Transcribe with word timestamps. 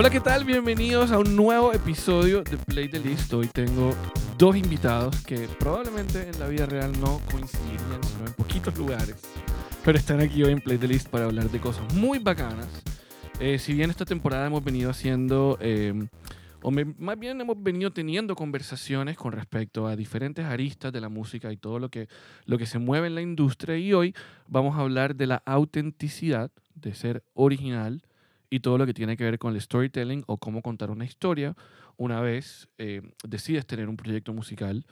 Hola, 0.00 0.08
¿qué 0.08 0.20
tal? 0.20 0.46
Bienvenidos 0.46 1.10
a 1.10 1.18
un 1.18 1.36
nuevo 1.36 1.74
episodio 1.74 2.42
de 2.42 2.56
Play 2.56 2.88
the 2.88 2.98
List. 2.98 3.34
Hoy 3.34 3.48
tengo 3.48 3.94
dos 4.38 4.56
invitados 4.56 5.22
que 5.26 5.46
probablemente 5.58 6.26
en 6.26 6.40
la 6.40 6.48
vida 6.48 6.64
real 6.64 6.98
no 6.98 7.20
coincidirían, 7.30 8.02
sino 8.04 8.26
en 8.26 8.32
poquitos 8.32 8.74
lugares. 8.78 9.16
Pero 9.84 9.98
están 9.98 10.20
aquí 10.20 10.42
hoy 10.42 10.52
en 10.52 10.60
Play 10.62 10.78
the 10.78 10.88
List 10.88 11.08
para 11.08 11.26
hablar 11.26 11.50
de 11.50 11.60
cosas 11.60 11.92
muy 11.92 12.18
bacanas. 12.18 12.82
Eh, 13.40 13.58
si 13.58 13.74
bien 13.74 13.90
esta 13.90 14.06
temporada 14.06 14.46
hemos 14.46 14.64
venido 14.64 14.88
haciendo, 14.88 15.58
eh, 15.60 15.92
o 16.62 16.70
me- 16.70 16.86
más 16.86 17.18
bien 17.18 17.38
hemos 17.38 17.62
venido 17.62 17.90
teniendo 17.90 18.34
conversaciones 18.34 19.18
con 19.18 19.32
respecto 19.32 19.86
a 19.86 19.96
diferentes 19.96 20.46
aristas 20.46 20.94
de 20.94 21.02
la 21.02 21.10
música 21.10 21.52
y 21.52 21.58
todo 21.58 21.78
lo 21.78 21.90
que, 21.90 22.08
lo 22.46 22.56
que 22.56 22.64
se 22.64 22.78
mueve 22.78 23.08
en 23.08 23.16
la 23.16 23.20
industria. 23.20 23.76
Y 23.76 23.92
hoy 23.92 24.14
vamos 24.48 24.78
a 24.78 24.80
hablar 24.80 25.14
de 25.14 25.26
la 25.26 25.42
autenticidad, 25.44 26.50
de 26.74 26.94
ser 26.94 27.22
original 27.34 28.02
y 28.50 28.60
todo 28.60 28.76
lo 28.76 28.86
que 28.86 28.94
tiene 28.94 29.16
que 29.16 29.24
ver 29.24 29.38
con 29.38 29.54
el 29.54 29.60
storytelling 29.60 30.24
o 30.26 30.36
cómo 30.38 30.60
contar 30.60 30.90
una 30.90 31.04
historia 31.04 31.56
una 31.96 32.20
vez 32.20 32.68
eh, 32.78 33.02
decides 33.24 33.66
tener 33.66 33.88
un 33.88 33.96
proyecto 33.96 34.32
musical. 34.32 34.84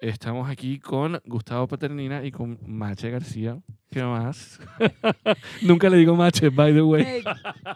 Estamos 0.00 0.48
aquí 0.48 0.78
con 0.78 1.20
Gustavo 1.24 1.66
Paternina 1.66 2.24
y 2.24 2.30
con 2.30 2.56
Mache 2.64 3.10
García. 3.10 3.58
¿Qué 3.90 4.00
más? 4.04 4.60
Nunca 5.62 5.88
le 5.90 5.96
digo 5.96 6.14
Mache, 6.14 6.50
by 6.50 6.72
the 6.72 6.82
way. 6.82 7.24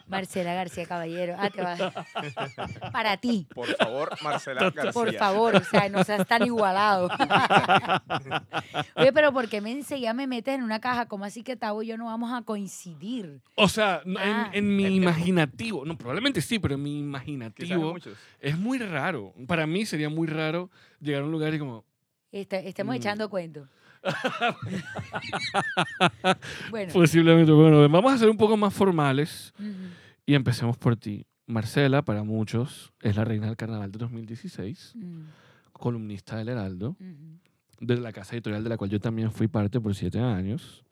Marcela 0.07 0.55
García 0.55 0.87
Caballero. 0.87 1.35
Ah, 1.37 1.51
te 1.51 1.63
va. 1.63 1.77
Para 2.93 3.17
ti, 3.17 3.49
Por 3.53 3.67
favor, 3.75 4.11
Marcela 4.23 4.71
García. 4.71 4.93
por 4.93 5.13
favor, 5.15 5.57
o 5.57 5.65
sea, 5.65 5.89
no 5.89 6.05
seas 6.05 6.25
tan 6.29 6.47
igualado. 6.47 7.09
Oye, 8.95 9.13
pero 9.13 9.33
¿por 9.33 9.49
qué 9.49 9.61
me 9.61 9.73
enseguida 9.73 10.13
me 10.15 10.29
metes 10.29 10.55
en 10.55 10.63
una 10.63 10.81
caja? 10.81 11.07
¿Cómo 11.07 11.25
así 11.25 11.43
que 11.43 11.57
Tavo 11.57 11.83
y 11.83 11.89
yo 11.89 11.97
no 11.99 12.05
vamos 12.05 12.31
a 12.33 12.43
coincidir? 12.43 13.41
O 13.57 13.69
sea, 13.69 14.01
no, 14.05 14.21
Ah. 14.23 14.49
en, 14.53 14.65
en 14.67 14.77
mi 14.77 14.85
imaginativo, 14.95 15.85
no, 15.85 15.97
probablemente 15.99 16.41
sí, 16.41 16.61
pero 16.61 16.75
en 16.77 16.83
mi 16.85 17.01
imaginativo 17.01 17.97
es 18.39 18.57
muy 18.57 18.79
raro. 18.79 19.35
Para 19.49 19.67
mí 19.67 19.85
sería 19.87 20.09
muy 20.09 20.29
raro 20.29 20.71
llegar 21.01 21.23
a 21.23 21.25
un 21.25 21.33
lugar 21.33 21.53
y 21.55 21.59
como, 21.59 21.85
Este- 22.33 22.69
estemos 22.69 22.95
Mm. 22.95 22.97
echando 22.97 23.29
cuentos. 23.31 23.69
bueno, 26.71 26.93
posiblemente, 26.93 27.53
bueno, 27.53 27.89
vamos 27.89 28.13
a 28.13 28.19
ser 28.19 28.29
un 28.31 28.37
poco 28.37 28.57
más 28.57 28.73
formales. 28.75 29.53
ujú, 29.59 29.69
Y 30.27 30.35
empecemos 30.35 30.77
por 30.77 30.97
ti. 30.97 31.27
Marcela, 31.47 32.03
para 32.03 32.23
muchos, 32.23 32.93
es 33.03 33.17
la 33.17 33.25
reina 33.25 33.47
del 33.47 33.57
carnaval 33.57 33.91
de 33.93 33.99
2016, 33.99 34.93
mm, 34.95 35.21
columnista 35.73 36.37
del 36.37 36.49
Heraldo, 36.49 36.91
ujú. 36.99 37.39
de 37.81 37.97
la 37.99 38.13
casa 38.13 38.35
editorial 38.37 38.63
de 38.63 38.71
la 38.71 38.77
cual 38.77 38.91
yo 38.91 39.01
también 39.01 39.33
fui 39.33 39.49
parte 39.49 39.81
por 39.81 39.95
siete 39.95 40.21
años. 40.21 40.85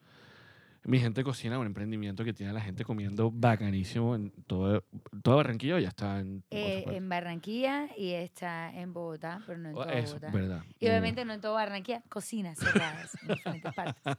Mi 0.85 0.99
gente 0.99 1.23
cocina, 1.23 1.59
un 1.59 1.67
emprendimiento 1.67 2.25
que 2.25 2.33
tiene 2.33 2.51
a 2.51 2.55
la 2.55 2.61
gente 2.61 2.85
comiendo 2.85 3.31
bacanísimo 3.31 4.15
en 4.15 4.31
todo, 4.47 4.83
toda 5.23 5.37
Barranquilla 5.37 5.79
ya 5.79 5.89
está 5.89 6.21
en 6.21 6.43
Eh, 6.51 6.85
en 6.89 7.09
Barranquilla 7.09 7.89
y 7.97 8.13
está 8.13 8.73
en 8.75 8.93
Bogotá, 8.95 9.43
pero 9.47 9.59
no 9.59 9.69
en 9.69 9.77
Oh, 9.77 9.83
toda 9.83 9.95
Eso, 9.95 10.15
Bogotá. 10.17 10.33
verdad. 10.33 10.63
Y 10.81 10.87
obviamente 10.89 11.25
no 11.27 11.35
en 11.35 11.41
toda 11.43 11.55
Barranquilla, 11.55 12.03
cocinas 12.09 12.59
cerradas 12.59 13.19
en 13.23 13.29
diferentes 13.35 13.73
partes. 13.75 14.03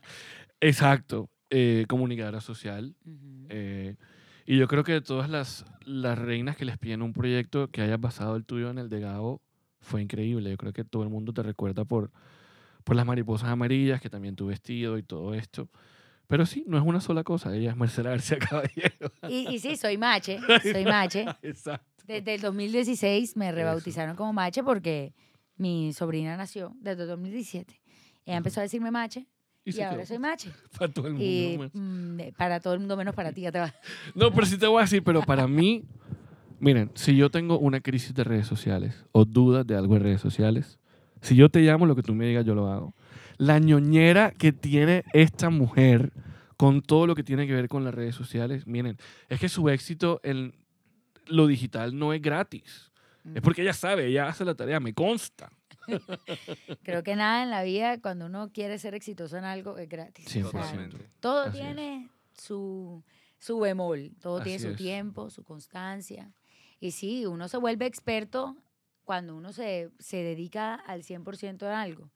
Exacto. 0.60 1.28
eh, 1.50 1.84
comunicadora 1.88 2.40
social. 2.40 2.94
Ujú. 3.04 3.46
eh, 3.50 3.96
y 4.46 4.56
yo 4.58 4.66
creo 4.68 4.82
que 4.84 4.92
de 4.92 5.00
todas 5.00 5.28
las, 5.28 5.64
las 5.84 6.18
reinas 6.18 6.56
que 6.56 6.64
les 6.64 6.78
piden 6.78 7.02
un 7.02 7.12
proyecto 7.12 7.68
que 7.70 7.82
haya 7.82 7.96
basado 7.96 8.36
el 8.36 8.44
tuyo 8.44 8.70
en 8.70 8.78
el 8.78 8.88
de 8.88 9.00
Gabo, 9.00 9.40
fue 9.80 10.00
increíble. 10.02 10.50
Yo 10.50 10.56
creo 10.56 10.72
que 10.72 10.84
todo 10.84 11.02
el 11.02 11.08
mundo 11.10 11.32
te 11.32 11.42
recuerda 11.42 11.84
por, 11.84 12.10
por 12.84 12.96
las 12.96 13.06
mariposas 13.06 13.50
amarillas, 13.50 14.00
que 14.00 14.10
también 14.10 14.36
tu 14.36 14.46
vestido 14.46 14.98
y 14.98 15.02
todo 15.02 15.34
esto. 15.34 15.68
Pero 16.32 16.46
sí, 16.46 16.64
no 16.66 16.78
es 16.78 16.82
una 16.82 16.98
sola 16.98 17.24
cosa. 17.24 17.54
Ella 17.54 17.72
es 17.72 17.76
Marcela 17.76 18.08
García 18.08 18.38
Caballero. 18.50 19.12
Y, 19.28 19.54
y 19.54 19.58
sí, 19.58 19.76
soy 19.76 19.98
mache, 19.98 20.40
soy 20.62 20.86
mache. 20.86 21.26
Exacto. 21.42 22.02
Desde 22.06 22.36
el 22.36 22.40
2016 22.40 23.36
me 23.36 23.52
rebautizaron 23.52 24.16
como 24.16 24.32
mache 24.32 24.62
porque 24.62 25.12
mi 25.58 25.92
sobrina 25.92 26.34
nació 26.38 26.74
desde 26.80 27.02
el 27.02 27.08
2017. 27.10 27.78
Ella 28.24 28.36
empezó 28.38 28.60
a 28.60 28.62
decirme 28.62 28.90
mache 28.90 29.26
y, 29.62 29.72
se 29.72 29.84
ahora 29.84 29.98
quedó. 29.98 30.06
soy 30.06 30.18
mache. 30.20 30.50
Para 30.78 30.90
todo 30.90 31.08
el 31.08 31.12
mundo. 31.12 31.28
Y 31.28 31.56
pues. 31.58 31.70
mm, 31.74 32.18
para 32.38 32.60
todo 32.60 32.72
el 32.72 32.78
mundo 32.80 32.96
menos 32.96 33.14
para 33.14 33.30
ti, 33.32 33.42
ya 33.42 33.52
te 33.52 33.58
va. 33.58 33.74
No, 34.14 34.32
pero 34.32 34.46
sí 34.46 34.56
te 34.56 34.66
voy 34.66 34.78
a 34.78 34.84
decir, 34.84 35.04
pero 35.04 35.20
para 35.20 35.46
mí, 35.46 35.84
miren, 36.60 36.92
si 36.94 37.14
yo 37.14 37.30
tengo 37.30 37.58
una 37.58 37.82
crisis 37.82 38.14
de 38.14 38.24
redes 38.24 38.46
sociales 38.46 39.04
o 39.12 39.26
dudas 39.26 39.66
de 39.66 39.76
algo 39.76 39.96
en 39.96 40.02
redes 40.04 40.22
sociales, 40.22 40.78
si 41.22 41.36
yo 41.36 41.48
te 41.48 41.60
llamo, 41.60 41.86
lo 41.86 41.96
que 41.96 42.02
tú 42.02 42.14
me 42.14 42.26
digas, 42.26 42.44
yo 42.44 42.54
lo 42.54 42.70
hago. 42.70 42.94
La 43.38 43.58
ñoñera 43.58 44.32
que 44.32 44.52
tiene 44.52 45.04
esta 45.12 45.50
mujer 45.50 46.12
con 46.56 46.82
todo 46.82 47.06
lo 47.06 47.14
que 47.14 47.24
tiene 47.24 47.46
que 47.46 47.54
ver 47.54 47.68
con 47.68 47.84
las 47.84 47.94
redes 47.94 48.14
sociales, 48.14 48.66
miren, 48.66 48.98
es 49.28 49.40
que 49.40 49.48
su 49.48 49.68
éxito 49.68 50.20
en 50.22 50.54
lo 51.26 51.46
digital 51.46 51.98
no 51.98 52.12
es 52.12 52.20
gratis. 52.20 52.92
Es 53.34 53.40
porque 53.40 53.62
ella 53.62 53.72
sabe, 53.72 54.06
ella 54.06 54.28
hace 54.28 54.44
la 54.44 54.54
tarea, 54.54 54.80
me 54.80 54.94
consta. 54.94 55.50
Creo 56.82 57.02
que 57.02 57.16
nada 57.16 57.42
en 57.42 57.50
la 57.50 57.62
vida, 57.62 58.00
cuando 58.00 58.26
uno 58.26 58.50
quiere 58.52 58.78
ser 58.78 58.94
exitoso 58.94 59.36
en 59.36 59.44
algo, 59.44 59.78
es 59.78 59.88
gratis. 59.88 60.26
O 60.26 60.30
sea, 60.30 60.42
100%. 60.42 60.50
Totalmente. 60.52 61.10
todo 61.20 61.42
Así 61.42 61.58
es. 61.58 61.64
tiene 61.64 62.10
su, 62.32 63.02
su 63.38 63.58
bemol, 63.60 64.12
todo 64.20 64.40
tiene 64.40 64.58
su 64.58 64.68
es. 64.68 64.76
tiempo, 64.76 65.30
su 65.30 65.44
constancia. 65.44 66.32
Y 66.80 66.90
sí, 66.92 67.26
uno 67.26 67.48
se 67.48 67.58
vuelve 67.58 67.86
experto 67.86 68.56
cuando 69.12 69.36
uno 69.36 69.52
se, 69.52 69.90
se 69.98 70.22
dedica 70.22 70.74
al 70.74 71.02
100% 71.02 71.66
en 71.66 71.72
algo. 71.74 72.10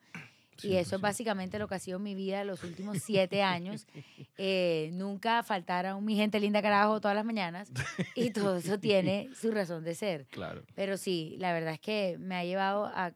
Y 0.63 0.77
eso 0.77 0.97
es 0.97 1.03
100%. 1.03 1.03
básicamente 1.03 1.59
lo 1.59 1.69
que 1.69 1.75
ha 1.75 1.79
sido 1.79 1.99
mi 1.99 2.15
vida 2.15 2.43
los 2.43 2.65
últimos 2.65 3.03
siete 3.03 3.43
años. 3.43 3.87
Eh, 4.39 4.91
nunca 4.93 5.43
faltar 5.43 5.87
a 5.87 5.97
un 5.97 6.05
mi 6.05 6.15
gente 6.15 6.39
linda 6.39 6.61
carajo 6.61 7.01
todas 7.01 7.15
las 7.15 7.25
mañanas. 7.25 7.71
Y 8.15 8.31
todo 8.31 8.57
eso 8.57 8.79
tiene 8.79 9.31
su 9.35 9.51
razón 9.51 9.85
de 9.85 9.95
ser. 9.95 10.27
Claro. 10.27 10.63
Pero 10.75 10.97
sí, 10.97 11.37
la 11.39 11.53
verdad 11.53 11.75
es 11.75 11.81
que 11.81 12.17
me 12.19 12.35
ha 12.35 12.45
llevado 12.45 12.87
a, 12.87 13.13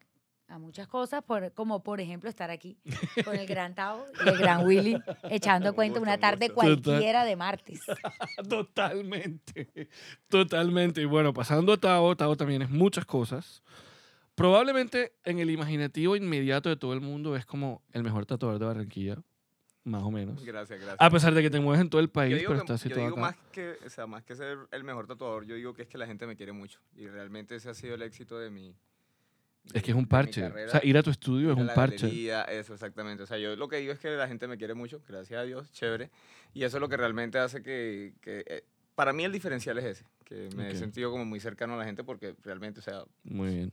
a 0.51 0.59
muchas 0.59 0.89
cosas, 0.89 1.23
por, 1.23 1.53
como 1.53 1.83
por 1.83 2.01
ejemplo 2.01 2.29
estar 2.29 2.51
aquí 2.51 2.77
con 3.25 3.37
el 3.37 3.47
gran 3.47 3.75
Tao 3.75 4.05
y 4.25 4.29
el 4.29 4.37
gran 4.37 4.67
Willy, 4.67 4.99
echando 5.31 5.75
cuenta 5.75 6.01
una 6.01 6.15
un 6.15 6.21
tarde 6.21 6.51
cualquiera 6.51 7.25
de 7.25 7.37
martes. 7.37 7.81
Totalmente, 8.49 9.89
totalmente. 10.29 11.01
Y 11.03 11.05
bueno, 11.05 11.33
pasando 11.33 11.73
a 11.73 11.77
Tao, 11.77 12.17
Tao 12.17 12.37
también 12.37 12.63
es 12.63 12.71
muchas 12.71 13.05
cosas. 13.07 13.63
Probablemente 14.35 15.13
en 15.25 15.39
el 15.39 15.51
imaginativo 15.51 16.17
inmediato 16.17 16.69
de 16.69 16.77
todo 16.77 16.93
el 16.95 17.01
mundo 17.01 17.37
es 17.37 17.45
como 17.47 17.83
el 17.93 18.03
mejor 18.03 18.27
tatuador 18.27 18.59
de 18.59 18.67
Barranquilla, 18.67 19.19
más 19.85 20.03
o 20.03 20.11
menos. 20.11 20.43
Gracias, 20.45 20.79
gracias. 20.81 20.97
A 20.99 21.11
pesar 21.11 21.35
de 21.35 21.43
que 21.43 21.51
te 21.51 21.61
mueves 21.61 21.81
en 21.81 21.91
todo 21.91 22.01
el 22.01 22.07
yo 22.09 22.13
país, 22.13 22.37
pero 22.39 22.55
que- 22.55 22.59
estás 22.61 22.83
yo 22.83 22.89
situado 22.89 23.07
digo 23.07 23.17
acá. 23.19 23.37
más 23.37 23.37
que, 23.53 23.77
o 23.85 23.91
sea, 23.91 24.07
más 24.07 24.25
que 24.25 24.35
ser 24.35 24.59
el 24.71 24.85
mejor 24.85 25.07
tatuador, 25.07 25.45
yo 25.45 25.55
digo 25.55 25.75
que 25.75 25.83
es 25.83 25.89
que 25.89 25.99
la 25.99 26.07
gente 26.07 26.27
me 26.27 26.37
quiere 26.37 26.53
mucho. 26.53 26.81
Y 26.97 27.07
realmente 27.09 27.55
ese 27.57 27.69
ha 27.69 27.75
sido 27.75 27.95
el 27.95 28.03
éxito 28.03 28.39
de 28.39 28.51
mi. 28.51 28.75
Es 29.73 29.83
que 29.83 29.91
es 29.93 29.97
un 29.97 30.07
parche. 30.07 30.45
O 30.45 30.69
sea, 30.69 30.81
ir 30.83 30.97
a 30.99 31.03
tu 31.03 31.11
estudio 31.11 31.53
es 31.53 31.57
un 31.59 31.67
la 31.67 31.75
parche. 31.75 32.07
galería, 32.07 32.43
eso, 32.45 32.75
exactamente. 32.75 33.23
O 33.23 33.27
sea, 33.27 33.39
yo 33.39 33.55
lo 33.57 33.69
que 33.69 33.77
digo 33.77 33.93
es 33.93 33.99
que 34.01 34.09
la 34.11 34.27
gente 34.27 34.49
me 34.49 34.57
quiere 34.57 34.75
mucho, 34.75 35.01
gracias 35.09 35.39
a 35.41 35.45
Dios, 35.45 35.71
chévere. 35.73 36.11
Y 36.55 36.65
eso 36.65 36.77
es 36.79 36.81
lo 36.81 36.89
que 36.89 36.97
realmente 36.97 37.39
hace 37.39 37.63
que. 37.63 38.15
que, 38.21 38.43
eh, 38.47 38.65
para 38.97 39.13
mí 39.13 39.25
el 39.25 39.33
diferencial 39.33 39.79
es 39.79 39.85
ese, 39.85 40.05
que 40.25 40.49
me 40.57 40.71
he 40.71 40.75
sentido 40.75 41.11
como 41.11 41.25
muy 41.25 41.41
cercano 41.41 41.75
a 41.75 41.77
la 41.79 41.85
gente 41.85 42.05
porque 42.05 42.35
realmente, 42.43 42.81
o 42.81 42.83
sea, 42.83 43.05
Muy 43.25 43.55
bien. 43.55 43.73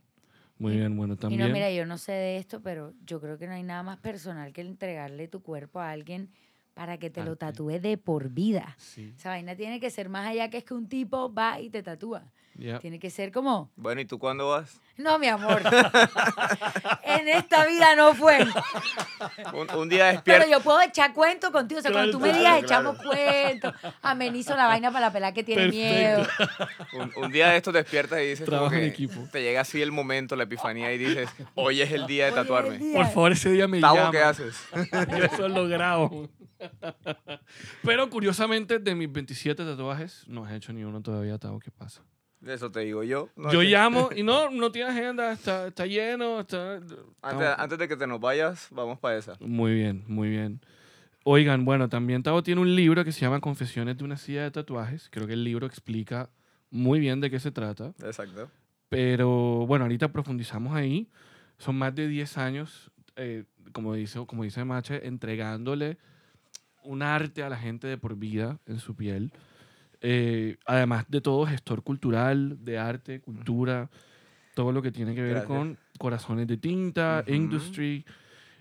Muy 0.59 0.73
Y- 0.73 0.77
bien, 0.77 0.95
bueno, 0.95 1.15
Y 1.15 1.17
también. 1.17 1.41
no, 1.41 1.49
mira, 1.53 1.69
yo 1.71 1.85
no 1.85 1.97
sé 1.97 2.11
de 2.13 2.37
esto, 2.37 2.61
pero 2.61 2.93
yo 3.05 3.19
creo 3.19 3.37
que 3.37 3.45
no 3.47 3.53
hay 3.53 3.63
nada 3.63 3.83
más 3.83 3.97
personal 3.99 4.53
que 4.53 4.61
el 4.61 4.67
entregarle 4.67 5.27
tu 5.27 5.41
cuerpo 5.41 5.79
a 5.79 5.91
alguien 5.91 6.29
para 6.77 6.97
que 6.99 7.09
te 7.09 7.23
lo 7.23 7.35
tatúe 7.35 7.79
de 7.81 7.97
por 7.97 8.29
vida. 8.29 8.75
Sí, 8.77 9.11
Esa 9.17 9.29
vaina 9.29 9.55
tiene 9.55 9.79
que 9.79 9.89
ser 9.89 10.09
más 10.09 10.27
allá 10.27 10.49
que 10.51 10.59
es 10.59 10.63
que 10.63 10.75
un 10.75 10.87
tipo 10.87 11.33
va 11.33 11.59
y 11.59 11.71
te 11.71 11.81
tatúa. 11.81 12.21
ya. 12.53 12.77
Tiene 12.79 12.99
que 12.99 13.09
ser 13.09 13.31
como, 13.31 13.71
bueno, 13.75 13.99
¿y 14.01 14.05
tú 14.05 14.19
cuándo 14.19 14.49
vas? 14.49 14.79
no, 14.97 15.17
mi 15.19 15.27
amor, 15.27 15.61
en 17.03 17.27
esta 17.29 17.65
vida 17.65 17.95
no 17.95 18.13
fue. 18.15 18.39
Un, 19.53 19.69
un 19.75 19.89
día 19.89 20.05
Pero 20.23 20.39
despierta. 20.39 20.47
yo 20.49 20.59
puedo 20.61 20.81
echar 20.81 21.13
cuento 21.13 21.51
contigo. 21.51 21.79
O 21.79 21.81
sea, 21.81 21.91
cuando 21.91 22.11
tú 22.11 22.19
me 22.19 22.29
digas, 22.33 22.63
claro. 22.63 22.93
echamos 22.93 22.97
cuentos. 23.03 23.73
Amenizo 24.01 24.55
la 24.55 24.65
vaina 24.67 24.91
para 24.91 25.07
la 25.07 25.13
pelada 25.13 25.33
que 25.33 25.43
tiene 25.43 25.67
miedo. 25.69 26.25
Un, 26.93 27.11
un 27.25 27.31
día 27.31 27.49
de 27.49 27.57
estos 27.57 27.73
despiertas 27.73 28.19
y 28.21 28.25
dices 28.27 28.45
Trabajo 28.45 28.73
en 28.75 28.83
equipo. 28.85 29.15
te 29.31 29.41
llega 29.41 29.61
así 29.61 29.81
el 29.81 29.91
momento, 29.91 30.35
la 30.35 30.43
epifanía 30.43 30.91
y 30.93 30.97
dices, 30.97 31.29
hoy 31.55 31.81
es 31.81 31.91
el 31.91 32.05
día 32.07 32.25
de 32.27 32.31
tatuarme. 32.33 32.77
día. 32.77 32.95
Por 32.97 33.05
favor, 33.07 33.31
ese 33.31 33.51
día 33.51 33.67
me 33.67 33.79
llama. 33.79 34.09
¿qué 34.11 34.19
haces? 34.21 34.55
Eso 35.33 35.47
lo 35.47 35.67
grabo. 35.67 36.27
Pero 37.83 38.09
curiosamente, 38.09 38.79
de 38.79 38.95
mis 38.95 39.11
27 39.11 39.63
tatuajes, 39.63 40.25
no 40.27 40.45
has 40.45 40.53
hecho 40.53 40.73
ni 40.73 40.83
uno 40.83 41.01
todavía, 41.01 41.37
Tavo. 41.37 41.59
¿Qué 41.59 41.71
pasa? 41.71 42.03
Eso 42.45 42.71
te 42.71 42.81
digo 42.81 43.03
yo. 43.03 43.29
No, 43.35 43.51
Yo 43.51 43.59
que 43.61 43.65
llamo 43.65 44.09
y 44.15 44.23
no, 44.23 44.49
no 44.51 44.71
tiene 44.71 44.89
agenda, 44.91 45.31
está, 45.31 45.67
está 45.67 45.85
lleno, 45.85 46.41
está... 46.41 46.79
Antes, 47.21 47.47
antes 47.57 47.79
de 47.79 47.87
que 47.87 47.97
te 47.97 48.05
nos 48.05 48.19
vayas, 48.19 48.67
vamos 48.71 48.99
para 48.99 49.17
esa. 49.17 49.33
Muy 49.39 49.73
bien, 49.73 50.03
muy 50.07 50.29
bien. 50.29 50.61
Oigan, 51.23 51.65
bueno, 51.65 51.89
también 51.89 52.23
Tavo 52.23 52.43
tiene 52.43 52.61
un 52.61 52.73
libro 52.75 53.03
que 53.03 53.11
se 53.11 53.21
llama 53.21 53.41
Confesiones 53.41 53.97
de 53.97 54.03
una 54.03 54.17
silla 54.17 54.43
de 54.43 54.51
tatuajes. 54.51 55.09
Creo 55.11 55.27
que 55.27 55.33
el 55.33 55.43
libro 55.43 55.65
explica 55.67 56.29
muy 56.69 56.99
bien 56.99 57.19
de 57.19 57.29
qué 57.29 57.39
se 57.39 57.51
trata. 57.51 57.93
Exacto. 58.03 58.49
Pero 58.87 59.65
bueno, 59.67 59.85
ahorita 59.85 60.11
profundizamos 60.11 60.73
ahí. 60.73 61.09
Son 61.57 61.75
más 61.75 61.93
de 61.95 62.07
10 62.07 62.37
años, 62.37 62.91
eh, 63.15 63.43
como, 63.73 63.95
dice, 63.95 64.25
como 64.25 64.43
dice 64.43 64.63
Mache, 64.63 65.05
entregándole 65.07 65.97
un 66.87 67.01
arte 67.03 67.43
a 67.43 67.49
la 67.49 67.57
gente 67.57 67.87
de 67.87 67.97
por 67.97 68.15
vida 68.15 68.59
en 68.65 68.79
su 68.79 68.95
piel. 68.95 69.31
Eh, 70.01 70.57
además 70.65 71.05
de 71.09 71.21
todo, 71.21 71.45
gestor 71.45 71.83
cultural, 71.83 72.57
de 72.63 72.77
arte, 72.77 73.19
cultura, 73.21 73.89
todo 74.55 74.71
lo 74.71 74.81
que 74.81 74.91
tiene 74.91 75.15
que 75.15 75.21
ver 75.21 75.31
Gracias. 75.33 75.47
con 75.49 75.77
corazones 75.99 76.47
de 76.47 76.57
tinta, 76.57 77.23
Ujú. 77.25 77.35
industry. 77.35 78.05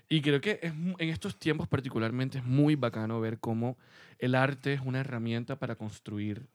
Y 0.09 0.21
creo 0.21 0.41
que 0.41 0.59
es, 0.61 0.71
en 0.73 1.09
estos 1.09 1.37
tiempos 1.37 1.67
particularmente 1.67 2.39
es 2.39 2.45
muy 2.45 2.75
bacano 2.75 3.19
ver 3.19 3.39
cómo 3.39 3.77
el 4.19 4.35
arte 4.35 4.73
es 4.73 4.81
una 4.83 5.01
herramienta 5.01 5.57
para 5.57 5.75
construir 5.75 6.47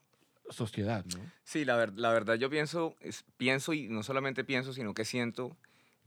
sociedad, 0.49 1.05
¿no? 1.05 1.19
Sí, 1.43 1.65
la, 1.65 1.75
ver- 1.77 1.93
la 1.97 2.11
verdad 2.11 2.35
yo 2.35 2.49
pienso, 2.49 2.95
es- 2.99 3.25
pienso 3.37 3.73
y 3.73 3.87
no 3.89 4.03
solamente 4.03 4.43
pienso, 4.43 4.73
sino 4.73 4.93
que 4.93 5.05
siento 5.05 5.55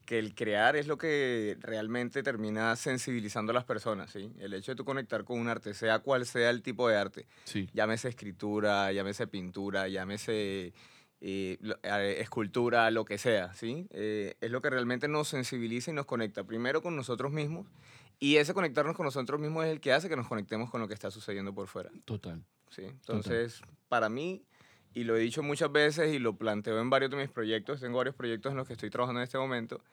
que 0.07 0.19
el 0.19 0.35
crear 0.35 0.77
es 0.77 0.87
lo 0.87 0.97
que 0.97 1.57
realmente 1.61 2.23
termina 2.23 2.75
sensibilizando 2.77 3.51
a 3.51 3.55
las 3.55 3.65
personas, 3.65 4.11
¿sí? 4.11 4.33
El 4.39 4.55
hecho 4.55 4.73
de 4.73 4.77
tú 4.77 4.85
conectar 4.85 5.25
con 5.25 5.39
un 5.39 5.49
arte, 5.49 5.75
sea 5.75 5.99
cual 5.99 6.25
sea 6.25 6.49
el 6.51 6.63
tipo 6.63 6.89
de 6.89 6.97
arte, 6.97 7.27
Sí, 7.45 7.69
llámese 7.75 8.09
escritura, 8.09 8.91
llámese 8.93 9.27
pintura, 9.27 9.89
llámese 9.89 10.73
eh, 11.21 11.59
escultura, 12.19 12.91
lo 12.91 13.05
que 13.05 13.19
sea, 13.19 13.53
¿sí? 13.55 13.89
Eh, 13.91 14.37
es 14.41 14.51
lo 14.51 14.63
que 14.63 14.71
realmente 14.71 15.09
nos 15.09 15.29
sensibiliza 15.29 15.91
y 15.91 15.95
nos 15.95 16.07
conecta, 16.07 16.45
primero 16.45 16.83
con 16.83 16.97
nosotros 16.97 17.33
mismos, 17.33 17.67
y 18.19 18.37
ese 18.37 18.55
conectarnos 18.55 18.97
con 18.97 19.05
nosotros 19.05 19.41
mismos 19.41 19.67
es 19.67 19.73
el 19.73 19.81
que 19.81 19.93
hace 19.93 20.09
que 20.09 20.17
nos 20.17 20.29
conectemos 20.29 20.71
con 20.71 20.81
lo 20.81 20.89
que 20.89 20.95
está 20.95 21.11
sucediendo 21.11 21.53
por 21.55 21.67
fuera. 21.67 21.91
total. 22.05 22.43
¿sí? 22.71 22.85
Entonces, 22.85 23.61
para 23.89 24.09
mí, 24.09 24.45
y 24.97 25.05
lo 25.05 25.15
he 25.15 25.21
dicho 25.21 25.43
muchas 25.43 25.71
veces 25.71 26.15
y 26.15 26.19
lo 26.19 26.39
planteo 26.39 26.81
en 26.81 26.89
varios 26.89 27.11
de 27.11 27.19
mis 27.19 27.29
proyectos, 27.29 27.81
tengo 27.81 27.99
varios 27.99 28.15
proyectos 28.15 28.53
en 28.53 28.57
los 28.57 28.67
que 28.67 28.73
estoy 28.73 28.89
trabajando 28.89 29.21
en 29.21 29.25
este 29.25 29.37
momento, 29.37 29.85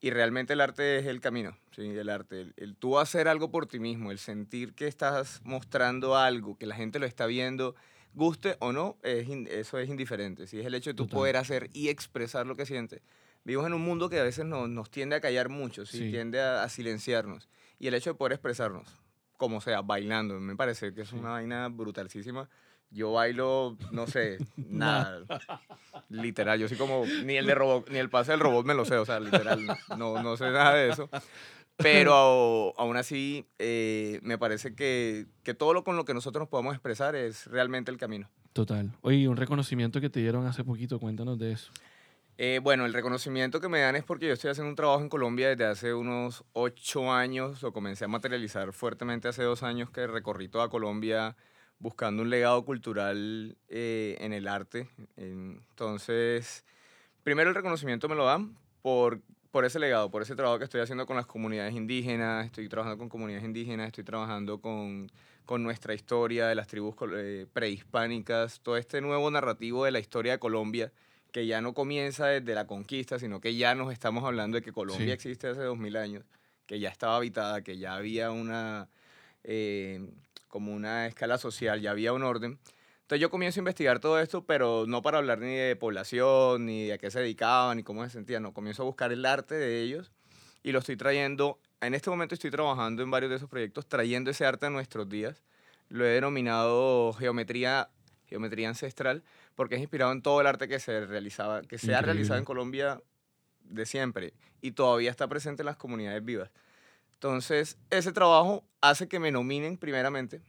y 0.00 0.08
realmente 0.08 0.54
el 0.54 0.62
arte 0.62 0.98
es 0.98 1.04
el 1.04 1.20
camino, 1.20 1.58
¿sí? 1.72 1.82
el 1.82 2.08
arte, 2.08 2.40
el, 2.40 2.54
el 2.56 2.74
tú 2.74 2.98
hacer 2.98 3.28
algo 3.28 3.50
por 3.50 3.66
ti 3.66 3.80
mismo, 3.80 4.10
el 4.10 4.18
sentir 4.18 4.72
que 4.72 4.86
estás 4.86 5.42
mostrando 5.44 6.16
algo, 6.16 6.56
que 6.56 6.64
la 6.64 6.74
gente 6.74 6.98
lo 6.98 7.04
está 7.04 7.26
viendo, 7.26 7.74
guste 8.14 8.56
o 8.60 8.72
no, 8.72 8.96
es 9.02 9.28
eso 9.28 9.78
es 9.78 9.90
indiferente, 9.90 10.46
¿sí? 10.46 10.58
es 10.58 10.64
el 10.64 10.74
hecho 10.74 10.88
de 10.88 10.94
tú 10.94 11.04
Total. 11.04 11.18
poder 11.18 11.36
hacer 11.36 11.68
y 11.74 11.90
expresar 11.90 12.46
lo 12.46 12.56
que 12.56 12.64
sientes. 12.64 13.02
Vivimos 13.44 13.66
en 13.66 13.74
un 13.74 13.82
mundo 13.82 14.08
que 14.08 14.18
a 14.18 14.22
veces 14.22 14.46
nos, 14.46 14.70
nos 14.70 14.90
tiende 14.90 15.16
a 15.16 15.20
callar 15.20 15.50
mucho, 15.50 15.84
¿sí? 15.84 16.10
Tiende 16.10 16.40
a, 16.40 16.62
a 16.62 16.70
silenciarnos, 16.70 17.50
y 17.78 17.88
el 17.88 17.94
hecho 17.94 18.08
de 18.08 18.14
poder 18.14 18.32
expresarnos, 18.32 18.88
como 19.36 19.60
sea, 19.60 19.82
bailando, 19.82 20.40
me 20.40 20.56
parece 20.56 20.94
que 20.94 21.02
es 21.02 21.12
una 21.12 21.32
vaina 21.32 21.68
brutalísima. 21.68 22.48
Yo 22.90 23.12
bailo, 23.12 23.76
no 23.92 24.06
sé, 24.06 24.38
nada. 24.56 25.22
literal, 26.08 26.58
yo 26.58 26.68
soy 26.68 26.76
como, 26.76 27.04
ni 27.24 27.36
el 27.36 27.46
de 27.46 27.54
robot, 27.54 27.90
ni 27.90 27.98
el 27.98 28.10
pase 28.10 28.32
del 28.32 28.40
robot 28.40 28.64
me 28.66 28.74
lo 28.74 28.84
sé, 28.84 28.96
o 28.96 29.04
sea, 29.04 29.20
literal, 29.20 29.66
no, 29.96 30.22
no 30.22 30.36
sé 30.36 30.44
nada 30.50 30.74
de 30.74 30.90
eso. 30.90 31.08
Pero 31.76 32.72
aún 32.78 32.96
así, 32.96 33.46
eh, 33.58 34.20
me 34.22 34.38
parece 34.38 34.74
que, 34.74 35.26
que 35.42 35.52
todo 35.52 35.74
lo 35.74 35.84
con 35.84 35.96
lo 35.96 36.04
que 36.06 36.14
nosotros 36.14 36.40
nos 36.42 36.48
podamos 36.48 36.74
expresar 36.74 37.14
es 37.14 37.46
realmente 37.48 37.90
el 37.90 37.98
camino. 37.98 38.30
Total. 38.54 38.90
Oye, 39.02 39.28
un 39.28 39.36
reconocimiento 39.36 40.00
que 40.00 40.08
te 40.08 40.20
dieron 40.20 40.46
hace 40.46 40.64
poquito, 40.64 40.98
cuéntanos 40.98 41.38
de 41.38 41.52
eso. 41.52 41.70
Eh, 42.38 42.60
bueno, 42.62 42.84
el 42.84 42.92
reconocimiento 42.92 43.60
que 43.60 43.68
me 43.68 43.80
dan 43.80 43.96
es 43.96 44.04
porque 44.04 44.26
yo 44.26 44.34
estoy 44.34 44.50
haciendo 44.50 44.68
un 44.68 44.76
trabajo 44.76 45.00
en 45.00 45.08
Colombia 45.08 45.48
desde 45.48 45.64
hace 45.64 45.94
unos 45.94 46.44
ocho 46.52 47.12
años, 47.12 47.62
lo 47.62 47.72
comencé 47.72 48.04
a 48.04 48.08
materializar 48.08 48.72
fuertemente 48.72 49.28
hace 49.28 49.42
dos 49.42 49.62
años 49.62 49.90
que 49.90 50.06
recorrí 50.06 50.48
toda 50.48 50.68
Colombia 50.68 51.36
buscando 51.78 52.22
un 52.22 52.30
legado 52.30 52.64
cultural 52.64 53.56
eh, 53.68 54.16
en 54.20 54.32
el 54.32 54.48
arte. 54.48 54.88
Entonces, 55.16 56.64
primero 57.22 57.50
el 57.50 57.54
reconocimiento 57.56 58.08
me 58.08 58.14
lo 58.14 58.24
dan 58.24 58.56
por, 58.82 59.20
por 59.50 59.64
ese 59.64 59.78
legado, 59.78 60.10
por 60.10 60.22
ese 60.22 60.34
trabajo 60.36 60.58
que 60.58 60.64
estoy 60.64 60.80
haciendo 60.80 61.06
con 61.06 61.16
las 61.16 61.26
comunidades 61.26 61.74
indígenas, 61.74 62.46
estoy 62.46 62.68
trabajando 62.68 62.98
con 62.98 63.08
comunidades 63.08 63.44
indígenas, 63.44 63.88
estoy 63.88 64.04
trabajando 64.04 64.60
con, 64.60 65.10
con 65.44 65.62
nuestra 65.62 65.94
historia 65.94 66.46
de 66.46 66.54
las 66.54 66.66
tribus 66.66 66.94
eh, 67.14 67.46
prehispánicas, 67.52 68.60
todo 68.60 68.76
este 68.76 69.00
nuevo 69.00 69.30
narrativo 69.30 69.84
de 69.84 69.90
la 69.90 69.98
historia 69.98 70.32
de 70.32 70.38
Colombia 70.38 70.92
que 71.32 71.46
ya 71.46 71.60
no 71.60 71.74
comienza 71.74 72.26
desde 72.28 72.54
la 72.54 72.66
conquista, 72.66 73.18
sino 73.18 73.40
que 73.40 73.54
ya 73.54 73.74
nos 73.74 73.92
estamos 73.92 74.24
hablando 74.24 74.56
de 74.56 74.62
que 74.62 74.72
Colombia 74.72 75.06
Sí. 75.06 75.12
existe 75.12 75.48
hace 75.48 75.60
2000 75.60 75.96
años, 75.96 76.24
que 76.66 76.80
ya 76.80 76.88
estaba 76.88 77.16
habitada, 77.16 77.60
que 77.62 77.76
ya 77.76 77.94
había 77.94 78.30
una, 78.30 78.88
eh, 79.44 80.00
como 80.56 80.72
una 80.72 81.06
escala 81.06 81.36
social, 81.36 81.82
ya 81.82 81.90
había 81.90 82.14
un 82.14 82.22
orden. 82.22 82.58
Entonces 83.02 83.20
yo 83.20 83.28
comienzo 83.28 83.60
a 83.60 83.60
investigar 83.60 84.00
todo 84.00 84.18
esto, 84.18 84.46
pero 84.46 84.86
no 84.88 85.02
para 85.02 85.18
hablar 85.18 85.38
ni 85.38 85.54
de 85.54 85.76
población, 85.76 86.64
ni 86.64 86.86
de 86.86 86.94
a 86.94 86.98
qué 86.98 87.10
se 87.10 87.20
dedicaban, 87.20 87.76
ni 87.76 87.82
cómo 87.82 88.02
se 88.04 88.08
sentían, 88.08 88.42
no, 88.42 88.54
comienzo 88.54 88.82
a 88.82 88.86
buscar 88.86 89.12
el 89.12 89.26
arte 89.26 89.54
de 89.54 89.82
ellos 89.82 90.12
y 90.62 90.72
lo 90.72 90.78
estoy 90.78 90.96
trayendo, 90.96 91.60
en 91.82 91.92
este 91.92 92.08
momento 92.08 92.34
estoy 92.34 92.50
trabajando 92.50 93.02
en 93.02 93.10
varios 93.10 93.28
de 93.28 93.36
esos 93.36 93.50
proyectos, 93.50 93.86
trayendo 93.86 94.30
ese 94.30 94.46
arte 94.46 94.64
a 94.64 94.70
nuestros 94.70 95.10
días. 95.10 95.42
Lo 95.90 96.06
he 96.06 96.08
denominado 96.08 97.12
geometría, 97.12 97.90
geometría 98.24 98.70
ancestral, 98.70 99.24
porque 99.56 99.74
es 99.74 99.82
inspirado 99.82 100.12
en 100.12 100.22
todo 100.22 100.40
el 100.40 100.46
arte 100.46 100.68
que 100.68 100.80
se 100.80 101.04
realizaba, 101.04 101.60
que 101.60 101.76
se 101.76 101.94
ha 101.94 102.00
realizado 102.00 102.38
en 102.38 102.46
Colombia 102.46 103.02
de 103.60 103.84
siempre 103.84 104.32
y 104.62 104.70
todavía 104.70 105.10
está 105.10 105.28
presente 105.28 105.60
en 105.60 105.66
las 105.66 105.76
comunidades 105.76 106.24
vivas. 106.24 106.50
Entonces, 107.16 107.78
ese 107.90 108.12
trabajo 108.12 108.64
hace 108.80 109.08
que 109.08 109.18
me 109.18 109.30
nominen 109.30 109.78
primeramente. 109.78 110.42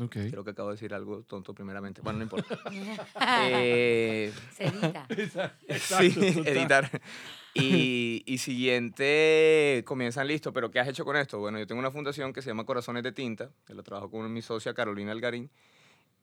Ok. 0.00 0.16
Creo 0.30 0.44
que 0.44 0.50
acabo 0.50 0.68
de 0.70 0.74
decir 0.74 0.92
algo 0.92 1.22
tonto 1.22 1.54
primeramente. 1.54 2.02
Bueno, 2.02 2.18
no 2.18 2.24
importa. 2.24 2.58
Eh, 3.46 4.32
Se 4.52 4.64
edita. 4.64 5.06
sí, 5.78 6.14
editar. 6.46 7.00
Y, 7.56 8.24
y 8.26 8.38
siguiente, 8.38 9.84
comienzan 9.86 10.26
listo, 10.26 10.52
pero 10.52 10.72
¿qué 10.72 10.80
has 10.80 10.88
hecho 10.88 11.04
con 11.04 11.14
esto? 11.14 11.38
Bueno, 11.38 11.56
yo 11.60 11.68
tengo 11.68 11.78
una 11.78 11.92
fundación 11.92 12.32
que 12.32 12.42
se 12.42 12.50
llama 12.50 12.66
Corazones 12.66 13.04
de 13.04 13.12
Tinta, 13.12 13.52
que 13.64 13.74
la 13.74 13.84
trabajo 13.84 14.10
con 14.10 14.32
mi 14.32 14.42
socia 14.42 14.74
Carolina 14.74 15.12
Algarín, 15.12 15.52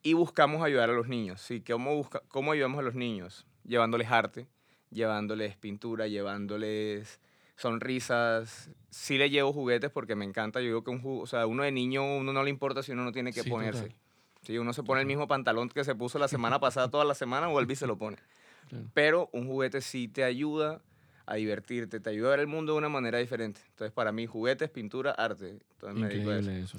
y 0.04 0.12
buscamos 0.12 0.62
ayudar 0.62 0.90
a 0.90 0.94
los 0.94 1.08
niños. 1.08 1.40
¿sí? 1.40 1.62
¿Cómo, 1.62 1.96
busca, 1.96 2.22
¿Cómo 2.28 2.52
ayudamos 2.52 2.80
a 2.80 2.82
los 2.82 2.96
niños? 2.96 3.48
Llevándoles 3.64 4.12
arte, 4.12 4.46
llevándoles 4.90 5.56
pintura, 5.56 6.06
llevándoles 6.08 7.22
sonrisas. 7.62 8.70
Sí 8.90 9.18
le 9.18 9.30
llevo 9.30 9.54
juguetes 9.54 9.90
porque 9.92 10.16
me 10.16 10.26
encanta. 10.26 10.60
Yo 10.60 10.66
digo 10.68 10.84
que 10.84 10.92
un 10.92 11.02
o 11.04 11.26
sea, 11.26 11.46
uno 11.46 11.64
de 11.64 11.72
niño, 11.72 12.18
uno 12.18 12.34
no 12.34 12.44
le 12.44 12.50
importa 12.50 12.84
si 12.84 12.92
uno 12.92 13.04
no 13.04 13.12
tiene 13.12 13.32
que 13.32 13.44
Sí, 13.44 13.50
ponerse. 13.50 13.84
total. 13.84 13.96
Sí, 14.42 14.58
uno 14.58 14.74
se 14.74 14.84
pone 14.84 15.02
el 15.02 15.08
mismo 15.08 15.28
pantalón 15.28 15.70
que 15.70 15.84
se 15.84 15.94
puso 15.96 16.18
la 16.18 16.28
semana 16.28 16.60
pasada, 16.60 16.90
toda 16.90 17.06
la 17.06 17.14
semana, 17.14 17.48
vuelve 17.48 17.74
y 17.74 17.76
se 17.76 17.86
lo 17.88 17.98
pone. 17.98 18.18
Claro. 18.70 18.86
Pero 18.94 19.30
un 19.34 19.48
juguete 19.48 19.82
sí 19.82 20.08
te 20.08 20.24
ayuda 20.24 20.82
a 21.28 21.36
divertirte, 21.36 22.00
te 22.00 22.10
ayuda 22.10 22.30
a 22.30 22.32
ver 22.32 22.40
el 22.42 22.48
mundo 22.48 22.74
de 22.74 22.80
una 22.80 22.90
manera 22.90 23.20
diferente. 23.20 23.62
Entonces, 23.70 23.94
para 23.94 24.12
mí, 24.12 24.26
juguetes, 24.26 24.70
pintura, 24.72 25.12
arte. 25.12 25.60
Entonces, 25.74 26.02
me 26.02 26.08
dedico 26.08 26.32
a 26.32 26.34
eso. 26.38 26.42
Increíble 26.50 26.64
eso. 26.66 26.78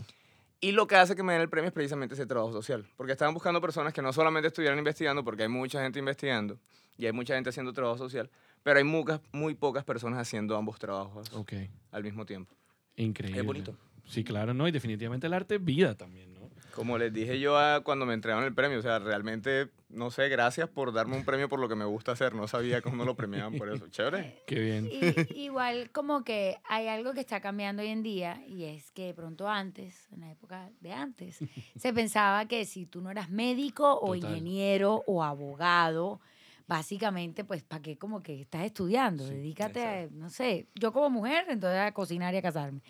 Y 0.61 0.73
lo 0.73 0.87
que 0.87 0.97
hace 0.97 1.15
que 1.17 1.23
me 1.23 1.33
den 1.33 1.43
el 1.43 1.49
premio 1.49 1.69
es 1.69 1.73
precisamente 1.75 2.15
ese 2.15 2.27
trabajo 2.27 2.53
social. 2.53 2.85
Porque 2.97 3.13
estaban 3.13 3.33
buscando 3.35 3.61
personas 3.61 3.93
que 3.93 4.03
no 4.03 4.13
solamente 4.13 4.49
estuvieran 4.49 4.79
investigando, 4.79 5.25
porque 5.25 5.45
hay 5.45 5.49
mucha 5.49 5.81
gente 5.83 5.99
investigando 6.01 6.59
y 6.99 7.07
hay 7.07 7.13
mucha 7.13 7.35
gente 7.35 7.51
haciendo 7.51 7.73
trabajo 7.73 7.99
social, 7.99 8.29
pero 8.63 8.79
hay 8.79 8.85
muchas, 8.85 9.21
muy 9.33 9.55
pocas 9.55 9.85
personas 9.85 10.19
haciendo 10.21 10.57
ambos 10.57 10.79
trabajos 10.79 11.33
Ok. 11.35 11.53
al 11.91 12.03
mismo 12.03 12.25
tiempo. 12.27 12.55
Increíble. 12.97 13.41
Es 13.41 13.47
bonito. 13.47 13.77
Sí, 14.07 14.25
claro, 14.25 14.53
¿no? 14.53 14.67
Y 14.69 14.73
definitivamente 14.73 15.27
el 15.27 15.33
arte 15.33 15.55
es 15.57 15.65
vida 15.65 15.95
también, 15.95 16.35
¿no? 16.35 16.43
Como 16.75 16.97
les 16.99 17.13
dije 17.13 17.39
yo 17.39 17.59
a- 17.59 17.83
cuando 17.85 18.07
me 18.07 18.15
entregaron 18.15 18.45
el 18.45 18.55
premio, 18.55 18.79
o 18.79 18.83
sea, 18.83 18.99
realmente, 18.99 19.69
no 19.91 20.11
sé, 20.11 20.29
gracias 20.31 20.69
por 20.71 20.93
darme 20.93 21.17
un 21.17 21.25
premio 21.25 21.49
por 21.49 21.61
lo 21.61 21.69
que 21.69 21.75
me 21.75 21.85
gusta 21.85 22.13
hacer. 22.13 22.35
No 22.35 22.49
sabía 22.49 22.81
cómo 22.81 23.05
lo 23.05 23.15
premiaban 23.15 23.59
por 23.59 23.69
eso. 23.69 23.89
Chévere. 23.89 24.43
Qué 24.47 24.59
bien. 24.59 24.89
Y, 24.91 25.43
igual 25.45 25.91
como 25.91 26.25
que 26.25 26.57
hay 26.69 26.89
algo 26.89 27.13
que 27.13 27.21
está 27.21 27.41
cambiando 27.43 27.83
hoy 27.83 27.89
en 27.89 28.03
día 28.03 28.43
y 28.49 28.65
es 28.65 28.91
que 28.91 29.05
de 29.07 29.15
pronto 29.15 29.49
antes, 29.49 30.09
en 30.13 30.21
la 30.21 30.31
época 30.33 30.71
de 30.81 30.93
antes, 30.93 31.39
se 31.77 31.93
pensaba 31.93 32.47
que 32.47 32.65
si 32.65 32.87
tú 32.87 33.03
no 33.03 33.11
eras 33.11 33.29
médico 33.29 33.99
o 34.01 34.15
Total. 34.15 34.31
ingeniero 34.31 35.03
o 35.07 35.23
abogado, 35.23 36.21
básicamente 36.67 37.45
pues 37.45 37.63
para 37.63 37.83
qué 37.83 37.97
como 37.99 38.23
que 38.23 38.41
estás 38.43 38.65
estudiando, 38.65 39.27
Sí, 39.27 39.35
dedícate 39.35 39.85
a, 39.85 40.09
no 40.11 40.31
sé, 40.31 40.67
yo 40.75 40.93
como 40.93 41.11
mujer 41.11 41.45
entonces 41.49 41.81
a 41.81 41.93
cocinar 41.93 42.35
y 42.35 42.39
a 42.39 42.43
casarme. 42.43 42.81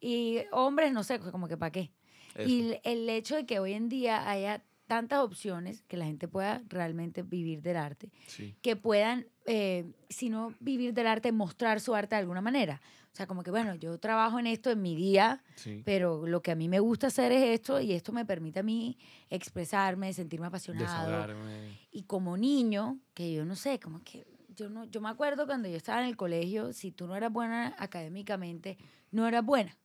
Y 0.00 0.38
hombres, 0.52 0.92
no 0.92 1.02
sé, 1.04 1.18
como 1.18 1.48
que 1.48 1.56
para 1.56 1.70
qué. 1.72 1.90
Eso. 2.34 2.48
Y 2.48 2.60
el- 2.62 2.80
el 2.84 3.08
hecho 3.10 3.36
de 3.36 3.46
que 3.46 3.58
hoy 3.58 3.72
en 3.74 3.88
día 3.88 4.28
haya 4.30 4.62
tantas 4.86 5.20
opciones 5.20 5.82
que 5.82 5.96
la 5.96 6.04
gente 6.06 6.28
pueda 6.28 6.62
realmente 6.68 7.22
vivir 7.22 7.62
del 7.62 7.76
arte, 7.76 8.10
Sí. 8.26 8.54
que 8.62 8.76
puedan, 8.76 9.26
eh, 9.46 9.90
si 10.08 10.28
no 10.28 10.54
vivir 10.60 10.92
del 10.94 11.06
arte, 11.06 11.32
mostrar 11.32 11.80
su 11.80 11.94
arte 11.94 12.14
de 12.14 12.20
alguna 12.20 12.40
manera. 12.40 12.80
O 13.12 13.14
sea, 13.14 13.26
como 13.26 13.42
que, 13.42 13.50
bueno, 13.50 13.74
yo 13.74 13.98
trabajo 13.98 14.38
en 14.38 14.46
esto 14.46 14.70
en 14.70 14.80
mi 14.80 14.94
día, 14.96 15.42
Sí. 15.56 15.82
pero 15.84 16.26
lo 16.26 16.40
que 16.42 16.50
a 16.50 16.54
mí 16.54 16.68
me 16.68 16.80
gusta 16.80 17.08
hacer 17.08 17.30
es 17.32 17.44
esto 17.60 17.78
y 17.80 17.92
esto 17.92 18.10
me 18.12 18.24
permite 18.24 18.60
a 18.60 18.62
mí 18.62 18.96
expresarme, 19.28 20.12
sentirme 20.12 20.46
apasionado. 20.46 20.86
Desahogarme. 21.10 21.78
Y 21.90 22.04
como 22.04 22.36
niño, 22.36 23.00
que 23.14 23.32
yo 23.32 23.44
no 23.44 23.54
sé, 23.56 23.78
como 23.80 24.02
que 24.02 24.24
yo 24.54 24.68
no 24.70 24.84
yo 24.84 25.00
me 25.00 25.08
acuerdo 25.08 25.46
cuando 25.46 25.68
yo 25.68 25.76
estaba 25.76 26.02
en 26.02 26.08
el 26.08 26.16
colegio, 26.16 26.72
si 26.72 26.90
tú 26.92 27.06
no 27.06 27.16
eras 27.16 27.32
buena 27.32 27.74
académicamente, 27.78 28.78
no 29.10 29.26
eras 29.26 29.44
buena. 29.44 29.76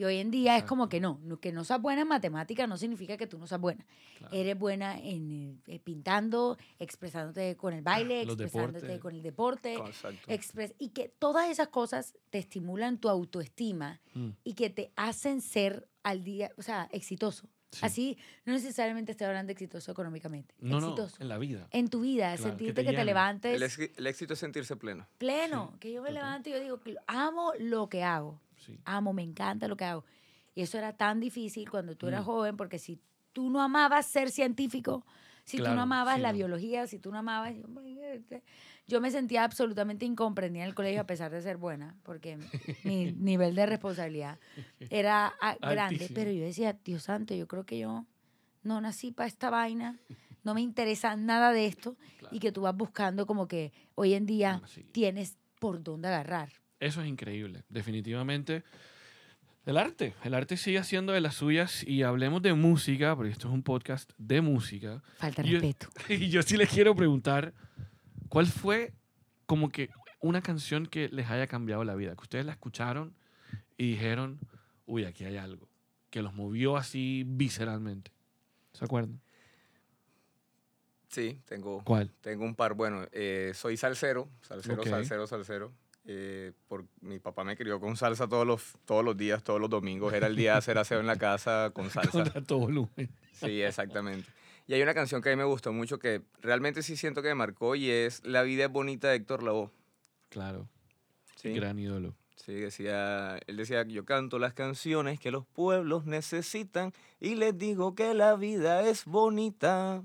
Y 0.00 0.04
hoy 0.04 0.16
en 0.16 0.30
día 0.30 0.56
es 0.56 0.64
como 0.64 0.88
que 0.88 0.98
no, 0.98 1.20
que 1.42 1.52
no 1.52 1.62
seas 1.62 1.78
buena 1.78 2.00
en 2.00 2.08
matemáticas 2.08 2.66
no 2.66 2.78
significa 2.78 3.18
que 3.18 3.26
tú 3.26 3.36
no 3.36 3.46
seas 3.46 3.60
buena. 3.60 3.84
Claro. 4.16 4.34
Eres 4.34 4.58
buena 4.58 4.98
en 4.98 5.60
eh, 5.66 5.78
pintando, 5.78 6.56
expresándote 6.78 7.54
con 7.58 7.74
el 7.74 7.82
baile, 7.82 8.24
Los 8.24 8.40
expresándote 8.40 8.78
deportes. 8.86 8.98
con 9.02 9.14
el 9.14 9.22
deporte, 9.22 9.74
Exacto. 9.74 10.30
expres- 10.32 10.74
y 10.78 10.88
que 10.88 11.10
todas 11.10 11.50
esas 11.50 11.68
cosas 11.68 12.14
te 12.30 12.38
estimulan 12.38 12.96
tu 12.96 13.10
autoestima 13.10 14.00
Mm. 14.14 14.30
y 14.42 14.54
que 14.54 14.70
te 14.70 14.90
hacen 14.96 15.42
ser 15.42 15.86
al 16.02 16.24
día, 16.24 16.50
o 16.56 16.62
sea, 16.62 16.88
exitoso. 16.92 17.46
Sí. 17.70 17.80
Así, 17.82 18.18
no 18.46 18.54
necesariamente 18.54 19.12
estoy 19.12 19.26
hablando 19.26 19.48
de 19.48 19.52
exitoso 19.52 19.92
económicamente. 19.92 20.54
No, 20.60 20.80
no, 20.80 20.86
exitoso. 20.88 21.16
en 21.20 21.28
la 21.28 21.36
vida. 21.36 21.68
En 21.72 21.88
tu 21.90 22.00
vida, 22.00 22.28
Claro, 22.28 22.42
que 22.42 22.48
sentirte 22.48 22.82
te 22.84 22.90
que 22.90 22.96
te, 22.96 23.04
levantes 23.04 23.78
El, 23.78 23.90
el 23.98 24.06
éxito 24.06 24.32
es 24.32 24.38
sentirse 24.40 24.76
pleno. 24.76 25.06
pleno, 25.18 25.72
Sí, 25.74 25.78
que 25.78 25.92
yo 25.92 26.00
me 26.00 26.08
total. 26.08 26.24
levanto 26.24 26.48
y 26.48 26.52
yo 26.52 26.60
digo, 26.60 26.80
que 26.80 26.96
amo 27.06 27.52
lo 27.58 27.88
que 27.90 28.02
hago, 28.02 28.40
Sí. 28.60 28.78
amo, 28.84 29.12
me 29.12 29.22
encanta 29.22 29.68
lo 29.68 29.76
que 29.76 29.84
hago. 29.84 30.04
Y 30.54 30.62
eso 30.62 30.78
era 30.78 30.92
tan 30.92 31.20
difícil 31.20 31.68
cuando 31.70 31.96
tú 31.96 32.06
eras 32.08 32.22
Mm. 32.22 32.24
joven, 32.26 32.56
porque 32.56 32.78
si 32.78 32.98
tú 33.32 33.50
no 33.50 33.60
amabas 33.62 34.06
ser 34.06 34.30
científico, 34.30 35.04
si 35.44 35.58
tú 35.58 35.64
no 35.74 35.82
amabas 35.82 36.16
sí, 36.16 36.22
la 36.22 36.32
no. 36.32 36.36
biología, 36.36 36.86
si 36.86 36.98
tú 36.98 37.10
no 37.10 37.18
amabas... 37.18 37.54
Yo 38.86 39.00
me 39.00 39.10
sentía 39.10 39.44
absolutamente 39.44 40.04
incomprendida 40.04 40.64
en 40.64 40.68
el 40.68 40.74
colegio 40.74 41.00
a 41.00 41.06
pesar 41.06 41.30
de 41.30 41.40
ser 41.42 41.56
buena, 41.56 41.96
porque 42.02 42.36
mi 42.84 43.12
nivel 43.12 43.54
de 43.54 43.66
responsabilidad 43.66 44.38
era 44.90 45.32
ah, 45.40 45.56
grande. 45.60 45.94
Altísimo. 45.94 46.14
Pero 46.14 46.32
yo 46.32 46.44
decía, 46.44 46.76
Dios 46.84 47.04
santo, 47.04 47.34
yo 47.34 47.46
creo 47.46 47.64
que 47.64 47.78
yo 47.78 48.04
no 48.62 48.80
nací 48.80 49.12
para 49.12 49.28
esta 49.28 49.48
vaina, 49.50 49.98
no 50.42 50.54
me 50.54 50.60
interesa 50.60 51.14
nada 51.16 51.52
de 51.52 51.66
esto, 51.66 51.96
Claro. 52.18 52.34
y 52.36 52.40
que 52.40 52.50
tú 52.52 52.62
vas 52.62 52.76
buscando 52.76 53.26
como 53.26 53.46
que 53.46 53.72
hoy 53.94 54.14
en 54.14 54.26
día 54.26 54.60
sí. 54.66 54.82
tienes 54.92 55.38
por 55.60 55.82
dónde 55.82 56.08
agarrar. 56.08 56.50
Eso 56.80 57.02
es 57.02 57.08
increíble, 57.08 57.62
definitivamente. 57.68 58.64
El 59.66 59.76
arte, 59.76 60.14
el 60.24 60.32
arte 60.34 60.56
sigue 60.56 60.78
haciendo 60.78 61.12
de 61.12 61.20
las 61.20 61.34
suyas 61.34 61.86
y 61.86 62.02
hablemos 62.02 62.40
de 62.40 62.54
música, 62.54 63.14
porque 63.14 63.30
esto 63.30 63.48
es 63.48 63.54
un 63.54 63.62
podcast 63.62 64.10
de 64.16 64.40
música. 64.40 65.02
Falta 65.18 65.42
respeto. 65.42 65.88
Y 66.08 66.30
yo 66.30 66.42
sí 66.42 66.56
les 66.56 66.70
quiero 66.70 66.96
preguntar, 66.96 67.52
¿cuál 68.28 68.46
fue 68.46 68.94
como 69.44 69.68
que 69.68 69.90
una 70.20 70.40
canción 70.40 70.86
que 70.86 71.08
les 71.10 71.28
haya 71.28 71.46
cambiado 71.46 71.84
la 71.84 71.94
vida? 71.94 72.14
Que 72.14 72.22
ustedes 72.22 72.46
la 72.46 72.52
escucharon 72.52 73.14
y 73.76 73.90
dijeron, 73.92 74.40
uy, 74.86 75.04
aquí 75.04 75.24
hay 75.24 75.36
algo, 75.36 75.68
que 76.08 76.22
los 76.22 76.32
movió 76.32 76.78
así 76.78 77.24
visceralmente. 77.26 78.10
¿Se 78.72 78.86
acuerdan? 78.86 79.20
Sí, 81.08 81.40
tengo, 81.44 81.82
¿Cuál? 81.84 82.10
tengo 82.22 82.44
un 82.44 82.54
par. 82.54 82.74
Bueno, 82.74 83.06
eh, 83.12 83.52
soy 83.54 83.76
salsero, 83.76 84.30
salsero, 84.40 84.80
Ok. 84.80 84.88
salsero, 84.88 85.26
salsero. 85.26 85.72
Eh, 86.06 86.52
por, 86.66 86.86
mi 87.00 87.18
papá 87.18 87.44
me 87.44 87.56
crió 87.56 87.78
con 87.78 87.96
salsa 87.96 88.26
todos 88.26 88.46
los, 88.46 88.74
todos 88.84 89.04
los 89.04 89.16
días, 89.16 89.42
todos 89.42 89.60
los 89.60 89.70
domingos. 89.70 90.12
Era 90.12 90.26
el 90.26 90.36
día 90.36 90.52
de 90.52 90.58
hacer 90.58 90.78
aseo 90.78 91.00
en 91.00 91.06
la 91.06 91.16
casa 91.16 91.70
con 91.74 91.90
salsa. 91.90 92.10
Con 92.10 92.32
alto 92.34 92.58
volumen. 92.58 93.10
Sí, 93.32 93.62
exactamente. 93.62 94.28
Y 94.66 94.74
hay 94.74 94.82
una 94.82 94.94
canción 94.94 95.20
que 95.20 95.30
a 95.30 95.32
mí 95.32 95.36
me 95.36 95.44
gustó 95.44 95.72
mucho 95.72 95.98
que 95.98 96.22
realmente 96.40 96.82
sí 96.82 96.96
siento 96.96 97.22
que 97.22 97.28
me 97.28 97.34
marcó 97.34 97.74
y 97.74 97.90
es 97.90 98.24
La 98.24 98.42
vida 98.42 98.66
es 98.66 98.70
bonita 98.70 99.08
de 99.08 99.16
Héctor 99.16 99.42
Lavoe. 99.42 99.70
Claro, 100.28 100.68
¿sí? 101.36 101.52
gran 101.52 101.78
ídolo. 101.78 102.14
Sí, 102.36 102.54
decía, 102.54 103.38
él 103.46 103.56
decía, 103.56 103.82
yo 103.82 104.04
canto 104.04 104.38
las 104.38 104.54
canciones 104.54 105.20
que 105.20 105.30
los 105.30 105.44
pueblos 105.44 106.06
necesitan 106.06 106.92
y 107.20 107.34
les 107.34 107.58
digo 107.58 107.94
que 107.94 108.14
la 108.14 108.36
vida 108.36 108.88
es 108.88 109.04
bonita. 109.04 110.02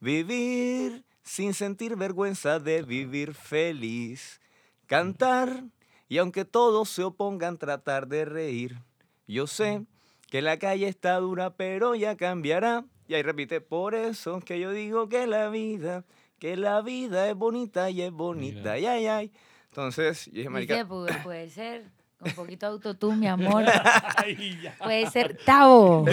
Vivir 0.00 1.04
sin 1.22 1.54
sentir 1.54 1.94
vergüenza 1.94 2.58
de 2.58 2.82
vivir 2.82 3.34
feliz. 3.34 4.40
Cantar 4.88 5.64
y 6.08 6.16
aunque 6.16 6.46
todos 6.46 6.88
se 6.88 7.04
opongan 7.04 7.58
tratar 7.58 8.08
de 8.08 8.24
reír. 8.24 8.78
Yo 9.26 9.46
sé 9.46 9.84
que 10.30 10.40
la 10.40 10.58
calle 10.58 10.88
está 10.88 11.16
dura 11.18 11.54
pero 11.54 11.94
ya 11.94 12.16
cambiará. 12.16 12.86
Y 13.06 13.14
ahí 13.14 13.22
repite, 13.22 13.60
por 13.60 13.94
eso 13.94 14.40
que 14.40 14.58
yo 14.58 14.72
digo 14.72 15.08
que 15.10 15.26
la 15.26 15.50
vida, 15.50 16.04
que 16.38 16.56
la 16.56 16.80
vida 16.80 17.28
es 17.28 17.36
bonita 17.36 17.90
y 17.90 18.00
es 18.00 18.10
bonita. 18.10 18.72
Ay, 18.72 18.86
ay, 18.86 19.06
ay. 19.06 19.32
Entonces, 19.66 20.26
yo 20.26 20.32
dije, 20.32 20.48
marica, 20.48 20.86
puede 20.86 21.50
ser 21.50 21.90
con 22.18 22.28
un 22.30 22.34
poquito 22.34 22.66
de 22.66 22.72
autotune, 22.72 23.16
mi 23.16 23.26
amor. 23.28 23.64
Puede 24.78 25.10
ser 25.10 25.36
Tavo. 25.44 26.04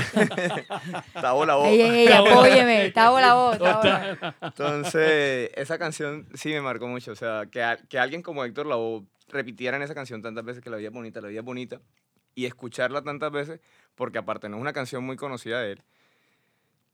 Tabo 1.14 1.46
la 1.46 1.56
voz. 1.56 1.68
Ey, 1.68 1.82
ey, 1.82 2.08
ey, 2.08 2.14
apóyeme. 2.14 2.92
Tavo 2.94 3.20
la 3.20 3.34
voz. 3.34 3.58
Tavo 3.58 3.84
la 3.84 4.18
voz. 4.22 4.34
Entonces, 4.42 5.50
esa 5.56 5.78
canción 5.78 6.28
sí 6.34 6.50
me 6.50 6.62
marcó 6.62 6.88
mucho. 6.88 7.12
O 7.12 7.16
sea, 7.16 7.46
que, 7.52 7.64
a- 7.64 7.78
que 7.78 7.98
alguien 8.00 8.22
como 8.22 8.44
Héctor 8.46 8.68
Lavoe 8.68 9.04
repitiera 9.30 9.78
en 9.78 9.84
esa 9.84 9.96
canción 9.96 10.22
tantas 10.22 10.46
veces 10.46 10.64
que 10.64 10.70
la 10.70 10.78
vida 10.78 10.90
es 10.90 10.94
bonita, 10.94 11.22
la 11.22 11.28
vida 11.28 11.40
es 11.40 11.46
bonita, 11.46 11.82
y 12.36 12.46
escucharla 12.46 13.02
tantas 13.02 13.32
veces, 13.32 13.60
porque 13.96 14.20
aparte 14.20 14.48
no 14.50 14.58
es 14.58 14.62
una 14.62 14.74
canción 14.74 15.04
muy 15.04 15.16
conocida 15.16 15.60
de 15.62 15.72
él, 15.74 15.84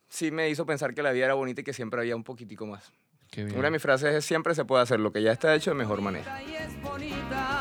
sí 0.07 0.31
me 0.31 0.49
hizo 0.49 0.65
pensar 0.65 0.93
que 0.93 1.03
la 1.03 1.11
vida 1.11 1.25
era 1.25 1.33
bonita 1.33 1.61
y 1.61 1.63
que 1.65 1.73
siempre 1.73 1.99
había 1.99 2.15
un 2.15 2.23
poquitico 2.23 2.65
más. 2.65 2.91
Qué 3.29 3.43
bien. 3.43 3.57
Una 3.57 3.65
de 3.67 3.71
mis 3.71 3.81
frases 3.81 4.13
es, 4.15 4.25
siempre 4.25 4.55
se 4.55 4.63
puede 4.65 4.83
hacer 4.83 4.99
lo 4.99 5.11
que 5.11 5.21
ya 5.21 5.31
está 5.33 5.53
hecho 5.55 5.71
de 5.71 5.75
mejor 5.75 6.01
manera. 6.01 6.41
Y 6.43 6.53
es 6.53 6.81
bonita 6.81 7.60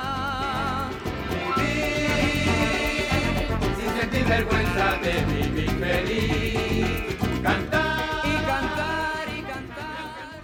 sin 4.10 4.18
sentir 4.18 4.24
vergüenza 4.28 4.96
de 5.00 5.12
vivir 5.34 5.70
feliz. 5.70 7.16
Cantar 7.42 8.24
y 8.24 8.46
cantar 8.46 9.28
y 9.38 9.42
cantar. 9.42 10.42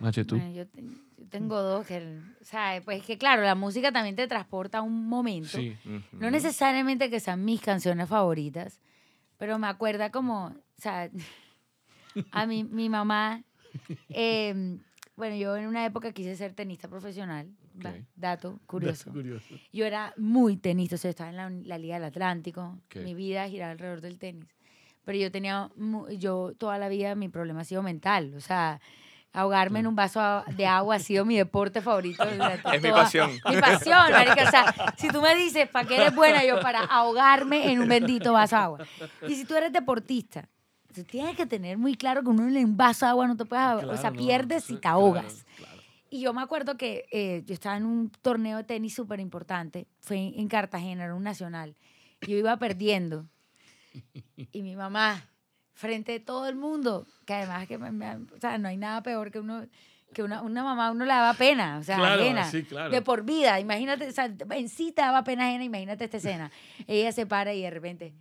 Mache, 0.00 0.24
tú. 0.24 0.36
Bueno, 0.36 0.52
yo, 0.52 0.66
te- 0.66 0.82
yo 0.82 1.26
tengo 1.28 1.60
dos 1.62 1.86
que, 1.86 2.18
o 2.40 2.44
sea, 2.44 2.80
pues 2.84 3.02
que 3.04 3.18
claro, 3.18 3.42
la 3.42 3.54
música 3.54 3.92
también 3.92 4.16
te 4.16 4.26
transporta 4.26 4.78
a 4.78 4.82
un 4.82 5.08
momento. 5.08 5.58
Sí. 5.58 5.76
No 5.84 5.98
Ujú. 6.18 6.30
necesariamente 6.30 7.10
que 7.10 7.20
sean 7.20 7.44
mis 7.44 7.60
canciones 7.60 8.08
favoritas, 8.08 8.80
pero 9.38 9.58
me 9.58 9.66
acuerda 9.68 10.10
como, 10.10 10.46
o 10.46 10.54
sea, 10.76 11.10
a 12.32 12.46
mi, 12.46 12.64
mi 12.64 12.88
mamá, 12.88 13.42
eh, 14.08 14.78
bueno, 15.16 15.36
yo 15.36 15.56
en 15.56 15.66
una 15.66 15.84
época 15.84 16.12
quise 16.12 16.34
ser 16.36 16.54
tenista 16.54 16.88
profesional, 16.88 17.48
da- 17.74 17.90
Ok. 17.90 17.96
dato 18.16 18.60
curioso. 18.66 19.04
Dato 19.06 19.12
curioso. 19.18 19.54
Yo 19.72 19.84
era 19.86 20.12
muy 20.16 20.56
tenista, 20.56 20.96
o 20.96 20.98
sea, 20.98 21.10
estaba 21.10 21.30
en 21.30 21.36
la, 21.36 21.50
la 21.50 21.78
Liga 21.78 21.94
del 21.96 22.04
Atlántico, 22.04 22.78
Ok. 22.86 22.96
mi 23.04 23.14
vida 23.14 23.48
giraba 23.48 23.72
alrededor 23.72 24.00
del 24.00 24.18
tenis. 24.18 24.46
Pero 25.04 25.18
yo 25.18 25.30
tenía, 25.32 25.70
yo 26.18 26.52
toda 26.58 26.78
la 26.78 26.88
vida 26.88 27.14
mi 27.14 27.28
problema 27.28 27.62
ha 27.62 27.64
sido 27.64 27.82
mental, 27.82 28.34
o 28.36 28.40
sea, 28.40 28.80
ahogarme 29.32 29.78
en 29.78 29.86
un 29.86 29.94
vaso 29.96 30.20
a- 30.20 30.44
de 30.56 30.66
agua 30.66 30.96
ha 30.96 30.98
sido 30.98 31.24
mi 31.24 31.36
deporte 31.36 31.80
favorito. 31.80 32.22
durante 32.64 32.76
Es 32.76 32.82
mi 32.82 32.88
toda- 32.90 33.02
pasión. 33.04 33.30
Mi 33.48 33.56
pasión, 33.60 34.10
marica, 34.12 34.44
o 34.46 34.50
sea, 34.50 34.94
si 34.98 35.08
tú 35.08 35.20
me 35.22 35.34
dices, 35.36 35.68
¿para 35.68 35.88
qué 35.88 35.96
eres 35.96 36.14
buena? 36.14 36.44
Yo, 36.44 36.60
para 36.60 36.80
ahogarme 36.84 37.70
en 37.72 37.80
un 37.80 37.88
bendito 37.88 38.32
vaso 38.32 38.56
de 38.56 38.62
agua. 38.62 38.78
Y 39.28 39.34
si 39.36 39.44
tú 39.44 39.54
eres 39.54 39.72
deportista, 39.72 40.48
tú 40.94 41.04
tienes 41.04 41.36
que 41.36 41.46
tener 41.46 41.78
muy 41.78 41.94
claro 41.94 42.22
que 42.22 42.28
uno 42.28 42.46
en 42.48 42.56
un 42.64 42.76
vaso 42.76 43.06
de 43.06 43.10
agua 43.10 43.26
no 43.28 43.36
te 43.36 43.44
puedes 43.44 43.64
ahogar, 43.64 43.84
o 43.86 43.92
sea, 43.92 44.00
Claro, 44.10 44.14
no, 44.16 44.20
pierdes 44.26 44.70
y 44.70 44.74
te 44.74 44.80
claro, 44.80 44.96
ahogas. 44.96 45.46
claro. 45.56 45.69
Y 46.10 46.20
yo 46.20 46.32
me 46.34 46.42
acuerdo 46.42 46.76
que 46.76 47.06
eh, 47.12 47.42
yo 47.46 47.54
estaba 47.54 47.76
en 47.76 47.84
un 47.86 48.10
torneo 48.10 48.56
de 48.58 48.64
tenis 48.64 48.94
súper 48.94 49.20
importante, 49.20 49.86
fue 50.00 50.16
en, 50.18 50.40
en 50.40 50.48
Cartagena, 50.48 51.04
era 51.04 51.14
un 51.14 51.22
nacional. 51.22 51.76
Yo 52.22 52.36
iba 52.36 52.56
perdiendo. 52.58 53.26
Y 54.52 54.62
mi 54.62 54.74
mamá, 54.74 55.28
frente 55.74 56.14
a 56.16 56.24
todo 56.24 56.48
el 56.48 56.56
mundo, 56.56 57.06
que 57.24 57.34
además 57.34 57.68
que 57.68 57.78
me- 57.78 57.92
me- 57.92 58.16
o 58.16 58.40
sea, 58.40 58.58
no 58.58 58.68
hay 58.68 58.76
nada 58.76 59.02
peor 59.02 59.30
que 59.30 59.38
uno 59.40 59.66
que 60.12 60.24
una, 60.24 60.42
una 60.42 60.64
mamá 60.64 60.90
uno 60.90 61.04
le 61.04 61.12
daba 61.12 61.34
pena, 61.34 61.78
o 61.78 61.84
sea, 61.84 61.96
Claro, 61.96 62.22
ajena, 62.22 62.50
sí, 62.50 62.64
claro. 62.64 62.90
de 62.90 63.00
por 63.00 63.22
vida. 63.22 63.60
Imagínate, 63.60 64.08
o 64.08 64.12
sea, 64.12 64.24
en 64.24 64.68
sí 64.68 64.90
te 64.90 65.02
daba 65.02 65.22
pena 65.22 65.46
ajena, 65.46 65.62
imagínate 65.62 66.02
esta 66.04 66.16
escena. 66.16 66.50
Ella 66.88 67.12
se 67.12 67.26
para 67.26 67.54
y 67.54 67.62
de 67.62 67.70
repente, 67.70 68.12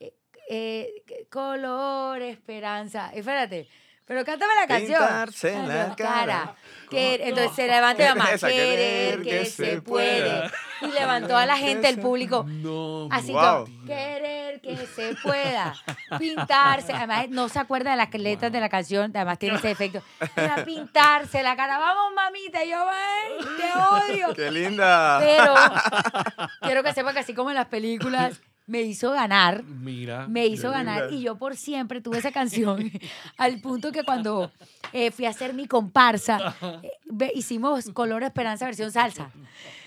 eh, 0.00 0.14
eh, 0.48 1.04
color, 1.30 2.22
esperanza. 2.22 3.10
Espérate, 3.12 3.68
pero 4.06 4.24
cántame 4.24 4.54
la 4.60 4.66
canción. 4.66 4.98
Pintarse 5.00 5.62
la 5.66 5.94
cara. 5.96 6.54
Que- 6.90 7.20
entonces 7.28 7.54
se 7.56 7.66
levanta 7.66 8.04
la 8.04 8.14
mamá, 8.16 8.32
Esa, 8.32 8.48
querer 8.48 9.22
que 9.22 9.44
se 9.46 9.80
puede. 9.80 10.50
Y 10.82 10.86
levantó 10.88 11.36
a 11.36 11.46
la 11.46 11.56
gente, 11.56 11.88
el 11.88 11.98
público, 12.00 12.44
No, 12.46 13.08
así 13.10 13.32
Wow. 13.32 13.64
como, 13.64 13.86
querer 13.86 14.60
que 14.60 14.76
se 14.94 15.14
pueda, 15.22 15.74
pintarse. 16.18 16.92
Además, 16.92 17.28
no 17.30 17.48
se 17.48 17.58
acuerda 17.60 17.92
de 17.92 17.96
las 17.96 18.12
letras 18.12 18.52
de 18.52 18.60
la 18.60 18.68
canción, 18.68 19.10
además 19.14 19.38
tiene 19.38 19.56
ese 19.56 19.70
efecto. 19.70 20.02
Era 20.36 20.64
pintarse 20.64 21.42
la 21.42 21.56
cara, 21.56 21.78
vamos 21.78 22.12
mamita, 22.14 22.62
y 22.64 22.70
yo, 22.70 22.84
"Ay, 22.88 23.46
te 23.56 24.12
odio. 24.12 24.34
¡Qué 24.34 24.50
linda! 24.50 25.18
Pero 25.20 25.54
quiero 26.62 26.82
que 26.82 26.92
sepa 26.92 27.12
que 27.12 27.20
así 27.20 27.32
como 27.34 27.50
en 27.50 27.56
las 27.56 27.66
películas, 27.66 28.40
me 28.66 28.82
hizo 28.82 29.10
ganar 29.10 29.64
Mira. 29.64 30.28
me 30.28 30.46
hizo 30.46 30.70
ganar 30.70 31.12
y 31.12 31.22
yo 31.22 31.36
por 31.36 31.56
siempre 31.56 32.00
tuve 32.00 32.18
esa 32.18 32.32
canción 32.32 32.90
al 33.36 33.60
punto 33.60 33.92
que 33.92 34.04
cuando 34.04 34.52
eh, 34.92 35.10
fui 35.10 35.26
a 35.26 35.30
hacer 35.30 35.54
mi 35.54 35.66
comparsa 35.66 36.54
eh, 36.82 37.32
hicimos 37.34 37.90
Color 37.90 38.22
Esperanza 38.22 38.66
versión 38.66 38.90
salsa 38.92 39.30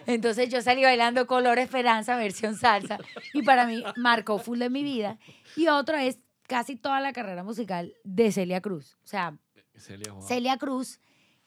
entonces 0.05 0.49
yo 0.49 0.61
salí 0.61 0.83
bailando 0.83 1.27
Color 1.27 1.59
Esperanza 1.59 2.15
versión 2.15 2.55
salsa 2.55 2.97
y 3.33 3.43
para 3.43 3.65
mí 3.65 3.83
marcó 3.95 4.39
full 4.39 4.59
de 4.59 4.69
mi 4.69 4.83
vida 4.83 5.17
y 5.55 5.67
otro 5.67 5.97
es 5.97 6.19
casi 6.47 6.75
toda 6.75 6.99
la 6.99 7.13
carrera 7.13 7.43
musical 7.43 7.93
de 8.03 8.31
Celia 8.31 8.61
Cruz 8.61 8.97
o 9.03 9.07
sea 9.07 9.37
Celia, 9.77 10.13
wow. 10.13 10.21
Celia 10.21 10.57
Cruz 10.57 10.99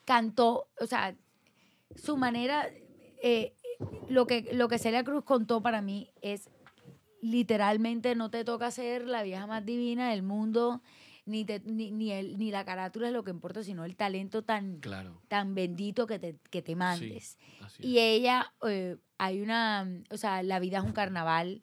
cantó, 0.05 0.69
o 0.81 0.87
sea, 0.87 1.15
su 1.95 2.17
manera, 2.17 2.69
eh, 3.23 3.55
lo, 4.09 4.27
que, 4.27 4.49
lo 4.53 4.69
que 4.69 4.79
Celia 4.79 5.05
Cruz 5.05 5.25
contó 5.25 5.63
para 5.63 5.83
mí 5.83 6.11
es 6.23 6.49
literalmente 7.21 8.15
no 8.15 8.31
te 8.31 8.45
toca 8.45 8.71
ser 8.71 9.07
la 9.07 9.23
vieja 9.23 9.47
más 9.47 9.65
divina 9.65 10.11
del 10.11 10.23
mundo, 10.23 10.83
ni, 11.27 11.45
te- 11.45 11.61
ni, 11.61 11.91
ni, 11.91 12.11
el, 12.13 12.39
ni 12.39 12.51
la 12.51 12.65
carátula 12.65 13.09
es 13.09 13.13
lo 13.13 13.23
que 13.25 13.31
importa, 13.31 13.63
sino 13.63 13.85
el 13.85 13.97
talento 13.97 14.43
tan, 14.43 14.81
Claro. 14.81 15.21
tan 15.29 15.55
bendito 15.55 16.07
que 16.07 16.19
te, 16.19 16.37
que 16.51 16.63
te 16.63 16.75
mandes. 16.77 17.39
Y 17.81 17.99
ella, 17.99 18.53
eh, 18.67 18.97
hay 19.19 19.41
una, 19.43 19.87
o 20.11 20.17
sea, 20.17 20.43
la 20.43 20.59
vida 20.59 20.79
es 20.79 20.85
un 20.85 20.93
carnaval. 20.93 21.63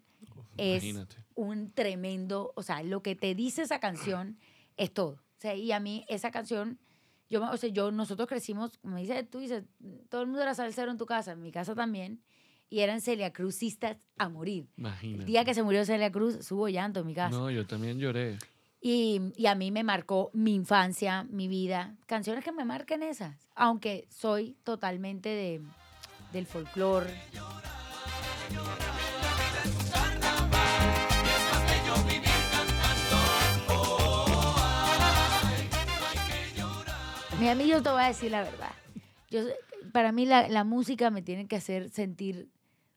es 0.58 0.84
Imagínate. 0.84 1.18
un 1.36 1.72
tremendo, 1.72 2.54
o 2.56 2.64
sea, 2.64 2.82
lo 2.84 3.02
que 3.02 3.16
te 3.16 3.34
dice 3.36 3.64
esa 3.64 3.80
canción 3.80 4.38
es 4.78 4.94
todo. 4.94 5.14
O 5.38 5.40
sea, 5.42 5.54
y 5.56 5.72
a 5.72 5.80
mí 5.80 6.06
esa 6.08 6.32
canción, 6.32 6.80
yo, 7.30 7.44
o 7.52 7.58
sea, 7.58 7.70
yo, 7.70 7.92
nosotros 7.92 8.28
crecimos, 8.30 8.78
como 8.78 8.98
dices, 8.98 9.30
tú 9.30 9.40
dices, 9.40 9.64
todo 10.10 10.22
el 10.22 10.28
mundo 10.28 10.42
era 10.44 10.54
salsero 10.54 10.92
en 10.92 10.98
tu 10.98 11.06
casa, 11.06 11.32
en 11.34 11.42
mi 11.42 11.52
casa 11.52 11.76
también, 11.76 12.22
y 12.70 12.80
eran 12.82 13.02
Celia 13.02 13.32
Cruzistas 13.32 13.98
a 14.18 14.30
morir. 14.30 14.68
El 14.78 14.82
Imagínate. 14.82 15.26
día 15.26 15.46
que 15.46 15.54
se 15.54 15.64
murió 15.64 15.86
Celia 15.86 16.12
Cruz, 16.12 16.52
hubo 16.52 16.68
llanto 16.70 17.02
en 17.02 17.08
mi 17.08 17.14
casa. 17.14 17.36
No, 17.36 17.50
yo 17.52 17.66
también 17.66 18.00
lloré. 18.00 18.38
Y, 18.82 19.20
y 19.36 19.48
a 19.48 19.56
mí 19.56 19.72
me 19.72 19.84
marcó 19.84 20.30
mi 20.34 20.54
infancia, 20.54 21.24
mi 21.30 21.48
vida. 21.48 21.96
Canciones 22.06 22.44
que 22.44 22.52
me 22.52 22.66
marquen 22.66 23.02
esas. 23.04 23.36
Aunque 23.56 24.08
soy 24.10 24.56
totalmente 24.64 25.30
de, 25.30 25.62
del 26.32 26.46
folclore. 26.46 27.12
Mi 37.40 37.50
amigo, 37.50 37.70
yo 37.78 37.84
te 37.84 37.90
voy 37.90 38.02
a 38.04 38.08
decir 38.08 38.32
la 38.32 38.44
verdad. 38.44 38.72
Yo, 39.30 39.42
para 39.96 40.12
mí 40.12 40.26
la, 40.26 40.50
la 40.50 40.66
música 40.66 41.10
me 41.10 41.22
tiene 41.22 41.48
que 41.48 41.56
hacer 41.56 41.90
sentir 41.90 42.50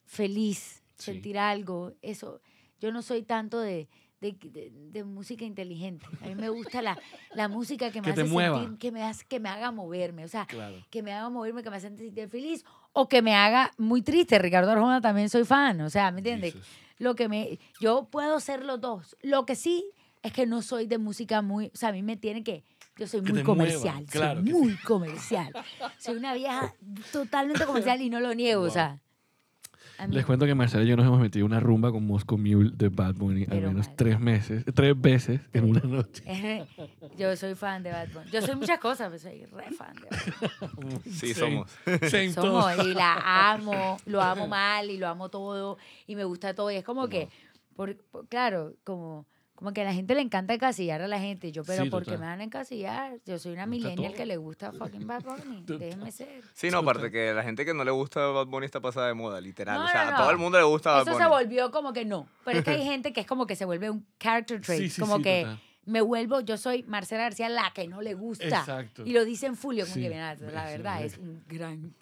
feliz, 0.05 0.83
Sí. 0.97 1.13
sentir 1.13 1.37
algo. 1.39 1.93
Eso, 2.01 2.41
yo 2.81 2.91
no 2.91 3.01
soy 3.01 3.23
tanto 3.23 3.59
de, 3.61 3.87
de, 4.19 4.33
de- 4.33 4.69
de 4.91 5.03
música 5.05 5.45
inteligente. 5.45 6.05
A 6.21 6.27
mí 6.27 6.35
me 6.35 6.49
gusta 6.49 6.81
la, 6.81 6.97
la 7.33 7.47
música 7.47 7.89
que 7.89 8.01
me 8.01 8.05
Que 8.13 8.21
hace 8.21 8.27
sentir, 8.27 8.77
que 8.77 8.91
me, 8.91 9.03
hace, 9.03 9.25
que 9.25 9.39
me 9.39 9.47
haga 9.47 9.71
moverme. 9.71 10.25
O 10.25 10.27
sea, 10.27 10.45
Claro. 10.45 10.75
que 10.89 11.01
me 11.01 11.13
haga 11.13 11.29
moverme, 11.29 11.63
que 11.63 11.69
me 11.69 11.77
haga 11.77 11.87
sentir 11.87 12.27
feliz 12.27 12.65
o 12.91 13.07
que 13.07 13.21
me 13.21 13.33
haga 13.33 13.71
muy 13.77 14.01
triste. 14.01 14.37
Ricardo 14.39 14.71
Arjona 14.71 14.99
también 14.99 15.29
soy 15.29 15.45
fan. 15.45 15.79
O 15.81 15.89
sea, 15.89 16.11
¿me 16.11 16.17
entiendes? 16.19 16.53
Jesus. 16.53 16.67
Lo 16.97 17.15
que 17.15 17.29
me, 17.29 17.59
yo 17.79 18.09
puedo 18.11 18.41
ser 18.41 18.65
los 18.65 18.81
dos. 18.81 19.15
Lo 19.21 19.45
que 19.45 19.55
sí 19.55 19.85
es 20.21 20.33
que 20.33 20.45
no 20.45 20.61
soy 20.61 20.85
de 20.85 20.97
música 20.97 21.41
muy, 21.41 21.67
o 21.73 21.77
sea, 21.77 21.89
a 21.89 21.91
mí 21.93 22.03
me 22.03 22.17
tiene 22.17 22.43
que, 22.43 22.65
yo 22.99 23.07
soy 23.07 23.21
muy 23.21 23.31
mueva, 23.31 23.45
comercial, 23.45 24.05
claro 24.05 24.41
soy 24.41 24.51
muy 24.51 24.75
comercial. 24.77 25.53
Soy 25.97 26.17
una 26.17 26.33
vieja 26.33 26.73
totalmente 27.11 27.65
comercial 27.65 28.01
y 28.01 28.09
no 28.09 28.19
lo 28.19 28.33
niego, 28.35 28.61
o 28.61 28.65
Wow. 28.65 28.73
sea. 28.73 28.99
a 29.97 30.07
mí- 30.07 30.15
Les 30.15 30.25
cuento 30.25 30.45
que 30.45 30.55
Marcela 30.55 30.83
y 30.83 30.87
yo 30.87 30.95
nos 30.95 31.05
hemos 31.05 31.19
metido 31.19 31.45
una 31.45 31.59
rumba 31.59 31.91
con 31.91 32.05
Moscow 32.07 32.37
Mule 32.37 32.71
de 32.73 32.87
Bad 32.87 33.15
Bunny 33.15 33.41
al 33.43 33.49
Pero 33.49 33.67
menos 33.69 33.87
mal. 33.87 33.95
tres 33.97 34.17
meses, 34.19 34.63
tres 34.73 34.93
veces 34.99 35.41
en 35.51 35.69
una 35.69 35.81
noche. 35.81 36.23
yo 37.17 37.35
soy 37.35 37.53
fan 37.55 37.83
de 37.83 37.91
Bad 37.91 38.07
Bunny. 38.13 38.31
Yo 38.31 38.41
soy 38.41 38.55
muchas 38.55 38.79
cosas, 38.79 39.07
pero 39.09 39.19
soy 39.19 39.43
re 39.45 39.71
fan 39.71 39.93
de 39.95 40.07
Bad 40.09 40.69
Bunny. 40.75 40.99
Sí, 41.05 41.33
Same- 41.33 41.65
somos. 41.65 41.71
same 42.09 42.31
Somos, 42.31 42.85
y 42.85 42.93
la 42.93 43.51
amo, 43.51 43.97
lo 44.05 44.21
amo 44.21 44.47
mal 44.47 44.89
y 44.89 44.97
lo 44.97 45.07
amo 45.09 45.27
todo 45.29 45.77
y 46.07 46.15
me 46.15 46.23
gusta 46.23 46.53
todo. 46.53 46.71
Y 46.71 46.75
es 46.77 46.83
como 46.85 47.09
que, 47.09 47.27
por, 47.75 47.97
por- 48.09 48.25
claro, 48.29 48.73
como, 48.85 49.25
como 49.59 49.73
que 49.73 49.81
a 49.81 49.83
la 49.83 49.93
gente 49.93 50.15
le 50.15 50.21
encanta 50.21 50.53
encasillar 50.53 51.01
a 51.01 51.07
la 51.09 51.19
gente. 51.19 51.51
Yo, 51.51 51.65
pero 51.65 51.83
Sí, 51.83 51.89
¿por 51.89 52.05
qué 52.05 52.11
me 52.11 52.25
van 52.25 52.39
a 52.39 52.43
encasillar? 52.45 53.17
Yo 53.25 53.37
soy 53.37 53.51
una 53.51 53.65
millennial 53.65 54.13
todo. 54.13 54.17
que 54.17 54.25
le 54.25 54.37
gusta 54.37 54.71
fucking 54.71 55.05
Bad 55.05 55.21
Bunny. 55.23 55.63
Déjenme 55.67 56.13
ser. 56.13 56.43
Sí, 56.53 56.69
no, 56.69 56.77
aparte 56.77 57.11
que 57.11 57.33
la 57.33 57.43
gente 57.43 57.65
que 57.65 57.73
no 57.73 57.83
le 57.83 57.91
gusta 57.91 58.21
Bad 58.27 58.45
Bunny 58.47 58.65
está 58.65 58.79
pasada 58.79 59.07
de 59.07 59.15
moda, 59.15 59.41
literal. 59.41 59.77
No, 59.79 59.83
o 59.83 59.87
sea, 59.89 60.03
no, 60.05 60.07
a 60.07 60.11
no. 60.11 60.17
todo 60.19 60.31
el 60.31 60.37
mundo 60.37 60.57
le 60.59 60.63
gusta 60.63 60.91
Bad 60.91 61.01
Eso 61.01 61.11
Bunny. 61.11 61.23
se 61.23 61.29
volvió 61.29 61.71
como 61.71 61.91
que 61.91 62.05
no. 62.05 62.25
Pero 62.45 62.59
es 62.59 62.63
que 62.63 62.71
hay 62.71 62.83
gente 62.85 63.11
que 63.11 63.19
es 63.19 63.27
como 63.27 63.45
que 63.45 63.57
se 63.57 63.65
vuelve 63.65 63.89
un 63.89 64.07
character 64.17 64.61
trait. 64.61 64.79
Sí, 64.79 64.89
sí, 64.91 65.01
como 65.01 65.17
sí, 65.17 65.23
que 65.23 65.41
total. 65.41 65.59
me 65.87 65.99
vuelvo, 65.99 66.39
yo 66.39 66.55
soy 66.55 66.83
Marcela 66.83 67.23
García 67.23 67.49
la 67.49 67.69
que 67.75 67.85
no 67.85 68.01
le 68.01 68.13
gusta. 68.13 68.45
Exacto. 68.45 69.03
Y 69.05 69.11
lo 69.11 69.25
dice 69.25 69.47
en 69.47 69.57
Fulio, 69.57 69.83
como 69.83 69.95
Sí, 69.95 70.03
que, 70.03 70.09
la 70.09 70.31
eso, 70.31 70.45
verdad 70.45 71.03
es 71.03 71.17
un 71.17 71.43
gran... 71.49 71.93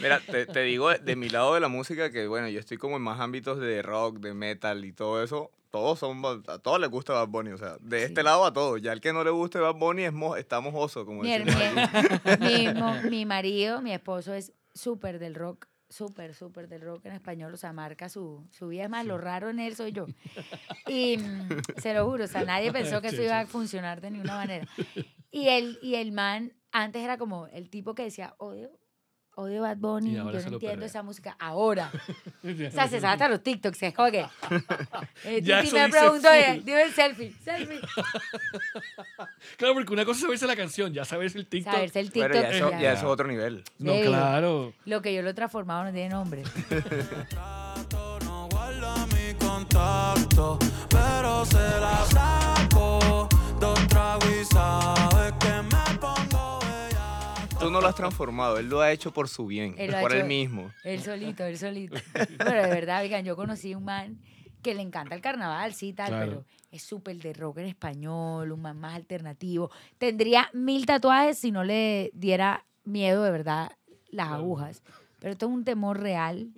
Mira, 0.00 0.20
te, 0.20 0.46
te 0.46 0.60
digo 0.62 0.90
de, 0.90 0.98
de 0.98 1.16
mi 1.16 1.28
lado 1.28 1.54
de 1.54 1.60
la 1.60 1.68
música 1.68 2.10
que, 2.10 2.26
bueno, 2.26 2.48
yo 2.48 2.60
estoy 2.60 2.76
como 2.76 2.96
en 2.96 3.02
más 3.02 3.20
ámbitos 3.20 3.58
de 3.58 3.82
rock, 3.82 4.18
de 4.20 4.34
metal 4.34 4.84
y 4.84 4.92
todo 4.92 5.22
eso. 5.22 5.50
Todos 5.70 5.98
son, 5.98 6.22
a 6.46 6.58
todos 6.58 6.80
les 6.80 6.88
gusta 6.88 7.12
Bad 7.12 7.28
Bunny, 7.28 7.50
o 7.50 7.58
sea, 7.58 7.76
de 7.80 7.98
Sí. 7.98 8.04
este 8.06 8.22
lado 8.22 8.44
a 8.46 8.52
todos. 8.52 8.80
Ya 8.80 8.92
el 8.92 9.00
que 9.00 9.12
no 9.12 9.22
le 9.24 9.30
guste 9.30 9.58
Bad 9.58 9.74
Bunny 9.74 10.04
es 10.04 10.12
mo- 10.12 10.36
está 10.36 10.60
mojoso, 10.60 11.04
como 11.04 11.22
Mi, 11.22 11.36
decimos 11.36 11.60
mi- 13.04 13.10
mi 13.10 13.26
marido, 13.26 13.82
mi 13.82 13.92
esposo 13.92 14.32
es 14.32 14.52
súper 14.74 15.18
del 15.18 15.34
rock, 15.34 15.66
súper, 15.88 16.34
súper 16.34 16.68
del 16.68 16.80
rock 16.80 17.04
en 17.06 17.12
español, 17.12 17.52
o 17.52 17.56
sea, 17.56 17.72
marca 17.72 18.08
su, 18.08 18.46
su 18.52 18.68
vida. 18.68 18.84
Es 18.84 18.90
más, 18.90 19.04
lo 19.04 19.18
raro 19.18 19.50
en 19.50 19.58
él 19.60 19.74
soy 19.76 19.92
yo. 19.92 20.06
Y 20.88 21.18
mm, 21.18 21.48
se 21.78 21.92
lo 21.94 22.06
juro, 22.06 22.24
o 22.24 22.28
sea, 22.28 22.44
nadie 22.44 22.70
pensó 22.72 23.00
que 23.02 23.08
eso 23.08 23.20
iba 23.22 23.40
a 23.40 23.46
funcionar 23.46 24.00
de 24.00 24.10
ninguna 24.12 24.36
manera. 24.36 24.68
Y 25.32 25.48
el, 25.48 25.78
y 25.82 25.96
el 25.96 26.12
man, 26.12 26.52
antes 26.70 27.02
era 27.02 27.18
como 27.18 27.48
el 27.48 27.68
tipo 27.70 27.94
que 27.94 28.04
decía, 28.04 28.34
odio, 28.38 28.70
odio 29.36 29.62
Bad 29.62 29.76
Bunny, 29.76 30.10
Y 30.10 30.14
yo 30.14 30.24
no 30.24 30.30
entiendo 30.30 30.58
perrea. 30.58 30.86
esa 30.86 31.02
música. 31.02 31.36
Ahora. 31.38 31.90
O 32.46 32.70
sea, 32.70 32.86
se 32.88 33.00
sabe 33.00 33.12
hasta 33.14 33.28
los 33.28 33.42
TikToks, 33.42 33.82
es 33.82 33.94
como 33.94 34.10
que... 34.10 34.20
Eh, 35.24 35.40
Ya 35.42 35.62
Titi 35.62 35.76
eso 35.76 35.76
me 35.78 35.88
preguntó, 35.88 36.32
eh, 36.32 36.60
dime 36.64 36.82
el 36.82 36.92
selfie, 36.92 37.32
selfie. 37.44 37.80
Claro, 39.56 39.74
porque 39.74 39.92
una 39.92 40.04
cosa 40.04 40.18
es 40.18 40.22
saberse 40.22 40.46
la 40.46 40.54
canción, 40.56 40.92
ya 40.92 41.04
sabes 41.04 41.34
el 41.34 41.46
TikTok. 41.46 41.72
Saberse 41.74 42.00
el 42.00 42.10
TikTok. 42.12 42.32
Pero 42.32 42.42
ya 42.42 42.50
eso, 42.56 42.70
ya. 42.70 42.80
ya 42.80 42.92
eso 42.92 43.06
es 43.06 43.12
otro 43.12 43.26
nivel. 43.28 43.64
No, 43.78 43.92
Sí. 43.94 44.02
claro. 44.04 44.72
Lo 44.84 45.02
que 45.02 45.14
yo 45.14 45.22
lo 45.22 45.30
he 45.30 45.34
transformado 45.34 45.84
no 45.84 45.92
tiene 45.92 46.10
nombre. 46.10 46.42
No 48.24 48.48
guarda 48.50 49.06
mi 49.06 49.34
contacto, 49.34 50.58
pero 50.88 51.44
se 51.46 51.56
la 51.80 52.04
saco. 52.10 53.28
Dos 53.60 53.88
tragos 53.88 54.24
no 57.76 57.82
lo 57.82 57.88
has 57.88 57.94
transformado, 57.94 58.58
él 58.58 58.68
lo 58.68 58.80
ha 58.80 58.90
hecho 58.92 59.12
por 59.12 59.28
su 59.28 59.46
bien, 59.46 59.74
Él 59.78 59.94
por 60.00 60.12
él 60.14 60.24
mismo. 60.24 60.70
Él 60.84 61.02
solito, 61.02 61.44
él 61.44 61.58
solito. 61.58 61.96
Pero 62.38 62.62
de 62.62 62.68
verdad, 62.68 63.02
oigan, 63.02 63.24
yo 63.24 63.36
conocí 63.36 63.74
un 63.74 63.84
man 63.84 64.18
que 64.62 64.74
le 64.74 64.82
encanta 64.82 65.14
el 65.14 65.20
carnaval, 65.20 65.74
sí, 65.74 65.92
tal, 65.92 66.08
Claro. 66.08 66.26
pero 66.26 66.44
es 66.72 66.82
súper 66.82 67.16
de 67.18 67.32
rock 67.32 67.58
en 67.58 67.66
español, 67.66 68.50
un 68.50 68.60
man 68.62 68.78
más 68.78 68.94
alternativo. 68.96 69.70
Tendría 69.98 70.48
mil 70.52 70.86
tatuajes 70.86 71.38
si 71.38 71.50
no 71.52 71.62
le 71.64 72.10
diera 72.14 72.64
miedo 72.84 73.22
de 73.22 73.30
verdad 73.30 73.72
las 74.10 74.28
agujas. 74.28 74.82
Pero 75.20 75.32
esto 75.32 75.46
es 75.46 75.52
un 75.52 75.64
temor 75.64 76.00
real. 76.00 76.48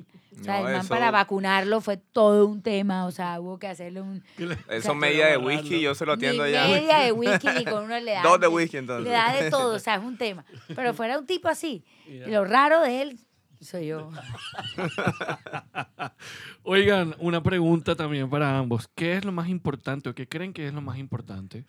O 0.40 0.44
sea, 0.44 0.61
No, 0.61 0.68
el 0.68 0.72
man 0.74 0.81
eso- 0.83 0.88
para 0.88 1.11
vacunarlo 1.11 1.81
fue 1.81 1.96
todo 1.96 2.46
un 2.46 2.62
tema. 2.62 3.07
O 3.07 3.11
sea, 3.11 3.40
hubo 3.40 3.59
que 3.59 3.66
hacerle 3.66 4.01
un... 4.01 4.22
Eso 4.68 4.94
media 4.94 5.27
de 5.27 5.37
whisky, 5.38 5.81
yo 5.81 5.94
se 5.94 6.07
lo 6.07 6.12
atiendo 6.12 6.44
ni 6.44 6.51
allá. 6.55 6.68
media 6.68 6.98
de 6.98 7.12
whisky 7.12 7.48
ni 7.57 7.64
con 7.64 7.85
uno 7.85 7.98
le 7.98 8.12
da. 8.12 8.22
Dos 8.22 8.40
de 8.40 8.48
whisky, 8.48 8.77
entonces. 8.77 9.05
Le 9.05 9.11
da 9.11 9.33
de 9.33 9.51
todo, 9.51 9.74
o 9.74 9.79
sea, 9.79 9.96
es 9.96 10.03
un 10.05 10.16
tema. 10.18 10.44
Pero 10.74 10.94
fuera 10.94 11.18
un 11.18 11.27
tipo 11.27 11.48
así. 11.48 11.85
Ya. 12.07 12.29
y 12.29 12.31
Lo 12.31 12.44
raro 12.44 12.81
de 12.83 13.03
él 13.03 13.18
soy 13.61 13.88
yo. 13.88 14.11
Oigan, 16.62 17.14
una 17.18 17.42
pregunta 17.42 17.96
también 17.96 18.29
para 18.31 18.59
ambos. 18.59 18.88
¿Qué 18.94 19.16
es 19.16 19.24
lo 19.24 19.33
más 19.33 19.48
importante 19.48 20.09
o 20.09 20.14
qué 20.14 20.29
creen 20.29 20.53
que 20.53 20.66
es 20.66 20.74
lo 20.74 20.81
más 20.81 20.98
importante 20.98 21.64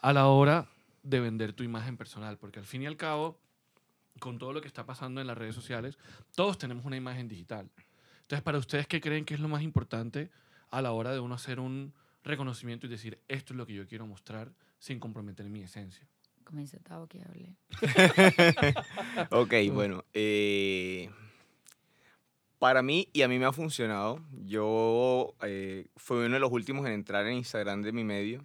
a 0.00 0.12
la 0.12 0.26
hora 0.28 0.66
de 1.02 1.20
vender 1.20 1.52
tu 1.52 1.62
imagen 1.64 1.96
personal? 1.96 2.38
Porque 2.38 2.60
al 2.60 2.64
fin 2.66 2.82
y 2.82 2.86
al 2.86 2.96
cabo, 2.96 3.38
con 4.20 4.38
todo 4.38 4.52
lo 4.52 4.60
que 4.60 4.68
está 4.68 4.84
pasando 4.86 5.20
en 5.20 5.26
las 5.26 5.36
redes 5.36 5.54
sociales, 5.54 5.98
todos 6.34 6.58
tenemos 6.58 6.84
una 6.84 6.96
imagen 6.96 7.28
digital. 7.28 7.68
Entonces, 8.28 8.42
para 8.42 8.58
ustedes, 8.58 8.86
¿qué 8.86 9.00
creen 9.00 9.24
que 9.24 9.32
es 9.32 9.40
lo 9.40 9.48
más 9.48 9.62
importante 9.62 10.28
a 10.70 10.82
la 10.82 10.92
hora 10.92 11.12
de 11.12 11.18
uno 11.18 11.34
hacer 11.34 11.58
un 11.58 11.94
reconocimiento 12.22 12.84
y 12.84 12.90
decir, 12.90 13.18
esto 13.26 13.54
es 13.54 13.56
lo 13.56 13.64
que 13.64 13.72
yo 13.72 13.86
quiero 13.86 14.06
mostrar 14.06 14.52
sin 14.78 15.00
comprometer 15.00 15.48
mi 15.48 15.62
esencia? 15.62 16.06
Comienza 16.44 16.78
Tavo 16.80 17.06
que 17.06 17.22
hable. 17.22 17.56
Ok, 19.30 19.54
bueno. 19.72 20.04
eh, 20.12 21.08
para 22.58 22.82
mí, 22.82 23.08
y 23.14 23.22
a 23.22 23.28
mí 23.28 23.38
me 23.38 23.46
ha 23.46 23.52
funcionado, 23.52 24.22
yo 24.44 25.32
eh, 25.40 25.86
fui 25.96 26.18
uno 26.18 26.34
de 26.34 26.40
los 26.40 26.52
últimos 26.52 26.84
en 26.84 26.92
entrar 26.92 27.26
en 27.26 27.32
Instagram 27.32 27.80
de 27.80 27.92
mi 27.92 28.04
medio. 28.04 28.44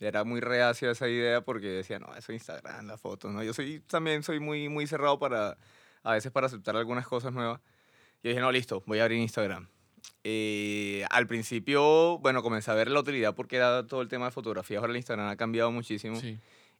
Era 0.00 0.24
muy 0.24 0.40
reacio 0.40 0.88
a 0.88 0.92
esa 0.92 1.08
idea 1.08 1.40
porque 1.40 1.68
decía, 1.68 2.00
no, 2.00 2.08
eso 2.16 2.32
es 2.32 2.40
Instagram, 2.40 2.88
las 2.88 3.00
fotos, 3.00 3.32
¿no? 3.32 3.44
Yo 3.44 3.54
soy, 3.54 3.78
también 3.78 4.24
soy 4.24 4.40
muy, 4.40 4.68
muy 4.68 4.88
cerrado 4.88 5.20
para, 5.20 5.56
a 6.02 6.12
veces 6.14 6.32
para 6.32 6.48
aceptar 6.48 6.74
algunas 6.74 7.06
cosas 7.06 7.32
nuevas. 7.32 7.60
Yo 8.24 8.30
dije, 8.30 8.40
no, 8.40 8.50
listo, 8.50 8.82
voy 8.86 9.00
a 9.00 9.02
abrir 9.02 9.18
Instagram. 9.18 9.68
Eh, 10.24 11.04
al 11.10 11.26
principio, 11.26 12.18
bueno, 12.20 12.42
comencé 12.42 12.70
a 12.70 12.74
ver 12.74 12.90
la 12.90 13.00
utilidad 13.00 13.34
porque 13.34 13.56
era 13.56 13.86
todo 13.86 14.00
el 14.00 14.08
tema 14.08 14.24
de 14.24 14.30
fotografía. 14.30 14.78
Ahora 14.78 14.92
el 14.92 14.96
Instagram 14.96 15.28
ha 15.28 15.36
cambiado 15.36 15.70
muchísimo. 15.70 16.18
Sí. 16.18 16.38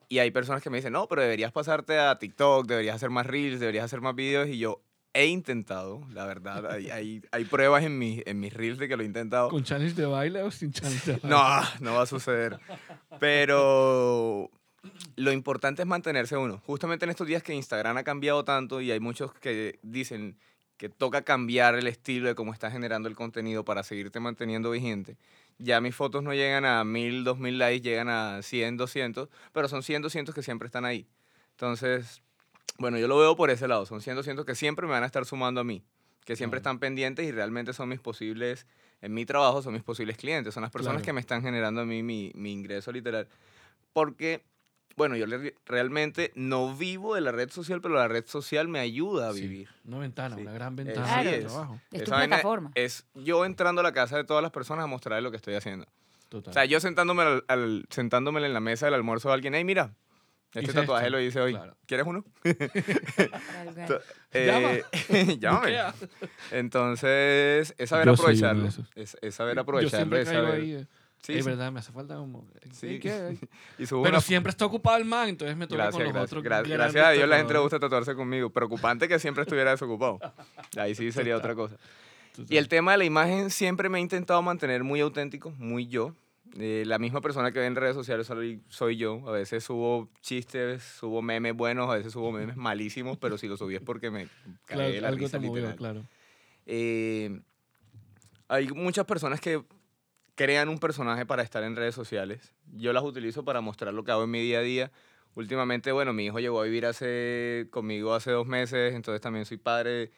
Y 0.08 0.20
hay 0.20 0.30
personas 0.30 0.62
que 0.62 0.70
me 0.70 0.78
dicen, 0.78 0.94
no, 0.94 1.06
pero 1.06 1.20
deberías 1.20 1.52
pasarte 1.52 1.98
a 1.98 2.18
TikTok, 2.18 2.66
deberías 2.66 2.96
hacer 2.96 3.10
más 3.10 3.26
reels, 3.26 3.60
deberías 3.60 3.84
hacer 3.84 4.00
más 4.00 4.14
videos. 4.14 4.48
Y 4.48 4.56
yo 4.56 4.80
he 5.12 5.26
intentado, 5.26 6.00
la 6.14 6.24
verdad. 6.24 6.66
Hay, 6.70 6.88
hay, 6.88 7.22
hay 7.30 7.44
pruebas 7.44 7.84
en, 7.84 7.98
mi, 7.98 8.22
en 8.24 8.40
mis 8.40 8.54
reels 8.54 8.78
de 8.78 8.88
que 8.88 8.96
lo 8.96 9.02
he 9.02 9.06
intentado. 9.06 9.50
¿Con 9.50 9.64
challenge 9.64 9.94
de 9.96 10.06
baile 10.06 10.40
o 10.40 10.50
sin 10.50 10.72
challenge 10.72 11.04
de 11.04 11.18
baile? 11.18 11.28
No, 11.28 11.60
no 11.80 11.94
va 11.94 12.04
a 12.04 12.06
suceder. 12.06 12.58
Pero 13.20 14.50
lo 15.16 15.30
importante 15.30 15.82
es 15.82 15.88
mantenerse 15.88 16.38
uno. 16.38 16.62
Justamente 16.64 17.04
en 17.04 17.10
estos 17.10 17.26
días 17.26 17.42
que 17.42 17.52
Instagram 17.52 17.98
ha 17.98 18.02
cambiado 18.02 18.46
tanto 18.46 18.80
y 18.80 18.90
hay 18.90 19.00
muchos 19.00 19.34
que 19.34 19.78
dicen 19.82 20.38
que 20.76 20.88
toca 20.88 21.22
cambiar 21.22 21.74
el 21.76 21.86
estilo 21.86 22.28
de 22.28 22.34
cómo 22.34 22.52
estás 22.52 22.72
generando 22.72 23.08
el 23.08 23.14
contenido 23.14 23.64
para 23.64 23.82
seguirte 23.82 24.20
manteniendo 24.20 24.70
vigente. 24.70 25.16
Ya 25.58 25.80
mis 25.80 25.94
fotos 25.94 26.22
no 26.24 26.34
llegan 26.34 26.64
a 26.64 26.82
1000, 26.84 27.22
2000 27.24 27.58
likes, 27.58 27.88
llegan 27.88 28.08
a 28.08 28.42
100, 28.42 28.76
200, 28.76 29.28
pero 29.52 29.68
son 29.68 29.82
100, 29.82 30.02
200 30.02 30.34
que 30.34 30.42
siempre 30.42 30.66
están 30.66 30.84
ahí. 30.84 31.06
Entonces, 31.52 32.22
bueno, 32.78 32.98
yo 32.98 33.06
lo 33.06 33.16
veo 33.18 33.36
por 33.36 33.50
ese 33.50 33.68
lado. 33.68 33.86
Son 33.86 34.00
100, 34.00 34.16
200 34.16 34.44
que 34.44 34.56
siempre 34.56 34.86
me 34.86 34.92
van 34.92 35.04
a 35.04 35.06
estar 35.06 35.24
sumando 35.24 35.60
a 35.60 35.64
mí, 35.64 35.82
que 36.24 36.34
siempre 36.34 36.58
Claro. 36.60 36.72
están 36.72 36.78
pendientes 36.80 37.24
y 37.26 37.30
realmente 37.30 37.72
son 37.72 37.88
mis 37.88 38.00
posibles 38.00 38.66
en 39.00 39.12
mi 39.12 39.26
trabajo 39.26 39.60
son 39.60 39.74
mis 39.74 39.82
posibles 39.82 40.16
clientes, 40.16 40.54
son 40.54 40.62
las 40.62 40.70
personas 40.72 40.96
Claro. 41.02 41.04
que 41.04 41.12
me 41.12 41.20
están 41.20 41.42
generando 41.42 41.82
a 41.82 41.84
mí 41.84 42.02
mi, 42.02 42.32
mi 42.34 42.52
ingreso 42.52 42.90
literal. 42.90 43.28
Porque, 43.92 44.42
bueno, 44.96 45.16
yo 45.16 45.26
le- 45.26 45.54
realmente 45.66 46.32
no 46.34 46.74
vivo 46.76 47.14
de 47.14 47.20
la 47.20 47.32
red 47.32 47.50
social, 47.50 47.80
pero 47.80 47.94
la 47.94 48.08
red 48.08 48.24
social 48.26 48.68
me 48.68 48.78
ayuda 48.80 49.30
a 49.30 49.32
Sí, 49.32 49.42
vivir. 49.42 49.68
Una 49.84 49.98
ventana, 49.98 50.36
Sí. 50.36 50.42
una 50.42 50.52
gran 50.52 50.76
ventana 50.76 51.06
Claro. 51.06 51.30
de 51.30 51.36
es. 51.38 51.44
trabajo. 51.46 51.80
Es 51.90 52.04
tu 52.04 52.10
Esa 52.12 52.26
plataforma. 52.26 52.70
Es 52.74 53.06
yo 53.14 53.44
entrando 53.44 53.80
a 53.80 53.84
la 53.84 53.92
casa 53.92 54.16
de 54.16 54.24
todas 54.24 54.42
las 54.42 54.52
personas 54.52 54.84
a 54.84 54.86
mostrarles 54.86 55.24
lo 55.24 55.30
que 55.30 55.36
estoy 55.36 55.54
haciendo. 55.54 55.86
Total. 56.28 56.50
O 56.50 56.54
sea, 56.54 56.64
yo 56.64 56.80
sentándome, 56.80 57.22
al, 57.22 57.44
al- 57.48 57.86
sentándome 57.90 58.44
en 58.44 58.52
la 58.54 58.60
mesa 58.60 58.86
del 58.86 58.94
almuerzo 58.94 59.28
de 59.28 59.34
alguien, 59.34 59.54
hey, 59.54 59.64
mira, 59.64 59.94
este 60.52 60.70
Hice 60.70 60.72
tatuaje 60.80 61.06
esto". 61.06 61.16
lo 61.16 61.22
hice 61.22 61.40
hoy. 61.40 61.52
Claro. 61.52 61.76
¿Quieres 61.86 62.06
uno? 62.06 62.24
Eh, 64.32 64.82
llámame. 65.38 65.76
Entonces, 66.50 67.74
es 67.78 67.88
saber 67.88 68.06
Yo 68.06 68.16
soy 68.16 68.36
uno 68.36 68.42
de 68.42 68.48
aprovecharlo. 68.48 68.66
esos. 68.68 68.86
Es, 68.94 69.16
es 69.22 69.34
saber 69.34 69.54
Yo 69.56 69.60
aprovecharlo. 69.62 69.98
siempre 69.98 70.20
Es 70.22 70.28
caigo 70.28 70.42
saber, 70.46 70.60
ahí. 70.60 70.72
eh, 70.74 70.86
sí, 71.24 71.32
es 71.34 71.44
sí, 71.44 71.50
verdad, 71.50 71.72
me 71.72 71.80
hace 71.80 71.92
falta 71.92 72.14
como... 72.16 72.46
Sí. 72.72 72.98
¿Qué 73.00 73.36
y 73.78 73.86
subo 73.86 74.02
Pero 74.02 74.16
una- 74.16 74.20
siempre 74.20 74.50
está 74.50 74.66
ocupado 74.66 74.96
el 74.98 75.04
man, 75.04 75.28
entonces 75.28 75.56
me 75.56 75.66
toca 75.66 75.84
Gracias, 75.84 75.94
con 75.94 76.04
los 76.04 76.12
gracias. 76.12 76.32
otros. 76.32 76.44
Gra- 76.44 76.68
gracias 76.68 77.04
a 77.06 77.10
Dios 77.10 77.28
la 77.28 77.36
gente 77.38 77.52
le 77.52 77.58
gusta 77.60 77.78
tatuarse 77.80 78.14
conmigo. 78.14 78.50
Preocupante 78.50 79.08
que 79.08 79.18
siempre 79.18 79.42
estuviera 79.42 79.70
desocupado. 79.72 80.18
Ahí 80.76 80.94
sí 80.94 81.10
sería 81.12 81.36
otra 81.36 81.54
cosa. 81.54 81.76
Y 82.48 82.56
el 82.56 82.68
tema 82.68 82.92
de 82.92 82.98
la 82.98 83.04
imagen 83.04 83.50
siempre 83.50 83.88
me 83.88 83.98
he 83.98 84.00
intentado 84.00 84.42
mantener 84.42 84.82
muy 84.84 85.00
auténtico, 85.00 85.50
muy 85.52 85.86
yo. 85.86 86.14
Eh, 86.58 86.84
la 86.86 86.98
misma 87.00 87.20
persona 87.20 87.50
que 87.52 87.58
ve 87.58 87.66
en 87.66 87.74
redes 87.74 87.94
sociales 87.96 88.26
soy, 88.28 88.60
soy 88.68 88.96
yo. 88.96 89.22
A 89.28 89.32
veces 89.32 89.64
subo 89.64 90.08
chistes, 90.20 90.82
subo 90.82 91.20
memes 91.22 91.54
buenos, 91.54 91.90
a 91.90 91.94
veces 91.94 92.12
subo 92.12 92.30
memes 92.32 92.56
malísimos, 92.56 93.18
pero 93.18 93.38
si 93.38 93.48
lo 93.48 93.56
subí 93.56 93.74
es 93.76 93.80
porque 93.80 94.10
me 94.10 94.28
caí 94.66 94.76
Claro, 94.76 95.00
la 95.00 95.08
algo 95.08 95.18
risa 95.20 95.38
movió, 95.38 95.54
literal. 95.54 95.76
claro. 95.76 96.02
Eh, 96.66 97.40
hay 98.48 98.68
muchas 98.68 99.04
personas 99.04 99.40
que 99.40 99.62
crean 100.34 100.68
un 100.68 100.78
personaje 100.78 101.26
para 101.26 101.42
estar 101.42 101.62
en 101.64 101.76
redes 101.76 101.94
sociales. 101.94 102.52
Yo 102.72 102.92
las 102.92 103.04
utilizo 103.04 103.44
para 103.44 103.60
mostrar 103.60 103.94
lo 103.94 104.04
que 104.04 104.10
hago 104.12 104.24
en 104.24 104.30
mi 104.30 104.40
día 104.42 104.58
a 104.58 104.62
día. 104.62 104.92
Últimamente, 105.34 105.92
bueno, 105.92 106.12
mi 106.12 106.26
hijo 106.26 106.38
llegó 106.40 106.60
a 106.60 106.64
vivir 106.64 106.86
hace, 106.86 107.66
conmigo 107.70 108.14
hace 108.14 108.30
dos 108.30 108.46
meses, 108.46 108.94
entonces 108.94 109.20
también 109.20 109.44
soy 109.44 109.56
padre. 109.58 110.10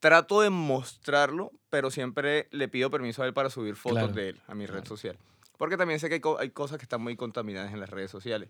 Trato 0.00 0.40
de 0.40 0.50
mostrarlo, 0.50 1.52
pero 1.70 1.90
siempre 1.90 2.48
le 2.50 2.68
pido 2.68 2.90
permiso 2.90 3.22
a 3.22 3.26
él 3.26 3.34
para 3.34 3.50
subir 3.50 3.76
fotos 3.76 3.98
Claro, 4.00 4.12
de 4.14 4.28
él 4.30 4.40
a 4.46 4.54
mi 4.54 4.66
red 4.66 4.84
social. 4.84 5.16
Porque 5.58 5.76
también 5.76 6.00
sé 6.00 6.08
que 6.08 6.14
hay, 6.14 6.20
co- 6.20 6.38
hay 6.38 6.50
cosas 6.50 6.78
que 6.78 6.84
están 6.84 7.02
muy 7.02 7.16
contaminadas 7.16 7.72
en 7.72 7.80
las 7.80 7.88
redes 7.90 8.10
sociales. 8.10 8.48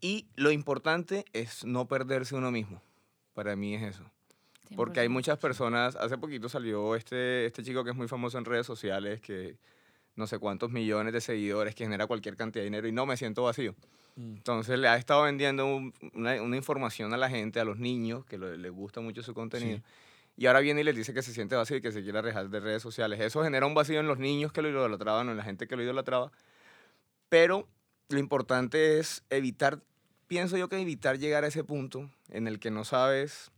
Y 0.00 0.26
lo 0.34 0.50
importante 0.50 1.24
es 1.32 1.64
no 1.64 1.86
perderse 1.86 2.34
uno 2.34 2.50
mismo. 2.50 2.82
Para 3.34 3.56
mí 3.56 3.74
es 3.74 3.82
eso. 3.82 4.04
Porque 4.76 5.00
hay 5.00 5.06
100%. 5.06 5.10
muchas 5.12 5.38
personas, 5.38 5.96
hace 5.96 6.18
poquito 6.18 6.48
salió 6.48 6.96
este, 6.96 7.46
este 7.46 7.62
chico 7.62 7.84
que 7.84 7.90
es 7.90 7.96
muy 7.96 8.08
famoso 8.08 8.38
en 8.38 8.44
redes 8.44 8.66
sociales, 8.66 9.20
que 9.20 9.56
no 10.16 10.26
sé 10.26 10.38
cuántos 10.38 10.70
millones 10.70 11.12
de 11.12 11.20
seguidores, 11.20 11.74
que 11.74 11.84
genera 11.84 12.06
cualquier 12.06 12.36
cantidad 12.36 12.60
de 12.62 12.66
dinero 12.66 12.86
y 12.88 12.92
no 12.92 13.06
me 13.06 13.16
siento 13.16 13.44
vacío. 13.44 13.74
Mm. 14.16 14.34
Entonces 14.36 14.78
le 14.78 14.88
ha 14.88 14.96
estado 14.96 15.22
vendiendo 15.22 15.64
un- 15.66 15.94
una, 16.14 16.40
una 16.42 16.56
información 16.56 17.14
a 17.14 17.16
la 17.16 17.30
gente, 17.30 17.60
a 17.60 17.64
los 17.64 17.78
niños, 17.78 18.24
que 18.26 18.36
lo- 18.38 18.54
les 18.56 18.70
gusta 18.72 19.00
mucho 19.00 19.22
su 19.22 19.32
contenido. 19.34 19.78
Sí. 19.78 19.82
Y 20.36 20.46
ahora 20.46 20.60
viene 20.60 20.80
y 20.80 20.84
les 20.84 20.96
dice 20.96 21.12
que 21.14 21.22
se 21.22 21.32
siente 21.32 21.56
vacío 21.56 21.76
y 21.76 21.80
que 21.82 21.92
se 21.92 22.02
quiere 22.02 22.18
alejar 22.18 22.48
de 22.48 22.60
redes 22.60 22.82
sociales. 22.82 23.20
Eso 23.20 23.42
genera 23.42 23.66
un 23.66 23.74
vacío 23.74 24.00
en 24.00 24.06
los 24.06 24.18
niños 24.18 24.52
que 24.52 24.62
lo 24.62 24.68
idolatraban 24.70 25.28
o 25.28 25.30
en 25.30 25.36
la 25.36 25.44
gente 25.44 25.66
que 25.66 25.76
lo 25.76 25.82
idolatraba. 25.82 26.30
Pero 27.28 27.68
lo 28.08 28.18
importante 28.18 28.98
es 28.98 29.22
evitar, 29.30 29.80
pienso 30.28 30.56
yo 30.56 30.68
que 30.68 30.78
evitar 30.80 31.18
llegar 31.18 31.44
a 31.44 31.48
ese 31.48 31.64
punto 31.64 32.10
en 32.28 32.46
el 32.48 32.58
que 32.58 32.70
no 32.70 32.84
sabes 32.84 33.50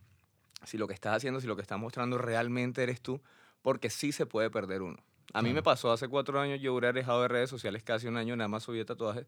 si 0.64 0.79
lo 0.79 0.87
que 0.88 0.95
estás 0.95 1.17
haciendo, 1.17 1.40
si 1.40 1.47
lo 1.47 1.57
que 1.57 1.62
estás 1.62 1.79
mostrando 1.79 2.19
realmente 2.19 2.83
eres 2.83 3.01
tú, 3.01 3.21
porque 3.62 3.90
sí 3.90 4.12
se 4.12 4.27
puede 4.27 4.51
perder 4.51 4.83
uno. 4.83 4.99
A 5.33 5.43
mí 5.43 5.53
me 5.53 5.63
pasó 5.63 5.91
hace 5.93 6.09
cuatro 6.09 6.39
años, 6.41 6.61
yo 6.61 6.73
hubiera 6.75 6.93
dejado 6.93 7.23
de 7.23 7.29
redes 7.29 7.51
sociales 7.51 7.83
casi 7.83 8.07
un 8.07 8.17
año, 8.17 8.37
nada 8.37 8.49
más 8.49 8.63
subí 8.63 8.85
tatuajes, 8.85 9.27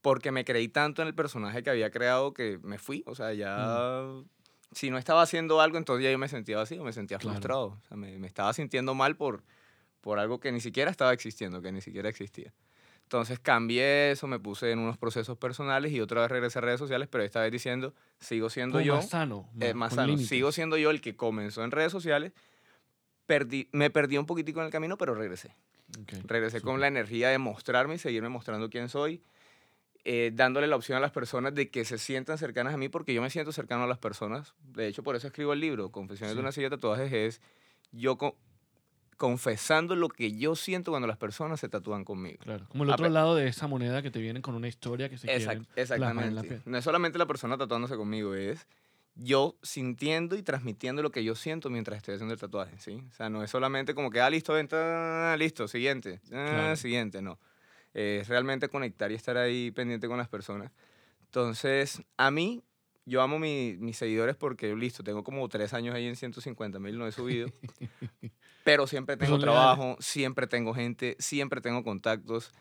porque 0.00 0.32
me 0.32 0.44
creí 0.44 0.68
tanto 0.68 1.02
en 1.02 1.08
el 1.08 1.14
personaje 1.14 1.62
que 1.62 1.70
había 1.70 1.90
creado 1.90 2.32
que 2.34 2.58
me 2.62 2.78
fui. 2.78 3.02
O 3.06 3.14
sea, 3.14 3.32
ya 3.32 4.02
si 4.72 4.90
no 4.90 4.98
estaba 4.98 5.22
haciendo 5.22 5.60
algo, 5.60 5.78
entonces 5.78 6.04
ya 6.04 6.10
yo 6.10 6.18
me 6.18 6.28
sentía 6.28 6.56
vacío, 6.56 6.82
me 6.82 6.92
sentía 6.92 7.18
Claro. 7.18 7.34
frustrado. 7.34 7.64
O 7.66 7.80
sea, 7.88 7.96
me, 7.96 8.18
me 8.18 8.26
estaba 8.26 8.52
sintiendo 8.52 8.94
mal 8.94 9.16
por, 9.16 9.42
por 10.00 10.18
algo 10.18 10.40
que 10.40 10.50
ni 10.50 10.60
siquiera 10.60 10.90
estaba 10.90 11.12
existiendo, 11.12 11.60
que 11.62 11.72
ni 11.72 11.80
siquiera 11.80 12.08
existía. 12.08 12.52
Entonces 13.02 13.38
cambié 13.38 14.12
eso, 14.12 14.26
me 14.26 14.38
puse 14.38 14.70
en 14.72 14.78
unos 14.78 14.96
procesos 14.96 15.36
personales 15.36 15.92
y 15.92 16.00
otra 16.00 16.22
vez 16.22 16.30
regresé 16.30 16.58
a 16.58 16.62
redes 16.62 16.78
sociales, 16.80 17.08
pero 17.10 17.22
esta 17.22 17.42
vez 17.42 17.52
diciendo, 17.52 17.92
sigo 18.18 18.48
siendo 18.48 18.80
yo, 18.80 18.96
más 18.96 19.10
sano. 19.10 19.50
eh, 19.60 19.74
más 19.74 19.92
sano, 19.94 20.06
límites. 20.06 20.28
sigo 20.30 20.50
siendo 20.50 20.78
yo 20.78 20.90
el 20.90 21.02
que 21.02 21.14
comenzó 21.14 21.62
en 21.62 21.70
redes 21.72 21.92
sociales, 21.92 22.32
perdí, 23.26 23.68
me 23.72 23.90
perdí 23.90 24.18
un 24.18 24.26
poquitico 24.26 24.60
en 24.60 24.66
el 24.66 24.72
camino, 24.72 24.96
pero 24.98 25.14
regresé. 25.14 25.54
Ok, 26.00 26.12
Regresé 26.26 26.60
con 26.60 26.70
súper. 26.74 26.80
la 26.80 26.86
energía 26.88 27.28
de 27.28 27.38
mostrarme 27.38 27.94
y 27.94 27.98
seguirme 27.98 28.28
mostrando 28.28 28.70
quién 28.70 28.88
soy, 28.88 29.22
eh, 30.04 30.32
dándole 30.34 30.66
la 30.66 30.76
opción 30.76 30.96
a 30.98 31.00
las 31.00 31.12
personas 31.12 31.54
de 31.54 31.70
que 31.70 31.84
se 31.84 31.98
sientan 31.98 32.38
cercanas 32.38 32.74
a 32.74 32.76
mí, 32.76 32.88
porque 32.88 33.14
yo 33.14 33.22
me 33.22 33.30
siento 33.30 33.52
cercano 33.52 33.84
a 33.84 33.86
las 33.86 33.98
personas. 33.98 34.54
De 34.74 34.86
hecho, 34.88 35.02
por 35.02 35.14
eso 35.16 35.26
escribo 35.26 35.52
el 35.52 35.60
libro, 35.60 35.90
Confesiones 35.90 36.32
Sí. 36.32 36.36
de 36.36 36.40
una 36.40 36.50
silla 36.52 36.70
de 36.70 36.76
tatuajes, 36.76 37.12
es 37.12 37.40
yo 37.92 38.16
co- 38.16 38.36
confesando 39.16 39.94
lo 39.94 40.08
que 40.08 40.32
yo 40.36 40.56
siento 40.56 40.90
cuando 40.90 41.06
las 41.06 41.16
personas 41.18 41.60
se 41.60 41.68
tatúan 41.68 42.04
conmigo. 42.04 42.38
Claro, 42.42 42.66
como 42.68 42.82
el 42.84 42.90
otro 42.90 43.08
lado 43.08 43.36
de 43.36 43.46
esa 43.46 43.68
moneda 43.68 44.02
que 44.02 44.10
te 44.10 44.18
vienen 44.18 44.42
con 44.42 44.54
una 44.56 44.66
historia 44.66 45.08
que 45.08 45.18
se 45.18 45.28
Exact- 45.28 45.66
quieren 45.66 45.66
plasmar 45.98 46.24
en 46.24 46.34
la 46.34 46.40
exactamente. 46.40 46.48
piel. 46.48 46.62
No 46.64 46.78
es 46.78 46.84
solamente 46.84 47.18
la 47.18 47.26
persona 47.26 47.56
tatuándose 47.56 47.94
conmigo, 47.96 48.34
es 48.34 48.66
yo 49.14 49.56
sintiendo 49.62 50.36
y 50.36 50.42
transmitiendo 50.42 51.02
lo 51.02 51.10
que 51.10 51.22
yo 51.24 51.34
siento 51.34 51.68
mientras 51.70 51.98
estoy 51.98 52.14
haciendo 52.14 52.34
el 52.34 52.40
tatuaje, 52.40 52.78
¿sí? 52.78 53.02
O 53.08 53.12
sea, 53.12 53.28
no 53.28 53.42
es 53.44 53.50
solamente 53.50 53.94
como 53.94 54.10
que, 54.10 54.20
ah, 54.20 54.30
listo, 54.30 54.52
venta, 54.54 55.36
listo, 55.36 55.68
siguiente, 55.68 56.20
ah, 56.32 56.46
Claro. 56.48 56.76
siguiente, 56.76 57.20
no. 57.22 57.38
Es 57.94 58.28
realmente 58.28 58.68
conectar 58.68 59.12
y 59.12 59.14
estar 59.14 59.36
ahí 59.36 59.70
pendiente 59.70 60.08
con 60.08 60.16
las 60.16 60.28
personas. 60.28 60.72
Entonces, 61.26 62.02
a 62.16 62.30
mí, 62.30 62.62
yo 63.04 63.20
amo 63.20 63.38
mi- 63.38 63.76
mis 63.78 63.98
seguidores 63.98 64.36
porque, 64.36 64.74
listo, 64.74 65.02
tengo 65.02 65.22
como 65.24 65.46
tres 65.48 65.74
años 65.74 65.94
ahí 65.94 66.06
en 66.06 66.16
150 66.16 66.78
mil, 66.78 66.98
no 66.98 67.06
he 67.06 67.12
subido. 67.12 67.48
pero 68.64 68.86
siempre 68.86 69.16
Pues 69.16 69.26
tengo 69.28 69.38
leales. 69.38 69.54
trabajo, 69.54 69.96
siempre 70.00 70.46
tengo 70.46 70.72
gente, 70.74 71.16
siempre 71.18 71.60
tengo 71.60 71.82
contactos 71.84 72.52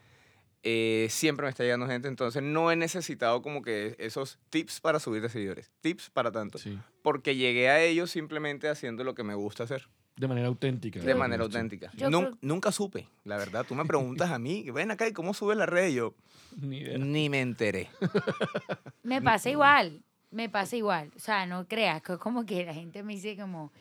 eh, 0.63 1.07
siempre 1.09 1.45
me 1.45 1.49
está 1.49 1.63
llegando 1.63 1.87
gente, 1.87 2.07
entonces 2.07 2.43
no 2.43 2.71
he 2.71 2.75
necesitado 2.75 3.41
como 3.41 3.61
que 3.61 3.95
esos 3.99 4.37
tips 4.49 4.79
para 4.79 4.99
subir 4.99 5.21
de 5.21 5.29
seguidores, 5.29 5.71
tips 5.81 6.09
para 6.09 6.31
tanto, 6.31 6.57
Sí, 6.59 6.77
porque 7.01 7.35
llegué 7.35 7.69
a 7.69 7.81
ellos 7.81 8.11
simplemente 8.11 8.69
haciendo 8.69 9.03
lo 9.03 9.15
que 9.15 9.23
me 9.23 9.33
gusta 9.33 9.63
hacer, 9.63 9.87
de 10.17 10.27
manera 10.27 10.47
auténtica. 10.47 10.99
de 10.99 11.15
manera 11.15 11.43
auténtica. 11.43 11.89
Yo 11.95 12.09
Nun- 12.09 12.25
creo- 12.25 12.37
Nunca 12.41 12.71
supe, 12.71 13.07
la 13.23 13.37
verdad, 13.37 13.65
tú 13.67 13.73
me 13.75 13.85
preguntas 13.85 14.29
a 14.29 14.37
mí, 14.37 14.69
ven 14.71 14.91
acá 14.91 15.07
y 15.07 15.13
cómo 15.13 15.33
sube 15.33 15.55
la 15.55 15.65
red, 15.65 15.89
y 15.89 15.95
yo 15.95 16.13
Ni 16.61 16.77
idea. 16.79 16.97
ni 16.97 17.29
me 17.29 17.41
enteré. 17.41 17.89
Me 19.03 19.21
pasa 19.21 19.49
igual, 19.49 20.03
me 20.29 20.47
pasa 20.49 20.75
igual. 20.77 21.11
O 21.15 21.19
sea, 21.19 21.45
no 21.45 21.67
creas, 21.67 22.01
que 22.01 22.13
es 22.13 22.19
como 22.19 22.45
que 22.45 22.65
la 22.65 22.73
gente 22.73 23.03
me 23.03 23.13
dice 23.15 23.35
como, 23.35 23.71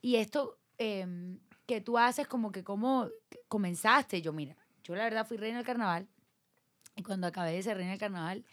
y 0.00 0.16
esto 0.16 0.56
em, 0.78 1.38
que 1.66 1.80
tú 1.80 1.98
haces 1.98 2.26
como 2.26 2.50
que 2.52 2.64
cómo 2.64 3.08
comenzaste. 3.48 4.22
Yo, 4.22 4.32
mira, 4.32 4.56
yo 4.82 4.94
la 4.96 5.04
verdad 5.04 5.26
fui 5.26 5.36
reina 5.36 5.58
del 5.58 5.66
carnaval 5.66 6.08
y 6.96 7.02
cuando 7.02 7.26
acabé 7.26 7.52
de 7.52 7.62
ser 7.62 7.76
reina 7.76 7.92
del 7.92 8.00
carnaval 8.00 8.44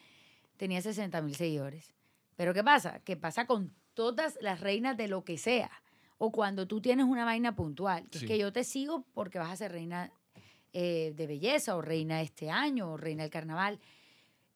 tenía 0.57 0.81
60 0.81 1.21
mil 1.21 1.35
seguidores. 1.35 1.93
Pero 2.35 2.53
¿qué 2.53 2.63
pasa? 2.63 2.99
Que 2.99 3.17
pasa 3.17 3.45
con 3.45 3.73
todas 3.93 4.37
las 4.41 4.59
reinas 4.61 4.95
de 4.97 5.07
lo 5.07 5.23
que 5.25 5.37
sea. 5.37 5.71
O 6.17 6.31
cuando 6.31 6.67
tú 6.67 6.81
tienes 6.81 7.05
una 7.05 7.25
vaina 7.25 7.55
puntual, 7.55 8.07
que 8.09 8.19
Sí. 8.19 8.25
es 8.25 8.31
que 8.31 8.37
yo 8.37 8.51
te 8.51 8.63
sigo 8.63 9.05
porque 9.13 9.39
vas 9.39 9.51
a 9.51 9.55
ser 9.57 9.71
reina 9.71 10.11
eh, 10.73 11.13
de 11.15 11.27
belleza 11.27 11.75
o 11.75 11.81
reina 11.81 12.21
este 12.21 12.49
año 12.51 12.91
o 12.91 12.97
reina 12.97 13.23
del 13.23 13.31
carnaval 13.31 13.79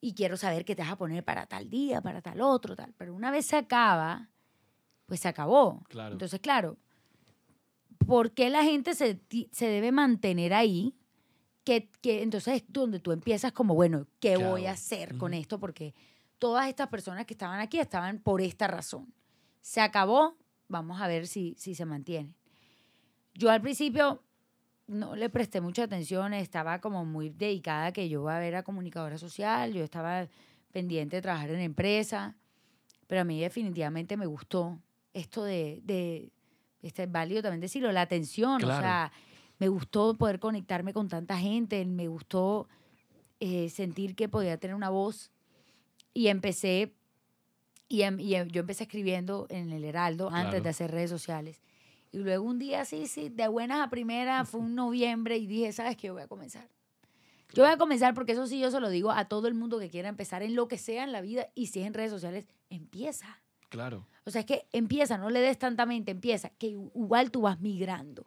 y 0.00 0.14
quiero 0.14 0.36
saber 0.36 0.64
qué 0.64 0.76
te 0.76 0.82
vas 0.82 0.92
a 0.92 0.96
poner 0.96 1.24
para 1.24 1.46
tal 1.46 1.68
día, 1.70 2.00
para 2.02 2.20
tal 2.22 2.40
otro, 2.42 2.76
tal. 2.76 2.92
Pero 2.96 3.14
una 3.14 3.30
vez 3.30 3.46
se 3.46 3.56
acaba, 3.56 4.28
pues 5.06 5.20
se 5.20 5.28
acabó. 5.28 5.82
Claro. 5.88 6.12
Entonces, 6.12 6.38
claro, 6.40 6.76
¿por 8.06 8.32
qué 8.32 8.50
la 8.50 8.62
gente 8.62 8.94
se, 8.94 9.20
se 9.50 9.66
debe 9.68 9.92
mantener 9.92 10.52
ahí? 10.54 10.94
Que, 11.64 11.88
que 12.02 12.22
entonces 12.22 12.56
es 12.56 12.64
donde 12.68 13.00
tú 13.00 13.10
empiezas 13.12 13.52
como, 13.52 13.74
bueno, 13.74 14.06
¿qué 14.20 14.30
¿Qué 14.30 14.36
voy 14.36 14.66
a 14.66 14.72
hacer 14.72 15.16
con 15.16 15.32
Ujú. 15.32 15.40
esto? 15.40 15.58
Porque 15.58 15.94
todas 16.38 16.68
estas 16.68 16.88
personas 16.88 17.24
que 17.24 17.34
estaban 17.34 17.60
aquí 17.60 17.78
estaban 17.78 18.18
por 18.18 18.40
esta 18.42 18.66
razón. 18.66 19.12
Se 19.62 19.80
acabó, 19.80 20.36
vamos 20.68 21.00
a 21.00 21.08
ver 21.08 21.26
si, 21.26 21.54
si 21.58 21.74
se 21.74 21.86
mantiene. 21.86 22.34
Yo 23.34 23.50
al 23.50 23.62
principio 23.62 24.22
no 24.86 25.16
le 25.16 25.30
presté 25.30 25.60
mucha 25.62 25.84
atención, 25.84 26.34
estaba 26.34 26.80
como 26.80 27.04
muy 27.06 27.30
dedicada 27.30 27.92
que 27.92 28.08
yo 28.10 28.20
iba 28.20 28.36
a 28.36 28.40
ver 28.40 28.56
a 28.56 28.62
comunicadora 28.62 29.16
social, 29.16 29.72
yo 29.72 29.82
estaba 29.82 30.28
pendiente 30.70 31.16
de 31.16 31.22
trabajar 31.22 31.50
en 31.50 31.60
empresa, 31.60 32.36
pero 33.06 33.22
a 33.22 33.24
mí 33.24 33.40
definitivamente 33.40 34.16
me 34.18 34.26
gustó 34.26 34.78
esto 35.14 35.44
de, 35.44 35.80
de 35.84 36.30
este 36.82 37.04
es 37.04 37.10
válido 37.10 37.40
también 37.40 37.60
decirlo, 37.62 37.90
la 37.92 38.02
atención, 38.02 38.56
o 38.56 38.58
Claro. 38.66 38.80
sea, 38.82 39.12
me 39.58 39.68
gustó 39.68 40.14
poder 40.14 40.38
conectarme 40.40 40.92
con 40.92 41.08
tanta 41.08 41.38
gente, 41.38 41.84
me 41.84 42.08
gustó 42.08 42.68
eh, 43.40 43.68
sentir 43.70 44.14
que 44.14 44.28
podía 44.28 44.56
tener 44.58 44.74
una 44.74 44.90
voz 44.90 45.30
y 46.12 46.28
empecé, 46.28 46.94
y, 47.88 48.02
em- 48.02 48.20
y 48.20 48.34
em- 48.34 48.48
yo 48.48 48.60
empecé 48.60 48.84
escribiendo 48.84 49.46
en 49.50 49.70
el 49.72 49.84
Heraldo 49.84 50.28
antes 50.30 50.50
Claro. 50.50 50.62
de 50.64 50.68
hacer 50.70 50.90
redes 50.90 51.10
sociales 51.10 51.60
Y 52.12 52.18
luego 52.18 52.44
un 52.44 52.58
día, 52.60 52.84
sí, 52.84 53.06
sí, 53.08 53.28
de 53.28 53.48
buenas 53.48 53.80
a 53.84 53.90
primeras, 53.90 54.48
fue 54.48 54.60
un 54.60 54.74
noviembre 54.76 55.36
y 55.36 55.46
dije, 55.48 55.72
¿sabes 55.72 55.96
qué? 55.96 56.06
Yo 56.08 56.14
voy 56.14 56.22
a 56.22 56.28
comenzar. 56.28 56.68
Yo 57.52 57.62
voy 57.64 57.72
a 57.72 57.76
comenzar 57.76 58.14
porque 58.14 58.32
eso 58.32 58.46
sí 58.46 58.58
yo 58.60 58.70
se 58.70 58.78
lo 58.80 58.88
digo 58.88 59.10
a 59.10 59.24
todo 59.26 59.46
el 59.48 59.54
mundo 59.54 59.78
que 59.80 59.90
quiera 59.90 60.08
empezar 60.08 60.42
en 60.42 60.54
lo 60.54 60.66
que 60.68 60.78
sea 60.78 61.02
en 61.04 61.10
la 61.12 61.20
vida 61.20 61.48
y 61.54 61.66
si 61.68 61.80
es 61.80 61.86
en 61.86 61.94
redes 61.94 62.10
sociales, 62.12 62.46
empieza. 62.70 63.40
Claro. 63.68 64.06
O 64.24 64.30
sea, 64.30 64.40
es 64.40 64.46
que 64.46 64.66
empieza, 64.72 65.18
no 65.18 65.28
le 65.30 65.40
des 65.40 65.58
tanta 65.58 65.86
mente, 65.86 66.12
empieza, 66.12 66.50
que 66.50 66.68
igual 66.68 67.30
tú 67.32 67.42
vas 67.42 67.60
migrando. 67.60 68.26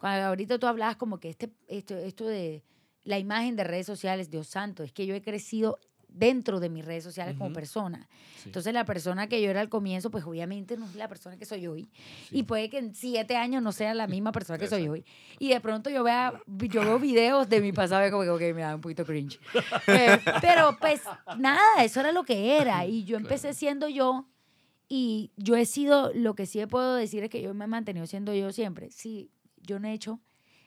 Cuando 0.00 0.26
ahorita 0.28 0.58
tú 0.58 0.66
hablabas 0.66 0.96
como 0.96 1.20
que 1.20 1.28
este, 1.28 1.52
esto, 1.68 1.94
esto 1.96 2.26
de 2.26 2.64
la 3.04 3.18
imagen 3.18 3.54
de 3.54 3.64
redes 3.64 3.86
sociales, 3.86 4.30
Dios 4.30 4.48
santo, 4.48 4.82
es 4.82 4.92
que 4.92 5.06
yo 5.06 5.14
he 5.14 5.20
crecido 5.22 5.78
dentro 6.08 6.58
de 6.58 6.68
mis 6.70 6.84
redes 6.84 7.04
sociales 7.04 7.34
como 7.34 7.46
Ujú. 7.50 7.54
persona. 7.54 8.08
Sí. 8.38 8.44
Entonces 8.46 8.72
la 8.74 8.84
persona 8.84 9.28
que 9.28 9.40
yo 9.40 9.50
era 9.50 9.60
al 9.60 9.68
comienzo, 9.68 10.10
pues 10.10 10.24
obviamente 10.24 10.76
no 10.76 10.86
es 10.86 10.96
la 10.96 11.06
persona 11.06 11.36
que 11.36 11.44
soy 11.44 11.66
hoy. 11.66 11.88
Sí. 12.28 12.38
Y 12.38 12.42
puede 12.44 12.68
que 12.68 12.78
en 12.78 12.94
siete 12.94 13.36
años 13.36 13.62
no 13.62 13.72
sea 13.72 13.94
la 13.94 14.06
misma 14.08 14.32
persona 14.32 14.58
que 14.58 14.66
soy 14.66 14.88
hoy. 14.88 15.04
Y 15.38 15.50
de 15.50 15.60
pronto 15.60 15.88
yo 15.90 16.02
vea, 16.02 16.32
yo 16.46 16.80
veo 16.80 16.98
videos 16.98 17.48
de 17.48 17.60
mi 17.60 17.72
pasado 17.72 18.06
y 18.06 18.10
como 18.10 18.22
que, 18.24 18.30
ok, 18.30 18.40
me 18.56 18.62
da 18.62 18.74
un 18.74 18.80
poquito 18.80 19.04
cringe. 19.04 19.38
Eh, 19.86 20.18
pero 20.40 20.76
pues 20.80 21.02
nada, 21.38 21.60
eso 21.84 22.00
era 22.00 22.10
lo 22.10 22.24
que 22.24 22.58
era. 22.58 22.86
Y 22.86 23.04
yo 23.04 23.16
empecé 23.16 23.54
siendo 23.54 23.88
yo. 23.88 24.26
Y 24.88 25.30
yo 25.36 25.54
he 25.54 25.66
sido, 25.66 26.10
lo 26.14 26.34
que 26.34 26.46
sí 26.46 26.64
puedo 26.66 26.96
decir 26.96 27.22
es 27.22 27.30
que 27.30 27.40
yo 27.40 27.54
me 27.54 27.66
he 27.66 27.68
mantenido 27.68 28.06
siendo 28.08 28.34
yo 28.34 28.50
siempre. 28.50 28.90
Sí, 28.90 29.30
yo 29.60 29.78
no 29.78 29.88
he 29.88 29.92
hecho 29.92 30.20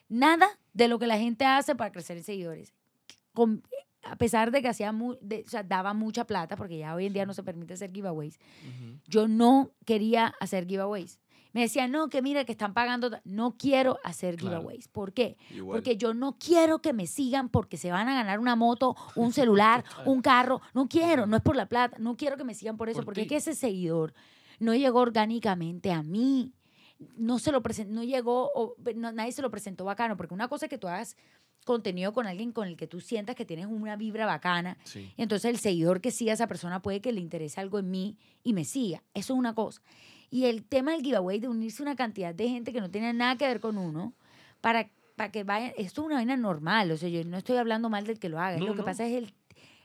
nada 0.09 0.47
de 0.73 0.87
lo 0.87 0.99
que 0.99 1.07
la 1.07 1.17
gente 1.17 1.45
hace 1.45 1.75
para 1.75 1.91
crecer 1.91 2.17
en 2.17 2.23
seguidores. 2.23 2.73
Con- 3.33 3.63
a 4.03 4.15
pesar 4.17 4.51
de 4.51 4.61
que 4.61 4.67
hacía 4.67 4.91
mu- 4.91 5.15
de- 5.21 5.43
o 5.47 5.49
sea, 5.49 5.63
daba 5.63 5.93
mucha 5.93 6.25
plata, 6.25 6.55
porque 6.57 6.77
ya 6.77 6.93
hoy 6.93 7.05
en 7.05 7.13
día 7.13 7.25
no 7.25 7.33
se 7.33 7.41
permite 7.41 7.73
hacer 7.73 7.91
giveaways, 7.93 8.37
yo 9.07 9.27
no 9.27 9.71
quería 9.85 10.33
hacer 10.39 10.67
giveaways. 10.67 11.19
Me 11.53 11.61
decían, 11.61 11.91
no, 11.91 12.09
que 12.09 12.21
mira, 12.23 12.45
que 12.45 12.51
están 12.51 12.73
pagando. 12.73 13.11
ta-". 13.11 13.21
No 13.25 13.55
quiero 13.57 13.99
hacer 14.03 14.35
Claro. 14.37 14.57
giveaways. 14.57 14.87
¿Por 14.87 15.13
qué? 15.13 15.37
Igual. 15.51 15.77
Porque 15.77 15.97
yo 15.97 16.13
no 16.15 16.35
quiero 16.39 16.81
que 16.81 16.93
me 16.93 17.05
sigan 17.05 17.47
porque 17.47 17.77
se 17.77 17.91
van 17.91 18.09
a 18.09 18.15
ganar 18.15 18.39
una 18.39 18.55
moto, 18.55 18.95
un 19.15 19.31
celular, 19.33 19.83
un 20.05 20.21
carro. 20.23 20.61
No 20.73 20.87
quiero, 20.89 21.27
no 21.27 21.37
es 21.37 21.43
por 21.43 21.55
la 21.55 21.67
plata. 21.67 21.95
No 21.99 22.17
quiero 22.17 22.37
que 22.37 22.43
me 22.43 22.55
sigan 22.55 22.75
por 22.75 22.89
eso, 22.89 22.97
Por 22.99 23.05
porque 23.05 23.21
es 23.21 23.27
que 23.27 23.35
ese 23.37 23.53
seguidor 23.53 24.13
no 24.59 24.73
llegó 24.73 24.99
orgánicamente 24.99 25.91
a 25.91 26.01
mí. 26.01 26.51
No 27.17 27.39
se 27.39 27.51
lo 27.51 27.61
presentó, 27.61 27.93
no 27.93 28.03
llegó, 28.03 28.51
o- 28.55 28.75
no- 28.95 29.11
nadie 29.11 29.31
se 29.31 29.41
lo 29.41 29.51
presentó 29.51 29.83
bacano, 29.85 30.15
porque 30.15 30.33
una 30.33 30.47
cosa 30.47 30.67
es 30.67 30.69
que 30.69 30.77
tú 30.77 30.87
hagas 30.87 31.17
contenido 31.65 32.13
con 32.13 32.27
alguien 32.27 32.51
con 32.51 32.67
el 32.67 32.75
que 32.77 32.87
tú 32.87 32.99
sientas 33.01 33.35
que 33.35 33.45
tienes 33.45 33.65
una 33.67 33.95
vibra 33.95 34.25
bacana, 34.25 34.77
Sí. 34.83 35.11
y 35.17 35.21
entonces 35.21 35.49
el 35.49 35.57
seguidor 35.59 36.01
que 36.01 36.11
siga 36.11 36.31
a 36.31 36.35
esa 36.35 36.47
persona 36.47 36.81
puede 36.81 37.01
que 37.01 37.11
le 37.11 37.21
interese 37.21 37.59
algo 37.61 37.79
en 37.79 37.89
mí 37.89 38.17
y 38.43 38.53
me 38.53 38.65
siga. 38.65 39.01
Eso 39.13 39.33
es 39.33 39.39
una 39.39 39.53
cosa. 39.55 39.81
Y 40.29 40.45
el 40.45 40.63
tema 40.65 40.91
del 40.91 41.01
giveaway, 41.01 41.39
de 41.39 41.47
unirse 41.47 41.81
una 41.81 41.95
cantidad 41.95 42.33
de 42.35 42.49
gente 42.49 42.73
que 42.73 42.81
no 42.81 42.89
tiene 42.89 43.13
nada 43.13 43.37
que 43.37 43.47
ver 43.47 43.59
con 43.59 43.77
uno, 43.77 44.13
para, 44.61 44.89
para 45.15 45.31
que 45.31 45.43
vayan, 45.43 45.71
esto 45.77 46.01
es 46.01 46.05
una 46.07 46.15
vaina 46.15 46.35
normal, 46.37 46.91
o 46.91 46.97
sea, 46.97 47.07
yo 47.09 47.23
no 47.23 47.37
estoy 47.37 47.57
hablando 47.57 47.89
mal 47.89 48.05
del 48.05 48.19
que 48.19 48.29
lo 48.29 48.39
haga, 48.39 48.57
No, 48.57 48.65
lo 48.67 48.75
que 48.75 48.83
pasa 48.83 49.05
es 49.05 49.13
el, 49.13 49.33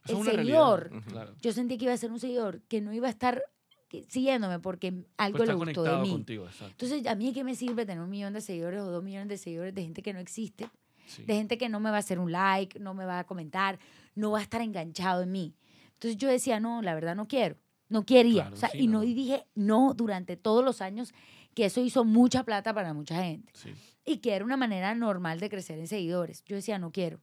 el 0.06 0.24
seguidor. 0.24 0.90
realidad. 0.90 1.34
Yo 1.40 1.52
sentí 1.52 1.78
que 1.78 1.84
iba 1.84 1.92
a 1.94 1.96
ser 1.98 2.10
un 2.12 2.18
seguidor 2.20 2.60
que 2.62 2.80
no 2.80 2.92
iba 2.92 3.06
a 3.08 3.10
estar 3.10 3.42
que- 3.88 4.04
siguiéndome 4.08 4.58
porque 4.60 4.92
algo 5.16 5.38
Pues 5.38 5.48
le 5.48 5.54
gustó 5.54 5.82
de 5.82 5.96
mí. 5.98 6.10
contigo. 6.10 6.46
Entonces, 6.60 7.06
¿a 7.06 7.14
mí 7.14 7.32
qué 7.32 7.42
me 7.44 7.54
sirve 7.54 7.86
tener 7.86 8.02
un 8.02 8.10
millón 8.10 8.32
de 8.34 8.40
seguidores 8.40 8.80
o 8.82 8.90
dos 8.90 9.02
millones 9.02 9.28
de 9.28 9.38
seguidores 9.38 9.74
de 9.74 9.82
gente 9.82 10.02
que 10.02 10.12
no 10.12 10.18
existe? 10.20 10.68
Sí. 11.06 11.22
de 11.24 11.36
gente 11.36 11.56
que 11.56 11.70
no 11.70 11.80
me 11.80 11.88
va 11.88 11.96
a 11.96 12.00
hacer 12.00 12.18
un 12.18 12.30
like, 12.32 12.78
no 12.80 12.92
me 12.92 13.06
va 13.06 13.20
a 13.20 13.24
comentar, 13.24 13.78
no 14.14 14.30
va 14.32 14.40
a 14.40 14.42
estar 14.42 14.60
enganchado 14.60 15.22
en 15.22 15.32
mí. 15.32 15.54
Entonces 15.94 16.18
yo 16.18 16.28
decía, 16.28 16.60
no, 16.60 16.82
la 16.82 16.94
verdad 16.94 17.16
no 17.16 17.26
quiero, 17.26 17.56
no 17.88 18.04
quería. 18.04 18.42
Claro, 18.42 18.56
o 18.56 18.58
sea, 18.58 18.68
sí, 18.68 18.80
y 18.80 18.86
no 18.88 18.98
no. 18.98 19.04
y 19.04 19.14
dije 19.14 19.46
no 19.54 19.94
durante 19.94 20.36
todos 20.36 20.62
los 20.62 20.82
años, 20.82 21.14
que 21.54 21.64
eso 21.64 21.80
hizo 21.80 22.04
mucha 22.04 22.44
plata 22.44 22.74
para 22.74 22.92
mucha 22.92 23.22
gente 23.24 23.50
Sí. 23.54 23.70
y 24.04 24.18
que 24.18 24.34
era 24.34 24.44
una 24.44 24.58
manera 24.58 24.94
normal 24.94 25.40
de 25.40 25.48
crecer 25.48 25.78
en 25.78 25.86
seguidores. 25.88 26.44
Yo 26.44 26.56
decía, 26.56 26.78
no 26.78 26.92
quiero. 26.92 27.20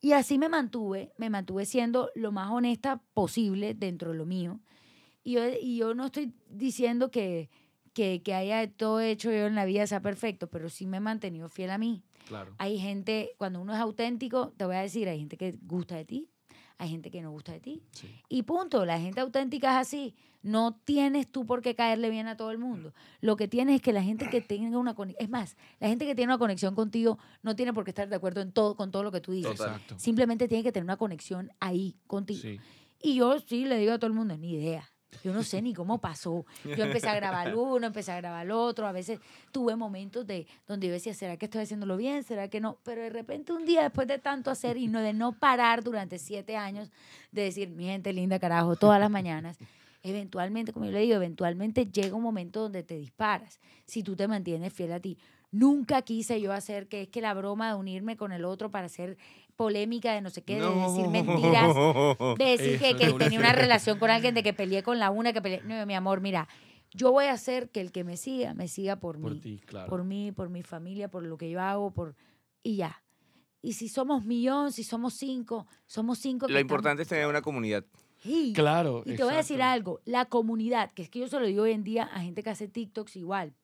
Y 0.00 0.12
así 0.12 0.38
me 0.38 0.48
mantuve, 0.48 1.12
me 1.18 1.28
mantuve 1.28 1.66
siendo 1.66 2.10
lo 2.14 2.30
más 2.30 2.52
honesta 2.52 3.02
posible 3.14 3.74
dentro 3.74 4.12
de 4.12 4.16
lo 4.18 4.26
mío. 4.26 4.60
Y 5.24 5.32
yo, 5.32 5.42
y 5.60 5.76
yo 5.76 5.94
no 5.94 6.06
estoy 6.06 6.32
diciendo 6.48 7.10
que, 7.10 7.50
que, 7.92 8.22
que 8.22 8.34
haya 8.34 8.70
todo 8.70 9.00
hecho 9.00 9.30
yo 9.30 9.46
en 9.46 9.54
la 9.54 9.64
vida 9.64 9.86
sea 9.86 10.00
perfecto, 10.00 10.48
pero 10.48 10.70
sí 10.70 10.86
me 10.86 10.98
he 10.98 11.00
mantenido 11.00 11.48
fiel 11.48 11.70
a 11.70 11.78
mí. 11.78 12.02
Claro. 12.26 12.54
Hay 12.58 12.78
gente, 12.78 13.34
cuando 13.38 13.60
uno 13.60 13.74
es 13.74 13.80
auténtico, 13.80 14.52
te 14.56 14.64
voy 14.64 14.76
a 14.76 14.80
decir, 14.80 15.08
hay 15.08 15.18
gente 15.18 15.36
que 15.36 15.56
gusta 15.62 15.96
de 15.96 16.04
ti, 16.04 16.28
hay 16.76 16.90
gente 16.90 17.10
que 17.10 17.20
no 17.22 17.30
gusta 17.30 17.52
de 17.52 17.60
ti. 17.60 17.82
Sí. 17.90 18.08
Y 18.28 18.42
punto, 18.42 18.84
la 18.84 19.00
gente 19.00 19.20
auténtica 19.20 19.70
es 19.72 19.86
así. 19.88 20.14
No 20.42 20.76
tienes 20.84 21.26
tú 21.26 21.44
por 21.44 21.60
qué 21.60 21.74
caerle 21.74 22.10
bien 22.10 22.28
a 22.28 22.36
todo 22.36 22.52
el 22.52 22.58
mundo. 22.58 22.94
Lo 23.20 23.36
que 23.36 23.48
tienes 23.48 23.76
es 23.76 23.82
que 23.82 23.92
la 23.92 24.02
gente 24.02 24.30
que 24.30 24.40
tenga 24.40 24.78
una 24.78 24.94
conexión, 24.94 25.24
es 25.24 25.28
más, 25.28 25.56
la 25.80 25.88
gente 25.88 26.06
que 26.06 26.14
tiene 26.14 26.32
una 26.32 26.38
conexión 26.38 26.76
contigo 26.76 27.18
no 27.42 27.56
tiene 27.56 27.72
por 27.72 27.82
qué 27.84 27.90
estar 27.90 28.08
de 28.08 28.14
acuerdo 28.14 28.40
en 28.40 28.52
todo, 28.52 28.76
con 28.76 28.92
todo 28.92 29.02
lo 29.02 29.10
que 29.10 29.20
tú 29.20 29.32
dices. 29.32 29.50
Exacto. 29.52 29.98
Simplemente 29.98 30.46
tiene 30.46 30.62
que 30.62 30.70
tener 30.70 30.84
una 30.84 30.96
conexión 30.96 31.50
ahí 31.58 31.96
contigo. 32.06 32.42
Sí. 32.42 32.60
Y 33.02 33.16
yo 33.16 33.40
sí 33.40 33.64
le 33.64 33.78
digo 33.78 33.92
a 33.92 33.98
todo 33.98 34.06
el 34.06 34.14
mundo, 34.14 34.36
ni 34.36 34.52
idea. 34.52 34.88
Yo 35.24 35.32
no 35.32 35.42
sé 35.42 35.62
ni 35.62 35.74
cómo 35.74 35.98
pasó. 35.98 36.44
Yo 36.64 36.84
empecé 36.84 37.08
a 37.08 37.14
grabar 37.14 37.56
uno, 37.56 37.86
empecé 37.86 38.12
a 38.12 38.16
grabar 38.16 38.44
el 38.44 38.52
otro. 38.52 38.86
A 38.86 38.92
veces 38.92 39.20
tuve 39.52 39.74
momentos 39.74 40.26
de 40.26 40.46
donde 40.66 40.86
yo 40.86 40.92
decía, 40.92 41.14
¿será 41.14 41.36
que 41.36 41.46
estoy 41.46 41.62
haciéndolo 41.62 41.96
bien? 41.96 42.22
¿Será 42.22 42.48
que 42.48 42.60
no? 42.60 42.78
Pero 42.84 43.02
de 43.02 43.10
repente 43.10 43.52
un 43.52 43.64
día, 43.64 43.82
después 43.82 44.06
de 44.06 44.18
tanto 44.18 44.50
hacer 44.50 44.76
y 44.76 44.86
no 44.86 45.00
de 45.00 45.12
no 45.12 45.32
parar 45.32 45.82
durante 45.82 46.18
siete 46.18 46.56
años, 46.56 46.90
de 47.32 47.42
decir, 47.42 47.70
mi 47.70 47.86
gente 47.86 48.12
linda, 48.12 48.38
carajo, 48.38 48.76
todas 48.76 49.00
las 49.00 49.10
mañanas, 49.10 49.58
eventualmente, 50.02 50.72
como 50.72 50.86
yo 50.86 50.92
le 50.92 51.00
digo, 51.00 51.16
eventualmente 51.16 51.86
llega 51.86 52.14
un 52.14 52.22
momento 52.22 52.60
donde 52.60 52.82
te 52.82 52.96
disparas. 52.96 53.60
Si 53.86 54.02
tú 54.02 54.14
te 54.14 54.28
mantienes 54.28 54.72
fiel 54.72 54.92
a 54.92 55.00
ti. 55.00 55.18
Nunca 55.50 56.02
quise 56.02 56.42
yo 56.42 56.52
hacer 56.52 56.88
que 56.88 57.02
es 57.02 57.08
que 57.08 57.22
la 57.22 57.32
broma 57.32 57.70
de 57.70 57.74
unirme 57.76 58.18
con 58.18 58.32
el 58.32 58.44
otro 58.44 58.70
para 58.70 58.84
hacer 58.84 59.16
polémica 59.62 60.12
de 60.14 60.20
no 60.20 60.30
sé 60.30 60.42
qué, 60.42 60.54
de 60.54 60.60
decir 60.70 61.08
mentiras, 61.08 61.74
de 62.38 62.44
decir 62.44 62.78
que, 62.78 62.94
que 62.96 63.12
tenía 63.14 63.40
una 63.40 63.52
relación 63.52 63.98
con 63.98 64.08
alguien, 64.08 64.32
de 64.32 64.44
que 64.44 64.52
peleé 64.54 64.84
con 64.84 65.00
la 65.00 65.10
una, 65.10 65.32
que 65.32 65.42
peleé. 65.42 65.62
No, 65.64 65.84
mi 65.84 65.94
amor, 65.94 66.20
mira, 66.20 66.48
yo 66.92 67.10
voy 67.10 67.24
a 67.24 67.32
hacer 67.32 67.68
que 67.68 67.80
el 67.80 67.90
que 67.90 68.04
me 68.04 68.16
siga, 68.16 68.54
me 68.54 68.68
siga 68.68 68.96
por, 69.00 69.20
Por 69.20 69.32
mí. 69.34 69.40
ti, 69.40 69.58
claro. 69.66 69.90
Por 69.90 70.04
mí, 70.04 70.30
por 70.30 70.48
mi 70.48 70.62
familia, 70.62 71.08
por 71.10 71.24
lo 71.24 71.36
que 71.36 71.50
yo 71.50 71.60
hago, 71.60 71.90
por 71.90 72.14
y 72.62 72.76
ya. 72.76 73.02
Y 73.60 73.72
si 73.72 73.88
somos 73.88 74.24
millón, 74.24 74.70
si 74.70 74.84
somos 74.84 75.14
cinco, 75.14 75.66
somos 75.86 76.18
cinco. 76.20 76.46
Lo 76.46 76.50
estamos- 76.50 76.60
importante 76.60 77.02
es 77.02 77.08
tener 77.08 77.26
una 77.26 77.42
comunidad. 77.42 77.84
Sí. 78.22 78.52
Claro. 78.54 79.02
Y 79.04 79.16
te 79.16 79.24
voy 79.24 79.34
a 79.34 79.38
decir 79.38 79.56
exacto. 79.56 79.72
algo, 79.72 80.00
la 80.04 80.24
comunidad, 80.26 80.92
que 80.92 81.02
es 81.02 81.10
que 81.10 81.18
yo 81.18 81.26
se 81.26 81.38
lo 81.40 81.46
digo 81.46 81.64
hoy 81.64 81.72
en 81.72 81.82
día 81.82 82.04
a 82.04 82.20
gente 82.20 82.44
que 82.44 82.50
hace 82.50 82.68
TikToks 82.68 83.16
igual. 83.16 83.54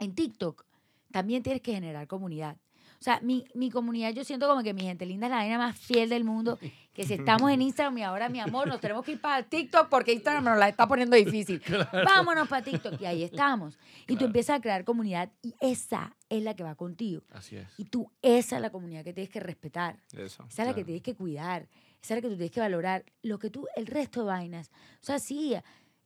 En 0.00 0.16
TikTok 0.16 0.64
también 1.12 1.44
tienes 1.44 1.62
que 1.62 1.72
generar 1.74 2.08
comunidad. 2.08 2.56
O 3.02 3.04
sea, 3.04 3.18
mi, 3.20 3.44
mi 3.54 3.68
comunidad, 3.68 4.12
yo 4.12 4.22
siento 4.22 4.46
como 4.46 4.62
que 4.62 4.72
mi 4.72 4.82
gente 4.82 5.04
linda 5.04 5.26
es 5.26 5.30
la 5.32 5.38
vaina 5.38 5.58
más 5.58 5.76
fiel 5.76 6.08
del 6.08 6.22
mundo. 6.22 6.56
Que 6.92 7.02
si 7.02 7.14
estamos 7.14 7.50
en 7.50 7.60
Instagram 7.60 7.98
y 7.98 8.02
ahora, 8.04 8.28
mi 8.28 8.38
amor, 8.38 8.68
nos 8.68 8.80
tenemos 8.80 9.04
que 9.04 9.10
ir 9.10 9.20
para 9.20 9.42
TikTok 9.42 9.88
porque 9.88 10.12
Instagram 10.12 10.44
nos 10.44 10.56
la 10.56 10.68
está 10.68 10.86
poniendo 10.86 11.16
difícil. 11.16 11.60
Vámonos 11.92 12.46
para 12.46 12.62
TikTok. 12.62 13.00
Y 13.00 13.06
ahí 13.06 13.24
estamos. 13.24 13.76
Y 14.06 14.14
tú 14.14 14.26
empiezas 14.26 14.58
a 14.58 14.60
crear 14.60 14.84
comunidad 14.84 15.32
y 15.42 15.52
esa 15.60 16.14
es 16.28 16.44
la 16.44 16.54
que 16.54 16.62
va 16.62 16.76
contigo. 16.76 17.22
Así 17.32 17.56
es. 17.56 17.66
Y 17.76 17.86
tú, 17.86 18.08
esa 18.22 18.54
es 18.54 18.62
la 18.62 18.70
comunidad 18.70 19.02
que 19.02 19.12
tienes 19.12 19.30
que 19.30 19.40
respetar. 19.40 19.98
Eso. 20.16 20.44
Esa 20.48 20.62
es 20.62 20.68
la 20.68 20.72
que 20.72 20.84
tienes 20.84 21.02
que 21.02 21.16
cuidar, 21.16 21.62
esa 22.00 22.14
es 22.14 22.18
la 22.18 22.20
que 22.20 22.28
tú 22.28 22.36
tienes 22.36 22.52
que 22.52 22.60
valorar. 22.60 23.04
Lo 23.24 23.40
que 23.40 23.50
tú, 23.50 23.66
el 23.74 23.88
resto 23.88 24.20
de 24.20 24.26
vainas. 24.26 24.70
O 25.00 25.04
sea, 25.04 25.18
sí, 25.18 25.54
eh, 25.54 25.62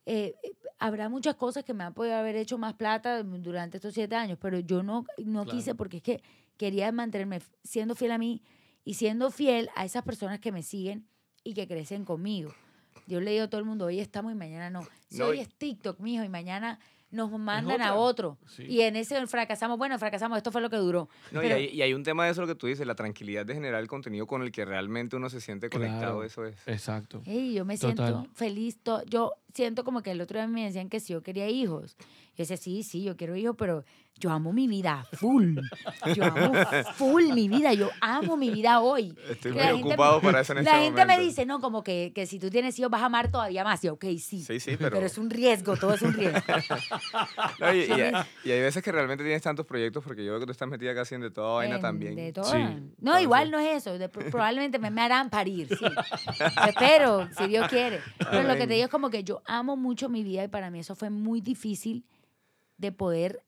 eh, 0.07 0.35
habrá 0.79 1.09
muchas 1.09 1.35
cosas 1.35 1.63
que 1.63 1.75
me 1.75 1.83
han 1.83 1.93
podido 1.93 2.15
haber 2.15 2.35
hecho 2.37 2.57
más 2.57 2.73
plata 2.73 3.21
durante 3.21 3.77
estos 3.77 3.93
siete 3.93 4.15
años, 4.15 4.39
pero 4.41 4.57
yo 4.57 4.81
no, 4.81 5.05
no 5.23 5.45
quise 5.45 5.75
porque 5.75 5.97
es 5.97 6.03
que 6.03 6.23
quería 6.57 6.91
mantenerme 6.91 7.41
siendo 7.63 7.95
fiel 7.95 8.11
a 8.11 8.17
mí 8.17 8.41
y 8.83 8.95
siendo 8.95 9.31
fiel 9.31 9.69
a 9.75 9.85
esas 9.85 10.03
personas 10.03 10.39
que 10.39 10.51
me 10.51 10.63
siguen 10.63 11.07
y 11.43 11.53
que 11.53 11.67
crecen 11.67 12.05
conmigo. 12.05 12.53
Yo 13.05 13.21
le 13.21 13.31
digo 13.31 13.45
a 13.45 13.49
todo 13.49 13.59
el 13.59 13.65
mundo, 13.65 13.85
hoy 13.85 13.99
estamos 13.99 14.31
y 14.31 14.35
mañana 14.35 14.69
no. 14.69 14.81
Si 15.09 15.17
No, 15.17 15.27
hoy 15.27 15.39
es 15.39 15.49
TikTok, 15.53 15.99
mijo, 15.99 16.23
y 16.23 16.29
mañana 16.29 16.79
nos 17.09 17.31
mandan 17.31 17.81
a 17.81 17.95
otro. 17.95 18.37
Sí. 18.47 18.63
Y 18.63 18.81
en 18.81 18.97
ese 18.97 19.25
fracasamos, 19.27 19.77
bueno, 19.77 19.97
fracasamos, 19.97 20.35
esto 20.37 20.51
fue 20.51 20.59
lo 20.61 20.69
que 20.69 20.75
duró. 20.75 21.07
No, 21.31 21.39
Pero- 21.39 21.57
y, 21.57 21.61
hay, 21.67 21.75
y 21.75 21.81
hay 21.81 21.93
un 21.93 22.03
tema 22.03 22.25
de 22.25 22.31
eso 22.31 22.41
lo 22.41 22.47
que 22.47 22.55
tú 22.55 22.67
dices, 22.67 22.85
la 22.85 22.95
tranquilidad 22.95 23.45
de 23.45 23.53
generar 23.53 23.79
el 23.81 23.87
contenido 23.87 24.27
con 24.27 24.41
el 24.41 24.51
que 24.51 24.65
realmente 24.65 25.15
uno 25.15 25.29
se 25.29 25.39
siente 25.39 25.69
conectado, 25.69 25.99
Claro. 25.99 26.23
eso 26.25 26.45
es. 26.45 26.57
Exacto. 26.67 27.21
Ey, 27.25 27.53
yo 27.53 27.63
me 27.63 27.77
Total. 27.77 27.95
siento 28.07 28.29
feliz. 28.33 28.77
to- 28.83 29.03
yo 29.05 29.31
siento 29.53 29.85
como 29.85 30.01
que 30.01 30.11
el 30.11 30.19
otro 30.19 30.37
día 30.37 30.47
me 30.47 30.65
decían 30.65 30.89
que 30.89 30.99
si 30.99 31.13
yo 31.13 31.23
quería 31.23 31.47
hijos. 31.47 31.95
Yo 32.37 32.43
decía, 32.43 32.57
sí, 32.57 32.83
sí, 32.83 33.01
yo 33.03 33.17
quiero 33.17 33.35
hijos, 33.35 33.55
pero 33.57 33.83
yo 34.19 34.31
amo 34.31 34.51
mi 34.53 34.67
vida 34.67 35.05
full. 35.13 35.57
Yo 36.15 36.23
amo 36.25 36.51
full 36.95 37.33
mi 37.33 37.47
vida. 37.49 37.73
Yo 37.73 37.89
amo 37.99 38.37
mi 38.37 38.49
vida 38.51 38.79
hoy. 38.79 39.15
Estoy 39.29 39.53
muy 39.53 39.61
gente 39.61 39.83
ocupado 39.89 40.17
me- 40.17 40.21
para 40.27 40.41
eso 40.41 40.53
en 40.53 40.63
La 40.63 40.71
este 40.71 40.83
gente 40.85 41.05
me 41.05 41.19
dice, 41.19 41.45
no, 41.47 41.59
como 41.59 41.83
que, 41.83 42.11
que 42.13 42.25
si 42.27 42.37
tú 42.39 42.49
tienes 42.51 42.77
hijos 42.77 42.91
vas 42.91 43.01
a 43.01 43.05
amar 43.07 43.31
todavía 43.31 43.63
más. 43.63 43.83
Y 43.83 43.87
yo, 43.87 43.93
ok, 43.93 44.05
sí. 44.19 44.41
Sí, 44.43 44.59
sí, 44.59 44.77
pero... 44.77 44.91
pero... 44.91 45.05
es 45.07 45.17
un 45.17 45.29
riesgo, 45.31 45.77
todo 45.77 45.93
es 45.95 46.01
un 46.03 46.13
riesgo. 46.13 46.39
No, 47.59 47.73
y, 47.73 47.79
y 47.85 47.91
hay- 47.91 48.13
y 48.43 48.51
hay 48.51 48.61
veces 48.61 48.83
que 48.83 48.91
realmente 48.91 49.23
tienes 49.23 49.41
tantos 49.41 49.65
proyectos 49.65 50.03
porque 50.03 50.23
yo 50.23 50.31
veo 50.31 50.39
que 50.39 50.45
tú 50.45 50.51
estás 50.51 50.67
metida 50.67 50.93
casi 50.93 51.15
en 51.15 51.21
de 51.21 51.31
toda 51.31 51.55
vaina 51.55 51.75
En- 51.75 51.81
también. 51.81 52.15
De 52.15 52.31
todo. 52.33 52.45
Sí. 52.45 52.57
No, 52.59 52.67
Entonces- 53.17 53.23
igual 53.23 53.49
no 53.51 53.59
es 53.59 53.77
eso. 53.77 53.97
de- 53.97 54.09
probablemente 54.09 54.77
me, 54.79 54.91
me 54.91 55.01
harán 55.01 55.29
parir, 55.31 55.67
sí. 55.69 55.85
Espero, 56.67 57.27
si 57.37 57.47
Dios 57.47 57.67
quiere. 57.67 57.99
Pero 58.19 58.43
lo 58.43 58.53
que 58.55 58.67
te 58.67 58.73
digo 58.73 58.85
es 58.85 58.91
como 58.91 59.09
que 59.09 59.23
yo 59.23 59.41
amo 59.45 59.75
mucho 59.75 60.09
mi 60.09 60.23
vida 60.23 60.43
y 60.43 60.47
para 60.47 60.69
mí 60.69 60.79
eso 60.79 60.95
fue 60.95 61.09
muy 61.09 61.41
difícil 61.41 62.03
de 62.77 62.91
poder, 62.91 63.43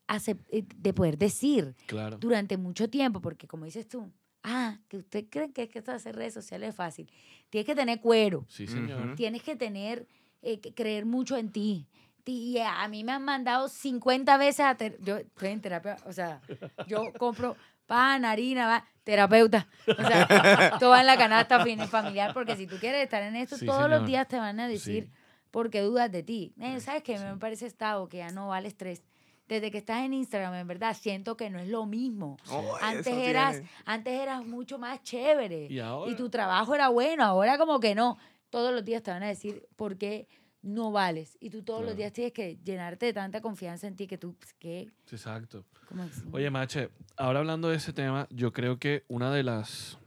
eh, 0.50 0.64
de 0.76 0.92
poder 0.92 1.16
decir 1.18 1.74
Claro. 1.86 2.18
durante 2.18 2.56
mucho 2.56 2.88
tiempo, 2.90 3.20
porque 3.20 3.46
como 3.46 3.64
dices 3.64 3.86
tú, 3.88 4.10
ah, 4.42 4.78
que 4.88 4.96
usted 4.98 5.26
cree 5.30 5.52
que, 5.52 5.64
es 5.64 5.68
que 5.68 5.78
esto 5.78 5.90
de 5.92 5.98
hacer 5.98 6.16
redes 6.16 6.34
sociales 6.34 6.70
es 6.70 6.74
fácil. 6.76 7.10
Tienes 7.48 7.66
que 7.66 7.74
tener 7.74 8.00
cuero, 8.00 8.44
Sí, 8.48 8.66
señor. 8.66 9.14
Tienes 9.14 9.42
que 9.42 9.54
tener, 9.56 10.06
eh, 10.42 10.60
que 10.60 10.74
creer 10.74 11.06
mucho 11.06 11.36
en 11.36 11.50
ti. 11.52 11.86
Y 12.26 12.58
a 12.58 12.86
mí 12.86 13.02
me 13.02 13.10
han 13.12 13.24
mandado 13.24 13.68
50 13.68 14.36
veces 14.36 14.60
a... 14.60 14.76
ter- 14.76 14.98
yo 15.02 15.16
estoy 15.16 15.48
en 15.48 15.60
terapia, 15.60 15.96
o 16.06 16.12
sea, 16.12 16.40
yo 16.86 17.12
compro 17.18 17.56
pan, 17.86 18.24
harina, 18.24 18.66
va, 18.68 18.84
terapeuta. 19.02 19.66
O 19.88 19.94
sea, 20.06 20.26
todo 20.80 20.90
va 20.90 21.00
en 21.00 21.06
la 21.06 21.16
canasta 21.16 21.64
familiar, 21.88 22.32
porque 22.32 22.54
si 22.56 22.68
tú 22.68 22.76
quieres 22.78 23.02
estar 23.02 23.22
en 23.24 23.34
esto, 23.34 23.56
Sí, 23.56 23.66
todos 23.66 23.82
señor. 23.82 23.98
los 24.00 24.06
días 24.06 24.28
te 24.28 24.36
van 24.38 24.60
a 24.60 24.68
decir 24.68 25.04
Sí. 25.06 25.10
porque 25.50 25.80
dudas 25.80 26.12
de 26.12 26.22
ti. 26.22 26.52
Eh, 26.60 26.78
¿Sabes 26.78 27.02
qué? 27.02 27.18
Sí. 27.18 27.24
Me 27.24 27.36
parece 27.36 27.66
estado 27.66 28.08
que 28.08 28.18
ya 28.18 28.30
no 28.30 28.48
vale 28.48 28.68
estrés. 28.68 29.02
Desde 29.50 29.72
que 29.72 29.78
estás 29.78 30.04
en 30.04 30.14
Instagram, 30.14 30.54
en 30.54 30.68
verdad, 30.68 30.96
siento 30.96 31.36
que 31.36 31.50
no 31.50 31.58
es 31.58 31.66
lo 31.66 31.84
mismo. 31.84 32.36
Oh, 32.50 32.76
Antes 32.80 33.08
eras, 33.08 33.54
tiene. 33.56 33.70
antes 33.84 34.12
eras 34.12 34.46
mucho 34.46 34.78
más 34.78 35.02
chévere. 35.02 35.66
Y 35.68 35.80
ahora. 35.80 36.14
tu 36.16 36.30
trabajo 36.30 36.72
era 36.72 36.88
bueno, 36.88 37.24
ahora 37.24 37.58
como 37.58 37.80
que 37.80 37.96
no. 37.96 38.16
Todos 38.48 38.72
los 38.72 38.84
días 38.84 39.02
te 39.02 39.10
van 39.10 39.24
a 39.24 39.26
decir 39.26 39.66
por 39.74 39.98
qué 39.98 40.28
no 40.62 40.92
vales. 40.92 41.36
Y 41.40 41.50
tú 41.50 41.64
todos 41.64 41.84
los 41.84 41.96
días 41.96 42.12
tienes 42.12 42.32
que 42.32 42.58
llenarte 42.62 43.06
de 43.06 43.12
tanta 43.12 43.40
confianza 43.40 43.88
en 43.88 43.96
ti 43.96 44.06
que 44.06 44.18
tú, 44.18 44.34
pues, 44.34 44.52
¿qué? 44.54 44.88
Exacto. 45.10 45.64
¿Cómo 45.88 46.04
así? 46.04 46.22
Oye, 46.30 46.48
Mache, 46.48 46.90
ahora 47.16 47.40
hablando 47.40 47.70
de 47.70 47.76
ese 47.78 47.92
tema, 47.92 48.28
yo 48.30 48.52
creo 48.52 48.78
que 48.78 49.04
una 49.08 49.32
de 49.32 49.42
las... 49.42 49.98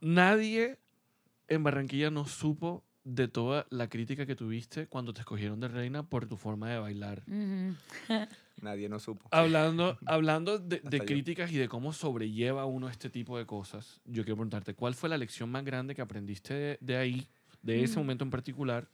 Nadie 0.00 0.80
en 1.46 1.62
Barranquilla 1.62 2.10
no 2.10 2.26
supo 2.26 2.82
de 3.04 3.28
toda 3.28 3.66
la 3.70 3.88
crítica 3.88 4.26
que 4.26 4.36
tuviste 4.36 4.86
cuando 4.86 5.12
te 5.12 5.20
escogieron 5.20 5.58
de 5.60 5.68
reina 5.68 6.02
por 6.04 6.26
tu 6.26 6.36
forma 6.36 6.70
de 6.70 6.78
bailar. 6.78 7.22
Nadie 8.60 8.88
no 8.88 8.98
supo. 9.00 9.26
Hablando, 9.32 9.98
hablando 10.06 10.58
de, 10.58 10.80
de 10.84 10.98
yo. 10.98 11.04
críticas 11.04 11.50
y 11.50 11.56
de 11.56 11.68
cómo 11.68 11.92
sobrelleva 11.92 12.64
uno 12.66 12.88
este 12.88 13.10
tipo 13.10 13.36
de 13.38 13.46
cosas, 13.46 14.00
yo 14.04 14.22
quiero 14.24 14.36
preguntarte, 14.36 14.74
¿cuál 14.74 14.94
fue 14.94 15.08
la 15.08 15.18
lección 15.18 15.50
más 15.50 15.64
grande 15.64 15.94
que 15.94 16.02
aprendiste 16.02 16.54
de, 16.54 16.78
de 16.80 16.96
ahí, 16.96 17.28
de 17.62 17.82
ese 17.82 17.96
Mm. 17.96 18.02
momento 18.02 18.24
en 18.24 18.30
particular? 18.30 18.88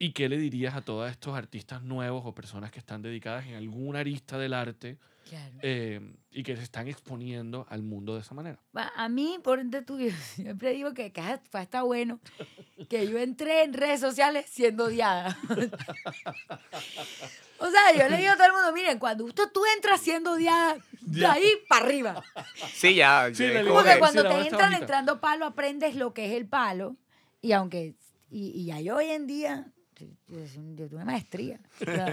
¿Y 0.00 0.12
qué 0.12 0.28
le 0.28 0.38
dirías 0.38 0.74
a 0.76 0.82
todos 0.82 1.10
estos 1.10 1.36
artistas 1.36 1.82
nuevos 1.82 2.22
o 2.24 2.32
personas 2.34 2.70
que 2.70 2.78
están 2.78 3.02
dedicadas 3.02 3.46
en 3.46 3.54
alguna 3.54 3.98
arista 4.00 4.38
del 4.38 4.54
arte 4.54 4.96
Claro. 5.28 5.56
eh, 5.60 6.00
y 6.30 6.42
que 6.42 6.56
se 6.56 6.62
están 6.62 6.86
exponiendo 6.88 7.66
al 7.68 7.82
mundo 7.82 8.14
de 8.14 8.20
esa 8.22 8.34
manera? 8.34 8.58
A 8.96 9.08
mí, 9.08 9.38
por 9.42 9.58
ende 9.58 9.82
tuyo, 9.82 10.10
siempre 10.34 10.72
digo 10.72 10.94
que, 10.94 11.12
que 11.12 11.22
fue 11.50 11.60
hasta 11.60 11.82
bueno 11.82 12.20
que 12.88 13.08
yo 13.08 13.18
entré 13.18 13.64
en 13.64 13.72
redes 13.74 14.00
sociales 14.00 14.46
siendo 14.48 14.84
odiada. 14.84 15.36
o 17.58 17.70
sea, 17.70 17.92
yo 17.96 18.08
le 18.08 18.18
digo 18.18 18.30
a 18.30 18.36
todo 18.36 18.46
el 18.46 18.52
mundo, 18.52 18.72
miren, 18.72 18.98
cuando 19.00 19.24
usted, 19.24 19.44
tú 19.52 19.60
entras 19.76 20.00
siendo 20.00 20.32
odiada, 20.32 20.76
de 21.00 21.26
ahí 21.26 21.50
para 21.68 21.84
arriba. 21.86 22.22
Sí, 22.72 22.94
ya. 22.94 23.28
Sí, 23.34 23.44
ya 23.52 23.64
como 23.64 23.82
que- 23.82 23.98
cuando 23.98 24.22
sí, 24.22 24.28
te 24.28 24.34
entran 24.42 24.60
bonita. 24.70 24.78
entrando 24.78 25.20
palo, 25.20 25.44
aprendes 25.46 25.96
lo 25.96 26.14
que 26.14 26.26
es 26.26 26.32
el 26.32 26.46
palo. 26.46 26.96
Y 27.40 27.52
aunque, 27.52 27.96
y, 28.30 28.50
y 28.50 28.66
ya 28.66 28.80
yo 28.80 28.96
hoy 28.96 29.06
en 29.10 29.26
día, 29.26 29.66
yo, 29.98 30.88
tuve 30.88 31.04
maestría. 31.04 31.60
o 31.80 31.84
sea, 31.84 32.06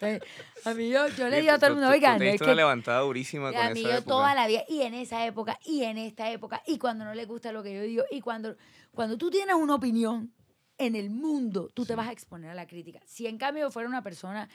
entonces, 0.00 0.22
a 0.64 0.74
mí 0.74 0.88
yo, 0.90 1.08
yo 1.08 1.28
le 1.28 1.40
digo 1.40 1.52
a 1.52 1.58
todo 1.58 1.68
el 1.68 1.74
mundo, 1.74 1.88
oigan, 1.90 2.20
es 2.22 2.40
una 2.40 2.50
que 2.50 2.54
levantada 2.54 3.00
durísima 3.00 3.52
con 3.52 3.60
a 3.60 3.70
mí 3.70 3.80
esa 3.80 3.88
yo 3.88 3.94
época. 3.96 4.08
toda 4.08 4.34
la 4.34 4.46
vida, 4.46 4.62
y 4.68 4.82
en 4.82 4.94
esa 4.94 5.26
época, 5.26 5.58
y 5.64 5.84
en 5.84 5.98
esta 5.98 6.30
época, 6.30 6.62
y 6.66 6.78
cuando 6.78 7.04
no 7.04 7.14
le 7.14 7.24
gusta 7.24 7.52
lo 7.52 7.62
que 7.62 7.74
yo 7.74 7.82
digo, 7.82 8.04
y 8.10 8.20
cuando, 8.20 8.56
cuando 8.92 9.16
tú 9.16 9.30
tienes 9.30 9.54
una 9.54 9.74
opinión 9.74 10.32
en 10.78 10.94
el 10.94 11.08
mundo, 11.10 11.70
tú 11.72 11.86
te 11.86 11.94
vas 11.94 12.08
a 12.08 12.12
exponer 12.12 12.50
a 12.50 12.54
la 12.54 12.66
crítica. 12.66 13.00
Si 13.06 13.26
en 13.26 13.38
cambio 13.38 13.64
yo 13.64 13.70
fuera 13.70 13.88
una 13.88 14.02
persona, 14.02 14.48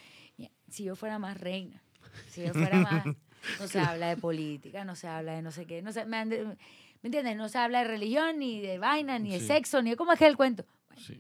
si 0.70 0.84
yo 0.84 0.96
fuera 0.96 1.18
más 1.18 1.40
reina, 1.40 1.82
si 2.30 2.44
yo 2.46 2.54
fuera 2.54 2.78
más, 2.80 3.06
no 3.60 3.68
se 3.68 3.80
habla 3.80 4.10
de 4.10 4.18
política, 4.18 4.86
no 4.86 4.96
se 4.96 5.08
habla 5.08 5.34
de 5.34 5.42
no 5.42 5.52
sé 5.52 5.66
qué, 5.66 5.82
no 5.82 5.92
se, 5.92 6.06
me, 6.06 6.18
ande- 6.18 6.46
¿me 7.02 7.08
entiendes? 7.08 7.36
No 7.36 7.50
se 7.50 7.58
habla 7.58 7.80
de 7.80 7.86
religión, 7.86 8.38
ni 8.38 8.62
de 8.62 8.78
vaina, 8.78 9.18
ni 9.18 9.32
de 9.32 9.40
sexo, 9.40 9.82
ni 9.82 9.90
de 9.90 9.96
cómo 9.96 10.14
es 10.14 10.20
que 10.20 10.26
es 10.26 10.30
el 10.30 10.38
cuento. 10.38 10.64
Sí. 10.98 11.20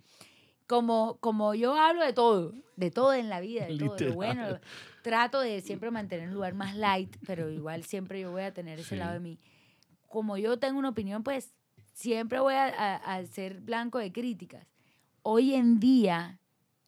Como, 0.71 1.17
como 1.19 1.53
yo 1.53 1.75
hablo 1.75 2.01
de 2.01 2.13
todo, 2.13 2.53
de 2.77 2.91
todo 2.91 3.13
en 3.13 3.27
la 3.27 3.41
vida, 3.41 3.65
de 3.65 3.77
todo, 3.77 3.95
de 3.97 4.09
bueno. 4.11 4.57
Trato 5.01 5.41
de 5.41 5.59
siempre 5.59 5.91
mantener 5.91 6.29
un 6.29 6.33
lugar 6.33 6.53
más 6.53 6.77
light, 6.77 7.17
pero 7.25 7.49
igual 7.51 7.83
siempre 7.83 8.21
yo 8.21 8.31
voy 8.31 8.43
a 8.43 8.53
tener 8.53 8.79
ese 8.79 8.91
Sí. 8.91 8.95
lado 8.95 9.11
de 9.11 9.19
mí. 9.19 9.37
Como 10.07 10.37
yo 10.37 10.59
tengo 10.59 10.79
una 10.79 10.87
opinión, 10.87 11.23
pues 11.23 11.53
siempre 11.91 12.39
voy 12.39 12.53
a, 12.53 12.67
a- 12.67 13.15
a 13.17 13.25
ser 13.25 13.59
blanco 13.59 13.97
de 13.99 14.13
críticas. 14.13 14.65
Hoy 15.23 15.55
en 15.55 15.81
día 15.81 16.39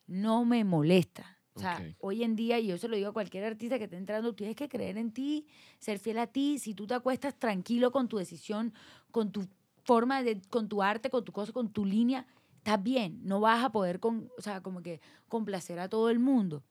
no 0.07 0.45
me 0.45 0.63
molesta. 0.63 1.37
O 1.53 1.59
sea, 1.59 1.75
Ok. 1.85 1.95
hoy 1.99 2.23
en 2.23 2.37
día, 2.37 2.59
y 2.59 2.67
yo 2.67 2.77
se 2.77 2.87
lo 2.87 2.95
digo 2.95 3.09
a 3.09 3.13
cualquier 3.13 3.43
artista 3.43 3.77
que 3.79 3.83
esté 3.83 3.97
entrando, 3.97 4.33
tienes 4.33 4.55
que 4.55 4.69
creer 4.69 4.97
en 4.97 5.11
ti, 5.11 5.45
ser 5.79 5.99
fiel 5.99 6.19
a 6.19 6.27
ti. 6.27 6.57
Si 6.57 6.73
tú 6.73 6.87
te 6.87 6.93
acuestas 6.93 7.35
tranquilo 7.37 7.91
con 7.91 8.07
tu 8.07 8.15
decisión, 8.17 8.73
con 9.11 9.33
tu 9.33 9.45
forma, 9.83 10.23
de, 10.23 10.39
con 10.49 10.69
tu 10.69 10.81
arte, 10.81 11.09
con 11.09 11.25
tu 11.25 11.33
cosa, 11.33 11.51
con 11.51 11.69
tu 11.69 11.83
línea, 11.85 12.25
estás 12.63 12.81
bien. 12.81 13.19
No 13.23 13.41
vas 13.41 13.63
a 13.63 13.71
poder, 13.71 13.99
con, 13.99 14.31
o 14.37 14.41
sea, 14.41 14.61
como 14.61 14.81
que 14.81 15.01
complacer 15.27 15.79
a 15.79 15.89
todo 15.89 16.09
el 16.09 16.19
mundo. 16.19 16.63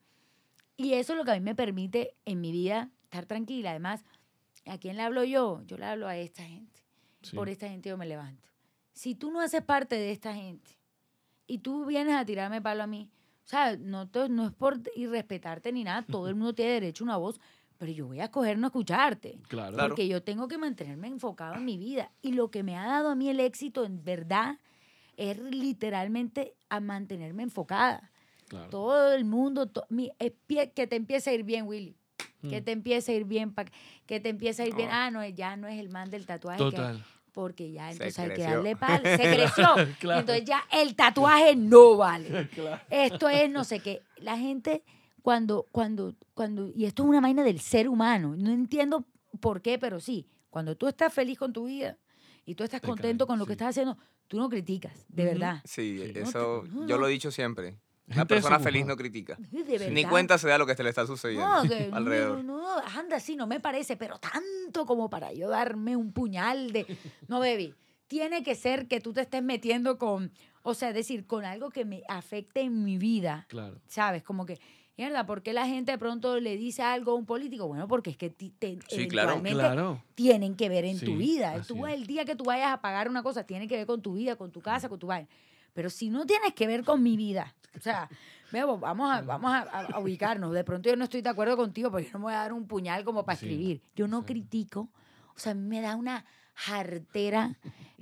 Y 0.75 0.93
eso 0.93 1.13
es 1.13 1.17
lo 1.19 1.23
que 1.23 1.31
a 1.31 1.35
mí 1.35 1.39
me 1.41 1.53
permite 1.55 2.15
en 2.25 2.41
mi 2.41 2.51
vida 2.51 2.89
estar 3.03 3.25
tranquila. 3.27 3.69
Además, 3.69 4.03
¿a 4.65 4.79
quién 4.79 4.97
le 4.97 5.03
hablo 5.03 5.23
yo? 5.23 5.61
Yo 5.67 5.77
le 5.77 5.85
hablo 5.85 6.07
a 6.07 6.17
esta 6.17 6.43
gente. 6.43 6.81
Sí. 7.21 7.35
Por 7.35 7.47
esta 7.47 7.69
gente 7.69 7.89
yo 7.89 7.97
me 7.97 8.07
levanto. 8.07 8.49
Si 8.91 9.13
tú 9.15 9.31
no 9.31 9.39
haces 9.39 9.61
parte 9.61 9.95
de 9.95 10.11
esta 10.11 10.33
gente 10.33 10.71
y 11.47 11.59
tú 11.59 11.85
vienes 11.85 12.15
a 12.15 12.25
tirarme 12.25 12.61
palo 12.61 12.83
a 12.83 12.87
mí, 12.87 13.09
o 13.45 13.47
sea, 13.47 13.77
no, 13.77 14.07
te- 14.09 14.29
no 14.29 14.47
es 14.47 14.51
por 14.53 14.79
irrespetarte 14.95 15.71
ni 15.71 15.83
nada, 15.83 16.01
todo 16.03 16.27
el 16.27 16.35
mundo 16.35 16.53
tiene 16.55 16.71
derecho 16.73 17.03
a 17.03 17.05
una 17.05 17.17
voz, 17.17 17.39
pero 17.77 17.91
yo 17.91 18.07
voy 18.07 18.19
a 18.19 18.25
escoger 18.25 18.57
no 18.57 18.67
escucharte. 18.67 19.37
Claro. 19.47 19.73
Claro. 19.73 19.89
Porque 19.89 20.07
yo 20.07 20.23
tengo 20.23 20.47
que 20.47 20.57
mantenerme 20.57 21.07
enfocado 21.07 21.55
en 21.55 21.65
mi 21.65 21.77
vida. 21.77 22.11
Y 22.21 22.31
lo 22.33 22.49
que 22.49 22.63
me 22.63 22.77
ha 22.77 22.85
dado 22.87 23.09
a 23.09 23.15
mí 23.15 23.29
el 23.29 23.39
éxito, 23.39 23.83
en 23.85 24.03
verdad, 24.03 24.57
es 25.17 25.37
literalmente 25.37 26.55
a 26.69 26.79
mantenerme 26.79 27.43
enfocada. 27.43 28.09
claro. 28.47 28.69
Todo 28.69 29.13
el 29.13 29.25
mundo, 29.25 29.67
to- 29.67 29.85
mi- 29.89 30.11
espie- 30.19 30.71
que 30.73 30.85
te 30.85 30.95
empiece 30.95 31.29
a 31.29 31.33
ir 31.33 31.43
bien, 31.43 31.65
Willy. 31.65 31.95
Que 32.49 32.61
Mm. 32.61 32.63
te 32.65 32.71
empiece 32.71 33.11
a 33.11 33.15
ir 33.15 33.23
bien, 33.25 33.53
pa- 33.53 33.65
que 34.05 34.19
te 34.19 34.29
empiece 34.29 34.61
a 34.63 34.67
ir 34.67 34.75
bien. 34.75 34.89
Oh. 34.89 34.93
Ah, 34.93 35.09
no, 35.11 35.25
ya 35.27 35.55
no 35.55 35.67
es 35.67 35.79
el 35.79 35.89
man 35.89 36.09
del 36.11 36.25
tatuaje. 36.25 36.57
que- 36.59 36.63
Total. 36.71 37.03
porque 37.31 37.71
ya 37.71 37.89
entonces 37.89 38.19
hay 38.19 38.29
que 38.35 38.43
darle 38.43 38.75
palo. 38.75 39.03
Se 39.03 39.17
creció. 39.17 39.65
Claro. 39.99 40.19
Entonces 40.19 40.45
ya 40.45 40.63
el 40.71 40.95
tatuaje 40.95 41.55
no 41.55 41.97
vale. 41.97 42.47
Claro. 42.53 42.79
Esto 42.91 43.27
es 43.29 43.49
no 43.49 43.63
sé 43.63 43.79
qué. 43.79 44.03
La 44.17 44.37
gente 44.37 44.83
cuando, 45.23 45.65
cuando, 45.71 46.13
cuando, 46.35 46.67
y 46.75 46.85
esto 46.85 47.01
es 47.03 47.09
una 47.09 47.21
vaina 47.21 47.43
del 47.43 47.59
ser 47.59 47.89
humano. 47.89 48.35
No 48.37 48.51
entiendo 48.51 49.05
por 49.39 49.61
qué, 49.63 49.79
pero 49.79 49.99
sí. 49.99 50.27
Cuando 50.51 50.75
tú 50.77 50.87
estás 50.87 51.11
feliz 51.11 51.39
con 51.39 51.53
tu 51.53 51.65
vida 51.65 51.97
y 52.45 52.55
tú 52.55 52.63
estás 52.63 52.81
Te 52.81 52.87
contento 52.87 53.25
con 53.27 53.39
lo 53.39 53.45
que 53.45 53.53
estás 53.53 53.69
haciendo, 53.69 53.97
tú 54.27 54.37
no 54.37 54.49
criticas, 54.49 55.05
de 55.09 55.25
verdad. 55.25 55.61
Sí, 55.65 55.97
Sí. 56.13 56.19
eso 56.19 56.63
No 56.71 56.87
yo 56.87 56.95
no. 56.95 57.01
lo 57.01 57.07
he 57.07 57.11
dicho 57.11 57.31
siempre. 57.31 57.77
La 58.07 58.25
persona 58.25 58.59
feliz 58.59 58.85
no 58.85 58.97
critica. 58.97 59.37
De 59.49 59.63
verdad. 59.63 59.87
Ni 59.89 60.03
cuenta 60.03 60.37
se 60.37 60.47
da 60.49 60.57
lo 60.57 60.65
que 60.65 60.75
te 60.75 60.83
le 60.83 60.89
está 60.89 61.07
sucediendo 61.07 61.47
No, 61.47 61.69
que 61.69 61.87
no, 61.87 61.95
alrededor. 61.95 62.43
no, 62.43 62.57
no, 62.57 62.77
anda 62.99 63.15
así, 63.15 63.35
no 63.37 63.47
me 63.47 63.61
parece, 63.61 63.95
pero 63.95 64.19
tanto 64.19 64.85
como 64.85 65.09
para 65.09 65.31
yo 65.31 65.47
darme 65.49 65.95
un 65.95 66.11
puñal 66.11 66.71
de... 66.73 66.85
No, 67.29 67.39
baby, 67.39 67.73
tiene 68.07 68.43
que 68.43 68.55
ser 68.55 68.87
que 68.89 68.99
tú 68.99 69.13
te 69.13 69.21
estés 69.21 69.41
metiendo 69.41 69.97
con, 69.97 70.31
o 70.63 70.73
sea, 70.73 70.91
decir, 70.91 71.25
con 71.25 71.45
algo 71.45 71.69
que 71.69 71.85
me 71.85 72.03
afecte 72.09 72.59
en 72.59 72.83
mi 72.83 72.97
vida, 72.97 73.45
Claro. 73.47 73.79
¿sabes? 73.87 74.21
Como 74.21 74.45
que, 74.45 74.59
mierda, 74.97 75.25
¿por 75.25 75.41
qué 75.41 75.53
la 75.53 75.67
gente 75.67 75.91
de 75.91 75.97
pronto 75.97 76.39
le 76.39 76.57
dice 76.57 76.81
algo 76.81 77.11
a 77.11 77.15
un 77.15 77.25
político? 77.25 77.67
Bueno, 77.67 77.87
porque 77.87 78.11
es 78.11 78.17
que 78.17 78.29
te, 78.29 78.47
Sí, 78.87 79.07
claro. 79.07 79.31
eventualmente 79.31 79.59
Claro. 79.59 80.03
tienen 80.15 80.55
que 80.55 80.69
ver 80.69 80.85
en 80.85 80.97
Sí, 80.97 81.05
tu 81.05 81.17
vida. 81.17 81.61
Tú, 81.63 81.85
el 81.85 82.05
día 82.05 82.25
que 82.25 82.35
tú 82.35 82.45
vayas 82.45 82.73
a 82.73 82.81
pagar 82.81 83.09
una 83.09 83.23
cosa, 83.23 83.45
tiene 83.45 83.67
que 83.67 83.77
ver 83.77 83.87
con 83.87 84.01
tu 84.01 84.13
vida, 84.13 84.35
con 84.35 84.51
tu 84.51 84.61
casa, 84.61 84.89
con 84.89 84.99
tu 84.99 85.07
vaina. 85.07 85.27
Pero 85.73 85.89
si 85.89 86.09
no 86.09 86.25
tienes 86.25 86.53
que 86.53 86.67
ver 86.67 86.83
con 86.83 87.01
mi 87.01 87.17
vida, 87.17 87.55
o 87.75 87.81
sea, 87.81 88.09
Bebo, 88.51 88.77
vamos 88.77 89.11
a, 89.11 89.21
vamos 89.21 89.51
a, 89.51 89.99
ubicarnos. 89.99 90.53
De 90.53 90.63
pronto 90.63 90.87
yo 90.87 90.95
no 90.95 91.05
estoy 91.05 91.21
de 91.21 91.29
acuerdo 91.29 91.57
contigo 91.57 91.89
porque 91.89 92.05
yo 92.05 92.13
no 92.13 92.19
me 92.19 92.25
voy 92.25 92.33
a 92.33 92.37
dar 92.37 92.53
un 92.53 92.67
puñal 92.67 93.03
como 93.03 93.25
para 93.25 93.35
Sí, 93.35 93.47
escribir. 93.47 93.81
Yo 93.95 94.07
no 94.07 94.23
critico. 94.23 94.89
O 95.35 95.39
sea, 95.39 95.53
a 95.53 95.55
mí 95.55 95.67
me 95.67 95.81
da 95.81 95.95
una 95.95 96.23
jartera 96.55 97.55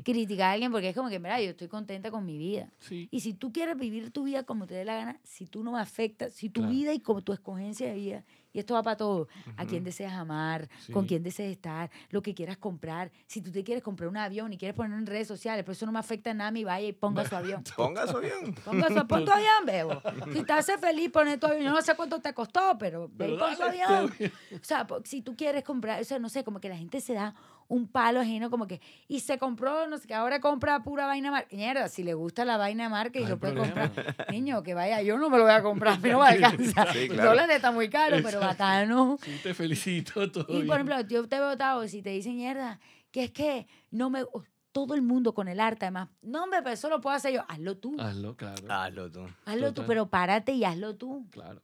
criticar 0.03 0.49
a 0.49 0.51
alguien 0.53 0.71
porque 0.71 0.89
es 0.89 0.95
como 0.95 1.09
que, 1.09 1.19
mira, 1.19 1.39
yo 1.41 1.51
estoy 1.51 1.67
contenta 1.67 2.09
con 2.09 2.25
mi 2.25 2.35
vida. 2.37 2.69
Sí. 2.79 3.07
Y 3.11 3.19
si 3.19 3.33
tú 3.33 3.51
quieres 3.53 3.77
vivir 3.77 4.09
tu 4.11 4.23
vida 4.23 4.41
como 4.43 4.65
te 4.65 4.73
dé 4.73 4.83
la 4.83 4.95
gana, 4.95 5.19
si 5.23 5.45
tú 5.45 5.63
no 5.63 5.73
me 5.73 5.79
afectas, 5.79 6.33
si 6.33 6.49
tu 6.49 6.61
Claro. 6.61 6.73
vida 6.75 6.93
y 6.93 6.99
como 6.99 7.21
tu 7.21 7.33
escogencia 7.33 7.87
de 7.87 7.93
vida, 7.93 8.23
y 8.53 8.59
esto 8.59 8.73
va 8.73 8.81
para 8.83 8.97
todo, 8.97 9.27
a 9.57 9.65
quién 9.65 9.83
deseas 9.83 10.11
amar, 10.13 10.67
con 10.91 11.05
quién 11.05 11.21
deseas 11.23 11.51
estar, 11.51 11.89
lo 12.09 12.21
que 12.21 12.33
quieras 12.33 12.57
comprar, 12.57 13.11
si 13.27 13.41
tú 13.41 13.51
te 13.51 13.63
quieres 13.63 13.81
comprar 13.83 14.09
un 14.09 14.17
avión 14.17 14.51
y 14.51 14.57
quieres 14.57 14.75
ponerlo 14.75 14.97
en 14.97 15.05
redes 15.05 15.27
sociales, 15.27 15.63
pero 15.63 15.73
eso 15.73 15.85
no 15.85 15.91
me 15.91 15.99
afecta 15.99 16.33
nada, 16.33 16.49
mi 16.51 16.63
vaya 16.63 16.87
y 16.87 16.91
ponga 16.93 17.23
su 17.27 17.35
avión. 17.35 17.63
Ponga 17.77 18.07
su 18.07 18.17
avión. 18.17 18.53
Ponga 18.65 18.87
su, 18.87 19.07
pon 19.07 19.23
tu 19.23 19.31
avión, 19.31 19.65
bebo. 19.65 20.01
Si 20.33 20.43
te 20.43 20.51
hace 20.53 20.77
feliz, 20.79 21.11
poner 21.11 21.39
tu 21.39 21.45
avión. 21.47 21.63
Yo 21.63 21.71
no 21.71 21.81
sé 21.81 21.95
cuánto 21.95 22.19
te 22.19 22.33
costó, 22.33 22.75
pero 22.79 23.09
Pero 23.17 23.37
pon 23.37 23.55
tu 23.55 23.63
avión. 23.63 24.11
O 24.53 24.63
sea, 24.63 24.85
si 25.05 25.21
tú 25.21 25.35
quieres 25.37 25.63
comprar, 25.63 26.01
o 26.01 26.03
sea, 26.03 26.17
no 26.19 26.27
sé, 26.27 26.43
como 26.43 26.59
que 26.59 26.69
la 26.69 26.77
gente 26.77 26.99
se 26.99 27.13
da 27.13 27.33
un 27.71 27.87
palo 27.87 28.19
ajeno 28.19 28.49
como 28.49 28.67
que, 28.67 28.81
y 29.07 29.21
se 29.21 29.37
compró, 29.37 29.87
no 29.87 29.97
sé 29.97 30.05
qué, 30.07 30.13
ahora 30.13 30.41
compra 30.41 30.83
pura 30.83 31.05
vaina 31.05 31.31
marca. 31.31 31.47
Mierda, 31.55 31.87
si 31.87 32.03
le 32.03 32.13
gusta 32.13 32.43
la 32.43 32.57
vaina 32.57 32.89
marca 32.89 33.17
y 33.19 33.23
No 33.23 33.29
lo 33.29 33.39
puede 33.39 33.53
problema. 33.53 33.89
comprar. 33.93 34.27
Niño, 34.29 34.61
que 34.61 34.73
vaya, 34.73 35.01
yo 35.01 35.17
no 35.17 35.29
me 35.29 35.37
lo 35.37 35.43
voy 35.43 35.53
a 35.53 35.61
comprar, 35.63 35.97
pero 36.01 36.19
me 36.19 36.27
alcanza. 36.27 36.85
Sí, 36.93 36.99
El 36.99 37.07
claro. 37.13 37.29
dólar 37.29 37.49
está 37.51 37.71
muy 37.71 37.89
caro, 37.89 38.17
pero 38.21 38.39
bacano. 38.41 39.17
Sí, 39.23 39.31
te 39.41 39.53
felicito. 39.53 40.29
Todo 40.31 40.45
Y 40.49 40.63
por 40.65 40.75
ejemplo, 40.75 40.99
yo 41.07 41.27
te 41.29 41.39
veo, 41.39 41.57
Tavo, 41.57 41.87
si 41.87 42.01
te 42.01 42.09
dicen 42.09 42.35
mierda, 42.35 42.79
que 43.11 43.23
es 43.25 43.31
que 43.31 43.67
no 43.89 44.09
me. 44.09 44.23
oh, 44.23 44.43
Todo 44.73 44.93
el 44.93 45.01
mundo 45.01 45.33
con 45.33 45.47
el 45.47 45.59
arte, 45.61 45.85
además. 45.85 46.09
No, 46.21 46.43
hombre, 46.43 46.59
pero 46.61 46.73
eso 46.73 46.89
lo 46.89 46.99
puedo 46.99 47.15
hacer 47.15 47.33
yo. 47.33 47.43
Hazlo 47.47 47.77
tú. 47.77 47.95
Hazlo, 47.99 48.35
claro. 48.35 48.65
Hazlo 48.69 49.09
tú. 49.11 49.27
hazlo 49.45 49.67
tú, 49.67 49.73
total. 49.75 49.85
pero 49.87 50.09
párate 50.09 50.51
y 50.53 50.63
hazlo 50.65 50.95
tú. 50.97 51.25
Claro. 51.31 51.61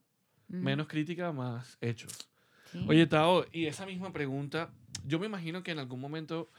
Mm, 0.47 0.63
Menos 0.63 0.87
crítica, 0.87 1.33
más 1.33 1.77
hechos. 1.81 2.29
sí. 2.71 2.85
Oye, 2.87 3.07
Tao, 3.07 3.45
y 3.51 3.65
esa 3.65 3.85
misma 3.85 4.11
pregunta, 4.13 4.69
yo 5.07 5.19
me 5.19 5.25
imagino 5.25 5.63
que 5.63 5.71
en 5.71 5.79
algún 5.79 5.99
momento 5.99 6.49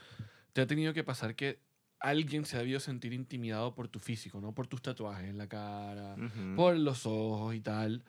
te 0.52 0.60
ha 0.60 0.66
tenido 0.66 0.92
que 0.94 1.04
pasar 1.04 1.34
que 1.34 1.60
alguien 2.00 2.44
se 2.44 2.56
ha 2.56 2.60
debido 2.60 2.80
sentir 2.80 3.12
intimidado 3.12 3.74
por 3.74 3.88
tu 3.88 3.98
físico, 3.98 4.40
¿no? 4.40 4.54
Por 4.54 4.66
tus 4.66 4.80
tatuajes 4.82 5.28
en 5.28 5.36
la 5.38 5.48
cara, 5.48 6.14
Ujú. 6.14 6.56
por 6.56 6.76
los 6.76 7.06
ojos 7.06 7.54
y 7.54 7.60
tal. 7.60 8.04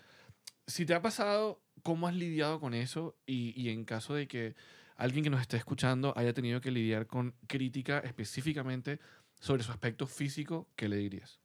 Si 0.67 0.85
te 0.85 0.93
ha 0.93 1.01
pasado, 1.01 1.61
¿cómo 1.83 2.07
has 2.07 2.15
lidiado 2.15 2.59
con 2.59 2.73
eso? 2.73 3.17
Y, 3.25 3.59
y 3.59 3.69
en 3.69 3.85
caso 3.85 4.13
de 4.13 4.27
que 4.27 4.55
alguien 4.95 5.23
que 5.23 5.29
nos 5.29 5.41
esté 5.41 5.57
escuchando 5.57 6.13
haya 6.17 6.33
tenido 6.33 6.61
que 6.61 6.71
lidiar 6.71 7.07
con 7.07 7.33
crítica 7.47 7.99
específicamente 7.99 8.99
sobre 9.39 9.63
su 9.63 9.71
aspecto 9.71 10.07
físico, 10.07 10.67
¿qué 10.75 10.87
le 10.87 10.97
dirías? 10.97 11.39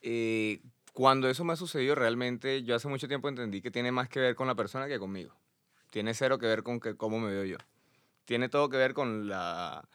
Eh, 0.00 0.62
cuando 0.92 1.28
eso 1.28 1.44
me 1.44 1.52
ha 1.52 1.56
sucedido, 1.56 1.94
realmente 1.94 2.62
yo 2.62 2.74
hace 2.74 2.88
mucho 2.88 3.08
tiempo 3.08 3.28
entendí 3.28 3.60
que 3.62 3.70
tiene 3.70 3.90
más 3.90 4.08
que 4.08 4.20
ver 4.20 4.34
con 4.34 4.46
la 4.46 4.54
persona 4.54 4.86
que 4.86 4.98
conmigo. 4.98 5.34
Tiene 5.90 6.14
cero 6.14 6.38
que 6.38 6.46
ver 6.46 6.62
con 6.62 6.80
que, 6.80 6.96
cómo 6.96 7.18
me 7.20 7.30
veo 7.30 7.44
yo. 7.44 7.56
Tiene 8.24 8.48
todo 8.48 8.68
que 8.68 8.76
ver 8.76 8.94
con, 8.94 9.28
la, 9.28 9.88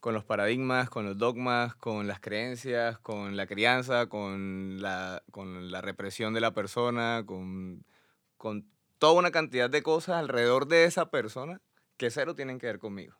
con 0.00 0.14
los 0.14 0.24
paradigmas, 0.24 0.90
con 0.90 1.04
los 1.04 1.18
dogmas, 1.18 1.74
con 1.76 2.06
las 2.06 2.20
creencias, 2.20 2.98
con 2.98 3.36
la 3.36 3.46
crianza, 3.46 4.06
con 4.06 4.80
la, 4.80 5.22
con 5.30 5.70
la 5.70 5.80
represión 5.80 6.34
de 6.34 6.40
la 6.40 6.52
persona, 6.52 7.24
con, 7.26 7.84
con 8.36 8.66
toda 8.98 9.14
una 9.14 9.30
cantidad 9.30 9.68
de 9.68 9.82
cosas 9.82 10.16
alrededor 10.16 10.66
de 10.66 10.84
esa 10.84 11.10
persona 11.10 11.60
que 11.96 12.10
cero 12.10 12.34
tienen 12.34 12.58
que 12.58 12.66
ver 12.66 12.78
conmigo. 12.78 13.16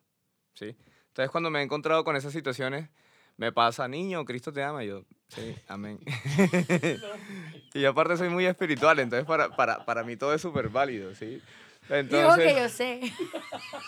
¿sí? 0.53 0.75
Entonces, 1.07 1.31
cuando 1.31 1.49
me 1.49 1.59
he 1.59 1.63
encontrado 1.63 2.03
con 2.03 2.15
esas 2.15 2.33
situaciones, 2.33 2.89
me 3.37 3.51
pasa, 3.51 3.87
niño, 3.87 4.23
Cristo 4.25 4.51
te 4.53 4.63
ama. 4.63 4.83
Y 4.83 4.87
yo, 4.87 5.05
sí, 5.29 5.55
amén. 5.67 5.99
y 7.73 7.85
aparte 7.85 8.17
soy 8.17 8.29
muy 8.29 8.45
espiritual, 8.45 8.99
entonces 8.99 9.25
para, 9.25 9.55
para, 9.55 9.85
para 9.85 10.03
mí 10.03 10.15
todo 10.15 10.33
es 10.33 10.41
súper 10.41 10.69
válido, 10.69 11.13
¿sí? 11.15 11.41
Digo 11.87 11.99
Entonces, 11.99 12.53
que 12.53 12.59
yo 12.59 12.69
sé. 12.69 13.01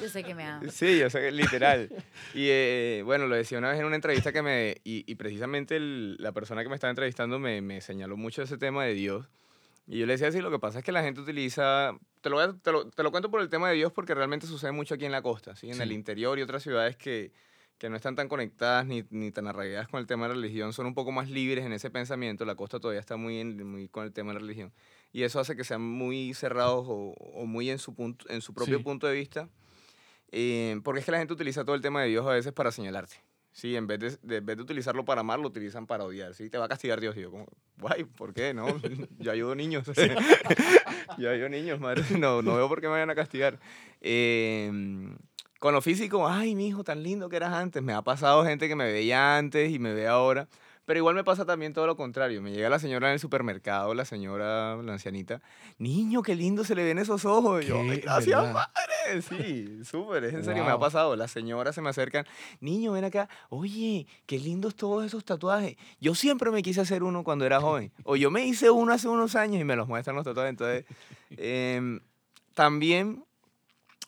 yo 0.00 0.08
sé 0.08 0.24
que 0.24 0.34
me 0.34 0.44
ama. 0.44 0.68
Sí, 0.70 0.98
yo 0.98 1.10
sé 1.10 1.20
que 1.20 1.30
literal. 1.32 1.88
Y 2.34 2.46
eh, 2.50 3.02
bueno, 3.04 3.26
lo 3.26 3.36
decía 3.36 3.58
una 3.58 3.70
vez 3.70 3.80
en 3.80 3.86
una 3.86 3.96
entrevista 3.96 4.32
que 4.32 4.42
me. 4.42 4.76
Y, 4.84 5.04
y 5.10 5.14
precisamente 5.14 5.76
el- 5.76 6.16
la 6.18 6.32
persona 6.32 6.62
que 6.62 6.68
me 6.68 6.74
estaba 6.74 6.90
entrevistando 6.90 7.38
me, 7.38 7.60
me 7.62 7.80
señaló 7.80 8.16
mucho 8.16 8.42
ese 8.42 8.58
tema 8.58 8.84
de 8.84 8.94
Dios. 8.94 9.28
Y 9.86 9.98
yo 9.98 10.06
le 10.06 10.14
decía 10.14 10.28
así: 10.28 10.40
lo 10.40 10.50
que 10.50 10.58
pasa 10.58 10.78
es 10.78 10.84
que 10.84 10.92
la 10.92 11.02
gente 11.02 11.20
utiliza. 11.20 11.92
Te 12.20 12.30
lo, 12.30 12.36
voy 12.36 12.44
a- 12.46 12.52
te 12.54 12.72
lo, 12.72 12.88
te 12.90 13.02
lo 13.02 13.10
cuento 13.10 13.30
por 13.30 13.40
el 13.40 13.48
tema 13.48 13.68
de 13.68 13.76
Dios 13.76 13.92
porque 13.92 14.14
realmente 14.14 14.46
sucede 14.46 14.72
mucho 14.72 14.94
aquí 14.94 15.04
en 15.04 15.12
la 15.12 15.22
costa, 15.22 15.56
¿sí? 15.56 15.70
en 15.70 15.80
el 15.80 15.88
Sí. 15.90 15.94
interior 15.94 16.38
y 16.38 16.42
otras 16.42 16.62
ciudades 16.62 16.96
que, 16.96 17.32
que 17.76 17.90
no 17.90 17.96
están 17.96 18.16
tan 18.16 18.28
conectadas 18.28 18.86
ni, 18.86 19.04
ni 19.10 19.30
tan 19.30 19.46
arraigadas 19.46 19.88
con 19.88 20.00
el 20.00 20.06
tema 20.06 20.24
de 20.26 20.30
la 20.30 20.34
religión, 20.40 20.72
son 20.72 20.86
un 20.86 20.94
poco 20.94 21.12
más 21.12 21.28
libres 21.28 21.66
en 21.66 21.72
ese 21.74 21.90
pensamiento. 21.90 22.46
La 22.46 22.54
costa 22.54 22.80
todavía 22.80 23.00
está 23.00 23.16
muy, 23.16 23.40
en- 23.40 23.66
muy 23.66 23.88
con 23.88 24.04
el 24.04 24.12
tema 24.12 24.30
de 24.32 24.34
la 24.34 24.40
religión. 24.40 24.72
Y 25.14 25.22
eso 25.22 25.38
hace 25.40 25.54
que 25.56 25.64
sean 25.64 25.80
muy 25.80 26.34
cerrados 26.34 26.84
o, 26.88 27.14
o 27.16 27.46
muy 27.46 27.70
en 27.70 27.78
su, 27.78 27.94
punto, 27.94 28.26
en 28.28 28.42
su 28.42 28.52
propio 28.52 28.76
Sí. 28.78 28.84
punto 28.84 29.06
de 29.06 29.14
vista. 29.14 29.48
Eh, 30.32 30.80
porque 30.82 30.98
es 31.00 31.06
que 31.06 31.12
la 31.12 31.18
gente 31.18 31.32
utiliza 31.32 31.64
todo 31.64 31.76
el 31.76 31.80
tema 31.82 32.02
de 32.02 32.08
Dios 32.08 32.26
a 32.26 32.30
veces 32.30 32.52
para 32.52 32.72
señalarte. 32.72 33.14
Sí, 33.52 33.76
en 33.76 33.86
vez 33.86 34.00
de, 34.00 34.18
de- 34.22 34.36
en 34.38 34.46
vez 34.46 34.56
de 34.56 34.62
utilizarlo 34.64 35.04
para 35.04 35.20
amar, 35.20 35.38
lo 35.38 35.46
utilizan 35.46 35.86
para 35.86 36.02
odiar. 36.02 36.34
Sí, 36.34 36.50
te 36.50 36.58
va 36.58 36.64
a 36.64 36.68
castigar 36.68 37.00
Dios. 37.00 37.16
Y 37.16 37.20
yo 37.20 37.30
como, 37.30 37.46
guay, 37.78 38.02
¿por 38.02 38.34
qué? 38.34 38.52
No, 38.52 38.66
yo 39.20 39.30
ayudo 39.30 39.54
niños. 39.54 39.86
yo 41.18 41.30
ayudo 41.30 41.48
niños, 41.48 41.78
madre. 41.78 42.02
No, 42.18 42.42
no 42.42 42.56
veo 42.56 42.68
por 42.68 42.80
qué 42.80 42.88
me 42.88 42.94
vayan 42.94 43.10
a 43.10 43.14
castigar. 43.14 43.60
Eh, 44.00 45.14
con 45.60 45.72
lo 45.72 45.80
físico, 45.80 46.26
ay, 46.28 46.56
mi 46.56 46.66
hijo, 46.68 46.82
tan 46.82 47.04
lindo 47.04 47.28
que 47.28 47.36
eras 47.36 47.52
antes. 47.52 47.80
Me 47.82 47.92
ha 47.92 48.02
pasado 48.02 48.44
gente 48.44 48.66
que 48.68 48.74
me 48.74 48.92
veía 48.92 49.38
antes 49.38 49.70
y 49.72 49.78
me 49.78 49.94
ve 49.94 50.08
ahora. 50.08 50.48
Pero 50.86 50.98
igual 50.98 51.14
me 51.14 51.24
pasa 51.24 51.44
también 51.46 51.72
todo 51.72 51.86
lo 51.86 51.96
contrario. 51.96 52.42
Me 52.42 52.52
llega 52.52 52.68
la 52.68 52.78
señora 52.78 53.08
en 53.08 53.14
el 53.14 53.18
supermercado, 53.20 53.94
la 53.94 54.04
señora, 54.04 54.76
la 54.76 54.92
ancianita. 54.92 55.40
Niño, 55.78 56.22
qué 56.22 56.34
lindo 56.34 56.62
se 56.64 56.74
le 56.74 56.84
ven 56.84 56.98
esos 56.98 57.24
ojos. 57.24 57.64
Y 57.64 57.68
yo, 57.68 57.80
"Ay, 57.80 58.00
gracias, 58.00 58.38
verdad. 58.42 58.52
madre. 58.52 59.22
Sí, 59.22 59.84
súper, 59.84 60.24
es 60.24 60.34
en 60.34 60.44
serio, 60.44 60.64
me 60.64 60.70
ha 60.70 60.78
pasado. 60.78 61.16
Las 61.16 61.30
señoras 61.30 61.74
se 61.74 61.80
me 61.80 61.88
acercan. 61.90 62.26
Niño, 62.60 62.92
ven 62.92 63.04
acá. 63.04 63.28
Oye, 63.48 64.06
qué 64.26 64.38
lindos 64.38 64.74
todos 64.74 65.04
esos 65.04 65.24
tatuajes. 65.24 65.76
Yo 66.00 66.14
siempre 66.14 66.50
me 66.50 66.62
quise 66.62 66.80
hacer 66.82 67.02
uno 67.02 67.24
cuando 67.24 67.44
era 67.46 67.60
joven. 67.60 67.90
O 68.04 68.16
yo 68.16 68.30
me 68.30 68.44
hice 68.46 68.70
uno 68.70 68.92
hace 68.92 69.08
unos 69.08 69.34
años 69.36 69.60
y 69.60 69.64
me 69.64 69.76
los 69.76 69.88
muestran 69.88 70.14
los 70.16 70.24
tatuajes. 70.24 70.50
Entonces, 70.50 70.84
em, 71.30 72.00
también 72.54 73.24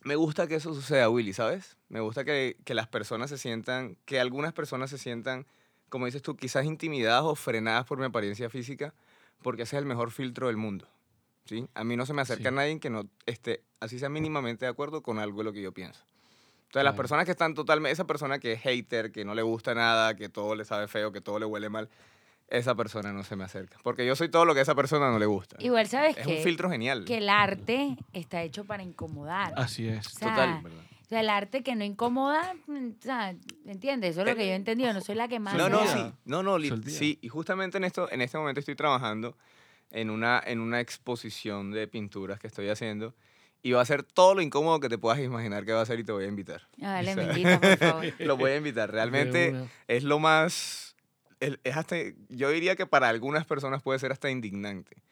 me 0.05 0.14
gusta 0.16 0.47
que 0.47 0.57
eso 0.57 0.74
suceda, 0.74 1.09
Willy, 1.09 1.33
¿sabes? 1.33 1.77
Me 1.89 2.01
gusta 2.01 2.24
que, 2.24 2.57
que 2.64 2.74
las 2.74 2.87
personas 2.87 3.31
se 3.31 3.39
sientan, 3.39 3.97
que 4.05 4.20
algunas 4.20 4.53
personas 4.53 4.91
se 4.91 4.99
sientan, 4.99 5.47
como 5.89 6.07
dices 6.07 6.22
tú, 6.22 6.37
quizás 6.37 6.64
intimidadas 6.64 7.22
o 7.24 7.34
frenadas 7.34 7.84
por 7.87 7.99
mi 7.99 8.05
apariencia 8.07 8.51
física, 8.51 8.93
porque 9.43 9.62
ese 9.62 9.76
es 9.76 9.80
el 9.80 9.87
mejor 9.87 10.11
filtro 10.11 10.47
del 10.49 10.57
mundo. 10.57 10.89
¿sí? 11.45 11.66
A 11.74 11.84
mí 11.84 11.97
no 11.97 12.05
se 12.07 12.12
me 12.12 12.22
acerca 12.22 12.49
Sí. 12.51 12.55
nadie 12.57 12.80
que 12.80 12.91
no 12.91 13.05
esté, 13.24 13.62
así 13.80 13.99
sea 14.01 14.09
mínimamente 14.09 14.64
de 14.64 14.70
acuerdo 14.70 15.03
con 15.03 15.18
algo 15.18 15.39
de 15.39 15.45
lo 15.45 15.53
que 15.53 15.62
yo 15.62 15.72
pienso. 15.72 16.01
Entonces, 16.64 16.84
las 16.84 16.95
personas 16.97 17.24
que 17.24 17.30
están 17.30 17.55
totalmente, 17.55 17.93
esa 17.93 18.05
persona 18.07 18.39
que 18.41 18.53
es 18.55 18.61
hater, 18.61 19.12
que 19.12 19.24
no 19.24 19.34
le 19.34 19.43
gusta 19.43 19.72
nada, 19.74 20.16
que 20.16 20.28
todo 20.28 20.57
le 20.57 20.64
sabe 20.64 20.89
feo, 20.89 21.12
que 21.12 21.20
todo 21.20 21.39
le 21.39 21.47
huele 21.47 21.68
mal, 21.68 21.89
esa 22.49 22.74
persona 22.74 23.12
no 23.12 23.22
se 23.22 23.37
me 23.37 23.45
acerca. 23.45 23.78
Porque 23.84 24.05
yo 24.05 24.16
soy 24.16 24.28
todo 24.28 24.45
lo 24.45 24.53
que 24.55 24.61
a 24.61 24.62
esa 24.64 24.74
persona 24.74 25.11
no 25.11 25.18
le 25.20 25.26
gusta. 25.26 25.57
Igual, 25.61 25.87
¿sabes 25.87 26.16
es 26.18 26.26
qué? 26.26 26.37
un 26.39 26.43
filtro 26.43 26.68
genial. 26.68 27.05
Que 27.05 27.18
el 27.18 27.28
arte 27.28 27.97
está 28.12 28.43
hecho 28.43 28.64
para 28.64 28.82
incomodar. 28.82 29.53
Así 29.57 29.87
es. 29.89 30.07
O 30.09 30.11
sea, 30.11 30.28
Total. 30.30 30.62
O 31.07 31.09
sea, 31.09 31.20
el 31.20 31.30
arte 31.30 31.62
que 31.62 31.76
no 31.76 31.84
incomoda, 31.84 32.57
mm, 32.66 32.88
o 32.98 33.02
sea, 33.02 33.36
¿entiendes? 33.64 34.11
Eso 34.11 34.22
es 34.22 34.26
lo 34.26 34.34
que 34.34 34.44
yo 34.44 34.52
he 34.52 34.57
entendido. 34.57 34.92
No 34.92 35.00
soy 35.00 35.14
la 35.14 35.28
que 35.28 35.38
más. 35.38 35.54
No, 35.54 35.68
no, 35.68 35.86
sí. 35.86 36.12
No, 36.24 36.42
no, 36.42 36.59
sí. 36.84 37.20
Y 37.22 37.28
justamente 37.28 37.78
en, 37.78 37.84
esto, 37.84 38.11
en 38.11 38.22
este 38.22 38.36
momento 38.36 38.59
estoy 38.59 38.74
trabajando 38.74 39.36
en 39.92 40.11
una, 40.11 40.42
en 40.44 40.59
una 40.59 40.80
exposición 40.80 41.70
de 41.70 41.86
pinturas 41.86 42.40
que 42.40 42.48
estoy 42.48 42.70
haciendo. 42.70 43.14
Y 43.62 43.70
va 43.70 43.82
a 43.82 43.84
ser 43.84 44.02
todo 44.02 44.34
lo 44.34 44.42
incómodo 44.42 44.80
que 44.80 44.88
te 44.88 44.98
puedas 44.98 45.20
imaginar 45.20 45.64
que 45.64 45.72
va 45.72 45.80
a 45.80 45.86
ser 45.86 46.00
y 46.00 46.04
te 46.04 46.11
voy 46.11 46.24
a 46.24 46.28
invitar. 46.28 46.62
Ah, 46.82 46.94
dale, 46.94 47.12
O 47.12 47.14
sea, 47.14 47.24
me 47.24 47.30
invita, 47.30 47.61
por 47.61 47.76
favor. 47.78 48.04
Lo 48.18 48.36
voy 48.36 48.50
a 48.50 48.57
invitar. 48.57 48.90
Realmente 48.90 49.54
es 49.86 50.02
lo 50.02 50.18
más... 50.18 50.96
Es 51.38 51.76
hasta, 51.76 51.96
yo 52.28 52.50
diría 52.50 52.74
que 52.74 52.86
para 52.86 53.09
algunas 53.09 53.46
personas 53.46 53.80
puede 53.82 54.00
ser 54.00 54.11
hasta 54.11 54.28
indignante. 54.28 55.02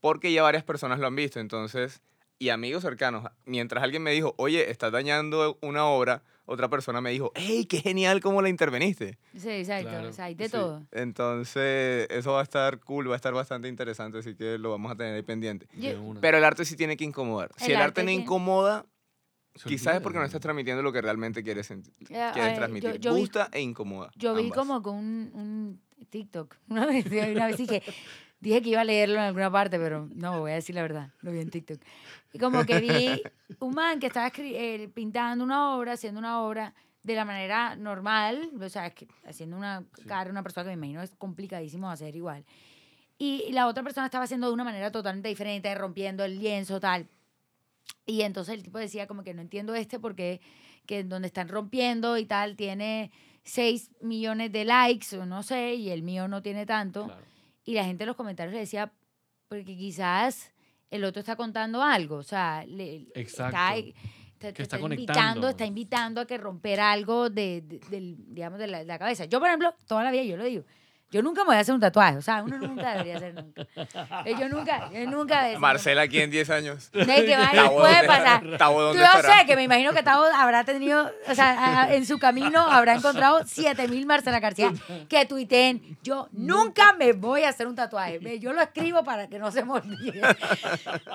Porque 0.00 0.32
ya 0.32 0.42
varias 0.42 0.64
personas 0.64 0.98
lo 0.98 1.06
han 1.06 1.16
visto. 1.16 1.40
Entonces, 1.40 2.00
y 2.38 2.50
amigos 2.50 2.82
cercanos, 2.82 3.24
mientras 3.44 3.82
alguien 3.82 4.02
me 4.02 4.10
dijo, 4.12 4.34
oye, 4.38 4.70
estás 4.70 4.92
dañando 4.92 5.58
una 5.62 5.86
obra, 5.86 6.22
otra 6.44 6.68
persona 6.68 7.00
me 7.00 7.10
dijo, 7.10 7.32
hey, 7.34 7.66
qué 7.66 7.80
genial 7.80 8.20
cómo 8.20 8.40
la 8.42 8.48
interveniste. 8.48 9.18
Sí, 9.36 9.48
exacto. 9.50 9.88
Claro, 9.88 10.08
O 10.08 10.12
sea, 10.12 10.26
hay 10.26 10.34
de 10.34 10.44
Sí. 10.46 10.52
todo. 10.52 10.86
Entonces, 10.92 12.06
eso 12.10 12.32
va 12.32 12.40
a 12.40 12.42
estar 12.44 12.78
cool, 12.80 13.08
va 13.10 13.14
a 13.14 13.16
estar 13.16 13.32
bastante 13.34 13.68
interesante, 13.68 14.18
así 14.18 14.34
que 14.36 14.58
lo 14.58 14.70
vamos 14.70 14.92
a 14.92 14.96
tener 14.96 15.14
ahí 15.14 15.22
pendiente. 15.22 15.66
Yo-. 15.74 16.14
Pero 16.20 16.38
el 16.38 16.44
arte 16.44 16.64
sí 16.64 16.76
tiene 16.76 16.96
que 16.96 17.04
incomodar. 17.04 17.50
Si 17.56 17.72
El 17.72 17.76
arte, 17.78 17.84
arte 17.84 18.02
no 18.02 18.06
tiene- 18.08 18.22
incomoda, 18.22 18.86
quizás 19.64 19.96
es 19.96 20.00
porque 20.02 20.18
no 20.18 20.24
estás 20.24 20.40
transmitiendo 20.40 20.82
lo 20.82 20.92
que 20.92 21.00
realmente 21.00 21.42
quieres, 21.42 21.66
sentir, 21.66 21.94
Eh, 22.02 22.06
quieres 22.32 22.34
ver, 22.36 22.54
transmitir. 22.56 22.90
yo- 22.92 22.96
yo 22.98 23.14
vi- 23.14 23.20
Gusta 23.20 23.48
e 23.52 23.60
incomoda. 23.60 24.10
Yo 24.14 24.34
vi 24.34 24.50
como 24.50 24.82
con 24.82 24.96
un, 24.96 25.30
un 25.34 26.06
TikTok. 26.10 26.54
Una 26.68 26.86
vez, 26.86 27.06
una 27.06 27.46
vez 27.46 27.56
dije, 27.56 27.82
dije 28.46 28.62
que 28.62 28.70
iba 28.70 28.80
a 28.80 28.84
leerlo 28.84 29.16
en 29.16 29.22
alguna 29.22 29.50
parte, 29.50 29.76
pero 29.78 30.08
no, 30.14 30.40
voy 30.40 30.52
a 30.52 30.54
decir 30.54 30.74
la 30.74 30.82
verdad. 30.82 31.10
Lo 31.20 31.32
vi 31.32 31.40
en 31.40 31.50
TikTok. 31.50 31.80
Y 32.32 32.38
como 32.38 32.64
que 32.64 32.78
vi 32.80 33.22
un 33.58 33.74
man 33.74 33.98
que 33.98 34.06
estaba 34.06 34.30
eh, 34.38 34.88
pintando 34.94 35.44
una 35.44 35.76
obra, 35.76 35.92
haciendo 35.92 36.20
una 36.20 36.42
obra 36.42 36.72
de 37.02 37.14
la 37.14 37.24
manera 37.24 37.74
normal, 37.74 38.50
o 38.60 38.68
sea, 38.68 38.92
haciendo 39.24 39.56
una 39.56 39.84
cara, 40.06 40.30
una 40.30 40.44
persona 40.44 40.64
que 40.64 40.76
me 40.76 40.86
imagino 40.86 41.02
es 41.02 41.10
complicadísimo 41.16 41.90
hacer 41.90 42.14
igual. 42.14 42.44
Y 43.18 43.50
la 43.52 43.66
otra 43.66 43.82
persona 43.82 44.06
estaba 44.06 44.24
haciendo 44.24 44.46
de 44.46 44.52
una 44.52 44.64
manera 44.64 44.92
totalmente 44.92 45.28
diferente, 45.28 45.74
rompiendo 45.74 46.24
el 46.24 46.38
lienzo, 46.38 46.78
tal. 46.78 47.08
Y 48.04 48.22
entonces 48.22 48.54
el 48.54 48.62
tipo 48.62 48.78
decía 48.78 49.08
como 49.08 49.24
que 49.24 49.34
no 49.34 49.42
entiendo 49.42 49.74
este 49.74 49.98
porque 49.98 50.40
que 50.86 51.02
donde 51.02 51.26
están 51.26 51.48
rompiendo 51.48 52.16
y 52.16 52.26
tal 52.26 52.54
tiene 52.54 53.10
6 53.42 53.90
millones 54.02 54.52
de 54.52 54.64
likes 54.64 55.16
o 55.16 55.26
no 55.26 55.42
sé, 55.42 55.74
y 55.74 55.90
el 55.90 56.02
mío 56.02 56.28
no 56.28 56.42
tiene 56.42 56.64
tanto. 56.64 57.06
Claro. 57.06 57.35
Y 57.66 57.74
la 57.74 57.84
gente 57.84 58.04
en 58.04 58.06
los 58.08 58.16
comentarios 58.16 58.54
le 58.54 58.60
decía, 58.60 58.90
porque 59.48 59.76
quizás 59.76 60.54
el 60.90 61.04
otro 61.04 61.20
está 61.20 61.36
contando 61.36 61.82
algo, 61.82 62.16
o 62.16 62.22
sea, 62.22 62.64
le, 62.64 63.08
Exacto. 63.14 63.56
está, 63.58 64.52
Que 64.52 64.62
está 64.62 64.78
invitando, 64.78 65.48
está 65.48 65.66
invitando 65.66 66.20
a 66.22 66.26
que 66.26 66.38
romper 66.38 66.78
algo 66.80 67.28
de, 67.28 67.60
de- 67.62 68.14
digamos, 68.28 68.58
de 68.58 68.68
la, 68.68 68.78
de 68.78 68.84
la 68.84 68.98
cabeza. 68.98 69.24
Yo, 69.26 69.40
por 69.40 69.48
ejemplo, 69.48 69.74
toda 69.86 70.04
la 70.04 70.10
vida 70.10 70.22
yo 70.22 70.36
lo 70.36 70.44
digo, 70.44 70.64
Yo 71.12 71.22
nunca 71.22 71.42
me 71.42 71.46
voy 71.48 71.56
a 71.56 71.60
hacer 71.60 71.72
un 71.74 71.80
tatuaje. 71.80 72.16
O 72.16 72.22
sea, 72.22 72.42
uno 72.42 72.58
nunca 72.58 72.92
debería 72.92 73.16
hacer 73.16 73.34
nunca. 73.34 73.66
Eh, 74.24 74.34
Yo 74.38 74.48
nunca, 74.48 74.90
yo 74.92 75.08
nunca. 75.08 75.46
Marcela 75.58 76.02
aquí 76.02 76.20
en 76.20 76.30
10 76.30 76.50
años. 76.50 76.90
De 76.92 77.04
que 77.06 77.36
puede 77.36 77.94
¿dónde- 77.94 78.06
pasar. 78.06 78.56
Tabo, 78.58 78.92
Yo 78.92 79.00
sé 79.22 79.46
que 79.46 79.54
me 79.56 79.62
imagino 79.62 79.92
que 79.92 80.02
Tavo 80.02 80.24
habrá 80.34 80.64
tenido, 80.64 81.10
o 81.28 81.34
sea, 81.34 81.94
en 81.94 82.04
su 82.06 82.18
camino 82.18 82.60
habrá 82.60 82.94
encontrado 82.94 83.44
7000 83.46 84.04
Marcela 84.06 84.40
García 84.40 84.72
que 85.08 85.24
tuiteen. 85.26 85.96
Yo 86.02 86.28
nunca 86.32 86.92
me 86.94 87.12
voy 87.12 87.44
a 87.44 87.50
hacer 87.50 87.66
un 87.68 87.76
tatuaje. 87.76 88.40
Yo 88.40 88.52
lo 88.52 88.60
escribo 88.60 89.04
para 89.04 89.28
que 89.28 89.38
no 89.38 89.50
se 89.52 89.64
me 89.64 89.72
olvide. 89.74 90.20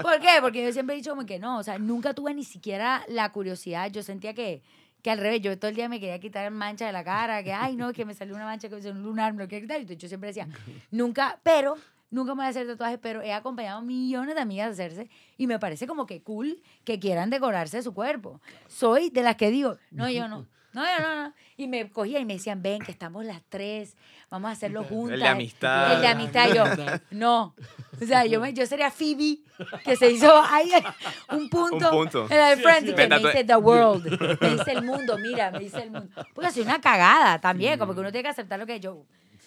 ¿Por 0.01 0.19
qué? 0.19 0.37
Porque 0.41 0.63
yo 0.63 0.71
siempre 0.71 0.95
he 0.95 0.97
dicho 0.97 1.11
como 1.11 1.25
que 1.25 1.37
no, 1.39 1.57
o 1.59 1.63
sea, 1.63 1.77
nunca 1.77 2.13
tuve 2.13 2.33
ni 2.33 2.43
siquiera 2.43 3.03
la 3.07 3.31
curiosidad. 3.31 3.89
Yo 3.91 4.03
sentía 4.03 4.33
que, 4.33 4.61
que 5.01 5.11
al 5.11 5.17
revés, 5.17 5.41
yo 5.41 5.57
todo 5.57 5.69
el 5.69 5.75
día 5.75 5.89
me 5.89 5.99
quería 5.99 6.19
quitar 6.19 6.49
mancha 6.51 6.85
de 6.85 6.91
la 6.91 7.03
cara, 7.03 7.43
que 7.43 7.53
ay, 7.53 7.75
no, 7.75 7.93
que 7.93 8.05
me 8.05 8.13
salió 8.13 8.35
una 8.35 8.45
mancha, 8.45 8.69
que 8.69 8.75
me 8.75 8.81
salió 8.81 8.97
un 8.97 9.03
lunar, 9.03 9.33
me 9.33 9.43
lo 9.43 9.49
quiero 9.49 9.63
quitar. 9.63 9.81
Y 9.81 9.95
yo 9.95 10.07
siempre 10.07 10.27
decía, 10.27 10.47
nunca, 10.91 11.39
pero 11.43 11.75
nunca 12.11 12.33
me 12.35 12.39
voy 12.39 12.45
a 12.45 12.49
hacer 12.49 12.67
tatuajes, 12.67 12.99
pero 13.01 13.21
he 13.21 13.33
acompañado 13.33 13.79
a 13.79 13.81
millones 13.81 14.35
de 14.35 14.41
amigas 14.41 14.67
a 14.67 14.71
hacerse 14.71 15.09
y 15.37 15.47
me 15.47 15.57
parece 15.59 15.87
como 15.87 16.05
que 16.05 16.21
cool 16.21 16.61
que 16.83 16.99
quieran 16.99 17.29
decorarse 17.29 17.81
su 17.81 17.93
cuerpo. 17.93 18.39
Soy 18.67 19.09
de 19.09 19.23
las 19.23 19.35
que 19.37 19.49
digo, 19.49 19.77
no, 19.89 20.09
yo 20.09 20.27
no. 20.27 20.45
No, 20.73 20.83
yo 20.85 21.01
no, 21.05 21.23
no. 21.27 21.33
Y 21.57 21.67
me 21.67 21.89
cogía 21.91 22.19
y 22.19 22.25
me 22.25 22.33
decían, 22.33 22.61
ven, 22.61 22.79
que 22.81 22.91
estamos 22.91 23.25
las 23.25 23.41
tres, 23.49 23.95
vamos 24.29 24.49
a 24.49 24.51
hacerlo 24.53 24.83
juntas. 24.83 25.19
de 25.19 25.27
amistad. 25.27 25.95
El 25.95 26.01
de 26.01 26.07
amistad. 26.07 26.53
Yo, 26.53 26.63
no. 27.11 27.53
O 28.01 28.05
sea, 28.05 28.25
yo, 28.25 28.39
me, 28.39 28.53
yo 28.53 28.65
sería 28.65 28.89
Phoebe, 28.89 29.39
que 29.83 29.95
se 29.97 30.09
hizo 30.11 30.31
ahí 30.43 30.71
un 31.31 31.49
punto. 31.49 31.89
Un 31.91 31.97
punto. 31.97 32.27
En 32.29 32.37
la 32.37 32.49
de 32.55 32.57
Friends, 32.57 32.89
y 32.89 32.95
que 32.95 33.07
me 33.07 33.19
dice 33.19 33.43
the 33.43 33.55
world. 33.57 34.39
Me 34.41 34.49
dice 34.51 34.71
el 34.71 34.83
mundo, 34.83 35.17
mira, 35.17 35.51
me 35.51 35.59
dice 35.59 35.81
el 35.83 35.91
mundo. 35.91 36.09
Porque 36.33 36.51
soy 36.51 36.63
una 36.63 36.79
cagada 36.79 37.39
también, 37.39 37.77
como 37.77 37.93
que 37.93 37.99
uno 37.99 38.11
tiene 38.11 38.23
que 38.23 38.29
aceptar 38.29 38.57
lo 38.57 38.65
que 38.65 38.79
yo. 38.79 39.03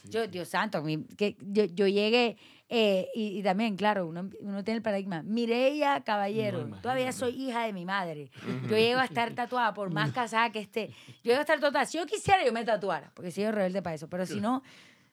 Yo, 0.07 0.27
Dios 0.29 0.49
santo, 0.49 0.83
mi- 0.83 1.05
que 1.17 1.35
yo, 1.41 1.65
yo 1.65 1.87
llegué, 1.89 2.37
eh, 2.69 3.09
y, 3.15 3.39
y 3.39 3.43
también, 3.43 3.77
claro, 3.77 4.07
uno, 4.07 4.31
uno 4.41 4.65
tiene 4.65 4.79
el 4.79 4.83
paradigma. 4.83 5.23
Mireia 5.23 6.03
Caballero, 6.03 6.67
todavía 6.81 7.13
soy 7.13 7.33
hija 7.33 7.65
de 7.65 7.73
mi 7.73 7.85
madre. 7.85 8.31
Yo 8.69 8.77
llego 8.77 9.01
a 9.01 9.05
estar 9.05 9.33
tatuada, 9.35 9.75
por 9.75 9.91
más 9.91 10.13
casada 10.15 10.51
que 10.51 10.61
esté. 10.61 10.89
Yo 11.23 11.31
llego 11.31 11.39
a 11.39 11.43
estar 11.43 11.61
tatuada. 11.61 11.87
Si 11.87 11.99
yo 11.99 12.07
quisiera, 12.07 12.45
yo 12.45 12.53
me 12.53 12.65
tatuara, 12.65 13.11
porque 13.15 13.31
soy 13.31 13.51
rebelde 13.51 13.83
para 13.83 13.95
eso. 13.97 14.09
Pero 14.09 14.25
si 14.27 14.41
no, 14.41 14.63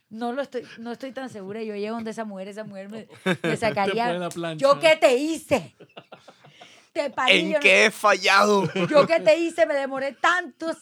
no 0.09 0.31
lo 0.31 0.41
estoy, 0.41 0.63
no 0.79 0.91
estoy 0.91 1.11
tan 1.11 1.29
segura. 1.29 1.61
Yo 1.61 1.75
llego 1.75 1.95
donde 1.95 2.11
esa 2.11 2.25
mujer, 2.25 2.47
esa 2.47 2.63
mujer 2.63 2.89
me, 2.89 3.07
me 3.43 3.57
sacaría. 3.57 4.29
¿Yo 4.57 4.79
qué 4.79 4.95
te 4.95 5.15
hice? 5.15 5.75
Te 6.93 7.09
parí, 7.09 7.39
yo 7.43 7.45
¿En 7.47 7.51
no- 7.53 7.59
qué 7.61 7.85
he 7.85 7.91
fallado? 7.91 8.63
yo 8.89 9.07
que 9.07 9.19
te 9.21 9.37
hice, 9.39 9.65
me 9.65 9.73
demoré 9.73 10.11
tantas 10.13 10.77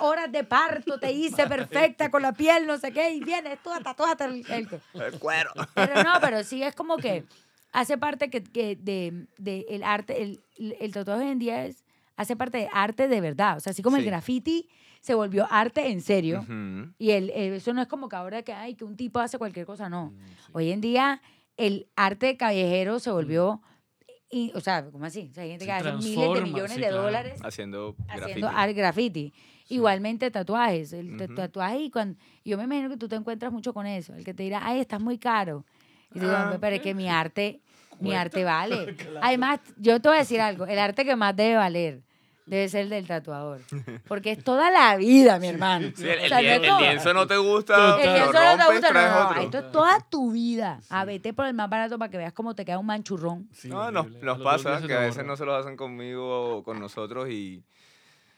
horas 0.00 0.30
de 0.30 0.44
parto, 0.44 0.98
te 1.00 1.10
hice 1.12 1.46
perfecta 1.46 2.10
con 2.10 2.22
la 2.22 2.32
piel, 2.32 2.66
no 2.66 2.78
sé 2.78 2.92
qué, 2.92 3.10
y 3.10 3.20
vienes 3.20 3.58
tú 3.62 3.70
a 3.72 3.80
tatuarte 3.80 4.24
el, 4.24 4.44
el- 4.50 4.68
El 4.94 5.18
cuero. 5.18 5.50
Pero 5.74 6.02
no, 6.04 6.12
pero 6.20 6.44
sí 6.44 6.62
es 6.62 6.74
como 6.74 6.96
que 6.98 7.24
hace 7.72 7.98
parte 7.98 8.30
que, 8.30 8.42
que 8.44 8.76
de, 8.76 9.26
de 9.38 9.66
el 9.70 9.82
arte, 9.82 10.22
el, 10.22 10.40
el 10.80 10.92
tatuaje 10.92 11.24
hoy 11.24 11.30
en 11.30 11.38
día 11.40 11.66
es, 11.66 11.84
hace 12.16 12.36
parte 12.36 12.58
de 12.58 12.68
arte 12.72 13.08
de 13.08 13.20
verdad. 13.20 13.56
O 13.56 13.60
sea, 13.60 13.72
así 13.72 13.82
como 13.82 13.96
el 13.96 14.04
graffiti 14.04 14.68
se 15.00 15.14
volvió 15.14 15.48
arte 15.50 15.88
en 15.88 16.00
serio. 16.00 16.44
Y 16.98 17.10
el, 17.10 17.30
el- 17.30 17.54
eso 17.54 17.72
no 17.72 17.82
es 17.82 17.88
como 17.88 18.08
que 18.08 18.16
ahora 18.16 18.42
que, 18.42 18.52
ay, 18.52 18.74
que 18.76 18.84
un 18.84 18.96
tipo 18.96 19.18
hace 19.18 19.38
cualquier 19.38 19.66
cosa, 19.66 19.88
no. 19.88 20.12
Hoy 20.52 20.70
en 20.70 20.80
día 20.80 21.22
el 21.56 21.88
arte 21.96 22.36
callejero 22.36 23.00
se 23.00 23.10
volvió, 23.10 23.62
y, 24.30 24.52
o 24.54 24.60
sea, 24.60 24.84
¿cómo 24.90 25.04
así? 25.04 25.28
O 25.30 25.34
sea, 25.34 25.42
hay 25.42 25.50
gente 25.50 25.64
Se 25.64 25.70
que 25.70 25.72
hace 25.72 25.92
miles 25.92 26.34
de 26.34 26.40
millones 26.42 26.72
sí, 26.72 26.80
de 26.80 26.86
claro. 26.88 27.02
dólares 27.02 27.40
Haciendo 27.42 27.96
haciendo 28.08 28.46
graffiti. 28.46 28.46
art 28.70 28.76
graffiti. 28.76 29.32
Igualmente 29.68 30.30
tatuajes. 30.30 30.92
El 30.92 31.34
tatuaje 31.34 31.78
y 31.80 31.90
cuando 31.90 32.18
yo 32.44 32.56
me 32.58 32.64
imagino 32.64 32.88
que 32.88 32.96
tú 32.96 33.08
te 33.08 33.16
encuentras 33.16 33.52
mucho 33.52 33.72
con 33.74 33.86
eso. 33.86 34.14
El 34.14 34.24
que 34.24 34.34
te 34.34 34.42
dirá, 34.42 34.60
ay, 34.62 34.80
estás 34.80 35.00
muy 35.00 35.18
caro. 35.18 35.64
Y 36.10 36.14
te 36.14 36.20
digo, 36.20 36.32
Ah. 36.36 36.44
"Hombre, 36.44 36.58
pero 36.58 36.76
es 36.76 36.82
que 36.82 36.94
mi 36.94 37.08
arte, 37.08 37.60
mi 38.00 38.14
arte 38.14 38.42
vale. 38.44 38.96
Además, 39.22 39.60
yo 39.76 40.00
te 40.00 40.08
voy 40.08 40.16
a 40.16 40.20
decir 40.20 40.40
algo, 40.40 40.66
el 40.66 40.78
arte 40.78 41.04
que 41.04 41.14
más 41.16 41.36
debe 41.36 41.56
valer 41.56 42.02
debe 42.46 42.68
ser 42.68 42.82
el 42.82 42.90
del 42.90 43.06
tatuador. 43.06 43.60
Porque 44.08 44.32
es 44.32 44.42
toda 44.44 44.70
la 44.70 44.96
vida, 44.96 45.38
mi 45.38 45.48
hermano. 45.48 45.90
Sí, 45.94 46.08
el, 46.08 46.24
O 46.24 46.28
sea, 46.28 46.40
el, 46.40 46.46
el 46.46 46.62
todo. 46.68 46.80
lienzo 46.80 47.14
no 47.14 47.26
te 47.26 47.36
gusta. 47.36 47.96
El 48.00 48.12
lienzo 48.14 48.32
no 48.32 48.56
te 48.66 48.72
gusta, 48.72 48.92
no, 48.92 49.34
no, 49.34 49.40
esto 49.40 49.58
es 49.58 49.72
toda 49.72 49.98
tu 50.10 50.32
vida. 50.32 50.80
A 50.90 51.04
vete 51.04 51.32
por 51.32 51.46
el 51.46 51.54
más 51.54 51.70
barato 51.70 51.98
para 51.98 52.10
que 52.10 52.18
veas 52.18 52.32
cómo 52.32 52.54
te 52.54 52.64
queda 52.64 52.78
un 52.78 52.86
manchurrón. 52.86 53.48
Sí, 53.52 53.68
No, 53.68 53.90
nos, 53.90 54.10
nos 54.10 54.38
pasa 54.40 54.80
que 54.86 54.94
a 54.94 55.00
veces 55.00 55.24
no 55.24 55.36
se 55.36 55.44
los 55.44 55.58
hacen 55.60 55.76
conmigo 55.76 56.56
o 56.58 56.62
con 56.64 56.80
nosotros 56.80 57.28
y 57.30 57.62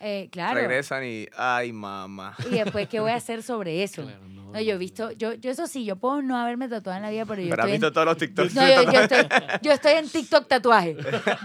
Eh, 0.04 0.28
claro. 0.32 0.56
regresan 0.56 1.04
y, 1.04 1.26
ay, 1.36 1.72
mamá. 1.72 2.34
Y 2.50 2.56
después, 2.56 2.88
¿qué 2.88 2.98
voy 2.98 3.12
a 3.12 3.14
hacer 3.22 3.42
sobre 3.42 3.84
eso? 3.84 4.02
Claro, 4.02 4.18
no, 4.28 4.42
No, 4.52 4.60
yo 4.60 4.72
he 4.72 4.72
no, 4.74 4.78
visto, 4.80 5.12
yo, 5.12 5.32
yo 5.34 5.50
eso 5.50 5.66
sí, 5.68 5.84
yo 5.84 5.94
puedo 5.96 6.20
no 6.22 6.36
haberme 6.36 6.68
tatuado 6.68 6.96
en 6.96 7.02
la 7.04 7.10
vida, 7.10 7.24
pero 7.24 7.40
yo 7.40 7.50
Pero 7.50 7.62
has 7.62 7.68
en, 7.68 7.72
visto 7.72 7.92
todos 7.92 8.06
los 8.06 8.16
TikToks. 8.18 8.54
no, 8.54 8.62
yo, 8.68 8.68
yo 8.68 8.84
tatuajes? 8.84 9.12
estoy, 9.12 9.58
yo 9.62 9.72
estoy 9.72 9.92
en 9.92 10.08
TikTok 10.08 10.48
tatuaje. 10.48 10.96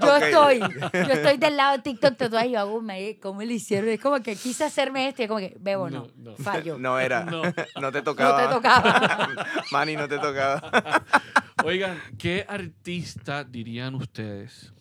Yo 0.01 0.15
estoy, 0.17 0.59
yo 0.59 1.13
estoy 1.13 1.37
del 1.37 1.55
lado 1.55 1.77
de 1.77 1.83
TikTok 1.83 2.17
tatuaje 2.17 2.47
y 2.47 2.51
yo 2.53 2.59
hago, 2.59 2.81
"Mae, 2.81 3.19
¿cómo 3.19 3.41
le 3.43 3.53
hicieron? 3.53 3.89
Es 3.89 3.99
como 4.01 4.19
que 4.21 4.35
quise 4.35 4.63
hacerme 4.65 5.07
esto 5.07 5.21
y 5.21 5.25
es 5.25 5.27
como 5.29 5.39
que, 5.39 5.55
bebo, 5.59 5.89
no, 5.89 6.07
No, 6.17 6.31
no. 6.31 6.35
fallo. 6.37 6.77
No 6.79 6.99
era. 6.99 7.23
No. 7.25 7.43
No, 7.79 7.91
te 7.91 7.99
No 7.99 8.03
tocaba. 8.05 8.47
te 8.47 8.53
tocaba. 8.55 9.45
Manny, 9.71 9.95
no 9.95 10.07
te 10.07 10.17
tocaba. 10.17 11.03
Oigan, 11.63 12.01
¿qué 12.17 12.43
artista 12.47 13.43
dirían 13.43 13.93
ustedes 13.95 14.73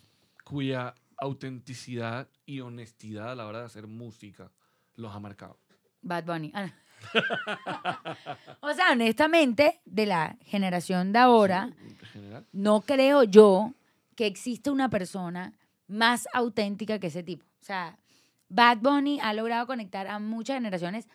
cuya 0.44 0.94
autenticidad 1.16 2.28
y 2.44 2.60
honestidad 2.60 3.32
a 3.32 3.34
la 3.34 3.46
hora 3.46 3.60
de 3.60 3.66
hacer 3.66 3.86
música 3.86 4.50
los 4.94 5.14
ha 5.14 5.20
marcado? 5.20 5.58
Bad 6.02 6.24
Bunny. 6.24 6.52
Ah, 6.54 6.66
no. 6.66 6.72
o 8.60 8.72
sea, 8.74 8.92
honestamente, 8.92 9.80
de 9.84 10.06
la 10.06 10.36
generación 10.42 11.12
de 11.12 11.18
ahora, 11.18 11.70
no 12.52 12.80
creo 12.80 13.22
yo 13.22 13.72
que 14.14 14.26
exista 14.26 14.70
una 14.70 14.88
persona 14.88 15.52
más 15.88 16.26
auténtica 16.32 16.98
que 16.98 17.08
ese 17.08 17.22
tipo. 17.22 17.44
O 17.44 17.64
sea, 17.64 17.98
Bad 18.48 18.78
Bunny 18.78 19.20
ha 19.20 19.32
logrado 19.34 19.66
conectar 19.66 20.06
a 20.06 20.18
muchas 20.18 20.56
generaciones. 20.56 21.08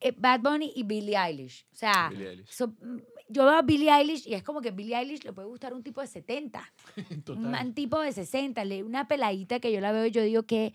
Eh, 0.00 0.14
Bad 0.16 0.40
Bunny 0.40 0.72
y 0.76 0.82
Billie 0.84 1.16
Eilish. 1.16 1.66
O 1.72 1.76
sea, 1.76 2.08
Billie 2.10 2.28
Eilish. 2.30 2.48
so- 2.50 2.68
mm, 2.68 2.98
yo 3.28 3.44
veo 3.44 3.54
a 3.54 3.62
Billie 3.62 3.90
Eilish 3.90 4.26
y 4.28 4.34
es 4.34 4.42
como 4.42 4.60
que 4.60 4.70
Billie 4.70 4.96
Eilish 4.96 5.24
le 5.24 5.32
puede 5.32 5.48
gustar 5.48 5.74
un 5.74 5.82
tipo 5.82 6.00
de 6.00 6.06
70, 6.06 6.62
Total. 7.24 7.66
un 7.66 7.74
tipo 7.74 8.00
de 8.00 8.12
60, 8.12 8.64
le- 8.64 8.82
una 8.84 9.08
peladita 9.08 9.58
que 9.60 9.72
yo 9.72 9.80
la 9.80 9.92
veo 9.92 10.06
y 10.06 10.10
yo 10.10 10.22
digo 10.22 10.44
que 10.44 10.72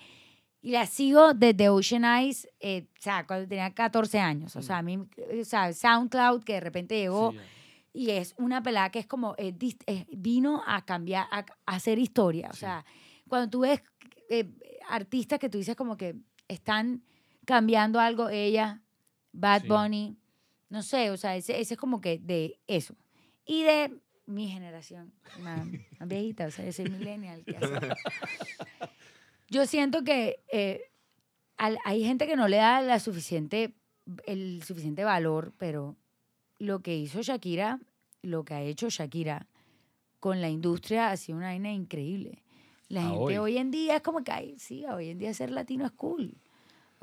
y 0.61 0.71
la 0.71 0.85
sigo 0.85 1.33
desde 1.33 1.67
Ocean 1.67 2.05
Eyes, 2.05 2.47
eh, 2.61 2.85
o 2.97 3.01
sea, 3.01 3.27
cuando 3.27 3.47
tenía 3.49 3.73
14 3.73 4.17
años. 4.19 4.55
O 4.55 4.61
sea, 4.61 4.77
a 4.77 4.81
mí, 4.81 4.97
o 4.97 5.43
sea, 5.43 5.73
SoundCloud 5.73 6.43
que 6.43 6.53
de 6.53 6.59
repente 6.61 6.95
llegó 6.97 7.31
Sí, 7.31 7.37
y 7.95 8.09
es 8.11 8.33
una 8.37 8.63
pelada 8.63 8.89
que 8.89 8.99
es 8.99 9.05
como, 9.05 9.35
eh, 9.37 9.53
eh, 9.87 10.05
vino 10.13 10.63
a 10.65 10.85
cambiar, 10.85 11.27
a, 11.31 11.39
a 11.65 11.75
hacer 11.75 11.99
historia. 11.99 12.47
O 12.49 12.53
Sí. 12.53 12.61
sea, 12.61 12.85
cuando 13.27 13.49
tú 13.49 13.59
ves 13.61 13.81
eh, 14.29 14.49
artistas 14.87 15.37
que 15.37 15.49
tú 15.49 15.57
dices 15.57 15.75
como 15.75 15.97
que 15.97 16.15
están 16.47 17.03
cambiando 17.45 17.99
algo, 17.99 18.29
ella, 18.29 18.81
Bad 19.33 19.63
Sí. 19.63 19.67
Bunny, 19.67 20.15
no 20.69 20.81
sé, 20.83 21.11
o 21.11 21.17
sea, 21.17 21.35
ese, 21.35 21.59
ese 21.59 21.73
es 21.73 21.79
como 21.79 21.99
que 22.01 22.17
de 22.19 22.59
eso. 22.67 22.95
Y 23.45 23.63
de 23.63 23.93
mi 24.25 24.47
generación, 24.47 25.11
más, 25.41 25.67
más 25.99 26.07
viejita, 26.07 26.45
o 26.47 26.51
sea, 26.51 26.63
yo 26.65 26.71
soy 26.71 26.89
millennial. 26.89 27.43
¿qué 27.45 27.57
hacer? 27.57 27.93
Yo 29.49 29.65
siento 29.67 30.03
que 30.03 30.39
eh, 30.51 30.81
al- 31.57 31.77
hay 31.85 32.03
gente 32.03 32.25
que 32.25 32.35
no 32.35 32.47
le 32.47 32.57
da 32.57 32.81
la 32.81 32.99
suficiente, 32.99 33.73
el 34.25 34.63
suficiente 34.63 35.03
valor, 35.03 35.53
pero 35.57 35.95
lo 36.57 36.81
que 36.81 36.95
hizo 36.97 37.21
Shakira, 37.21 37.79
lo 38.21 38.45
que 38.45 38.53
ha 38.55 38.61
hecho 38.61 38.89
Shakira 38.89 39.45
con 40.19 40.41
la 40.41 40.49
industria 40.49 41.11
ha 41.11 41.17
sido 41.17 41.37
una 41.37 41.47
vaina 41.47 41.71
increíble. 41.71 42.41
La 42.87 43.01
gente 43.03 43.17
hoy. 43.19 43.37
hoy. 43.37 43.57
en 43.57 43.69
día 43.71 43.97
es 43.97 44.01
como 44.01 44.23
que, 44.23 44.31
ay, 44.31 44.55
sí, 44.57 44.85
hoy 44.85 45.09
en 45.09 45.19
día 45.19 45.33
ser 45.33 45.51
latino 45.51 45.85
es 45.85 45.91
cool. 45.91 46.35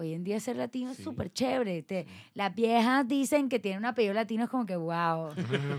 Hoy 0.00 0.14
en 0.14 0.24
día 0.24 0.40
ser 0.40 0.56
latino 0.56 0.94
Sí. 0.94 0.98
es 1.02 1.04
súper 1.04 1.30
chévere. 1.30 1.82
Te- 1.82 2.06
las 2.32 2.54
viejas 2.54 3.06
dicen 3.06 3.50
que 3.50 3.58
tienen 3.58 3.80
un 3.80 3.84
apellido 3.84 4.14
latino, 4.14 4.44
es 4.44 4.50
como 4.50 4.64
que, 4.64 4.74
wow. 4.76 5.34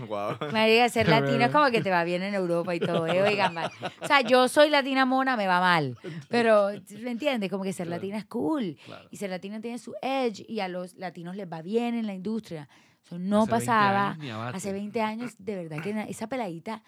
wow. 0.08 0.36
María, 0.52 0.88
ser 0.88 1.08
latino 1.08 1.44
es 1.44 1.50
como 1.50 1.68
que 1.72 1.80
te 1.80 1.90
va 1.90 2.04
bien 2.04 2.22
en 2.22 2.32
Europa 2.34 2.72
y 2.72 2.78
todo, 2.78 3.08
¿eh? 3.08 3.20
Oigan, 3.20 3.52
mal. 3.52 3.68
O 4.00 4.06
sea, 4.06 4.20
yo 4.20 4.46
soy 4.46 4.70
latina 4.70 5.04
mona, 5.04 5.36
me 5.36 5.48
va 5.48 5.58
mal. 5.58 5.96
Pero, 6.28 6.68
¿me 7.00 7.10
entiendes? 7.10 7.50
Como 7.50 7.64
que 7.64 7.72
ser 7.72 7.88
Claro. 7.88 8.00
latina 8.00 8.18
es 8.18 8.26
cool. 8.26 8.76
Claro. 8.86 9.08
Y 9.10 9.16
ser 9.16 9.30
latina 9.30 9.60
tiene 9.60 9.78
su 9.78 9.92
edge 10.00 10.44
y 10.48 10.60
a 10.60 10.68
los 10.68 10.94
latinos 10.94 11.34
les 11.34 11.50
va 11.50 11.60
bien 11.60 11.96
en 11.96 12.06
la 12.06 12.14
industria. 12.14 12.68
Eso 13.04 13.18
no 13.18 13.42
Hace 13.42 13.50
20 13.50 13.66
pasaba. 13.66 14.10
años. 14.12 14.54
Hace 14.54 14.72
20 14.72 15.00
años, 15.02 15.34
de 15.38 15.56
verdad 15.56 15.82
que 15.82 16.06
esa 16.08 16.28
peladita, 16.28 16.84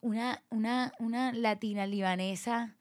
una, 0.00 0.40
una, 0.50 0.92
una 1.00 1.32
latina 1.32 1.84
libanesa, 1.86 2.76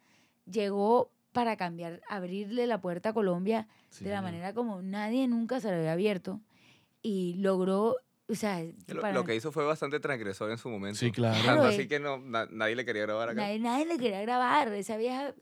llegó 0.45 1.11
para 1.31 1.55
cambiar, 1.57 2.01
abrirle 2.09 2.65
la 2.67 2.81
puerta 2.81 3.09
a 3.09 3.13
Colombia 3.13 3.67
Sí, 3.89 4.03
de 4.05 4.11
la 4.11 4.21
manera 4.21 4.53
como 4.53 4.81
nadie 4.81 5.27
nunca 5.27 5.59
se 5.59 5.69
lo 5.71 5.77
había 5.77 5.93
abierto 5.93 6.39
y 7.01 7.35
logró, 7.35 7.95
o 8.27 8.35
sea, 8.35 8.61
Lo, 8.87 9.01
para- 9.01 9.13
lo 9.13 9.23
que 9.23 9.35
hizo 9.35 9.51
fue 9.51 9.65
bastante 9.65 9.99
transgresor 9.99 10.51
en 10.51 10.57
su 10.57 10.69
momento. 10.69 10.99
Sí, 10.99 11.11
claro. 11.11 11.63
Así 11.63 11.81
eh. 11.81 11.87
que 11.87 11.99
no, 11.99 12.17
na- 12.19 12.47
nadie 12.51 12.75
le 12.75 12.85
quería 12.85 13.03
grabar 13.03 13.29
acá. 13.29 13.41
nadie, 13.41 13.59
nadie 13.59 13.85
le 13.85 13.97
quería 13.97 14.21
grabar. 14.21 14.71
Esa 14.73 14.97
vieja 14.97 15.33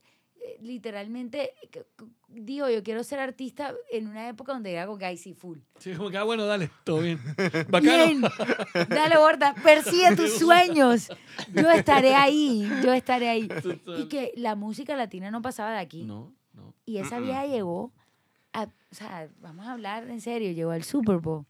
literalmente, 0.61 1.53
que- 1.71 1.85
que- 1.97 2.05
digo, 2.29 2.69
yo 2.69 2.83
quiero 2.83 3.03
ser 3.03 3.19
artista 3.19 3.73
en 3.91 4.07
una 4.07 4.27
época 4.29 4.53
donde 4.53 4.71
era 4.73 4.85
con 4.87 4.99
Guy 4.99 5.17
full. 5.33 5.59
Sí, 5.79 5.93
como 5.93 6.09
que, 6.09 6.17
ah, 6.17 6.23
bueno, 6.23 6.45
dale, 6.45 6.69
todo 6.83 6.99
bien. 6.99 7.19
Bacano. 7.69 8.05
Bien, 8.05 8.21
dale, 8.89 9.17
gorda, 9.17 9.53
persigue 9.63 10.15
tus 10.15 10.33
sueños. 10.39 11.09
Yo 11.53 11.69
estaré 11.71 12.13
ahí, 12.15 12.69
yo 12.83 12.93
estaré 12.93 13.29
ahí. 13.29 13.47
Total. 13.47 13.99
Y 14.01 14.07
que 14.07 14.33
la 14.35 14.55
música 14.55 14.95
latina 14.95 15.31
no 15.31 15.41
pasaba 15.41 15.71
de 15.71 15.79
aquí. 15.79 16.03
No, 16.03 16.33
no. 16.53 16.73
Y 16.85 16.97
esa 16.97 17.19
vieja 17.19 17.45
llegó, 17.45 17.91
a, 18.53 18.63
o 18.63 18.95
sea, 18.95 19.29
vamos 19.39 19.65
a 19.67 19.73
hablar 19.73 20.07
en 20.09 20.21
serio, 20.21 20.51
llegó 20.51 20.71
al 20.71 20.83
Super 20.83 21.17
Bowl. 21.17 21.45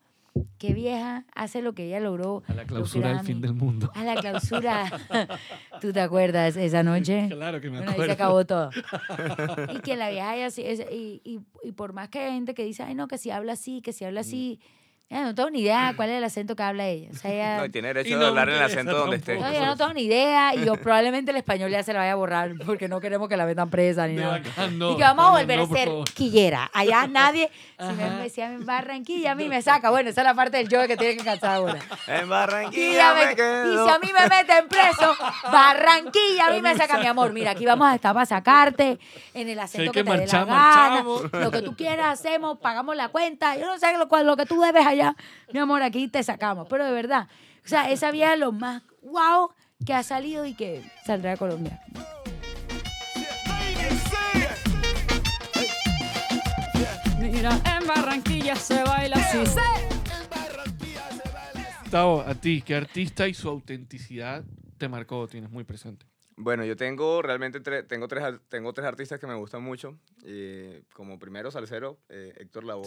Qué 0.58 0.74
vieja 0.74 1.24
hace 1.36 1.62
lo 1.62 1.74
que 1.74 1.86
ella 1.86 2.00
logró. 2.00 2.42
A 2.48 2.54
la 2.54 2.66
clausura 2.66 3.10
del 3.10 3.20
fin 3.20 3.42
del 3.42 3.54
mundo. 3.54 3.92
A 3.94 4.04
la 4.04 4.16
clausura. 4.16 4.92
¿Tú 5.82 5.94
te 5.94 6.02
acuerdas 6.02 6.56
esa 6.58 6.82
noche? 6.84 7.28
Claro 7.38 7.62
que 7.62 7.70
me 7.70 7.78
Bueno, 7.78 7.92
ahí 7.92 7.94
acuerdo. 7.94 8.06
se 8.06 8.14
acabó 8.14 8.46
todo. 8.46 8.70
y 9.76 9.80
que 9.82 9.96
la 9.96 10.10
vieja 10.10 10.32
haya 10.32 10.48
y, 10.58 11.22
y, 11.24 11.40
y 11.64 11.72
por 11.74 11.94
más 11.94 12.10
que 12.10 12.20
hay 12.20 12.34
gente 12.34 12.54
que 12.54 12.64
dice, 12.64 12.84
ay 12.84 12.96
no, 12.96 13.08
que 13.08 13.18
si 13.18 13.30
habla 13.30 13.54
así, 13.54 13.82
que 13.82 13.94
si 13.94 14.04
habla 14.06 14.22
así, 14.22 14.60
ya 15.10 15.24
no 15.24 15.34
tengo 15.34 15.50
ni 15.52 15.62
idea 15.62 15.94
cuál 15.96 16.10
es 16.10 16.18
el 16.18 16.24
acento 16.26 16.54
que 16.58 16.64
habla 16.64 16.86
ella. 16.88 17.10
O 17.14 17.16
sea, 17.16 17.32
ella- 17.34 17.58
No, 17.60 17.66
y 17.66 17.70
tiene 17.70 17.88
derecho 17.90 18.10
Y 18.10 18.14
de 18.14 18.20
no 18.20 18.26
hablar 18.26 18.50
en 18.50 18.56
el 18.56 18.64
acento 18.64 18.98
donde 18.98 19.16
esté. 19.18 19.40
no, 19.40 19.54
yo 19.54 19.66
no 19.66 19.78
tengo 19.78 19.94
ni 19.94 20.02
idea 20.02 20.54
y 20.54 20.66
yo 20.66 20.76
probablemente 20.76 21.32
el 21.32 21.38
español 21.38 21.72
ya 21.72 21.82
se 21.84 21.94
la 21.94 22.00
vaya 22.00 22.12
a 22.12 22.16
borrar 22.16 22.56
porque 22.66 22.90
no 22.90 23.00
queremos 23.00 23.30
que 23.30 23.38
la 23.38 23.46
metan 23.46 23.70
presa 23.70 24.06
ni 24.08 24.16
De 24.16 24.22
nada. 24.24 24.42
no. 24.74 24.92
y 24.94 24.98
que 24.98 25.04
vamos 25.04 25.26
a 25.28 25.30
volver 25.32 25.60
no, 25.60 25.64
a 25.64 25.68
ser 25.68 25.90
quillera. 26.14 26.70
Allá 26.74 27.08
nadie, 27.08 27.50
si 27.80 27.94
me 27.94 28.10
decía 28.24 28.52
en 28.52 28.66
Barranquilla, 28.66 29.32
a 29.34 29.36
mí 29.36 29.48
me 29.48 29.62
saca. 29.62 29.90
Bueno, 29.92 30.10
esa 30.10 30.22
es 30.22 30.26
la 30.26 30.34
parte 30.34 30.58
del 30.58 30.68
yo 30.68 30.88
que 30.88 30.98
tiene 30.98 31.16
que 31.18 31.24
cansar 31.24 31.52
ahora. 31.58 31.78
En 32.08 32.28
Barranquilla 32.28 33.14
me- 33.14 33.26
me 33.28 33.32
y 33.34 33.36
si 33.78 33.90
a 33.90 34.00
mí 34.00 34.12
me 34.14 34.28
meten 34.28 34.68
preso, 34.68 35.16
Barranquilla 35.52 36.48
a 36.48 36.52
mí 36.52 36.62
me 36.62 36.76
saca, 36.76 36.98
mi 36.98 37.06
amor. 37.08 37.34
Mira, 37.34 37.52
aquí 37.52 37.66
vamos 37.66 37.88
a 37.88 37.96
estar 37.96 38.14
para 38.14 38.26
sacarte 38.26 39.00
en 39.34 39.50
el 39.50 39.60
acento 39.60 39.92
que 39.92 40.04
que, 40.04 40.10
te 40.12 40.18
dé 40.18 40.26
la 40.28 40.32
gana. 40.46 40.46
marchamos. 40.56 41.32
Lo 41.34 41.52
que 41.52 41.62
tú 41.62 41.76
quieras 41.76 42.20
hacemos, 42.20 42.58
pagamos 42.60 42.96
la 42.96 43.10
cuenta. 43.10 43.56
Yo 43.58 43.66
no 43.68 43.78
sé 43.78 43.88
lo, 43.98 44.24
lo 44.24 44.38
que 44.38 44.46
tú 44.46 44.60
debes 44.62 44.86
allá. 44.86 45.16
Mi 45.54 45.60
amor, 45.60 45.84
aquí 45.84 46.08
te 46.08 46.24
sacamos. 46.24 46.68
Pero 46.70 46.86
de 46.86 46.92
verdad, 46.92 47.28
o 47.64 47.68
sea, 47.68 47.90
esa 47.92 48.12
vieja 48.12 48.34
es 48.34 48.40
lo 48.40 48.52
más 48.52 48.82
wow 49.04 49.52
que 49.86 49.94
ha 49.94 50.02
salido 50.04 50.46
y 50.46 50.56
que 50.56 50.84
saldrá 51.06 51.32
de 51.32 51.38
Colombia. 51.38 51.80
Mira, 57.32 57.62
en 57.80 57.88
Barranquilla 57.88 58.56
se 58.56 58.84
baila 58.84 59.18
así. 59.18 59.38
Gustavo, 61.84 62.22
a 62.22 62.36
ti, 62.36 62.62
¿qué 62.62 62.76
artista 62.76 63.28
y 63.28 63.34
su 63.34 63.50
autenticidad 63.50 64.44
te 64.78 64.88
marcó 64.90 65.20
o 65.20 65.28
tienes 65.28 65.50
muy 65.50 65.64
presente? 65.64 66.06
Bueno, 66.40 66.64
yo 66.66 66.76
tengo 66.76 67.22
realmente 67.22 67.62
tre- 67.64 67.86
tengo, 67.88 68.08
tres, 68.08 68.24
tengo 68.50 68.72
tres 68.72 68.86
artistas 68.86 69.20
que 69.20 69.26
me 69.28 69.34
gustan 69.36 69.64
mucho. 69.64 69.98
eh, 70.24 70.84
como 70.94 71.18
primero, 71.18 71.50
Salcero, 71.52 71.98
eh, 72.10 72.34
Héctor 72.38 72.64
Lavoe. 72.66 72.86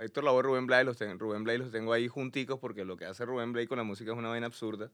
Héctor 0.00 0.24
Lavoe 0.24 0.42
Rubén 0.42 0.66
Blades 0.66 0.84
los, 0.86 0.96
ten- 0.98 1.18
Rubén 1.18 1.42
Blades 1.44 1.60
los 1.62 1.70
tengo 1.72 1.92
ahí 1.92 2.08
junticos 2.08 2.58
porque 2.58 2.84
lo 2.84 2.96
que 2.96 3.04
hace 3.06 3.24
Rubén 3.24 3.52
Blades 3.52 3.68
con 3.68 3.78
la 3.78 3.84
música 3.84 4.12
es 4.12 4.18
una 4.18 4.28
vaina 4.28 4.46
absurda. 4.46 4.90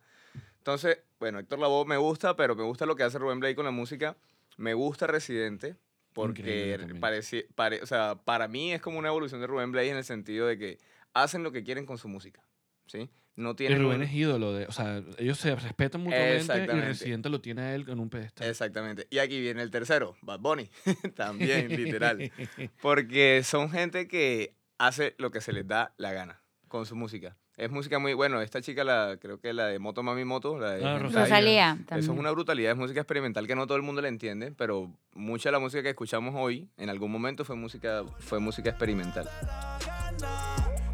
Entonces, 0.58 0.98
bueno, 1.18 1.38
Héctor 1.40 1.58
Lavoe 1.58 1.86
me 1.86 1.96
gusta, 1.96 2.36
pero 2.36 2.54
me 2.54 2.62
gusta 2.62 2.86
lo 2.86 2.94
que 2.94 3.02
hace 3.02 3.18
Rubén 3.18 3.40
Blades 3.40 3.56
con 3.56 3.64
la 3.64 3.70
música. 3.72 4.16
Me 4.58 4.74
gusta 4.74 5.06
Residente 5.06 5.76
porque 6.22 6.40
Increíble 6.42 6.78
también. 6.78 7.00
pareci- 7.00 7.46
pare- 7.54 7.80
o 7.82 7.86
sea, 7.86 8.16
para 8.24 8.48
mí 8.48 8.72
es 8.72 8.80
como 8.80 8.98
una 8.98 9.08
evolución 9.08 9.40
de 9.40 9.46
Rubén 9.46 9.70
Blades 9.70 9.92
en 9.92 9.96
el 9.98 10.04
sentido 10.04 10.46
de 10.48 10.58
que 10.58 10.78
hacen 11.14 11.42
lo 11.44 11.52
que 11.52 11.62
quieren 11.62 11.86
con 11.86 11.96
su 11.98 12.08
música. 12.08 12.42
¿sí? 12.86 13.08
No 13.36 13.52
Y 13.52 13.54
tienen 13.54 13.82
Rubén 13.82 14.02
es 14.02 14.12
ídolo 14.12 14.52
de, 14.52 14.66
o 14.66 14.72
sea, 14.72 15.00
ellos 15.18 15.38
se 15.38 15.54
respetan 15.54 16.00
mutuamente 16.02 16.64
y. 16.64 16.66
Residente 16.66 17.28
lo 17.28 17.40
tiene 17.40 17.62
a 17.62 17.74
él 17.76 17.84
en 17.88 18.00
un 18.00 18.10
pedestal. 18.10 18.48
Exactamente. 18.48 19.06
Y 19.10 19.18
aquí 19.18 19.40
viene 19.40 19.62
el 19.62 19.70
tercero, 19.70 20.16
Bad 20.22 20.40
Bunny. 20.40 20.68
También, 21.14 21.68
literal. 21.68 22.32
Porque 22.82 23.42
son 23.44 23.70
gente 23.70 24.08
que 24.08 24.56
hace 24.78 25.14
lo 25.18 25.30
que 25.30 25.40
se 25.40 25.52
les 25.52 25.66
da 25.68 25.94
la 25.98 26.12
gana 26.12 26.42
con 26.66 26.84
su 26.84 26.96
música. 26.96 27.36
Es 27.58 27.72
música 27.72 27.98
muy, 27.98 28.14
bueno, 28.14 28.40
esta 28.40 28.62
chica, 28.62 28.84
la, 28.84 29.16
creo 29.20 29.40
que 29.40 29.52
la 29.52 29.66
de 29.66 29.80
Moto 29.80 30.04
Mami 30.04 30.24
Moto, 30.24 30.56
la 30.60 30.74
de 30.74 30.84
Ah, 30.84 30.96
Rosalía. 31.00 31.24
Rosalía 31.24 31.78
Eso 31.90 32.12
es 32.12 32.18
una 32.18 32.30
brutalidad, 32.30 32.70
es 32.70 32.78
música 32.78 33.00
experimental 33.00 33.48
que 33.48 33.56
no 33.56 33.66
todo 33.66 33.76
el 33.76 33.82
mundo 33.82 34.00
la 34.00 34.06
entiende, 34.06 34.52
pero 34.56 34.92
mucha 35.12 35.48
de 35.48 35.54
la 35.54 35.58
música 35.58 35.82
que 35.82 35.88
escuchamos 35.88 36.36
hoy, 36.38 36.68
en 36.76 36.88
algún 36.88 37.10
momento 37.10 37.44
fue 37.44 37.56
música, 37.56 38.04
fue 38.20 38.38
música 38.38 38.70
experimental. 38.70 39.28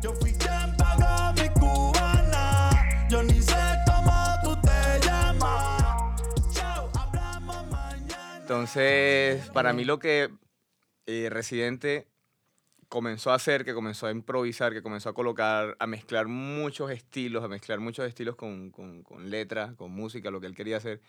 Yo 0.00 0.14
fui 0.14 0.32
quien 0.32 0.74
pagó 0.78 1.34
mi 1.34 1.48
cubana. 1.50 2.70
Yo 3.10 3.22
ni 3.22 3.42
sé 3.42 3.54
cómo 3.86 4.14
tú 4.42 4.58
te 4.62 5.06
llamas. 5.06 6.18
Chao, 6.50 6.90
hablamos 6.98 7.66
mañana. 7.70 8.38
Entonces, 8.40 9.50
para 9.50 9.74
mí 9.74 9.84
lo 9.84 9.98
que 9.98 10.30
eh, 11.06 11.28
Residente 11.28 12.06
comenzó 12.95 13.32
a 13.32 13.34
hacer, 13.34 13.64
que 13.64 13.74
comenzó 13.74 14.07
a 14.07 14.12
improvisar, 14.12 14.72
que 14.72 14.80
comenzó 14.80 15.09
a 15.09 15.14
colocar, 15.14 15.76
a 15.80 15.86
mezclar 15.88 16.28
muchos 16.28 16.92
estilos, 16.92 17.42
a 17.42 17.49
mezclar 17.49 17.80
muchos 17.80 18.07
estilos 18.07 18.36
con, 18.36 18.70
con, 18.70 19.03
con 19.03 19.30
letra, 19.30 19.74
con 19.76 19.90
música, 19.90 20.30
lo 20.30 20.40
que 20.40 20.47
él 20.47 20.55
quería 20.55 20.76
hacer. 20.76 21.01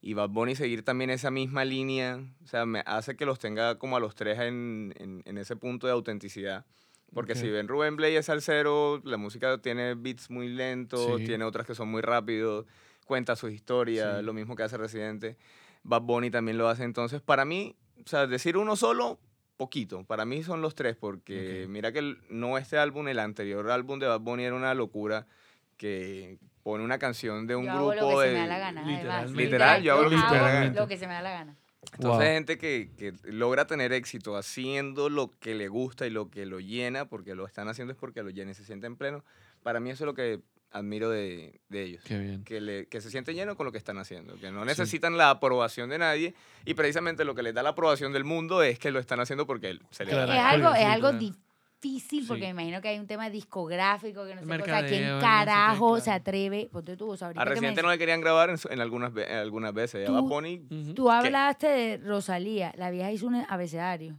Y 0.00 0.14
Bad 0.14 0.28
Bunny 0.28 0.54
seguir 0.54 0.84
también 0.84 1.10
esa 1.10 1.32
misma 1.32 1.64
línea, 1.64 2.20
o 2.44 2.46
sea, 2.46 2.66
me 2.66 2.84
hace 2.86 3.16
que 3.16 3.26
los 3.26 3.40
tenga 3.40 3.80
como 3.80 3.96
a 3.96 4.00
los 4.00 4.14
tres 4.14 4.38
en, 4.38 4.94
en, 4.96 5.22
en 5.24 5.36
ese 5.38 5.56
punto 5.56 5.88
de 5.88 5.92
autenticidad. 5.92 6.64
Porque 7.12 7.34
si 7.34 7.48
ven 7.50 7.66
Rubén 7.66 7.96
Blay 7.96 8.14
es 8.14 8.26
salsero, 8.26 9.00
la 9.04 9.16
música 9.16 9.58
tiene 9.58 9.94
beats 9.94 10.30
muy 10.30 10.46
lentos, 10.48 11.18
Sí. 11.18 11.24
tiene 11.26 11.44
otras 11.44 11.66
que 11.66 11.74
son 11.74 11.88
muy 11.88 12.00
rápidos, 12.00 12.64
cuenta 13.06 13.34
sus 13.34 13.50
historias, 13.50 14.18
Sí. 14.20 14.24
lo 14.24 14.32
mismo 14.34 14.54
que 14.54 14.62
hace 14.62 14.76
Residente. 14.76 15.36
Bad 15.82 16.02
Bunny 16.02 16.30
también 16.30 16.58
lo 16.58 16.68
hace. 16.68 16.84
Entonces, 16.84 17.20
para 17.20 17.44
mí, 17.44 17.74
o 18.04 18.08
sea, 18.08 18.28
decir 18.28 18.56
uno 18.56 18.76
solo, 18.76 19.18
poquito. 19.56 20.04
Para 20.04 20.24
mí 20.24 20.42
son 20.42 20.60
los 20.62 20.74
tres, 20.74 20.96
porque 20.96 21.66
mira 21.68 21.92
que 21.92 22.00
el- 22.00 22.18
no 22.28 22.58
este 22.58 22.78
álbum, 22.78 23.08
el 23.08 23.18
anterior 23.18 23.70
álbum 23.70 23.98
de 23.98 24.06
Bad 24.06 24.20
Bunny 24.20 24.44
era 24.44 24.54
una 24.54 24.74
locura 24.74 25.26
que 25.76 26.38
pone 26.62 26.82
una 26.84 26.98
canción 26.98 27.46
de 27.46 27.56
un 27.56 27.66
yo 27.66 27.70
hago 27.72 27.88
grupo 27.90 28.12
lo 28.12 28.18
que 28.20 28.24
de... 28.28 28.28
se 28.28 28.32
me 28.34 28.38
da 28.40 28.46
la 28.46 28.58
gana. 28.58 28.80
además. 28.80 28.96
Literalmente. 28.98 29.42
Literal, 29.44 29.82
yo 29.82 29.92
hago 29.92 30.02
lo 30.04 30.10
que 30.10 30.16
se 30.16 30.22
me 30.22 30.26
da 30.36 30.42
la 30.42 30.52
gana. 30.52 30.74
lo 30.80 30.88
que 30.88 30.96
se 30.98 31.06
me 31.06 31.12
da 31.14 31.22
la 31.22 31.30
gana. 31.30 31.56
Entonces 31.92 32.08
Wow. 32.08 32.20
hay 32.20 32.28
gente 32.34 32.58
que, 32.58 32.90
que 32.96 33.12
logra 33.24 33.66
tener 33.66 33.92
éxito 33.92 34.36
haciendo 34.36 35.10
lo 35.10 35.30
que 35.30 35.54
le 35.54 35.68
gusta 35.68 36.06
y 36.06 36.10
lo 36.10 36.30
que 36.30 36.46
lo 36.46 36.58
llena, 36.60 37.04
porque 37.04 37.34
lo 37.34 37.44
están 37.46 37.68
haciendo 37.68 37.92
es 37.92 37.98
porque 37.98 38.22
lo 38.22 38.30
llena 38.30 38.52
y 38.52 38.54
se 38.54 38.64
sienten 38.64 38.96
pleno. 38.96 39.22
Para 39.62 39.80
mí 39.80 39.90
eso 39.90 40.04
es 40.04 40.06
lo 40.06 40.14
que 40.14 40.40
admiro 40.74 41.08
de, 41.08 41.60
de 41.68 41.82
ellos. 41.84 42.02
Qué 42.04 42.18
bien. 42.18 42.44
Que, 42.44 42.60
le- 42.60 42.86
que 42.88 43.00
se 43.00 43.08
sienten 43.10 43.36
llenos 43.36 43.54
con 43.56 43.64
lo 43.64 43.72
que 43.72 43.78
están 43.78 43.96
haciendo, 43.98 44.34
que 44.36 44.50
no 44.50 44.64
necesitan 44.64 45.16
la 45.16 45.30
aprobación 45.30 45.88
de 45.88 45.98
nadie 45.98 46.34
y 46.64 46.74
precisamente 46.74 47.24
lo 47.24 47.34
que 47.34 47.42
les 47.42 47.54
da 47.54 47.62
la 47.62 47.70
aprobación 47.70 48.12
del 48.12 48.24
mundo 48.24 48.62
es 48.62 48.78
que 48.78 48.90
lo 48.90 48.98
están 48.98 49.20
haciendo 49.20 49.46
porque 49.46 49.78
se 49.90 50.04
les 50.04 50.14
da 50.14 50.24
Claro. 50.26 50.32
la 50.32 50.36
Es 50.36 50.54
algo, 50.54 50.74
Sí, 50.74 50.80
es 50.82 50.86
algo 50.86 51.12
difícil 51.12 52.24
porque 52.26 52.40
Sí. 52.42 52.46
me 52.54 52.62
imagino 52.62 52.80
que 52.80 52.88
hay 52.88 52.98
un 52.98 53.06
tema 53.06 53.30
discográfico 53.30 54.24
que 54.26 54.34
no 54.34 54.40
sé, 54.40 54.46
qué, 54.46 54.62
o 54.62 54.64
sea, 54.64 54.86
¿quién 54.86 55.06
no 55.06 55.14
sé 55.14 55.14
qué, 55.14 55.20
carajo 55.20 55.96
se 55.98 56.04
claro. 56.04 56.20
atreve? 56.20 56.68
Ponte 56.72 56.96
tú, 56.96 57.10
o 57.10 57.16
sea, 57.16 57.28
A 57.36 57.44
Residente 57.44 57.82
no 57.82 57.90
le 57.90 57.98
querían 57.98 58.20
grabar 58.20 58.50
en, 58.50 58.56
en 58.70 58.80
algunas, 58.80 59.12
en 59.16 59.36
algunas 59.36 59.72
veces. 59.74 60.06
Tú- 60.06 60.12
Bad 60.12 60.22
Bunny, 60.22 60.66
Ujú. 60.70 60.94
Tú 60.94 61.10
hablaste 61.10 61.66
de 61.68 61.96
Rosalía, 61.98 62.72
la 62.76 62.90
vieja 62.90 63.12
hizo 63.12 63.26
un 63.26 63.36
abecedario 63.48 64.18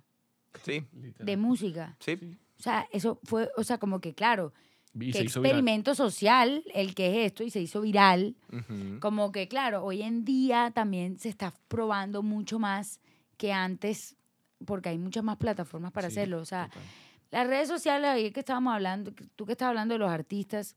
sí, 0.64 0.86
de 0.92 1.38
música. 1.38 1.98
sí. 2.00 2.18
O 2.58 2.64
sea, 2.64 2.88
eso 2.94 3.20
fue, 3.26 3.50
o 3.58 3.64
sea, 3.66 3.78
como 3.80 4.00
que 4.00 4.14
claro, 4.14 4.54
Y 4.96 5.12
qué 5.12 5.20
viral. 5.20 5.24
experimento 5.24 5.94
social 5.96 6.64
el 6.74 6.96
que 6.96 7.22
es 7.22 7.28
esto 7.28 7.44
y 7.44 7.50
se 7.50 7.60
hizo 7.62 7.82
viral. 7.82 8.36
Como 9.00 9.32
que 9.32 9.48
claro, 9.48 9.84
hoy 9.84 10.02
en 10.02 10.24
día 10.26 10.72
también 10.74 11.20
se 11.20 11.30
está 11.30 11.54
probando 11.68 12.24
mucho 12.24 12.60
más 12.60 13.00
que 13.38 13.52
antes 13.54 14.16
porque 14.66 14.90
hay 14.90 14.98
muchas 14.98 15.24
más 15.24 15.38
plataformas 15.38 15.92
para 15.92 16.10
Sí, 16.10 16.14
hacerlo. 16.18 16.40
O 16.40 16.46
sea, 16.46 16.68
total. 16.70 16.82
las 17.32 17.48
redes 17.48 17.68
sociales, 17.68 18.10
ahí 18.10 18.32
que 18.32 18.40
estábamos 18.40 18.74
hablando, 18.74 19.12
tú 19.36 19.46
que 19.46 19.52
estás 19.52 19.68
hablando 19.68 19.94
de 19.94 20.00
los 20.00 20.10
artistas, 20.10 20.76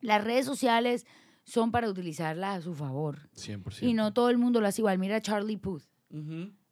las 0.00 0.22
redes 0.24 0.44
sociales 0.44 1.06
son 1.44 1.70
para 1.70 1.88
utilizarlas 1.88 2.58
a 2.58 2.60
su 2.62 2.74
favor. 2.74 3.28
100%. 3.36 3.82
Y 3.82 3.94
no 3.94 4.12
todo 4.12 4.30
el 4.30 4.38
mundo 4.38 4.60
lo 4.60 4.66
hace 4.66 4.80
igual. 4.80 4.98
Mira 4.98 5.16
a 5.16 5.20
Charlie 5.20 5.56
Puth. 5.56 5.84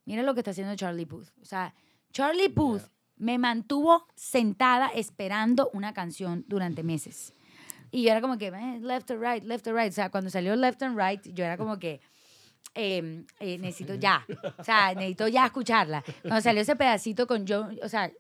Mira 0.05 0.23
lo 0.25 0.35
que 0.35 0.41
está 0.41 0.51
haciendo 0.51 0.75
Charlie 0.77 1.07
Puth. 1.07 1.29
O 1.41 1.45
sea, 1.45 1.75
Charlie 2.13 2.49
Puth 2.49 2.81
Yeah. 2.83 2.91
Me 3.21 3.39
mantuvo 3.39 4.07
sentada 4.17 4.89
esperando 4.89 5.71
una 5.73 5.93
canción 5.95 6.45
durante 6.49 6.83
meses. 6.83 7.33
Y 7.93 8.03
yo 8.05 8.11
era 8.11 8.21
como 8.21 8.39
que, 8.39 8.49
"Eh, 8.49 8.79
left 8.81 9.11
or 9.11 9.21
right, 9.21 9.45
left 9.45 9.67
or 9.67 9.75
right. 9.75 9.91
O 9.91 9.95
sea, 9.95 10.11
cuando 10.11 10.31
salió 10.31 10.57
left 10.57 10.83
and 10.83 10.99
right, 10.99 11.21
yo 11.35 11.45
era 11.45 11.57
como 11.57 11.79
que, 11.79 12.01
eh, 12.75 13.25
eh, 13.41 13.59
necesito 13.59 13.95
ya. 13.95 14.25
O 14.59 14.65
sea, 14.65 14.95
necesito 14.95 15.29
ya 15.29 15.47
escucharla. 15.47 16.03
Cuando 16.23 16.41
salió 16.41 16.63
ese 16.63 16.77
pedacito 16.77 17.27
con 17.27 17.45
John, 17.47 17.79
o 17.83 17.89
sea, 17.89 18.11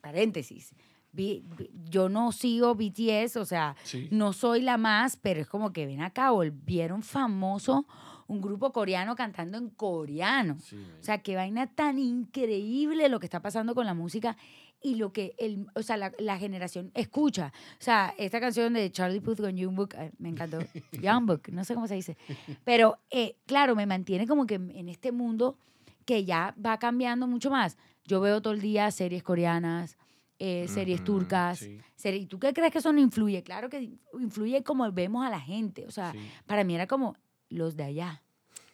paréntesis. 0.00 0.74
vi- 1.16 1.44
vi- 1.56 1.70
yo 1.88 2.08
no 2.08 2.32
sigo 2.32 2.74
BTS, 2.74 3.36
o 3.38 3.44
sea, 3.44 3.76
Sí. 3.84 4.08
no 4.10 4.32
soy 4.32 4.62
la 4.62 4.76
más, 4.76 5.16
pero 5.16 5.40
es 5.40 5.46
como 5.46 5.72
que 5.72 5.86
ven 5.86 6.02
acá, 6.02 6.32
volvieron 6.32 7.04
famoso 7.04 7.86
un 8.26 8.40
grupo 8.40 8.72
coreano 8.72 9.14
cantando 9.16 9.58
en 9.58 9.68
coreano. 9.70 10.56
Sí. 10.60 10.76
O 11.00 11.02
sea, 11.02 11.18
qué 11.18 11.36
vaina 11.36 11.66
tan 11.66 11.98
increíble 11.98 13.08
lo 13.08 13.20
que 13.20 13.26
está 13.26 13.40
pasando 13.40 13.74
con 13.74 13.86
la 13.86 13.94
música 13.94 14.36
y 14.82 14.96
lo 14.96 15.12
que 15.12 15.34
el, 15.38 15.66
o 15.74 15.82
sea, 15.82 15.96
la, 15.96 16.12
la 16.18 16.38
generación 16.38 16.90
escucha. 16.94 17.52
O 17.80 17.82
sea, 17.82 18.14
esta 18.18 18.38
canción 18.40 18.74
de 18.74 18.90
Charlie 18.92 19.20
Puth 19.20 19.38
con 19.40 19.56
Jungkook, 19.58 19.94
eh, 19.94 20.12
me 20.18 20.28
encantó. 20.28 20.58
Jungkook, 21.02 21.48
no 21.48 21.64
sé 21.64 21.74
cómo 21.74 21.86
se 21.88 21.94
dice. 21.94 22.16
Pero, 22.64 22.98
eh, 23.10 23.36
claro, 23.46 23.74
me 23.74 23.86
mantiene 23.86 24.26
como 24.26 24.46
que 24.46 24.56
en 24.56 24.88
este 24.88 25.10
mundo 25.12 25.56
que 26.04 26.24
ya 26.26 26.54
va 26.64 26.78
cambiando 26.78 27.26
mucho 27.26 27.50
más. 27.50 27.78
Yo 28.04 28.20
veo 28.20 28.42
todo 28.42 28.52
el 28.52 28.60
día 28.60 28.90
series 28.90 29.22
coreanas, 29.22 29.96
eh, 30.38 30.66
series 30.68 31.02
turcas. 31.02 31.60
Sí, 31.60 31.78
series- 31.96 32.22
¿Y 32.24 32.26
tú 32.26 32.38
qué 32.38 32.52
crees 32.52 32.70
que 32.70 32.78
eso 32.78 32.92
no 32.92 33.00
influye? 33.00 33.42
Claro 33.42 33.70
que 33.70 33.90
influye 34.20 34.62
como 34.62 34.90
vemos 34.92 35.24
a 35.24 35.30
la 35.30 35.40
gente. 35.40 35.86
O 35.86 35.90
sea, 35.90 36.12
sí. 36.12 36.18
para 36.44 36.62
mí 36.62 36.74
era 36.74 36.86
como 36.86 37.16
los 37.50 37.76
de 37.76 37.84
allá. 37.84 38.22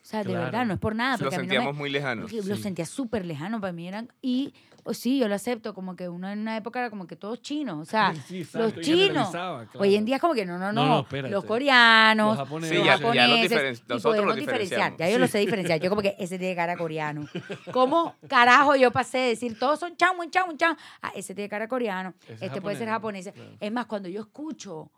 O 0.03 0.07
sea, 0.11 0.21
de 0.21 0.31
Claro. 0.31 0.45
verdad, 0.47 0.67
no 0.67 0.75
es 0.75 0.81
por 0.81 0.95
nada. 0.95 1.17
Lo 1.19 1.25
Porque 1.25 1.37
a 1.37 1.39
mí 1.41 1.47
no 1.47 1.49
me- 1.51 1.55
sentíamos 1.57 1.77
muy 1.79 1.91
lejano. 1.91 2.23
porque 2.23 2.37
Lo 2.43 2.57
Sí. 2.57 2.63
sentía 2.63 2.87
súper 2.87 3.25
lejano 3.27 3.61
para 3.61 3.73
mí. 3.73 3.87
Eran, 3.87 4.11
y 4.23 4.55
pues, 4.83 4.97
sí, 4.97 5.19
yo 5.19 5.29
lo 5.29 5.35
acepto, 5.35 5.75
como 5.75 5.95
que 5.95 6.09
uno 6.09 6.29
en 6.31 6.39
una 6.41 6.57
época 6.57 6.81
era 6.81 6.89
como 6.91 7.07
que 7.07 7.15
todos 7.15 7.43
chinos. 7.43 7.79
O 7.79 7.85
sea, 7.85 8.15
Sí, 8.27 8.39
los 8.39 8.47
exacto, 8.55 8.81
y 8.81 8.85
chinos. 8.85 8.99
generalizaba, 9.09 9.59
Hoy 9.79 9.95
en 9.95 10.05
claro. 10.05 10.05
día 10.07 10.17
es 10.17 10.21
como 10.23 10.35
que 10.35 10.47
no, 10.47 10.59
no, 10.59 10.73
No, 10.73 11.07
no. 11.13 11.29
los 11.29 11.45
coreanos, 11.45 12.29
Los 12.29 12.39
los, 12.39 12.47
japoneses. 12.49 12.79
Sí, 12.79 12.85
ya- 12.85 12.97
los 12.97 13.13
diferen- 13.13 13.75
y 13.77 13.79
nosotros 13.79 14.03
podemos 14.03 14.27
los 14.27 14.37
diferenciar. 14.37 14.61
diferenciamos. 14.93 14.99
Ya 14.99 15.11
yo 15.11 15.19
lo 15.19 15.27
sé 15.29 15.39
diferenciar. 15.39 15.81
Yo 15.81 15.91
como 15.91 16.01
que 16.03 16.17
ese 16.19 16.39
tiene 16.39 16.57
cara 16.57 16.77
coreano. 16.79 17.29
¿Cómo 17.73 18.17
carajo 18.27 18.75
yo 18.77 18.91
pasé 18.91 19.19
de 19.19 19.29
decir 19.29 19.59
todos 19.59 19.79
son 19.79 19.97
chao, 19.99 20.15
chao, 20.31 20.47
chao? 20.57 20.75
A 21.03 21.11
ese 21.11 21.35
tiene 21.35 21.49
cara 21.51 21.69
coreano. 21.69 22.15
Ese 22.27 22.47
este 22.47 22.61
puede 22.63 22.77
ser 22.77 22.89
japonés, 22.89 23.27
japonés. 23.27 23.45
claro. 23.49 23.59
Es 23.61 23.71
más, 23.73 23.85
cuando 23.87 24.09
yo 24.09 24.23
escucho 24.23 24.91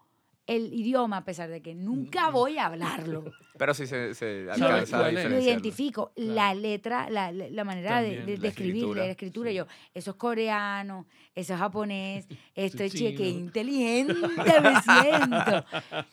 el 0.47 0.73
idioma, 0.75 1.19
a 1.19 1.25
pesar 1.25 1.49
de 1.51 1.63
que 1.63 1.75
nunca 1.75 2.31
voy 2.31 2.59
a 2.59 2.67
hablarlo, 2.67 3.25
Pero 3.59 3.75
sí 3.75 3.87
se, 3.87 4.15
se 4.15 4.47
¿Sabes 4.47 4.63
alcanza 4.63 5.07
a 5.07 5.13
lo 5.13 5.39
identifico. 5.39 6.11
La 6.17 6.53
letra, 6.55 7.09
la, 7.11 7.31
la- 7.31 7.65
manera 7.65 8.01
de, 8.01 8.09
También, 8.17 8.27
de- 8.27 8.37
la 8.37 8.43
de 8.43 8.49
escribir, 8.49 8.75
escritura. 8.77 9.05
la 9.05 9.11
escritura. 9.11 9.51
Sí. 9.51 9.57
Yo, 9.57 9.67
eso 9.95 10.11
es 10.13 10.17
coreano, 10.17 11.07
eso 11.35 11.53
es 11.55 11.59
japonés, 11.61 12.27
esto 12.57 12.83
es 12.83 12.93
che, 12.93 13.15
qué 13.15 13.27
chino. 13.29 13.39
inteligente 13.41 14.15
me 14.15 14.81
siento. 14.83 15.65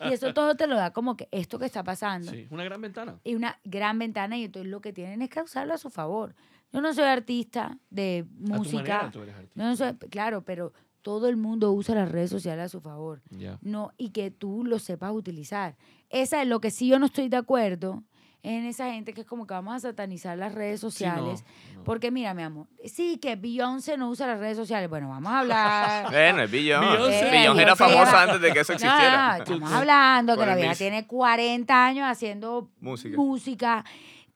Y 0.09 0.13
eso 0.13 0.33
todo 0.33 0.55
te 0.55 0.67
lo 0.67 0.75
da 0.75 0.91
como 0.91 1.15
que 1.17 1.27
esto 1.31 1.57
que 1.57 1.65
está 1.65 1.83
pasando. 1.83 2.31
Sí, 2.31 2.45
una 2.51 2.63
gran 2.65 2.81
ventana. 2.81 3.19
Y 3.23 3.35
una 3.35 3.59
gran 3.63 3.97
ventana 3.97 4.37
y 4.37 4.43
entonces 4.43 4.69
lo 4.69 4.81
que 4.81 4.93
tienen 4.93 5.21
es 5.21 5.29
que 5.29 5.41
usarlo 5.41 5.73
a 5.73 5.77
su 5.77 5.89
favor. 5.89 6.35
Yo 6.71 6.81
no 6.81 6.93
soy 6.93 7.05
artista 7.05 7.79
de 7.89 8.25
A 8.27 8.45
tu 8.45 8.53
música. 8.53 8.77
manera 8.83 9.11
tú 9.11 9.21
eres 9.23 9.33
artista. 9.35 9.59
Yo 9.59 9.65
no 9.69 9.75
soy, 9.75 9.93
claro, 10.09 10.43
pero 10.43 10.71
todo 11.01 11.27
el 11.29 11.37
mundo 11.37 11.71
usa 11.71 11.95
las 11.95 12.11
redes 12.11 12.29
sociales 12.29 12.65
a 12.65 12.69
su 12.69 12.81
favor 12.81 13.21
no, 13.61 13.91
y 13.97 14.09
que 14.09 14.31
tú 14.31 14.63
lo 14.65 14.79
sepas 14.79 15.11
utilizar. 15.13 15.75
Esa 16.09 16.41
es 16.41 16.47
lo 16.47 16.59
que 16.59 16.71
sí 16.71 16.87
yo 16.87 16.99
no 16.99 17.05
estoy 17.05 17.29
de 17.29 17.37
acuerdo 17.37 18.03
en 18.41 18.65
esa 18.65 18.91
gente 18.93 19.13
que 19.13 19.21
es 19.21 19.27
como 19.27 19.45
que 19.45 19.53
vamos 19.53 19.75
a 19.75 19.79
satanizar 19.81 20.37
las 20.37 20.53
redes 20.55 20.79
Sí, 20.79 20.85
no, 20.85 20.91
sociales. 20.91 21.45
no. 21.75 21.83
Porque 21.83 22.09
mira, 22.09 22.33
mi 22.33 22.43
amor, 22.43 22.67
sí 22.85 23.17
que 23.17 23.35
Beyoncé 23.35 23.97
no 23.97 24.09
usa 24.09 24.27
las 24.27 24.39
redes 24.39 24.55
sociales. 24.55 24.89
Bueno, 24.89 25.09
vamos 25.09 25.29
a 25.31 25.39
hablar. 25.39 26.05
Bueno, 26.11 26.43
es. 26.43 26.51
Beyoncé. 26.51 27.29
Billón 27.31 27.59
era 27.59 27.73
Beyoncé 27.75 27.75
famosa 27.75 28.09
era- 28.11 28.21
antes 28.23 28.41
de 28.41 28.53
que 28.53 28.59
eso 28.61 28.71
No, 28.73 28.75
existiera. 28.77 29.37
no, 29.37 29.43
estamos 29.43 29.71
hablando 29.73 30.37
que 30.37 30.45
la 30.45 30.55
vieja 30.55 30.75
tiene 30.75 31.05
40 31.05 31.85
años 31.85 32.05
haciendo 32.07 32.69
Música. 32.79 33.17
música. 33.17 33.85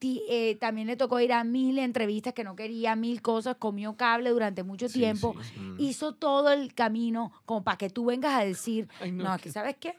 Eh, 0.02 0.56
también 0.60 0.86
le 0.86 0.96
tocó 0.96 1.20
ir 1.20 1.32
a 1.32 1.44
mil 1.44 1.78
entrevistas 1.78 2.34
que 2.34 2.44
no 2.44 2.56
quería, 2.56 2.96
mil 2.96 3.22
cosas, 3.22 3.56
comió 3.56 3.96
cable 3.96 4.30
durante 4.30 4.62
mucho 4.62 4.88
Sí, 4.88 5.00
tiempo, 5.00 5.34
sí, 5.42 5.50
sí. 5.54 5.60
Mm. 5.60 5.76
hizo 5.80 6.14
todo 6.14 6.50
el 6.52 6.74
camino 6.74 7.32
como 7.44 7.62
para 7.64 7.78
que 7.78 7.90
tú 7.90 8.06
vengas 8.06 8.34
a 8.34 8.44
decir, 8.44 8.88
Ay, 9.00 9.12
no, 9.12 9.24
no, 9.24 9.38
que 9.38 9.50
¿sabes 9.50 9.76
qué? 9.78 9.96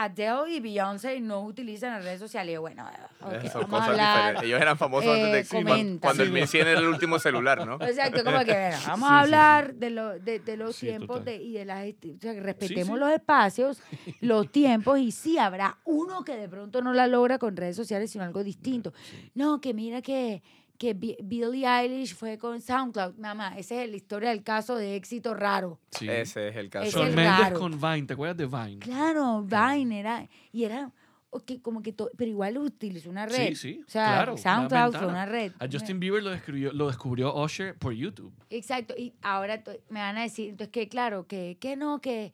Adele 0.00 0.50
y 0.54 0.60
Beyoncé 0.60 1.20
no 1.20 1.40
utilizan 1.42 1.92
las 1.94 2.04
redes 2.04 2.20
sociales. 2.20 2.52
Y 2.52 2.54
yo, 2.54 2.60
bueno, 2.60 2.88
ok, 3.20 3.32
Esas 3.32 3.52
son 3.52 3.62
vamos 3.62 3.80
a 3.80 3.80
cosas 3.80 3.88
hablar. 3.90 4.16
diferentes. 4.16 4.42
Ellos 4.44 4.60
eran 4.62 4.78
famosos 4.78 5.16
eh, 5.16 5.24
antes 5.24 5.32
de 5.50 5.56
cuan- 5.56 5.64
comenta. 5.64 6.06
cuando 6.06 6.22
el 6.22 6.28
Sí, 6.28 6.34
Mi 6.34 6.40
no. 6.42 6.46
100 6.46 6.66
era 6.68 6.78
el 6.80 6.86
último 6.86 7.18
celular, 7.18 7.66
¿no? 7.66 7.74
Exacto, 7.84 8.22
como 8.24 8.38
que, 8.44 8.52
bueno, 8.52 8.76
vamos 8.86 9.08
Sí, 9.08 9.14
a 9.14 9.18
sí, 9.18 9.24
hablar 9.24 9.74
de, 9.74 9.90
lo, 9.90 10.18
de, 10.20 10.38
de 10.38 10.56
los 10.56 10.76
Sí, 10.76 10.86
tiempos 10.86 11.24
de, 11.24 11.36
y 11.36 11.52
de 11.54 11.64
las... 11.64 11.84
O 11.84 12.20
sea, 12.20 12.32
que 12.34 12.40
respetemos 12.40 12.94
sí. 12.96 13.00
los 13.00 13.10
espacios, 13.10 13.82
los 14.20 14.50
tiempos, 14.52 14.98
y 15.00 15.10
sí 15.10 15.36
habrá 15.38 15.78
uno 15.84 16.22
que 16.24 16.36
de 16.36 16.48
pronto 16.48 16.80
no 16.80 16.92
la 16.92 17.06
logra 17.08 17.38
con 17.38 17.56
redes 17.56 17.74
sociales, 17.74 18.10
sino 18.10 18.22
algo 18.24 18.44
distinto. 18.44 18.92
No, 19.34 19.60
que 19.60 19.74
mira 19.74 20.00
que, 20.00 20.42
que 20.78 20.94
Bi- 20.94 21.16
Billie 21.22 21.66
Eilish 21.66 22.14
fue 22.14 22.38
con 22.38 22.60
SoundCloud. 22.60 23.16
Mamá, 23.18 23.58
esa 23.58 23.82
es 23.82 23.90
la 23.90 23.96
historia 23.96 24.30
del 24.30 24.42
caso 24.44 24.76
de 24.76 24.94
éxito 24.96 25.34
raro. 25.34 25.80
Sí. 25.90 26.08
Ese 26.08 26.48
es 26.48 26.56
el 26.56 26.70
caso. 26.70 26.86
Es 26.86 26.94
el 26.94 27.16
Mendes 27.16 27.38
raro. 27.40 27.58
con 27.58 27.80
Vine, 27.80 28.02
¿te 28.04 28.12
acuerdas 28.14 28.36
de 28.36 28.46
Vine? 28.46 28.78
Claro, 28.78 29.42
Vine 29.42 29.98
era... 30.00 30.28
Y 30.52 30.64
era... 30.64 30.92
ok, 31.30 31.60
como 31.62 31.82
que 31.82 31.92
to- 31.92 32.10
pero 32.16 32.30
igual 32.30 32.56
utilizó 32.58 33.10
una 33.10 33.26
red. 33.26 33.48
Sí, 33.48 33.54
sí, 33.56 33.80
O 33.86 33.90
sea, 33.90 34.06
claro, 34.06 34.32
una 34.34 34.42
SoundCloud 34.42 34.94
fue 34.96 35.06
una 35.08 35.26
red. 35.26 35.52
A 35.58 35.66
Justin 35.70 35.98
Bieber 36.00 36.22
lo 36.22 36.30
descubrió, 36.30 36.72
lo 36.72 36.86
descubrió 36.86 37.34
Usher 37.34 37.76
por 37.76 37.92
YouTube. 37.92 38.32
Exacto, 38.48 38.94
y 38.96 39.12
ahora 39.20 39.62
me 39.90 40.00
van 40.00 40.16
a 40.16 40.22
decir, 40.22 40.48
entonces 40.50 40.70
que 40.72 40.88
claro, 40.88 41.26
que, 41.26 41.58
que 41.60 41.76
no, 41.76 42.00
que, 42.00 42.32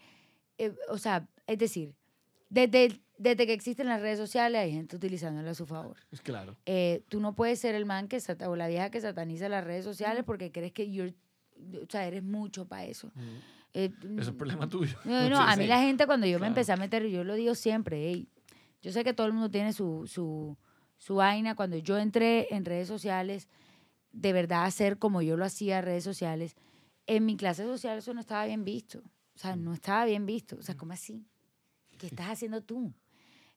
eh, 0.58 0.72
o 0.90 0.98
sea, 0.98 1.26
es 1.46 1.58
decir, 1.58 1.94
desde, 2.50 3.00
desde 3.16 3.46
que 3.46 3.52
existen 3.52 3.86
las 3.88 4.00
redes 4.00 4.18
sociales 4.18 4.60
hay 4.60 4.72
gente 4.72 4.96
utilizándolas 4.96 5.52
a 5.52 5.54
su 5.54 5.66
favor. 5.66 5.96
Es 6.10 6.20
claro. 6.20 6.56
Eh, 6.66 7.04
tú 7.08 7.20
no 7.20 7.34
puedes 7.34 7.58
ser 7.60 7.74
el 7.74 7.86
man 7.86 8.08
que 8.08 8.18
sata- 8.20 8.50
o 8.50 8.56
la 8.56 8.66
vieja 8.68 8.90
que 8.90 9.00
sataniza 9.00 9.48
las 9.48 9.64
redes 9.64 9.84
sociales 9.84 10.24
porque 10.24 10.50
crees 10.52 10.72
que 10.72 10.88
you're- 10.88 11.14
o 11.82 11.86
sea, 11.88 12.06
eres 12.06 12.22
mucho 12.24 12.66
para 12.66 12.84
eso. 12.84 13.12
Eh, 13.72 13.90
Eso 14.18 14.30
es 14.30 14.36
problema 14.36 14.68
tuyo. 14.68 14.96
no, 15.04 15.28
no, 15.30 15.40
a 15.40 15.56
mí 15.56 15.66
la 15.66 15.80
gente 15.82 16.06
cuando 16.06 16.26
yo 16.26 16.34
me 16.34 16.38
Claro. 16.40 16.50
empecé 16.50 16.72
a 16.72 16.76
meter, 16.76 17.06
yo 17.06 17.24
lo 17.24 17.34
digo 17.34 17.54
siempre, 17.54 18.08
ey, 18.10 18.28
yo 18.82 18.92
sé 18.92 19.02
que 19.04 19.14
todo 19.14 19.26
el 19.26 19.32
mundo 19.32 19.50
tiene 19.50 19.72
su, 19.72 20.06
su, 20.06 20.56
su 20.98 21.14
vaina. 21.16 21.54
Cuando 21.54 21.76
yo 21.78 21.98
entré 21.98 22.48
en 22.54 22.64
redes 22.64 22.86
sociales, 22.88 23.48
de 24.12 24.32
verdad 24.32 24.64
hacer 24.64 24.98
como 24.98 25.22
yo 25.22 25.36
lo 25.36 25.44
hacía 25.44 25.78
en 25.78 25.84
redes 25.86 26.04
sociales, 26.04 26.56
en 27.06 27.24
mi 27.26 27.36
clase 27.36 27.64
social 27.64 27.98
eso 27.98 28.12
no 28.14 28.20
estaba 28.20 28.44
bien 28.46 28.64
visto. 28.64 28.98
O 29.34 29.38
sea, 29.38 29.56
no 29.56 29.72
estaba 29.72 30.04
bien 30.04 30.26
visto. 30.26 30.56
O 30.56 30.62
sea, 30.62 30.76
¿cómo 30.76 30.92
así? 30.92 31.26
¿Qué 31.98 32.06
estás 32.08 32.28
haciendo 32.28 32.62
tú? 32.62 32.92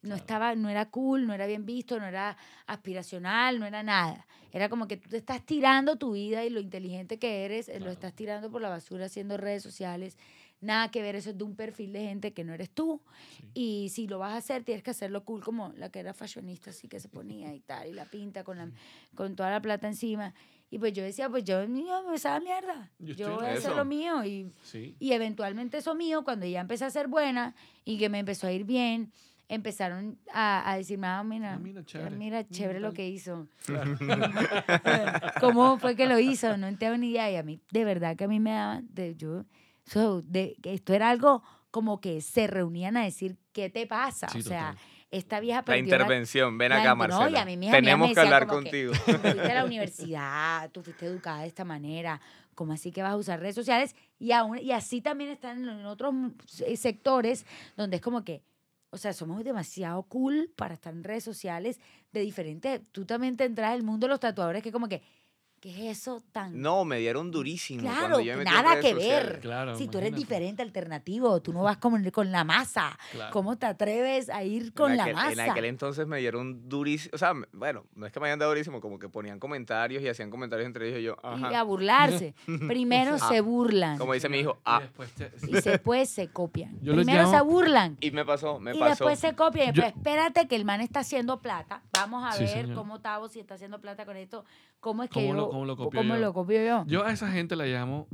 No 0.01 0.15
estaba, 0.15 0.55
no 0.55 0.69
era 0.69 0.85
cool, 0.89 1.25
no 1.27 1.33
era 1.33 1.47
bien 1.47 1.65
visto, 1.65 1.99
no 1.99 2.05
era 2.05 2.37
aspiracional, 2.67 3.59
no 3.59 3.65
era 3.65 3.83
nada. 3.83 4.25
Era 4.53 4.69
como 4.69 4.87
que 4.87 4.97
tú 4.97 5.09
te 5.09 5.17
estás 5.17 5.43
tirando 5.45 5.97
tu 5.97 6.11
vida 6.13 6.45
y 6.45 6.49
lo 6.49 6.59
inteligente 6.59 7.17
que 7.19 7.43
eres, 7.45 7.67
eh, 7.67 7.73
lo 7.73 7.77
Claro. 7.79 7.91
estás 7.93 8.13
tirando 8.13 8.49
por 8.51 8.61
la 8.61 8.69
basura 8.69 9.05
haciendo 9.07 9.37
redes 9.37 9.63
sociales. 9.63 10.17
Nada 10.61 10.89
que 10.89 11.01
ver, 11.01 11.15
eso 11.15 11.31
es 11.31 11.37
de 11.37 11.43
un 11.43 11.55
perfil 11.55 11.93
de 11.93 12.01
gente 12.01 12.33
que 12.33 12.43
no 12.43 12.53
eres 12.53 12.69
tú. 12.71 13.01
Y 13.53 13.89
si 13.89 14.07
lo 14.07 14.19
vas 14.19 14.33
a 14.33 14.37
hacer, 14.37 14.63
tienes 14.63 14.83
que 14.83 14.89
hacerlo 14.91 15.23
cool 15.23 15.43
como 15.43 15.71
la 15.75 15.89
que 15.91 15.99
era 15.99 16.13
fashionista, 16.13 16.69
así 16.71 16.87
que 16.87 16.99
se 16.99 17.09
ponía 17.09 17.53
y 17.53 17.59
tal, 17.59 17.87
y 17.89 17.93
la 17.93 18.05
pinta 18.05 18.43
con, 18.43 18.57
la, 18.57 18.69
con 19.15 19.35
toda 19.35 19.51
la 19.51 19.61
plata 19.61 19.87
encima. 19.87 20.33
Y 20.71 20.79
pues 20.79 20.93
yo 20.93 21.03
decía, 21.03 21.29
pues 21.29 21.43
yo, 21.43 21.61
yo 21.63 22.03
me 22.09 22.15
esa 22.15 22.39
mierda. 22.39 22.89
Yo 22.99 23.13
Yo, 23.13 23.35
voy 23.35 23.45
a 23.45 23.49
hacer 23.51 23.71
eso. 23.71 23.75
lo 23.75 23.85
mío. 23.85 24.23
Y, 24.25 24.51
Sí. 24.63 24.95
y 24.99 25.11
eventualmente 25.11 25.77
eso 25.77 25.93
mío, 25.93 26.23
cuando 26.23 26.45
ya 26.47 26.59
empecé 26.61 26.85
a 26.85 26.89
ser 26.89 27.07
buena 27.07 27.53
y 27.85 27.97
que 27.99 28.09
me 28.09 28.19
empezó 28.19 28.47
a 28.47 28.51
ir 28.51 28.63
bien, 28.63 29.11
empezaron 29.49 30.17
a, 30.33 30.69
a 30.71 30.77
decirme, 30.77 31.07
ah, 31.07 31.23
mira, 31.23 31.53
Ah, 31.53 31.57
mira, 31.59 31.83
chévere. 31.85 32.15
mira, 32.15 32.41
Mm, 32.41 32.49
chévere 32.51 32.79
lo 32.79 32.93
que 32.93 33.07
hizo. 33.07 33.47
¿Cómo 35.39 35.77
fue 35.77 35.95
que 35.95 36.05
lo 36.05 36.19
hizo? 36.19 36.57
No 36.57 36.75
tengo 36.77 36.97
ni 36.97 37.11
idea. 37.11 37.31
Y 37.31 37.35
a 37.37 37.43
mí, 37.43 37.59
de 37.71 37.85
verdad 37.85 38.15
que 38.15 38.25
a 38.25 38.27
mí 38.27 38.39
me 38.39 38.51
daban, 38.51 38.87
de, 38.93 39.15
yo, 39.15 39.45
so, 39.85 40.21
de, 40.21 40.55
que 40.61 40.73
esto 40.73 40.93
era 40.93 41.09
algo 41.09 41.43
como 41.71 41.99
que 42.01 42.21
se 42.21 42.47
reunían 42.47 42.97
a 42.97 43.03
decir, 43.03 43.37
¿qué 43.53 43.69
te 43.69 43.85
pasa? 43.87 44.27
Sí, 44.29 44.39
o 44.39 44.43
sea, 44.43 44.71
total. 44.71 44.85
esta 45.11 45.39
vieja 45.39 45.63
La 45.67 45.77
intervención, 45.77 46.57
ven 46.57 46.69
la 46.69 46.81
acá, 46.81 46.93
inter- 46.93 47.09
no, 47.09 47.15
y 47.17 47.19
Marcela. 47.21 47.41
a 47.41 47.45
mí 47.45 47.57
mis 47.57 47.71
Tenemos 47.71 48.09
me 48.09 48.13
que 48.15 48.19
hablar 48.19 48.43
que, 48.47 48.53
contigo. 48.53 48.93
Tú 49.05 49.11
fuiste 49.13 49.41
a 49.51 49.55
la 49.55 49.65
universidad, 49.65 50.71
tú 50.71 50.81
fuiste 50.81 51.05
educada 51.05 51.41
de 51.41 51.47
esta 51.47 51.65
manera, 51.65 52.19
¿cómo 52.55 52.73
así 52.73 52.91
que 52.91 53.03
vas 53.03 53.11
a 53.11 53.17
usar 53.17 53.39
redes 53.39 53.55
sociales? 53.55 53.95
Y, 54.17 54.31
aún, 54.31 54.57
y 54.59 54.71
así 54.71 55.01
también 55.01 55.29
están 55.29 55.67
en 55.67 55.85
otros 55.85 56.13
se- 56.47 56.75
sectores 56.77 57.45
donde 57.75 57.97
es 57.97 58.01
como 58.01 58.23
que, 58.23 58.41
o 58.97 58.99
sea, 58.99 59.13
somos 59.13 59.43
demasiado 59.43 60.01
cool 60.03 60.51
para 60.55 60.73
estar 60.73 60.91
en 60.91 61.03
redes 61.03 61.23
sociales 61.23 61.79
de 62.11 62.21
diferentes. 62.21 62.81
Tú 62.91 63.05
también 63.05 63.37
te 63.37 63.45
entras 63.45 63.71
al 63.71 63.83
mundo 63.83 64.07
de 64.07 64.09
los 64.09 64.19
tatuadores 64.19 64.63
que 64.63 64.71
como 64.71 64.89
que, 64.89 65.03
¿qué 65.59 65.71
es 65.89 65.97
eso 65.99 66.21
tan... 66.31 66.61
No, 66.61 66.85
me 66.85 66.99
dieron 66.99 67.31
durísimo. 67.31 67.81
Claro, 67.81 67.97
cuando 67.99 68.19
yo 68.21 68.33
me 68.33 68.37
metí 68.43 68.49
en 68.55 68.63
nada 68.63 68.79
que 68.79 68.93
ver. 68.93 69.39
Claro, 69.41 69.75
si 69.75 69.87
tú 69.87 69.97
eres 69.97 70.13
diferente, 70.15 70.61
alternativo, 70.61 71.41
tú 71.41 71.51
no 71.51 71.63
vas 71.63 71.77
con, 71.77 72.03
con 72.11 72.31
la 72.31 72.43
masa. 72.43 72.97
Claro. 73.11 73.31
¿Cómo 73.33 73.57
te 73.57 73.65
atreves 73.65 74.29
a 74.29 74.43
ir 74.43 74.73
con 74.73 74.95
la 74.95 75.07
masa? 75.13 75.31
En 75.33 75.39
aquel 75.51 75.65
entonces 75.65 76.05
me 76.07 76.19
dieron 76.19 76.69
durísimo. 76.69 77.11
O 77.15 77.17
sea, 77.17 77.33
bueno, 77.53 77.85
no 77.95 78.05
es 78.05 78.11
que 78.11 78.19
me 78.19 78.27
hayan 78.27 78.39
dado 78.39 78.51
durísimo, 78.51 78.79
como 78.81 78.99
que 78.99 79.09
ponían 79.09 79.39
comentarios 79.39 80.03
y 80.03 80.07
hacían 80.07 80.29
comentarios 80.29 80.67
entre 80.67 80.89
ellos 80.89 80.99
y 80.99 81.03
yo, 81.03 81.17
Y 81.23 81.43
ajá. 81.43 81.59
a 81.59 81.63
burlarse. 81.63 82.35
Primero 82.67 83.15
Ah, 83.19 83.29
se 83.29 83.41
burlan. 83.41 83.97
Como 83.97 84.13
dice 84.13 84.29
mi 84.29 84.39
hijo, 84.39 84.57
Y 84.59 84.61
ah. 84.65 84.79
después 84.81 85.11
te- 85.13 85.31
y 85.47 85.51
después 85.53 86.09
se 86.09 86.27
copian. 86.27 86.77
Yo 86.81 86.93
Primero 86.93 87.23
llamo- 87.23 87.31
se 87.37 87.41
burlan. 87.41 87.97
Y 87.99 88.11
me 88.11 88.23
pasó, 88.25 88.59
me 88.59 88.75
y 88.75 88.79
pasó. 88.79 88.89
después 89.05 89.19
se 89.19 89.33
copian. 89.35 89.69
Y 89.69 89.73
Yo- 89.73 89.81
después, 89.83 89.95
espérate 89.97 90.47
que 90.47 90.55
el 90.55 90.65
man 90.65 90.81
está 90.81 90.99
haciendo 90.99 91.41
plata. 91.41 91.81
Vamos 91.93 92.23
a 92.25 92.33
Sí, 92.33 92.43
ver 92.43 92.49
señor. 92.61 92.75
cómo 92.75 93.01
Tavo 93.01 93.27
si 93.27 93.39
está 93.39 93.55
haciendo 93.55 93.81
plata 93.81 94.05
con 94.05 94.15
esto. 94.17 94.45
¿Cómo 94.79 95.01
es 95.03 95.09
que 95.09 95.25
¿Cómo 95.27 95.33
yo, 95.33 95.46
lo- 95.47 95.51
cómo 95.51 95.65
lo 95.65 95.77
copio 95.77 95.99
cómo 96.01 96.15
yo? 96.15 96.21
lo 96.21 96.33
copio 96.33 96.65
yo? 96.65 96.83
Yo 96.87 97.05
a 97.05 97.11
esa 97.11 97.31
gente 97.31 97.55
la 97.55 97.65
llamo 97.65 98.07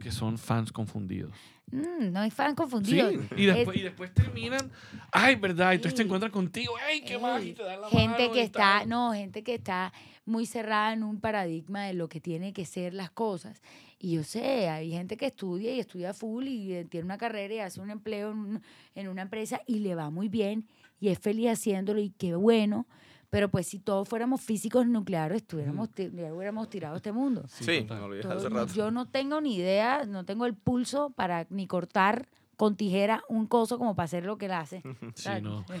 que 0.00 0.10
son 0.12 0.36
fans 0.38 0.72
confundidos. 0.72 1.32
Mm, 1.70 2.12
no 2.12 2.20
hay 2.20 2.30
fan 2.30 2.50
Sí. 2.50 2.56
confundido. 2.56 3.10
Y 3.36 3.46
Es 3.48 3.54
después, 3.54 3.78
y 3.78 3.80
después 3.82 4.12
terminan, 4.12 4.70
ay, 5.10 5.36
¿verdad? 5.36 5.72
Entonces 5.72 5.94
te 5.94 6.02
Sí. 6.02 6.06
encuentran 6.06 6.30
contigo, 6.30 6.74
ay, 6.86 7.00
qué 7.00 7.18
más, 7.18 7.40
Ey, 7.40 7.50
y 7.50 7.52
te 7.54 7.62
dan 7.62 7.80
la 7.80 7.88
gente 7.88 8.18
mano 8.24 8.32
que 8.34 8.40
y 8.40 8.42
está, 8.42 8.58
tal. 8.80 8.88
no, 8.90 9.12
gente 9.14 9.42
que 9.42 9.54
está 9.54 9.90
muy 10.26 10.44
cerrada 10.44 10.92
en 10.92 11.02
un 11.02 11.18
paradigma 11.18 11.84
de 11.84 11.94
lo 11.94 12.08
que 12.10 12.20
tiene 12.20 12.52
que 12.52 12.66
ser 12.66 12.92
las 12.92 13.10
cosas. 13.10 13.62
Y 13.98 14.16
yo 14.16 14.22
sé, 14.24 14.68
hay 14.68 14.90
gente 14.90 15.16
que 15.16 15.26
estudia 15.26 15.72
y 15.74 15.80
estudia 15.80 16.12
full 16.12 16.46
y 16.46 16.74
eh, 16.74 16.84
tiene 16.84 17.04
una 17.06 17.16
carrera 17.16 17.54
y 17.54 17.58
hace 17.60 17.80
un 17.80 17.90
empleo 17.90 18.32
en, 18.32 18.60
en 18.94 19.08
una 19.08 19.22
empresa 19.22 19.60
y 19.66 19.78
le 19.78 19.94
va 19.94 20.10
muy 20.10 20.28
bien 20.28 20.66
y 21.00 21.08
es 21.08 21.18
feliz 21.20 21.48
haciéndolo 21.52 22.00
y 22.00 22.10
qué 22.10 22.34
bueno. 22.34 22.86
Pero 23.32 23.48
pues 23.48 23.66
si 23.66 23.78
todos 23.78 24.06
fuéramos 24.06 24.42
físicos 24.42 24.86
nucleares, 24.86 25.38
estuviéramos, 25.40 25.88
ya 25.96 26.34
hubiéramos 26.34 26.68
tirado 26.68 26.96
este 26.96 27.12
mundo. 27.12 27.44
Sí, 27.48 27.80
total. 27.80 28.00
no 28.00 28.08
lo 28.08 28.14
dije 28.14 28.28
Todo- 28.28 28.36
hace 28.36 28.48
rato. 28.50 28.74
yo 28.74 28.90
no 28.90 29.08
tengo 29.08 29.40
ni 29.40 29.56
idea, 29.56 30.04
no 30.04 30.26
tengo 30.26 30.44
el 30.44 30.54
pulso 30.54 31.08
para 31.16 31.46
ni 31.48 31.66
cortar 31.66 32.28
con 32.56 32.76
tijera 32.76 33.24
un 33.30 33.46
coso 33.46 33.78
como 33.78 33.96
para 33.96 34.04
hacer 34.04 34.26
lo 34.26 34.36
que 34.36 34.44
él 34.46 34.52
hace. 34.52 34.82
Sí, 35.14 35.30
no. 35.42 35.64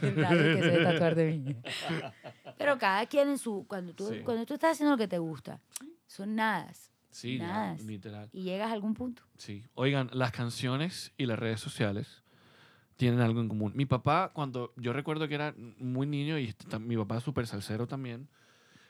se 0.62 0.82
tatuar 0.82 1.14
de 1.14 1.26
mí. 1.36 1.54
Pero 2.56 2.78
cada 2.78 3.04
quien 3.04 3.28
en 3.28 3.36
su... 3.38 3.66
Cuando 3.68 3.92
tú, 3.92 4.08
Sí. 4.08 4.20
cuando 4.24 4.46
tú 4.46 4.54
estás 4.54 4.72
haciendo 4.72 4.92
lo 4.92 4.98
que 4.98 5.08
te 5.08 5.18
gusta, 5.18 5.60
son 6.06 6.34
nadas. 6.36 6.90
Sí, 7.10 7.36
ya, 7.36 7.46
Nada. 7.48 7.76
literal. 7.86 8.30
Y 8.32 8.44
llegas 8.44 8.70
a 8.70 8.72
algún 8.72 8.94
punto. 8.94 9.24
Sí. 9.36 9.62
Oigan, 9.74 10.08
las 10.14 10.32
canciones 10.32 11.12
y 11.18 11.26
las 11.26 11.38
redes 11.38 11.60
sociales 11.60 12.21
tienen 13.02 13.20
algo 13.20 13.40
en 13.40 13.48
común. 13.48 13.72
Mi 13.74 13.84
papá, 13.84 14.30
cuando 14.32 14.72
yo 14.76 14.92
recuerdo 14.92 15.26
que 15.26 15.34
era 15.34 15.52
muy 15.78 16.06
niño 16.06 16.38
y 16.38 16.44
este, 16.46 16.78
mi 16.78 16.96
papá 16.96 17.16
es 17.18 17.24
súper 17.24 17.48
salsero 17.48 17.88
también, 17.88 18.28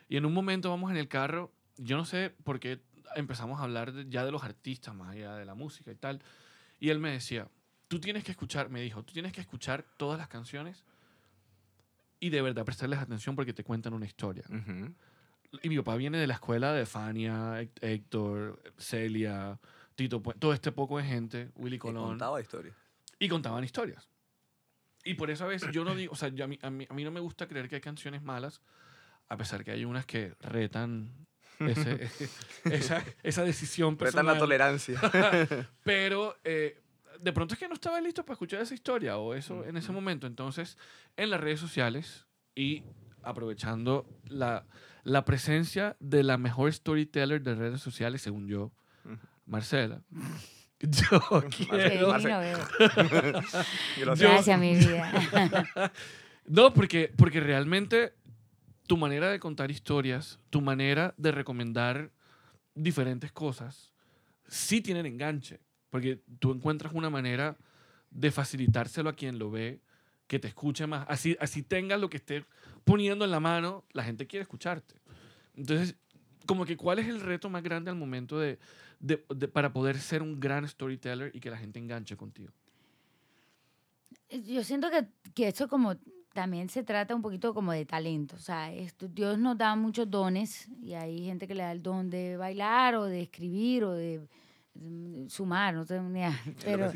y 0.06 0.18
en 0.18 0.26
un 0.26 0.34
momento 0.34 0.68
vamos 0.68 0.90
en 0.90 0.98
el 0.98 1.08
carro, 1.08 1.50
yo 1.78 1.96
no 1.96 2.04
sé 2.04 2.34
por 2.44 2.60
qué 2.60 2.82
empezamos 3.16 3.58
a 3.58 3.62
hablar 3.62 3.92
de- 3.92 4.06
ya 4.10 4.22
de 4.26 4.30
los 4.30 4.44
artistas, 4.44 4.94
más 4.94 5.12
allá 5.12 5.34
de 5.36 5.46
la 5.46 5.54
música 5.54 5.90
y 5.90 5.94
tal, 5.94 6.20
y 6.78 6.90
él 6.90 6.98
me 6.98 7.10
decía, 7.10 7.48
tú 7.88 8.00
tienes 8.00 8.22
que 8.22 8.32
escuchar, 8.32 8.68
me 8.68 8.82
dijo, 8.82 9.02
tú 9.02 9.14
tienes 9.14 9.32
que 9.32 9.40
escuchar 9.40 9.82
todas 9.96 10.18
las 10.18 10.28
canciones 10.28 10.84
y 12.20 12.28
de 12.28 12.42
verdad 12.42 12.66
prestarles 12.66 12.98
atención 12.98 13.34
porque 13.34 13.54
te 13.54 13.64
cuentan 13.64 13.94
una 13.94 14.04
historia. 14.04 14.44
Y 15.62 15.68
mi 15.70 15.76
papá 15.78 15.96
viene 15.96 16.18
de 16.18 16.26
la 16.26 16.34
escuela 16.34 16.72
de 16.74 16.84
Fania, 16.84 17.60
Héctor, 17.80 18.62
Celia, 18.76 19.58
Tito, 19.94 20.20
todo 20.38 20.52
este 20.52 20.70
poco 20.72 20.98
de 20.98 21.04
gente, 21.04 21.50
Willy 21.56 21.78
Colón. 21.78 22.08
contaba 22.10 22.40
historia. 22.40 22.74
Y 23.24 23.28
contaban 23.28 23.62
historias. 23.64 24.08
Y 25.04 25.14
por 25.14 25.30
eso 25.30 25.44
a 25.44 25.48
veces 25.48 25.70
yo 25.72 25.84
no 25.84 25.94
digo, 25.94 26.12
o 26.12 26.16
sea, 26.16 26.28
yo 26.28 26.44
a, 26.44 26.48
mí, 26.48 26.58
a, 26.62 26.70
mí, 26.70 26.86
a 26.88 26.94
mí 26.94 27.04
no 27.04 27.10
me 27.10 27.20
gusta 27.20 27.46
creer 27.48 27.68
que 27.68 27.76
hay 27.76 27.80
canciones 27.80 28.22
malas, 28.22 28.60
a 29.28 29.36
pesar 29.36 29.64
que 29.64 29.70
hay 29.72 29.84
unas 29.84 30.06
que 30.06 30.34
retan 30.40 31.10
ese- 31.58 32.08
esa, 32.64 33.04
esa 33.22 33.44
decisión 33.44 33.98
Retan 33.98 34.26
la 34.26 34.32
personal. 34.34 34.38
tolerancia. 34.38 35.00
Pero 35.84 36.36
eh, 36.44 36.80
de 37.20 37.32
pronto 37.32 37.54
es 37.54 37.60
que 37.60 37.68
no 37.68 37.74
estaba 37.74 38.00
listo 38.00 38.24
para 38.24 38.34
escuchar 38.34 38.60
esa 38.60 38.74
historia 38.74 39.16
o 39.18 39.34
eso 39.34 39.64
en 39.64 39.76
ese 39.76 39.90
momento. 39.92 40.26
Entonces, 40.26 40.78
en 41.16 41.30
las 41.30 41.40
redes 41.40 41.60
sociales 41.60 42.26
y 42.54 42.82
aprovechando 43.22 44.06
la, 44.28 44.66
la 45.04 45.24
presencia 45.24 45.96
de 46.00 46.22
la 46.22 46.38
mejor 46.38 46.72
storyteller 46.72 47.42
de 47.42 47.54
redes 47.54 47.80
sociales, 47.80 48.22
según 48.22 48.46
yo. 48.48 48.72
Marcela, 49.46 50.02
yo 50.82 51.44
quiero... 51.50 52.10
Marce- 52.10 52.28
bebé. 52.38 53.32
Gracias. 53.98 54.30
Gracias, 54.30 54.58
mi 54.60 54.76
vida. 54.76 55.92
No, 56.44 56.74
porque, 56.74 57.12
porque 57.16 57.38
realmente 57.38 58.14
tu 58.88 58.96
manera 58.96 59.30
de 59.30 59.38
contar 59.38 59.70
historias, 59.70 60.40
tu 60.50 60.60
manera 60.60 61.14
de 61.16 61.30
recomendar 61.30 62.10
diferentes 62.74 63.30
cosas, 63.30 63.92
sí 64.48 64.80
tienen 64.80 65.06
enganche. 65.06 65.60
Porque 65.88 66.20
tú 66.40 66.52
encuentras 66.52 66.94
una 66.94 67.10
manera 67.10 67.56
de 68.10 68.32
facilitárselo 68.32 69.08
a 69.08 69.12
quien 69.14 69.38
lo 69.38 69.52
ve, 69.52 69.82
que 70.26 70.40
te 70.40 70.48
escuche 70.48 70.86
más. 70.88 71.06
Así, 71.08 71.36
así 71.38 71.62
tengas 71.62 72.00
lo 72.00 72.10
que 72.10 72.16
esté 72.16 72.44
poniendo 72.82 73.24
en 73.24 73.30
la 73.30 73.38
mano, 73.38 73.84
la 73.92 74.02
gente 74.02 74.26
quiere 74.26 74.42
escucharte. 74.42 74.96
Entonces, 75.54 75.94
como 76.46 76.64
que 76.64 76.76
cuál 76.76 76.98
es 76.98 77.08
el 77.08 77.20
reto 77.20 77.48
más 77.50 77.62
grande 77.62 77.90
al 77.90 77.96
momento 77.96 78.38
de, 78.38 78.58
de- 79.00 79.24
de- 79.34 79.48
para 79.48 79.72
poder 79.72 79.98
ser 79.98 80.22
un 80.22 80.38
gran 80.40 80.66
storyteller 80.68 81.30
y 81.34 81.40
que 81.40 81.50
la 81.50 81.56
gente 81.58 81.78
enganche 81.78 82.16
contigo. 82.16 82.50
Yo 84.46 84.64
siento 84.64 84.90
que, 84.90 85.06
que 85.34 85.48
esto 85.48 85.68
como 85.68 85.94
también 86.32 86.68
se 86.70 86.82
trata 86.82 87.14
un 87.14 87.20
poquito 87.22 87.52
como 87.52 87.72
de 87.72 87.84
talento. 87.84 88.36
O 88.36 88.38
sea, 88.38 88.72
esto, 88.72 89.06
Dios 89.08 89.38
nos 89.38 89.58
da 89.58 89.76
muchos 89.76 90.10
dones 90.10 90.68
y 90.82 90.94
hay 90.94 91.24
gente 91.26 91.46
que 91.46 91.54
le 91.54 91.62
da 91.62 91.72
el 91.72 91.82
don 91.82 92.08
de 92.08 92.36
bailar 92.38 92.94
o 92.94 93.04
de 93.04 93.22
escribir 93.22 93.84
o 93.84 93.92
de 93.92 94.26
mm, 94.74 95.28
sumar, 95.28 95.74
no 95.74 95.84
sé, 95.84 96.00
ni 96.00 96.18
idea. 96.20 96.40
Pero 96.64 96.90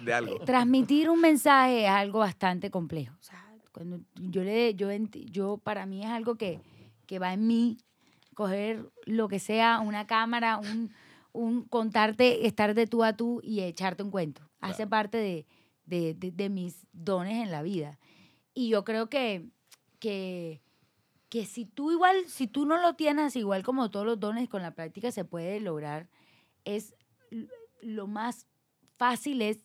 de 0.00 0.12
algo. 0.14 0.38
transmitir 0.46 1.10
un 1.10 1.20
mensaje 1.20 1.84
es 1.84 1.90
algo 1.90 2.20
bastante 2.20 2.70
complejo. 2.70 3.14
O 3.20 3.22
sea, 3.22 3.44
cuando 3.72 4.00
yo 4.14 4.42
le, 4.42 4.74
yo, 4.74 4.88
yo 5.26 5.58
para 5.58 5.84
mí 5.84 6.00
es 6.02 6.08
algo 6.08 6.36
que, 6.36 6.58
que 7.06 7.18
va 7.18 7.34
en 7.34 7.46
mí, 7.46 7.76
coger 8.38 8.88
lo 9.04 9.26
que 9.26 9.40
sea, 9.40 9.80
una 9.80 10.06
cámara, 10.06 10.58
un, 10.58 10.92
un 11.32 11.64
contarte, 11.64 12.46
estar 12.46 12.72
de 12.74 12.86
tú 12.86 13.02
a 13.02 13.16
tú 13.16 13.40
y 13.42 13.62
echarte 13.62 14.04
un 14.04 14.12
cuento. 14.12 14.42
Hace 14.60 14.86
parte 14.86 15.18
de, 15.18 15.44
de, 15.86 16.14
de- 16.14 16.30
de 16.30 16.48
mis 16.48 16.86
dones 16.92 17.42
en 17.42 17.50
la 17.50 17.62
vida. 17.62 17.98
Y 18.54 18.68
yo 18.68 18.84
creo 18.84 19.08
que, 19.08 19.48
que, 19.98 20.62
que 21.28 21.46
si 21.46 21.64
tú 21.64 21.90
igual, 21.90 22.14
si 22.28 22.46
tú 22.46 22.64
no 22.64 22.76
lo 22.80 22.94
tienes, 22.94 23.34
igual 23.34 23.64
como 23.64 23.90
todos 23.90 24.06
los 24.06 24.20
dones, 24.20 24.48
con 24.48 24.62
la 24.62 24.70
práctica 24.76 25.10
se 25.10 25.24
puede 25.24 25.58
lograr, 25.58 26.08
es 26.64 26.94
lo 27.82 28.06
más 28.06 28.46
fácil 28.96 29.42
es 29.42 29.58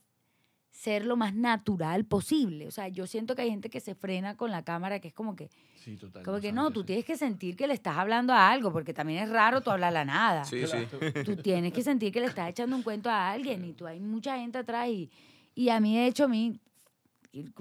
ser 0.74 1.05
lo 1.05 1.15
más 1.15 1.36
natural 1.36 2.03
posible. 2.03 2.67
O 2.67 2.71
sea, 2.71 2.88
yo 2.88 3.05
siento 3.05 3.36
que 3.36 3.43
hay 3.43 3.49
gente 3.51 3.69
que 3.69 3.80
se 3.80 3.93
frena 3.93 4.36
con 4.36 4.49
la 4.49 4.63
cámara, 4.63 4.99
que 4.99 5.07
es 5.07 5.13
como 5.13 5.36
que, 5.36 5.49
Sí, 5.76 5.95
total. 5.95 6.24
como 6.24 6.39
que 6.39 6.51
no, 6.51 6.71
tú 6.71 6.84
tienes 6.84 7.05
que 7.05 7.15
sentir 7.15 7.55
que 7.55 7.67
le 7.67 7.76
estás 7.76 7.95
hablando 7.97 8.34
a 8.34 8.49
algo, 8.49 8.74
porque 8.74 8.91
también 8.91 9.24
es 9.24 9.30
raro 9.30 9.61
tú 9.61 9.69
hablar 9.69 9.89
a 9.89 9.91
la 9.91 10.05
nada. 10.05 10.45
Sí, 10.45 10.65
sí. 10.65 10.78
Tú 11.26 11.36
tienes 11.38 11.74
que 11.74 11.84
sentir 11.84 12.11
que 12.11 12.19
le 12.19 12.26
estás 12.26 12.49
echando 12.49 12.76
un 12.76 12.82
cuento 12.82 13.09
a 13.09 13.30
alguien 13.32 13.63
y 13.65 13.74
tú 13.74 13.86
hay 13.86 13.99
mucha 13.99 14.38
gente 14.39 14.57
atrás 14.57 14.89
y, 14.89 15.11
y 15.53 15.69
a 15.69 15.80
mí, 15.80 15.95
de 15.95 16.07
hecho, 16.07 16.24
a 16.24 16.28
mí, 16.28 16.59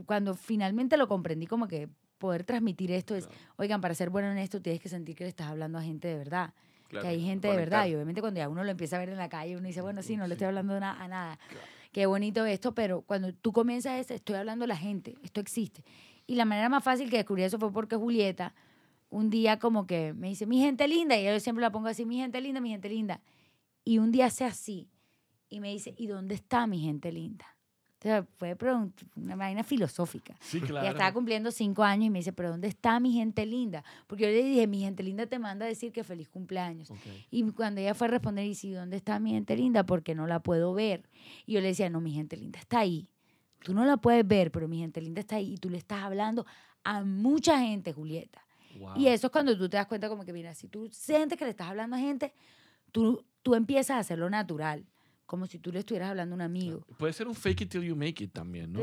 cuando 0.07 0.35
finalmente 0.35 0.97
lo 0.97 1.07
comprendí, 1.07 1.47
como 1.47 1.69
que 1.69 1.89
poder 2.17 2.45
transmitir 2.45 2.93
esto 2.93 3.15
es, 3.15 3.29
oigan, 3.57 3.81
para 3.83 3.95
ser 3.95 4.09
bueno 4.09 4.31
en 4.31 4.39
esto 4.39 4.63
tienes 4.63 4.81
que 4.81 4.89
sentir 4.89 5.15
que 5.17 5.25
le 5.25 5.31
estás 5.31 5.49
hablando 5.49 5.77
a 5.77 5.83
gente 5.83 6.09
de 6.09 6.17
verdad. 6.17 6.55
Claro, 6.89 7.03
que 7.03 7.09
hay 7.09 7.23
gente 7.23 7.49
de 7.49 7.57
verdad. 7.57 7.87
Y 7.87 7.95
obviamente 7.95 8.21
cuando 8.21 8.39
ya 8.39 8.49
uno 8.49 8.65
lo 8.65 8.71
empieza 8.71 8.97
a 8.97 8.99
ver 9.01 9.09
en 9.11 9.19
la 9.19 9.29
calle, 9.29 9.57
uno 9.57 9.67
dice, 9.67 9.81
bueno, 9.83 10.03
sí, 10.03 10.17
no 10.17 10.27
le 10.27 10.35
estoy 10.35 10.47
hablando 10.47 10.75
a 10.77 10.81
nada. 11.09 11.39
Qué 11.93 12.07
bonito 12.07 12.45
esto, 12.47 12.75
pero 12.75 13.03
cuando 13.03 13.33
tú 13.35 13.53
comienzas 13.53 14.01
es, 14.01 14.11
estoy 14.11 14.37
hablando 14.37 14.65
a 14.65 14.69
la 14.69 14.77
gente, 14.77 15.15
esto 15.23 15.41
existe. 15.41 15.85
Y 16.27 16.37
la 16.37 16.47
manera 16.47 16.69
más 16.69 16.83
fácil 16.83 17.11
que 17.11 17.19
descubrí 17.19 17.43
eso 17.43 17.59
fue 17.59 17.71
porque 17.71 17.97
Julieta 17.97 18.55
un 19.11 19.29
día 19.29 19.59
como 19.59 19.87
que 19.87 20.15
me 20.15 20.29
dice, 20.29 20.47
mi 20.47 20.59
gente 20.59 20.89
linda, 20.89 21.19
y 21.19 21.25
yo 21.27 21.39
siempre 21.39 21.61
la 21.61 21.71
pongo 21.71 21.89
así, 21.89 22.07
mi 22.07 22.17
gente 22.17 22.41
linda, 22.41 22.63
mi 22.63 22.71
gente 22.71 22.89
linda. 22.89 23.21
Y 23.85 23.99
un 23.99 24.11
día 24.11 24.27
hace 24.27 24.45
así 24.45 24.89
y 25.51 25.61
me 25.61 25.71
dice, 25.71 25.95
¿y 25.99 26.07
dónde 26.07 26.35
está 26.35 26.67
mi 26.67 26.81
gente 26.81 27.13
linda? 27.13 27.52
Fue 28.39 28.57
una 29.17 29.37
vaina 29.37 29.63
filosófica. 29.63 30.35
Sí, 30.41 30.61
claro. 30.61 30.89
estaba 30.89 31.13
cumpliendo 31.13 31.51
cinco 31.53 31.85
años 31.85 32.07
y 32.07 32.11
me 32.11 32.19
dice, 32.19 32.33
¿pero 32.33 32.51
dónde 32.51 32.69
está 32.69 32.99
mi 32.99 33.13
gente 33.13 33.47
linda? 33.47 33.85
Porque 34.07 34.25
yo 34.25 34.31
le 34.31 34.43
dije, 34.43 34.67
mi 34.67 34.81
gente 34.81 35.03
linda 35.03 35.27
te 35.27 35.39
manda 35.39 35.67
a 35.67 35.69
decir 35.69 35.93
que 35.93 36.03
feliz 36.03 36.29
cumpleaños. 36.29 36.93
Y 37.31 37.45
cuando 37.53 37.81
ella 37.81 37.95
fue 37.95 38.09
a 38.09 38.11
responder, 38.11 38.45
y 38.45 38.51
dice, 38.51 38.73
¿dónde 38.73 38.97
está 38.97 39.21
mi 39.21 39.31
gente 39.31 39.57
linda? 39.57 39.85
Porque 39.85 40.15
no 40.15 40.27
la 40.27 40.41
puedo 40.41 40.75
ver. 40.75 41.09
Y 41.47 41.53
yo 41.53 41.61
le 41.61 41.69
decía, 41.69 41.91
no, 41.91 42.01
mi 42.01 42.13
gente 42.13 42.37
linda 42.37 42.59
está 42.59 42.81
ahí. 42.81 43.09
Tú 43.61 43.73
no 43.75 43.85
la 43.85 43.97
puedes 43.97 44.27
ver, 44.27 44.51
pero 44.51 44.67
mi 44.67 44.79
gente 44.79 45.01
linda 45.01 45.21
está 45.21 45.37
ahí. 45.37 45.55
Y 45.55 45.57
tú 45.59 45.71
le 45.71 45.79
estás 45.79 46.03
hablando 46.03 46.45
a 46.83 47.05
mucha 47.05 47.61
gente, 47.61 47.93
Julieta. 47.93 48.45
Wow. 48.79 48.95
Y 48.97 49.07
eso 49.07 49.29
es 49.29 49.31
cuando 49.33 49.57
tú 49.57 49.69
te 49.69 49.77
das 49.77 49.87
cuenta 49.87 50.09
como 50.09 50.25
que, 50.25 50.33
mira, 50.33 50.55
si 50.55 50.67
tú 50.67 50.89
sientes 50.91 51.39
que 51.39 51.45
le 51.45 51.51
estás 51.51 51.69
hablando 51.69 51.95
a 51.95 51.99
gente, 52.01 52.33
tú, 52.91 53.25
tú 53.43 53.55
empiezas 53.55 53.97
a 53.97 53.99
hacerlo 54.01 54.29
natural. 54.29 54.87
Como 55.33 55.47
si 55.47 55.59
tú 55.59 55.73
le 55.73 55.79
estuvieras 55.79 56.11
hablando 56.11 56.35
a 56.35 56.37
un 56.37 56.43
amigo. 56.43 56.83
Puede 56.99 57.15
ser 57.15 57.27
un 57.27 57.35
fake 57.35 57.63
it 57.63 57.71
till 57.71 57.81
you 57.83 57.97
make 57.97 58.23
it 58.23 58.31
también, 58.35 58.71
¿no? 58.71 58.81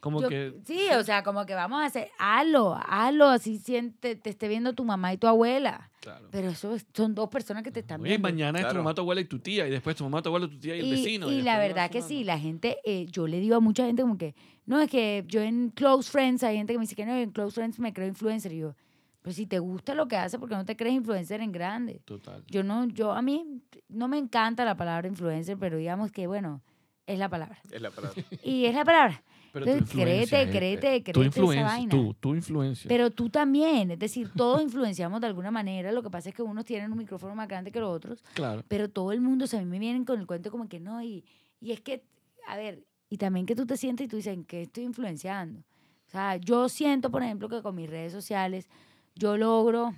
Como 0.00 0.22
Yo- 0.22 0.28
que... 0.30 0.54
Sí, 0.64 0.88
o 0.98 1.04
sea, 1.04 1.22
como 1.22 1.44
que 1.44 1.52
vamos 1.54 1.82
a 1.82 1.84
hacer, 1.84 2.08
hazlo, 2.18 2.74
hazlo, 2.88 3.28
así 3.28 3.58
siente, 3.58 4.16
te 4.16 4.30
esté 4.30 4.48
viendo 4.48 4.72
tu 4.72 4.86
mamá 4.86 5.12
y 5.12 5.18
tu 5.18 5.26
abuela. 5.26 5.90
Claro. 6.00 6.28
Pero 6.30 6.48
eso 6.48 6.74
es- 6.74 6.86
son 6.94 7.14
dos 7.14 7.28
personas 7.28 7.62
que 7.62 7.70
te 7.70 7.80
están 7.80 8.00
Oye, 8.00 8.08
viendo. 8.12 8.26
mañana 8.26 8.60
es 8.60 8.68
tu 8.68 8.74
mamá, 8.76 8.94
tu 8.94 9.02
abuela 9.02 9.20
y 9.20 9.26
tu 9.26 9.38
tía, 9.38 9.66
y 9.66 9.70
después 9.70 9.94
tu 9.94 10.04
mamá, 10.04 10.22
tu 10.22 10.30
abuela, 10.30 10.48
tu 10.48 10.58
tía 10.58 10.76
y 10.76 10.80
el 10.80 10.86
y, 10.86 10.90
vecino. 10.92 11.30
y 11.30 11.42
la 11.42 11.58
verdad 11.58 11.90
que 11.90 12.00
sí, 12.00 12.24
la 12.24 12.38
gente, 12.38 12.78
eh, 12.86 13.04
yo 13.10 13.26
le 13.28 13.38
digo 13.38 13.56
a 13.56 13.60
mucha 13.60 13.84
gente 13.84 14.00
como 14.00 14.16
que, 14.16 14.34
no, 14.64 14.80
es 14.80 14.88
que 14.90 15.24
yo 15.28 15.42
en 15.42 15.68
Close 15.68 16.10
Friends, 16.10 16.42
hay 16.42 16.56
gente 16.56 16.72
que 16.72 16.78
me 16.78 16.84
dice 16.84 16.96
que 16.96 17.04
no, 17.04 17.14
en 17.14 17.30
Close 17.32 17.54
Friends 17.54 17.78
me 17.78 17.92
creo 17.92 18.08
influencer. 18.08 18.50
Y 18.52 18.60
yo, 18.60 18.74
pues 19.22 19.36
si 19.36 19.46
te 19.46 19.58
gusta 19.60 19.94
lo 19.94 20.08
que 20.08 20.16
hace, 20.16 20.38
¿por 20.38 20.48
qué 20.48 20.56
no 20.56 20.64
te 20.64 20.76
crees 20.76 20.94
influencer 20.96 21.40
en 21.40 21.52
grande? 21.52 22.02
Total. 22.04 22.44
Yo 22.48 22.62
no, 22.64 22.86
yo 22.86 23.12
a 23.12 23.22
mí 23.22 23.62
no 23.88 24.08
me 24.08 24.18
encanta 24.18 24.64
la 24.64 24.76
palabra 24.76 25.06
influencer, 25.08 25.56
pero 25.56 25.76
digamos 25.78 26.10
que, 26.10 26.26
bueno, 26.26 26.60
es 27.06 27.18
la 27.18 27.28
palabra. 27.28 27.58
Es 27.70 27.80
la 27.80 27.90
palabra. 27.90 28.22
Y 28.42 28.66
es 28.66 28.74
la 28.74 28.84
palabra. 28.84 29.22
Pero 29.52 29.66
Entonces, 29.66 29.94
influencia, 29.94 30.38
créete, 30.38 30.58
créete, 30.58 31.02
créete 31.02 31.12
Tu 31.12 31.20
esa 31.20 31.26
influencia, 31.26 31.64
vaina. 31.66 31.90
tú, 31.90 32.14
tu 32.14 32.34
influencia. 32.34 32.88
Pero 32.88 33.10
tú 33.10 33.28
también, 33.28 33.90
es 33.90 33.98
decir, 33.98 34.30
todos 34.34 34.62
influenciamos 34.62 35.20
de 35.20 35.26
alguna 35.26 35.50
manera. 35.50 35.92
Lo 35.92 36.02
que 36.02 36.10
pasa 36.10 36.30
es 36.30 36.34
que 36.34 36.42
unos 36.42 36.64
tienen 36.64 36.90
un 36.90 36.96
micrófono 36.98 37.34
más 37.34 37.46
grande 37.48 37.70
que 37.70 37.78
los 37.78 37.94
otros, 37.94 38.24
claro. 38.34 38.64
pero 38.66 38.88
todo 38.88 39.12
el 39.12 39.20
mundo, 39.20 39.44
o 39.44 39.48
sea, 39.48 39.60
a 39.60 39.62
mí 39.62 39.68
me 39.68 39.78
vienen 39.78 40.04
con 40.04 40.18
el 40.18 40.26
cuento 40.26 40.50
como 40.50 40.68
que 40.68 40.80
no. 40.80 41.02
Y, 41.02 41.24
y 41.60 41.72
es 41.72 41.80
que, 41.82 42.02
a 42.48 42.56
ver, 42.56 42.82
y 43.10 43.18
también 43.18 43.44
que 43.44 43.54
tú 43.54 43.66
te 43.66 43.76
sientes 43.76 44.06
y 44.06 44.08
tú 44.08 44.16
dices, 44.16 44.32
¿en 44.32 44.44
qué 44.44 44.62
estoy 44.62 44.84
influenciando? 44.84 45.60
O 45.60 46.10
sea, 46.10 46.36
yo 46.36 46.68
siento, 46.70 47.10
por 47.10 47.22
ejemplo, 47.22 47.48
que 47.48 47.60
con 47.60 47.74
mis 47.74 47.90
redes 47.90 48.12
sociales 48.12 48.68
yo 49.14 49.36
logro 49.36 49.94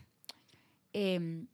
em, 0.93 1.47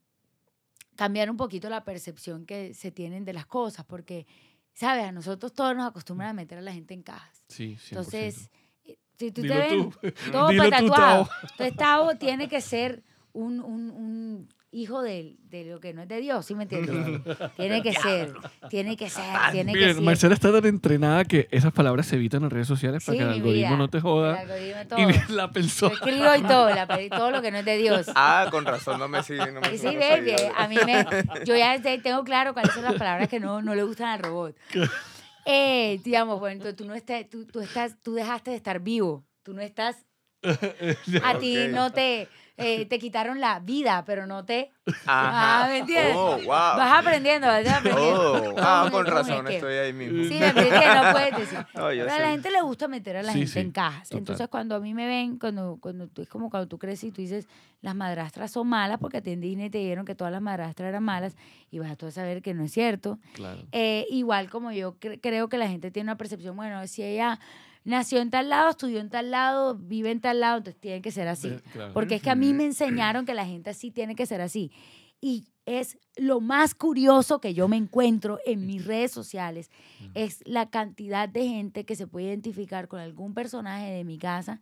cambiar 0.97 1.31
un 1.31 1.37
poquito 1.37 1.69
la 1.69 1.85
percepción 1.85 2.45
que 2.47 2.75
se 2.75 2.91
tienen 2.93 3.25
de 3.25 3.33
las 3.33 3.47
cosas, 3.47 3.85
porque, 3.87 4.27
¿sabes? 4.75 5.05
A 5.05 5.13
nosotros 5.13 5.53
todos 5.53 5.75
nos 5.77 5.87
acostumbran 5.89 6.31
a 6.31 6.33
meter 6.35 6.59
a 6.59 6.63
la 6.63 6.73
gente 6.73 6.95
en 6.95 7.03
cajas. 7.03 7.45
Sí, 7.49 7.77
100%. 7.77 7.89
Entonces, 7.91 8.51
eh, 8.85 8.99
Si 9.19 9.33
tú 9.33 9.43
Dilo 9.43 9.55
te 9.55 9.61
ven 9.61 9.91
tú. 9.91 10.11
todo 10.33 10.49
Dilo 10.51 10.65
tú, 10.65 10.71
tatuado, 10.71 11.25
Tao. 11.27 11.29
entonces 11.51 11.77
Tao 11.77 12.15
tiene 12.17 12.49
que 12.49 12.61
ser 12.61 13.03
un, 13.33 13.61
un- 13.61 13.91
un 13.91 14.49
hijo 14.73 15.03
de, 15.03 15.37
de 15.49 15.64
lo 15.64 15.81
que 15.81 15.93
no 15.93 16.03
es 16.03 16.09
de 16.09 16.21
Dios, 16.21 16.47
¿sí 16.47 16.55
me 16.55 16.62
entiendes? 16.62 16.95
Tiene 17.57 17.83
que 17.83 17.93
ser, 17.93 18.33
tiene 18.68 18.97
que 18.97 19.11
ser, 19.11 19.25
tiene 19.51 19.73
que 19.73 19.95
ser. 19.95 20.03
Marcela 20.03 20.35
está 20.35 20.53
tan 20.53 20.64
entrenada 20.66 21.25
que 21.25 21.49
esas 21.51 21.73
palabras 21.73 22.07
se 22.07 22.14
evitan 22.16 22.45
en 22.45 22.51
redes 22.51 22.68
sociales 22.68 23.05
para 23.05 23.14
Sí, 23.14 23.18
que 23.18 23.25
el 23.25 23.31
algoritmo 23.35 23.68
vida. 23.68 23.77
no 23.77 23.89
te 23.89 24.01
joda. 24.01 24.41
El 24.43 24.51
algoritmo 24.51 24.83
Y 24.83 24.87
todo. 24.87 25.09
la 25.37 25.51
pensó. 25.51 25.89
Yo 25.89 25.95
escribo 25.95 26.35
y 26.37 26.43
todo, 26.43 26.71
la 26.71 26.87
pedí 26.87 27.09
todo 27.09 27.31
lo 27.33 27.43
que 27.43 27.51
no 27.51 27.59
es 27.59 27.64
de 27.64 27.77
Dios. 27.79 28.07
Ah, 28.14 28.47
con 28.51 28.64
razón 28.64 28.99
no 29.01 29.09
me 29.09 29.23
sigue. 29.25 29.51
No 29.51 29.61
me 29.61 29.75
Y 29.75 29.79
sí, 29.79 29.87
baby, 29.97 30.35
a 30.57 30.68
mí 30.68 30.77
me, 30.87 31.05
yo 31.45 31.57
ya 31.57 31.81
te- 31.83 31.99
tengo 31.99 32.23
claro 32.23 32.53
cuáles 32.53 32.73
son 32.73 32.85
las 32.85 32.95
palabras 32.95 33.29
que 33.29 33.41
no, 33.41 33.61
no 33.62 33.75
le 33.75 33.83
gustan 33.83 34.09
al 34.09 34.21
robot. 34.21 34.57
Eh, 35.47 35.99
digamos, 36.05 36.39
bueno, 36.39 36.75
tú 36.77 36.85
no 36.85 36.95
estás, 36.95 37.29
tú, 37.31 37.47
tú 37.47 37.61
estás, 37.61 37.97
tú 38.03 38.12
dejaste 38.12 38.51
de 38.51 38.57
estar 38.59 38.79
vivo, 38.79 39.25
tú 39.43 39.55
no 39.55 39.62
estás, 39.62 39.97
a 41.25 41.39
ti 41.39 41.66
no 41.71 41.91
te, 41.91 42.29
eh, 42.61 42.87
te 42.87 42.99
quitaron 42.99 43.41
la 43.41 43.59
vida, 43.61 44.05
pero 44.07 44.27
no 44.27 44.45
te, 44.45 44.71
Ajá. 45.07 45.65
Ah, 45.65 45.67
¿me 45.69 45.79
entiendes? 45.79 46.15
Oh, 46.17 46.37
wow. 46.37 46.47
vas 46.49 47.01
aprendiendo, 47.01 47.47
vas 47.47 47.67
aprendiendo. 47.67 48.53
Oh, 48.53 48.55
ah, 48.59 48.89
con 48.91 49.07
razón, 49.07 49.47
estoy 49.49 49.75
ahí 49.75 49.93
mismo. 49.93 50.25
Sí, 50.25 50.39
me 50.39 50.53
no 50.53 51.13
puedes 51.13 51.37
decir. 51.37 51.59
No, 51.75 51.87
Pero 51.89 52.13
a 52.13 52.19
la 52.19 52.31
gente 52.31 52.51
le 52.51 52.61
gusta 52.63 52.89
meter 52.89 53.17
a 53.17 53.23
la 53.23 53.33
Sí, 53.33 53.39
gente 53.41 53.53
sí, 53.53 53.59
en 53.61 53.71
cajas. 53.73 54.09
total. 54.09 54.19
Entonces, 54.19 54.49
cuando 54.49 54.75
a 54.77 54.81
mí 54.81 54.95
me 54.95 55.07
ven, 55.07 55.39
cuando, 55.39 55.79
cuando 55.81 56.09
tú, 56.09 56.23
es 56.23 56.29
como 56.29 56.51
cuando 56.51 56.69
tú 56.69 56.79
creces 56.79 57.05
y 57.05 57.13
tú 57.13 57.21
dices, 57.23 57.49
las 57.81 57.95
madrastras 57.95 58.51
son 58.51 58.69
malas, 58.69 58.99
porque 59.01 59.19
a 59.19 59.21
ti 59.23 59.31
en 59.31 59.41
Disney 59.41 59.71
te 59.71 59.79
dijeron 59.79 60.05
que 60.05 60.15
todas 60.15 60.33
las 60.33 60.43
madrastras 60.43 60.89
eran 60.89 61.03
malas, 61.05 61.37
y 61.71 61.79
vas 61.79 61.91
a 61.91 61.97
tú 61.97 62.07
a 62.07 62.11
saber 62.11 62.43
que 62.43 62.55
no 62.55 62.65
es 62.65 62.73
cierto. 62.73 63.19
Claro. 63.35 63.63
Eh, 63.73 64.07
igual 64.11 64.51
como 64.51 64.73
yo 64.73 64.99
cre- 64.99 65.19
creo 65.23 65.49
que 65.49 65.59
la 65.59 65.69
gente 65.69 65.91
tiene 65.91 66.09
una 66.11 66.17
percepción, 66.17 66.57
bueno, 66.57 66.87
si 66.87 67.03
ella 67.03 67.39
nació 67.85 68.20
en 68.20 68.31
tal 68.31 68.49
lado, 68.49 68.70
estudió 68.70 69.01
en 69.01 69.11
tal 69.11 69.31
lado, 69.31 69.76
vive 69.76 70.11
en 70.11 70.20
tal 70.20 70.41
lado, 70.41 70.59
entonces 70.59 70.81
tiene 70.81 71.03
que 71.03 71.11
ser 71.11 71.28
así. 71.28 71.49
Eh, 71.49 71.61
claro. 71.72 71.93
Porque 71.93 72.16
es 72.16 72.22
que 72.22 72.31
a 72.31 72.35
mí 72.35 72.53
me 72.53 72.64
enseñaron 72.64 73.26
que 73.26 73.35
la 73.35 73.47
gente 73.47 73.70
así 73.70 73.91
tiene 73.91 74.14
que 74.14 74.26
ser 74.26 74.41
así. 74.41 74.70
Y 75.20 75.47
es 75.66 75.99
lo 76.16 76.41
más 76.41 76.74
curioso 76.74 77.41
que 77.41 77.55
yo 77.55 77.68
me 77.68 77.76
encuentro 77.76 78.39
en 78.47 78.66
mis 78.66 78.85
redes 78.85 79.12
sociales, 79.12 79.70
es 80.14 80.43
la 80.47 80.70
cantidad 80.70 81.28
de 81.28 81.47
gente 81.47 81.85
que 81.85 81.95
se 81.95 82.07
puede 82.07 82.26
identificar 82.26 82.89
con 82.89 83.01
algún 83.01 83.35
personaje 83.35 83.91
de 83.91 84.05
mi 84.05 84.18
casa 84.18 84.61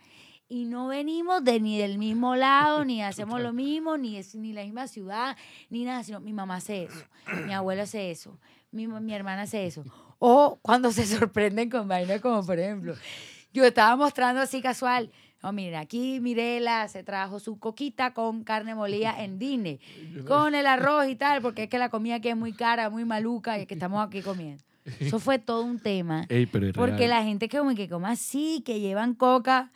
y 0.48 0.64
no 0.64 0.88
venimos 0.88 1.44
de 1.44 1.60
ni 1.60 1.78
del 1.78 1.98
mismo 1.98 2.34
lado, 2.34 2.84
ni 2.84 3.02
hacemos 3.02 3.40
lo 3.40 3.52
mismo, 3.52 3.96
ni 3.96 4.16
es 4.16 4.34
ni 4.34 4.52
la 4.52 4.64
misma 4.64 4.88
ciudad, 4.88 5.36
ni 5.70 5.84
nada, 5.84 6.02
sino 6.02 6.20
mi 6.20 6.32
mamá 6.32 6.56
hace 6.56 6.84
eso, 6.84 7.04
mi 7.46 7.52
abuela 7.52 7.82
hace 7.82 8.10
eso, 8.10 8.38
mi, 8.70 8.86
mi 8.86 9.14
hermana 9.14 9.42
hace 9.42 9.66
eso. 9.66 9.84
O 10.18 10.58
cuando 10.62 10.90
se 10.92 11.06
sorprenden 11.06 11.70
con 11.70 11.88
vainas 11.88 12.20
como, 12.20 12.44
por 12.44 12.58
ejemplo, 12.58 12.94
yo 13.52 13.64
estaba 13.64 13.96
mostrando 13.96 14.40
así 14.40 14.60
casual, 14.60 15.10
no, 15.42 15.52
miren, 15.52 15.76
aquí 15.76 16.18
Mirela 16.20 16.88
se 16.88 17.04
trajo 17.04 17.38
su 17.38 17.58
coquita 17.60 18.12
con 18.12 18.42
carne 18.42 18.74
molida 18.74 19.22
en 19.22 19.38
Disney, 19.38 19.78
con 20.26 20.54
el 20.54 20.66
arroz 20.66 21.06
y 21.08 21.14
tal, 21.14 21.40
porque 21.42 21.64
es 21.64 21.68
que 21.68 21.78
la 21.78 21.88
comida 21.88 22.16
aquí 22.16 22.28
es 22.28 22.36
muy 22.36 22.52
cara, 22.52 22.90
muy 22.90 23.04
maluca 23.04 23.58
y 23.58 23.66
que 23.66 23.74
estamos 23.74 24.04
aquí 24.04 24.20
comiendo. 24.22 24.62
Eso 25.00 25.20
fue 25.20 25.38
todo 25.38 25.62
un 25.62 25.78
tema. 25.78 26.24
Ey, 26.30 26.46
pero 26.46 26.66
es 26.68 26.72
Porque 26.72 26.96
real. 27.06 27.10
la 27.10 27.22
gente 27.22 27.48
que 27.50 27.58
como 27.58 27.74
que 27.74 27.88
como 27.90 28.06
así, 28.06 28.62
que 28.64 28.80
llevan 28.80 29.14
coca 29.14 29.70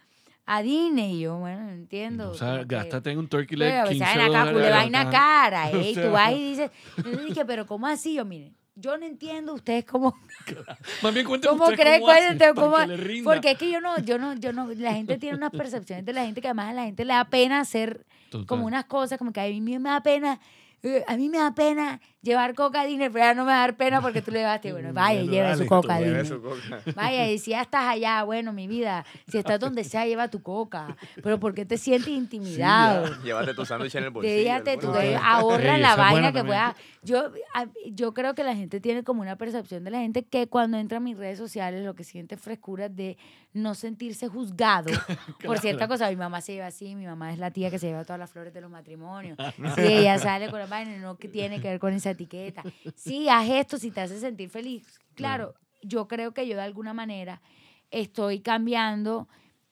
a 0.47 0.63
Disney. 0.63 1.17
Y 1.17 1.21
yo, 1.21 1.37
bueno, 1.37 1.65
no 1.65 1.71
entiendo. 1.71 2.31
O 2.31 2.35
sea, 2.35 2.65
gástate 2.65 3.11
en 3.11 3.19
un 3.19 3.29
turkey 3.29 3.59
leg 3.59 3.73
veces 3.83 3.99
15 3.99 4.19
ven 4.19 4.21
acá, 4.35 4.51
dólares. 4.51 4.71
vaina 4.75 5.11
cara, 5.11 5.67
O 5.75 5.83
sea. 5.83 6.03
tú 6.07 6.11
vas 6.13 6.33
y 6.33 6.51
dices, 6.51 6.71
yo 6.97 7.11
le 7.11 7.25
dije, 7.27 7.45
pero 7.45 7.67
¿cómo 7.67 7.87
así? 7.87 8.15
Yo, 8.15 8.25
miren, 8.25 8.57
yo 8.75 8.97
no 8.97 9.05
entiendo 9.05 9.55
ustedes 9.55 9.85
cómo, 9.85 10.17
Más 11.03 11.15
bien 11.15 11.27
cómo 11.27 11.67
creen, 11.67 12.01
cómo 12.01 12.13
hace 12.13 12.27
cuéntenme 12.29 12.55
para 12.55 12.55
cómo, 12.55 12.77
que 12.77 13.23
porque 13.25 13.51
es 13.53 13.59
que 13.59 13.71
yo 13.71 13.81
no, 13.81 13.99
yo 14.01 14.19
no, 14.19 14.35
yo 14.35 14.53
no, 14.53 14.69
la 14.75 14.95
gente 14.95 15.19
tiene 15.19 15.37
unas 15.37 15.51
percepciones 15.51 16.05
de 16.05 16.13
la 16.13 16.25
gente 16.25 16.41
que 16.41 16.49
además 16.49 16.71
a 16.71 16.73
la 16.75 16.85
gente 16.85 17.05
le 17.05 17.13
da 17.13 17.25
pena 17.25 17.61
hacer 17.61 18.07
Total. 18.31 18.47
como 18.47 18.67
unas 18.67 18.87
cosas, 18.87 19.19
como 19.19 19.33
que 19.33 19.41
a 19.41 19.47
mí 19.47 19.61
me 19.61 19.91
da 19.91 20.03
pena, 20.03 20.41
eh, 20.83 21.05
a 21.07 21.17
mí 21.17 21.29
me 21.29 21.39
da 21.39 21.55
pena 21.55 22.01
llevar 22.23 22.55
coca 22.55 22.83
a 22.83 22.87
Disney, 22.87 23.09
pero 23.11 23.25
ya 23.25 23.35
no 23.35 23.45
me 23.45 23.51
va 23.53 23.59
a 23.59 23.61
dar 23.67 23.77
pena 23.77 24.01
porque 24.01 24.23
tú 24.23 24.31
le 24.31 24.39
llevaste, 24.41 24.73
bueno, 24.73 24.93
vaya, 24.93 25.21
Bueno, 25.21 25.33
lleva 25.33 25.49
dale, 25.51 25.63
su 25.63 25.67
coca 25.69 25.99
Lleve 26.01 26.23
Disney. 26.23 26.39
su 26.39 26.43
coca. 26.43 26.81
Vaya, 26.95 27.31
y 27.31 27.39
si 27.39 27.51
ya 27.51 27.63
estás 27.63 27.85
allá, 27.89 28.23
bueno, 28.23 28.53
mi 28.53 28.67
vida, 28.69 29.05
si 29.29 29.39
estás 29.39 29.59
donde 29.61 29.85
sea, 29.85 30.07
lleva 30.07 30.29
tu 30.29 30.43
coca. 30.43 30.97
Pero 31.23 31.39
¿por 31.41 31.55
qué 31.55 31.65
te 31.67 31.77
sientes 31.79 32.09
intimidado? 32.09 33.07
Llévate 33.23 33.55
tu 33.55 33.65
sándwich 33.65 33.95
en 33.97 34.05
el 34.05 34.11
bolsillo. 34.11 34.35
Bolsillo. 34.53 35.01
eh, 35.01 35.19
ahorra 35.23 35.77
Ey, 35.77 35.83
la 35.83 35.97
vaina 35.97 36.33
que 36.33 36.45
pueda. 36.45 36.75
Yo, 37.03 37.33
yo 37.91 38.15
creo 38.15 38.35
que 38.35 38.45
la 38.45 38.55
gente 38.55 38.81
tiene 38.81 39.03
como 39.03 39.23
una 39.23 39.37
percepción 39.37 39.83
de 39.85 39.91
la 39.91 39.99
gente 39.99 40.23
que 40.25 40.47
cuando 40.47 40.77
entra 40.79 40.99
a 40.99 41.01
mis 41.01 41.17
redes 41.17 41.39
sociales 41.39 41.85
lo 41.85 41.95
que 41.95 42.05
siente 42.05 42.37
es 42.37 42.41
frescura 42.41 42.89
de 42.89 43.17
no 43.53 43.75
sentirse 43.75 44.29
juzgado 44.29 44.91
por 45.45 45.59
cierta 45.59 45.89
cosa. 45.89 46.09
Mi 46.11 46.17
mamá 46.17 46.41
se 46.41 46.53
lleva 46.55 46.67
así, 46.69 46.95
mi 46.95 47.07
mamá 47.07 47.33
es 47.33 47.39
la 47.39 47.51
tía 47.51 47.71
que 47.71 47.79
se 47.81 47.89
lleva 47.89 48.05
todas 48.05 48.21
las 48.21 48.31
flores 48.31 48.55
de 48.55 48.61
los 48.61 48.71
matrimonios. 48.71 49.37
Sí, 49.75 49.83
ella 49.83 50.19
sale 50.19 50.49
con 50.51 50.61
la 50.61 50.67
vaina, 50.67 50.97
no 50.99 51.17
que 51.17 51.29
tiene 51.29 51.61
que 51.61 51.69
ver 51.69 51.79
con 51.81 51.93
esa 51.93 52.12
etiqueta. 52.13 52.63
Sí, 52.95 53.29
haz 53.29 53.49
esto 53.49 53.79
si 53.79 53.91
te 53.91 54.01
hace 54.01 54.19
sentir 54.19 54.49
feliz. 54.49 54.99
Claro, 55.15 55.55
yo 55.83 56.09
creo 56.09 56.33
que 56.33 56.47
yo 56.47 56.57
de 56.57 56.63
alguna 56.63 56.95
manera 56.95 57.43
estoy 57.91 58.41
cambiando 58.41 59.29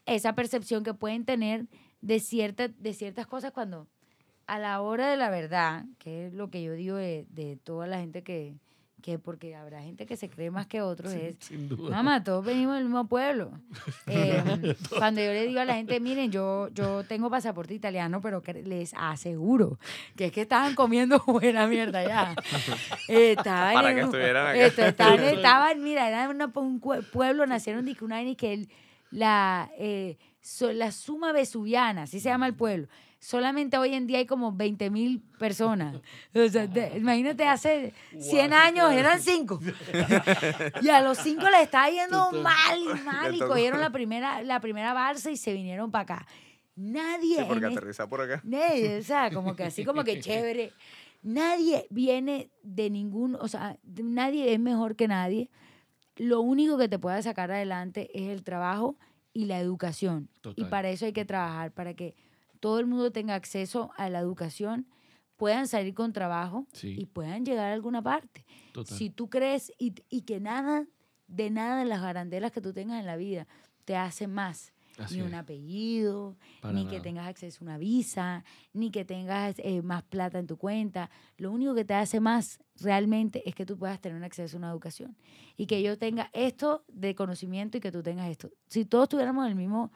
esa 0.06 0.34
percepción 0.34 0.84
que 0.84 0.94
pueden 0.94 1.24
tener 1.24 1.66
de, 2.00 2.20
cierta, 2.20 2.68
de 2.68 2.92
ciertas 2.94 3.26
cosas 3.26 3.52
cuando 3.52 3.88
a 4.46 4.58
la 4.58 4.80
hora 4.80 5.08
de 5.08 5.16
la 5.16 5.30
verdad, 5.30 5.84
que 5.98 6.26
es 6.26 6.34
lo 6.34 6.50
que 6.50 6.62
yo 6.62 6.72
digo 6.72 6.96
de, 6.96 7.26
de 7.30 7.56
toda 7.56 7.86
la 7.86 8.00
gente 8.00 8.22
que, 8.22 8.56
que, 9.00 9.18
porque 9.18 9.54
habrá 9.54 9.82
gente 9.82 10.06
que 10.06 10.16
se 10.16 10.28
cree 10.30 10.50
más 10.50 10.66
que 10.66 10.80
otros, 10.82 11.12
es, 11.12 11.36
Sin 11.40 11.68
duda. 11.68 11.96
mamá, 11.96 12.22
todos 12.24 12.44
venimos 12.44 12.74
del 12.76 12.84
mismo 12.84 13.06
pueblo. 13.06 13.50
Eh, 14.06 14.74
cuando 14.98 15.20
yo 15.20 15.32
le 15.32 15.46
digo 15.46 15.60
a 15.60 15.64
la 15.64 15.74
gente, 15.74 16.00
miren, 16.00 16.30
yo, 16.32 16.68
yo 16.74 17.04
tengo 17.04 17.30
pasaporte 17.30 17.74
italiano, 17.74 18.20
pero 18.20 18.42
que 18.42 18.54
les 18.54 18.92
aseguro 18.96 19.78
que 20.16 20.26
es 20.26 20.32
que 20.32 20.42
estaban 20.42 20.74
comiendo 20.74 21.18
buena 21.26 21.66
mierda 21.66 22.02
ya. 22.06 22.34
Eh, 23.08 23.32
estaban 23.38 23.74
Para 23.74 23.90
en 23.90 23.96
que 23.96 24.02
un- 24.02 24.08
estuvieran 24.08 24.46
acá. 24.48 24.58
esto, 24.66 24.82
estaban, 24.84 25.20
estaban, 25.24 25.82
mira, 25.82 26.08
era 26.08 26.28
una- 26.28 26.50
un 26.54 26.80
pueblo, 27.12 27.46
nacieron 27.46 27.84
de 27.84 27.94
que 27.94 28.04
una 28.04 28.22
y 28.22 28.36
que 28.36 28.52
el- 28.54 28.68
la, 29.10 29.70
eh, 29.78 30.16
so- 30.40 30.72
la 30.72 30.92
suma 30.92 31.32
vesuviana, 31.32 32.02
así 32.02 32.20
se 32.20 32.28
llama 32.28 32.46
el 32.46 32.54
pueblo. 32.54 32.86
Solamente 33.22 33.76
hoy 33.76 33.94
en 33.94 34.06
día 34.06 34.16
hay 34.18 34.26
como 34.26 34.50
20 34.52 34.88
mil 34.90 35.20
personas. 35.38 35.94
O 36.34 36.48
sea, 36.48 36.66
te- 36.68 36.96
imagínate, 36.96 37.46
hace 37.46 37.92
100 38.18 38.52
años 38.54 38.90
eran 38.92 39.20
5. 39.20 39.60
y 40.82 40.88
a 40.88 41.02
los 41.02 41.18
5 41.18 41.42
les 41.50 41.62
estaba 41.62 41.90
yendo 41.90 42.32
mal 42.32 42.78
y 42.78 43.00
mal 43.04 43.34
y 43.34 43.38
cogieron 43.40 43.80
la 43.82 43.90
primera, 43.90 44.42
la 44.42 44.60
primera 44.60 44.94
balsa 44.94 45.30
y 45.30 45.36
se 45.36 45.52
vinieron 45.52 45.90
para 45.90 46.02
acá. 46.02 46.26
Nadie 46.76 47.36
Sí, 47.36 47.44
porque 47.46 47.66
en 47.66 47.72
este 47.72 47.78
aterriza 47.78 48.08
por 48.08 48.22
acá. 48.22 48.40
Nadie, 48.42 48.98
o 48.98 49.02
sea, 49.02 49.30
como 49.30 49.54
que 49.54 49.64
así 49.64 49.84
como 49.84 50.02
que 50.02 50.18
chévere. 50.20 50.72
Nadie 51.22 51.86
viene 51.90 52.50
de 52.62 52.88
ningún, 52.88 53.34
o 53.34 53.48
sea, 53.48 53.76
nadie 53.84 54.54
es 54.54 54.58
mejor 54.60 54.96
que 54.96 55.06
nadie. 55.08 55.50
Lo 56.16 56.40
único 56.40 56.78
que 56.78 56.88
te 56.88 56.98
puede 56.98 57.22
sacar 57.22 57.50
adelante 57.50 58.10
es 58.14 58.28
el 58.28 58.44
trabajo 58.44 58.96
y 59.34 59.44
la 59.44 59.58
educación. 59.58 60.30
Y 60.56 60.64
para 60.64 60.88
eso 60.88 61.04
hay 61.04 61.12
que 61.12 61.26
trabajar, 61.26 61.72
para 61.72 61.92
que 61.92 62.14
todo 62.60 62.78
el 62.78 62.86
mundo 62.86 63.10
tenga 63.10 63.34
acceso 63.34 63.90
a 63.96 64.08
la 64.10 64.18
educación, 64.20 64.86
puedan 65.36 65.66
salir 65.66 65.94
con 65.94 66.12
trabajo 66.12 66.66
Sí. 66.72 66.94
y 66.98 67.06
puedan 67.06 67.44
llegar 67.44 67.70
a 67.70 67.74
alguna 67.74 68.02
parte. 68.02 68.44
Total. 68.72 68.96
Si 68.96 69.10
tú 69.10 69.28
crees 69.30 69.72
y, 69.78 69.94
y 70.10 70.22
que 70.22 70.38
nada, 70.40 70.86
de 71.26 71.50
nada 71.50 71.78
de 71.78 71.86
las 71.86 72.02
garandelas 72.02 72.52
que 72.52 72.60
tú 72.60 72.72
tengas 72.72 73.00
en 73.00 73.06
la 73.06 73.16
vida 73.16 73.46
te 73.84 73.96
hace 73.96 74.26
más. 74.26 74.72
Así 74.98 75.14
ni 75.14 75.20
es. 75.20 75.26
un 75.28 75.34
apellido, 75.34 76.36
Para 76.60 76.74
ni 76.74 76.86
que 76.86 77.00
tengas 77.00 77.26
acceso 77.26 77.60
a 77.60 77.64
una 77.64 77.78
visa, 77.78 78.44
ni 78.74 78.90
que 78.90 79.06
tengas 79.06 79.54
eh, 79.60 79.80
más 79.80 80.02
plata 80.02 80.38
en 80.38 80.46
tu 80.46 80.58
cuenta. 80.58 81.08
Lo 81.38 81.50
único 81.52 81.74
que 81.74 81.86
te 81.86 81.94
hace 81.94 82.20
más 82.20 82.58
realmente 82.78 83.48
es 83.48 83.54
que 83.54 83.64
tú 83.64 83.78
puedas 83.78 83.98
tener 84.00 84.22
acceso 84.22 84.56
a 84.56 84.58
una 84.58 84.68
educación. 84.70 85.16
Y 85.56 85.66
que 85.66 85.82
yo 85.82 85.96
tenga 85.96 86.28
esto 86.34 86.84
de 86.88 87.14
conocimiento 87.14 87.78
y 87.78 87.80
que 87.80 87.90
tú 87.92 88.02
tengas 88.02 88.28
esto. 88.28 88.50
Si 88.66 88.84
todos 88.84 89.08
tuviéramos 89.08 89.48
el 89.48 89.54
mismo, 89.54 89.90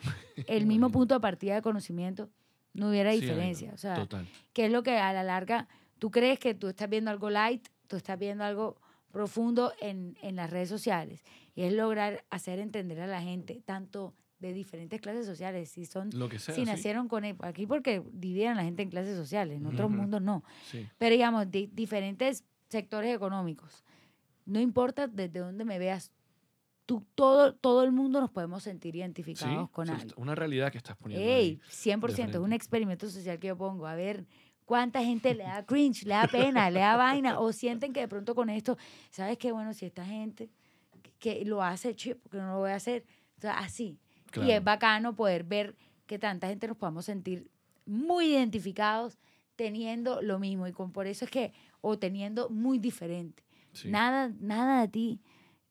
el 0.47 0.65
mismo 0.67 0.89
punto 0.91 1.13
de 1.15 1.21
partida 1.21 1.55
de 1.57 1.61
conocimiento, 1.63 2.31
no 2.75 2.91
hubiera 2.91 3.13
Sí, 3.13 3.21
diferencia. 3.23 3.69
Aina, 3.69 3.75
O 3.75 3.79
sea, 3.79 3.95
Total. 3.95 4.29
que 4.53 4.67
es 4.67 4.73
lo 4.73 4.83
que 4.83 4.99
a 4.99 5.13
la 5.13 5.23
larga 5.23 5.67
tú 5.99 6.11
crees 6.11 6.39
que 6.39 6.55
tú 6.55 6.69
estás 6.69 6.89
viendo 6.91 7.11
algo 7.11 7.31
light, 7.31 7.67
tú 7.89 7.97
estás 7.97 8.19
viendo 8.19 8.45
algo 8.45 8.77
profundo 9.11 9.73
en, 9.81 10.17
en 10.23 10.37
las 10.37 10.51
redes 10.51 10.69
sociales. 10.69 11.25
Y 11.55 11.63
es 11.63 11.73
lograr 11.73 12.25
hacer 12.31 12.59
entender 12.59 13.01
a 13.01 13.07
la 13.07 13.23
gente, 13.23 13.63
tanto 13.65 14.13
de 14.41 14.53
diferentes 14.53 15.01
clases 15.01 15.25
sociales, 15.25 15.71
si 15.71 15.87
son, 15.87 16.11
Lo 16.13 16.29
que 16.29 16.39
sea. 16.39 16.55
si 16.55 16.63
sí. 16.63 16.67
nacieron 16.67 17.09
con 17.09 17.25
él, 17.25 17.37
aquí 17.41 17.67
porque 17.67 18.03
dividen 18.13 18.51
a 18.51 18.55
la 18.57 18.65
gente 18.65 18.83
en 18.83 18.91
clases 18.91 19.17
sociales, 19.17 19.57
en 19.57 19.67
otros 19.67 19.89
Ujú. 19.89 19.97
mundos 20.03 20.21
no. 20.21 20.43
Sí. 20.71 20.87
Pero 20.99 21.13
digamos, 21.15 21.51
di- 21.51 21.71
diferentes 21.73 22.45
sectores 22.69 23.15
económicos. 23.15 23.85
No 24.47 24.61
importa 24.61 25.07
desde 25.07 25.39
dónde 25.41 25.65
me 25.65 25.79
veas, 25.79 26.11
tú, 26.87 27.05
todo, 27.15 27.55
todo 27.55 27.83
el 27.85 27.93
mundo 27.93 28.21
nos 28.21 28.31
podemos 28.31 28.63
sentir 28.63 28.93
Sí, 28.93 28.99
identificados 28.99 29.71
con 29.71 29.87
sí, 29.87 29.93
algo. 29.93 30.15
Una 30.17 30.35
realidad 30.35 30.71
que 30.73 30.79
estás 30.79 30.97
poniendo. 30.97 31.27
Ey, 31.27 31.61
ahí. 31.61 31.61
100%, 31.71 32.09
es 32.11 32.15
frente. 32.17 32.39
un 32.39 32.53
experimento 32.53 33.09
social 33.09 33.39
que 33.39 33.49
yo 33.49 33.57
pongo. 33.57 33.87
A 33.87 33.95
ver 33.95 34.27
cuánta 34.65 35.03
gente 35.03 35.35
le 35.35 35.45
da 35.45 35.65
cringe, 35.65 36.05
le 36.05 36.15
da 36.15 36.27
pena, 36.27 36.71
le 36.71 36.81
da 36.81 36.97
vaina, 36.97 37.39
o 37.41 37.53
sienten 37.53 37.93
que 37.93 38.01
de 38.01 38.09
pronto 38.09 38.35
con 38.35 38.49
esto, 38.51 38.77
¿sabes 39.11 39.39
qué? 39.39 39.53
Bueno, 39.53 39.73
si 39.75 39.87
esta 39.87 40.05
gente 40.05 40.51
que 41.19 41.45
lo 41.45 41.63
hace, 41.63 41.95
chip, 41.95 42.19
porque 42.23 42.39
no 42.39 42.53
lo 42.53 42.59
voy 42.59 42.71
a 42.71 42.77
hacer. 42.77 43.05
Entonces, 43.37 43.61
así. 43.63 43.85
Y 44.27 44.31
Claro. 44.31 44.51
es 44.53 44.65
bacano 44.65 45.15
poder 45.15 45.45
ver 45.45 45.77
que 46.07 46.19
tanta 46.19 46.49
gente 46.49 46.67
nos 46.67 46.77
podamos 46.77 47.05
sentir 47.05 47.49
muy 47.87 48.27
identificados 48.35 49.19
teniendo 49.57 50.21
lo 50.23 50.39
mismo. 50.39 50.67
Y 50.67 50.73
con, 50.73 50.93
por 50.93 51.07
eso 51.07 51.25
es 51.25 51.31
que, 51.31 51.53
o 51.81 51.99
teniendo 51.99 52.51
muy 52.51 52.79
diferente. 52.79 53.45
Sí. 53.73 53.89
Nada, 53.91 54.33
nada 54.41 54.81
de 54.83 54.89
ti. 54.89 55.21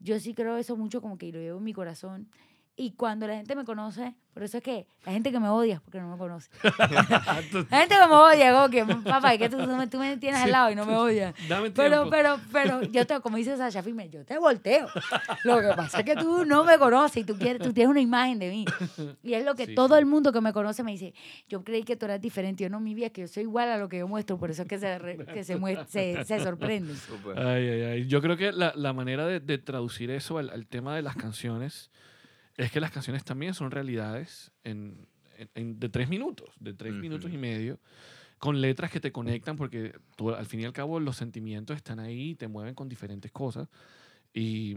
Yo 0.04 0.20
sí 0.20 0.34
creo 0.34 0.58
eso 0.58 0.76
mucho 0.76 1.01
como 1.01 1.18
que 1.18 1.32
lo 1.32 1.39
llevo 1.39 1.60
en 1.60 1.64
mi 1.64 1.74
corazón. 1.74 2.28
Y 2.76 2.93
cuando 2.93 3.28
la 3.28 3.36
gente 3.36 3.55
me 3.55 3.65
conoce, 3.65 4.15
por 4.34 4.41
eso 4.41 4.57
es 4.57 4.63
que 4.63 4.88
la 5.05 5.11
gente 5.11 5.32
que 5.32 5.39
me 5.39 5.47
odia 5.47 5.76
es 5.76 5.82
porque 5.82 5.99
no 5.99 6.09
me 6.11 6.17
conoce. 6.17 6.49
La 7.69 7.80
gente 7.82 7.95
que 7.95 8.07
me 8.07 8.15
odia, 8.15 8.51
como 8.51 8.69
que, 8.69 8.84
papá, 9.07 9.34
es 9.36 9.39
que 9.39 9.47
tú, 9.47 9.57
tú 9.57 9.67
me, 9.76 9.86
tú 9.86 9.99
me 9.99 10.17
tienes 10.17 10.41
al 10.41 10.49
lado 10.51 10.71
y 10.71 10.76
no 10.76 10.84
me 10.84 10.95
odias. 10.95 11.36
Dame 11.47 11.69
Pero, 11.69 11.89
tiempo. 11.97 12.09
pero, 12.09 12.39
pero, 12.51 12.82
yo 12.82 13.05
te, 13.05 13.19
como 13.19 13.38
dice 13.38 13.55
Sasha 13.57 13.84
Firme, 13.84 14.09
yo 14.09 14.26
te 14.26 14.39
volteo. 14.39 14.88
Lo 15.43 15.61
que 15.61 15.67
pasa 15.76 15.99
es 15.99 16.05
que 16.05 16.15
tú 16.15 16.45
no 16.45 16.63
me 16.63 16.80
conoces 16.80 17.17
y 17.17 17.24
tú, 17.26 17.38
quieres, 17.38 17.61
tú 17.61 17.74
tienes 17.74 17.91
una 17.91 18.01
imagen 18.01 18.39
de 18.39 18.49
mí. 18.49 18.65
Y 19.21 19.36
es 19.36 19.45
lo 19.45 19.53
que 19.53 19.67
Sí, 19.67 19.76
todo 19.76 19.93
sí. 19.95 19.99
el 19.99 20.07
mundo 20.07 20.32
que 20.32 20.41
me 20.41 20.51
conoce 20.51 20.82
me 20.82 20.93
dice, 20.93 21.13
yo 21.47 21.63
creí 21.63 21.84
que 21.84 21.95
tú 21.95 22.05
eras 22.05 22.19
diferente. 22.19 22.63
Yo 22.63 22.71
no, 22.71 22.80
mi 22.80 22.95
vida, 22.95 23.11
que 23.11 23.21
yo 23.21 23.28
soy 23.28 23.43
igual 23.43 23.69
a 23.69 23.78
lo 23.78 23.88
que 23.88 23.99
yo 23.99 24.07
muestro. 24.07 24.39
Por 24.39 24.49
eso 24.49 24.63
es 24.63 24.67
que 24.67 24.80
se, 24.80 24.97
re- 24.97 25.17
que 25.17 25.43
se, 25.43 25.59
se, 25.88 26.26
se. 26.26 26.39
Ay, 27.36 27.69
ay, 27.69 27.82
ay. 27.84 28.07
Yo 28.07 28.19
creo 28.19 28.36
que 28.36 28.51
la, 28.51 28.74
la 28.76 28.93
manera 28.93 29.28
de, 29.28 29.39
de 29.39 29.57
traducir 29.59 30.09
eso 30.09 30.39
al, 30.39 30.49
al 30.49 30.65
tema 30.65 30.95
de 30.95 31.03
las 31.03 31.15
canciones 31.15 31.91
es 32.58 32.72
que 32.72 32.80
las 32.80 32.91
canciones 32.91 33.24
también 33.24 33.54
son 33.54 33.72
realidades 33.72 34.51
en, 34.64 35.08
en- 35.38 35.49
en- 35.56 35.80
de 35.80 35.89
tres 35.89 36.10
minutos, 36.10 36.49
de 36.60 36.74
tres 36.74 36.93
minutos 37.01 37.32
y 37.32 37.38
medio, 37.38 37.80
con 38.38 38.60
letras 38.62 38.91
que 38.91 38.99
te 38.99 39.12
conectan 39.12 39.56
porque 39.56 39.93
tú, 40.16 40.32
al 40.32 40.45
fin 40.45 40.60
y 40.62 40.66
al 40.66 40.74
cabo 40.74 40.99
los 40.99 41.16
sentimientos 41.16 41.78
están 41.78 41.99
ahí 41.99 42.32
y 42.32 42.36
te 42.36 42.47
mueven 42.47 42.76
con 42.76 42.89
diferentes 42.89 43.32
cosas. 43.32 43.70
Y, 44.34 44.76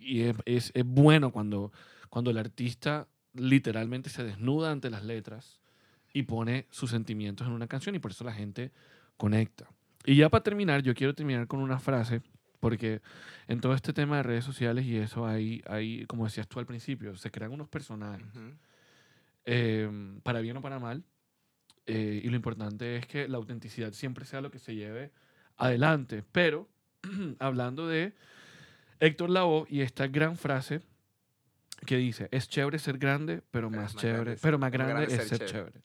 y 0.00 0.20
es, 0.22 0.36
es- 0.44 0.70
es 0.74 0.84
bueno 0.84 1.32
cuando, 1.32 1.72
cuando 2.08 2.30
el 2.30 2.38
artista 2.38 3.08
literalmente 3.34 4.10
se 4.10 4.24
desnuda 4.24 4.70
ante 4.72 4.90
las 4.90 5.04
letras 5.04 5.60
y 6.12 6.22
pone 6.24 6.66
sus 6.70 6.90
sentimientos 6.90 7.46
en 7.46 7.52
una 7.52 7.66
canción 7.68 7.94
y 7.94 7.98
por 7.98 8.10
eso 8.10 8.24
la 8.24 8.32
gente 8.32 8.72
conecta. 9.16 9.68
Y 10.04 10.16
ya 10.16 10.28
para 10.30 10.42
terminar, 10.42 10.82
yo 10.82 10.94
quiero 10.94 11.14
terminar 11.14 11.46
con 11.46 11.60
una 11.60 11.78
frase, 11.78 12.22
porque 12.60 13.00
en 13.48 13.60
todo 13.60 13.74
este 13.74 13.92
tema 13.92 14.18
de 14.18 14.22
redes 14.22 14.44
sociales 14.44 14.84
y 14.84 14.96
eso 14.96 15.26
hay, 15.26 15.62
hay 15.66 16.04
como 16.06 16.24
decías 16.24 16.46
tú 16.46 16.58
al 16.60 16.66
principio, 16.66 17.16
se 17.16 17.30
crean 17.30 17.52
unos 17.52 17.68
personajes, 17.68 18.26
Ujú. 18.36 18.52
eh, 19.46 20.18
para 20.22 20.40
bien 20.40 20.56
o 20.58 20.60
para 20.62 20.78
mal, 20.78 21.02
eh, 21.86 22.20
y 22.22 22.28
lo 22.28 22.36
importante 22.36 22.96
es 22.96 23.06
que 23.06 23.26
la 23.28 23.38
autenticidad 23.38 23.92
siempre 23.92 24.24
sea 24.24 24.40
lo 24.40 24.50
que 24.50 24.58
se 24.58 24.74
lleve 24.74 25.10
adelante. 25.56 26.22
Pero, 26.30 26.68
hablando 27.38 27.88
de 27.88 28.12
Héctor 29.00 29.30
Lavoe 29.30 29.66
y 29.68 29.80
esta 29.80 30.06
gran 30.06 30.36
frase 30.36 30.82
que 31.86 31.96
dice, 31.96 32.28
es 32.30 32.48
chévere 32.48 32.78
ser 32.78 32.98
grande, 32.98 33.36
pero 33.50 33.68
Pero 33.68 33.70
más 33.70 33.94
más 33.94 34.02
chévere, 34.02 34.22
grande- 34.24 34.40
pero 34.42 34.58
más 34.58 34.70
grande, 34.70 34.92
grande 34.92 35.14
es 35.14 35.28
ser 35.28 35.38
ser 35.38 35.48
chévere. 35.48 35.80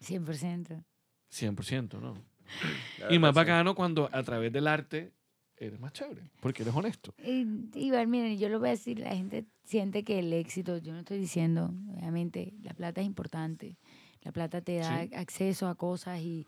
100%. 0.00 0.84
100%, 1.30 2.00
¿no? 2.00 2.14
Y 3.10 3.18
más 3.18 3.32
sí. 3.32 3.36
bacano 3.36 3.74
cuando 3.74 4.08
a 4.12 4.22
través 4.22 4.52
del 4.52 4.66
arte 4.66 5.12
eres 5.60 5.78
más 5.80 5.92
chévere, 5.92 6.22
porque 6.40 6.62
eres 6.62 6.74
honesto. 6.74 7.14
Y, 7.24 7.44
Iván, 7.74 8.10
miren, 8.10 8.38
yo 8.38 8.48
lo 8.48 8.58
voy 8.58 8.68
a 8.68 8.72
decir, 8.72 8.98
la 9.00 9.14
gente 9.14 9.44
siente 9.64 10.04
que 10.04 10.18
el 10.20 10.32
éxito, 10.32 10.78
yo 10.78 10.92
no 10.92 11.00
estoy 11.00 11.18
diciendo, 11.18 11.72
obviamente, 11.94 12.54
la 12.62 12.74
plata 12.74 13.00
es 13.00 13.06
importante. 13.06 13.76
La 14.22 14.32
plata 14.32 14.60
te 14.60 14.76
da 14.78 15.02
Sí. 15.04 15.10
acceso 15.14 15.68
a 15.68 15.74
cosas 15.74 16.20
y 16.20 16.46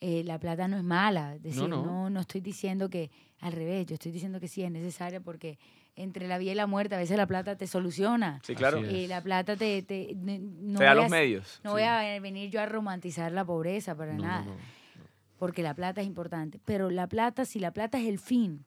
eh, 0.00 0.24
la 0.24 0.38
plata 0.40 0.66
no 0.66 0.76
es 0.76 0.82
mala. 0.82 1.36
Es 1.36 1.42
decir, 1.42 1.68
no. 1.68 1.84
no, 1.84 2.10
no 2.10 2.20
estoy 2.20 2.40
diciendo 2.40 2.90
que 2.90 3.10
al 3.40 3.52
revés, 3.52 3.86
yo 3.86 3.94
estoy 3.94 4.10
diciendo 4.10 4.40
que 4.40 4.48
sí 4.48 4.62
es 4.62 4.70
necesaria 4.70 5.20
porque 5.20 5.58
entre 5.94 6.26
la 6.26 6.38
vida 6.38 6.52
y 6.52 6.54
la 6.56 6.66
muerte 6.66 6.94
a 6.94 6.98
veces 6.98 7.16
la 7.16 7.26
plata 7.26 7.56
te 7.56 7.66
soluciona. 7.68 8.40
Sí, 8.42 8.54
claro. 8.56 8.84
Y 8.84 9.06
la 9.06 9.22
plata 9.22 9.56
te... 9.56 9.82
te 9.82 10.14
no 10.16 10.78
Te 10.78 10.84
da 10.84 10.94
voy 10.94 11.02
los 11.04 11.12
a- 11.12 11.14
medios. 11.16 11.60
No 11.62 11.72
voy 11.72 11.82
a 11.82 12.18
venir 12.20 12.50
yo 12.50 12.60
a 12.60 12.66
romantizar 12.66 13.30
la 13.30 13.44
pobreza 13.44 13.94
para 13.96 14.12
No, 14.14 14.18
no, 14.22 14.24
nada 14.28 14.44
no. 14.46 14.56
Porque 15.42 15.64
la 15.64 15.74
plata 15.74 16.00
es 16.00 16.06
importante. 16.06 16.60
Pero 16.64 16.88
la 16.88 17.08
plata, 17.08 17.44
si 17.44 17.58
la 17.58 17.72
plata 17.72 17.98
es 17.98 18.06
el 18.06 18.20
fin, 18.20 18.64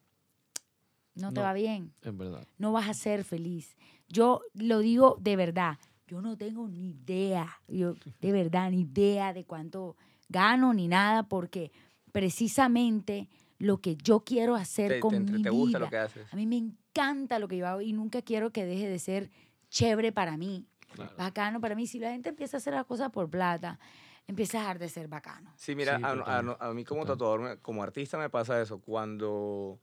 no 1.14 1.30
te 1.32 1.40
No. 1.40 1.46
va 1.46 1.54
bien, 1.54 1.94
Es 2.02 2.14
verdad. 2.14 2.46
no 2.58 2.70
vas 2.70 2.86
a 2.86 2.92
ser 2.92 3.24
feliz. 3.24 3.78
Yo 4.10 4.42
lo 4.52 4.80
digo 4.80 5.16
de 5.18 5.36
verdad, 5.36 5.78
yo 6.06 6.20
no 6.20 6.36
tengo 6.36 6.68
ni 6.68 6.90
idea, 6.90 7.48
yo 7.66 7.94
de 8.20 8.30
verdad 8.30 8.70
ni 8.72 8.82
idea 8.82 9.32
de 9.32 9.46
cuánto 9.46 9.96
gano 10.28 10.74
ni 10.74 10.86
nada, 10.86 11.22
porque 11.22 11.72
precisamente 12.12 13.30
lo 13.58 13.78
que 13.80 13.96
yo 13.96 14.20
quiero 14.20 14.54
hacer 14.54 14.92
Te, 14.92 15.00
con 15.00 15.24
te- 15.24 15.32
mi 15.32 15.42
te 15.42 15.48
gusta 15.48 15.78
vida, 15.78 15.86
lo 15.86 15.90
que 15.90 15.96
haces. 15.96 16.30
a 16.30 16.36
mí 16.36 16.46
me 16.46 16.58
encanta 16.58 17.38
lo 17.38 17.48
que 17.48 17.56
yo 17.56 17.66
hago 17.66 17.80
y 17.80 17.94
nunca 17.94 18.20
quiero 18.20 18.50
que 18.52 18.66
deje 18.66 18.86
de 18.86 18.98
ser 18.98 19.30
chévere 19.70 20.12
para 20.12 20.36
mí, 20.36 20.66
Claro. 20.92 21.14
bacano 21.16 21.58
para 21.58 21.74
mí. 21.74 21.86
Si 21.86 21.98
la 21.98 22.10
gente 22.10 22.28
empieza 22.28 22.56
a 22.56 22.58
hacer 22.58 22.74
las 22.74 22.84
cosas 22.84 23.10
por 23.10 23.30
plata, 23.30 23.78
empieza 24.26 24.58
a 24.58 24.60
dejar 24.62 24.78
de 24.78 24.88
ser 24.88 25.08
bacano. 25.08 25.52
Sí, 25.56 25.74
mira, 25.74 25.96
Sí, 25.96 26.02
a, 26.04 26.10
a- 26.10 26.68
a 26.68 26.74
mí 26.74 26.84
como 26.84 27.02
total. 27.02 27.16
tatuador, 27.16 27.40
me- 27.40 27.56
como 27.58 27.82
artista 27.82 28.18
me 28.18 28.30
pasa 28.30 28.60
eso. 28.60 28.80
Cuando 28.80 29.80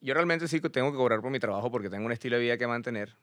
yo 0.00 0.14
realmente 0.14 0.48
sí 0.48 0.60
que 0.60 0.70
tengo 0.70 0.90
que 0.92 0.96
cobrar 0.98 1.20
por 1.20 1.30
mi 1.30 1.38
trabajo 1.38 1.70
porque 1.70 1.90
tengo 1.90 2.06
un 2.06 2.12
estilo 2.12 2.36
de 2.36 2.42
vida 2.42 2.58
que 2.58 2.66
mantener, 2.66 3.16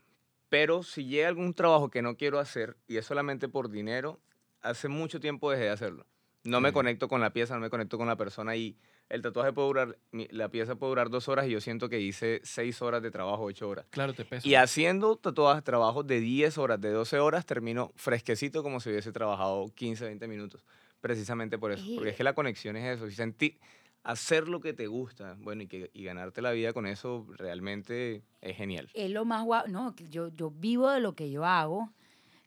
pero 0.49 0.83
si 0.83 1.05
llega 1.05 1.27
algún 1.27 1.53
trabajo 1.53 1.89
que 1.89 2.01
no 2.01 2.15
quiero 2.17 2.39
hacer 2.39 2.77
y 2.87 2.97
es 2.97 3.05
solamente 3.05 3.47
por 3.49 3.69
dinero, 3.69 4.19
hace 4.61 4.87
mucho 4.87 5.19
tiempo 5.19 5.51
dejé 5.51 5.63
de 5.65 5.69
hacerlo. 5.69 6.07
No 6.43 6.61
me 6.61 6.69
Ok. 6.69 6.75
conecto 6.75 7.07
con 7.07 7.21
la 7.21 7.31
pieza, 7.31 7.55
no 7.55 7.61
me 7.61 7.69
conecto 7.69 7.97
con 7.97 8.07
la 8.07 8.17
persona 8.17 8.55
y 8.55 8.77
el 9.09 9.21
tatuaje 9.21 9.53
puede 9.53 9.67
durar, 9.67 9.97
la 10.11 10.49
pieza 10.49 10.75
puede 10.75 10.91
durar 10.91 11.09
dos 11.09 11.27
horas 11.27 11.47
y 11.47 11.51
yo 11.51 11.61
siento 11.61 11.89
que 11.89 11.99
hice 11.99 12.41
seis 12.43 12.81
horas 12.81 13.01
de 13.03 13.11
trabajo, 13.11 13.43
ocho 13.43 13.69
horas. 13.69 13.85
Claro, 13.89 14.13
te 14.13 14.25
pesa. 14.25 14.47
Y 14.47 14.55
haciendo 14.55 15.15
tatuajes, 15.17 15.63
trabajos 15.63 16.07
de 16.07 16.19
10 16.19 16.57
horas, 16.57 16.81
de 16.81 16.89
12 16.91 17.19
horas, 17.19 17.45
termino 17.45 17.91
fresquecito 17.95 18.63
como 18.63 18.79
si 18.79 18.89
hubiese 18.89 19.11
trabajado 19.11 19.67
15, 19.75 20.05
20 20.05 20.27
minutos. 20.27 20.63
Precisamente 20.99 21.57
por 21.57 21.71
eso. 21.71 21.85
Porque 21.95 22.11
es 22.11 22.15
que 22.15 22.23
la 22.23 22.33
conexión 22.33 22.75
es 22.75 22.97
eso. 22.97 23.07
Y 23.07 23.11
sentir, 23.11 23.59
hacer 24.03 24.47
lo 24.47 24.61
que 24.61 24.73
te 24.73 24.87
gusta, 24.87 25.35
bueno, 25.39 25.63
y, 25.63 25.67
que, 25.67 25.91
y 25.93 26.03
ganarte 26.05 26.41
la 26.41 26.51
vida 26.51 26.73
con 26.73 26.87
eso 26.87 27.27
realmente 27.37 28.23
es 28.41 28.57
genial. 28.57 28.89
es 28.93 29.11
lo 29.11 29.25
más 29.25 29.43
guau. 29.43 29.67
No, 29.67 29.95
yo, 30.09 30.29
yo 30.29 30.49
vivo 30.49 30.89
de 30.89 31.01
lo 31.01 31.13
que 31.13 31.29
yo 31.29 31.45
hago. 31.45 31.91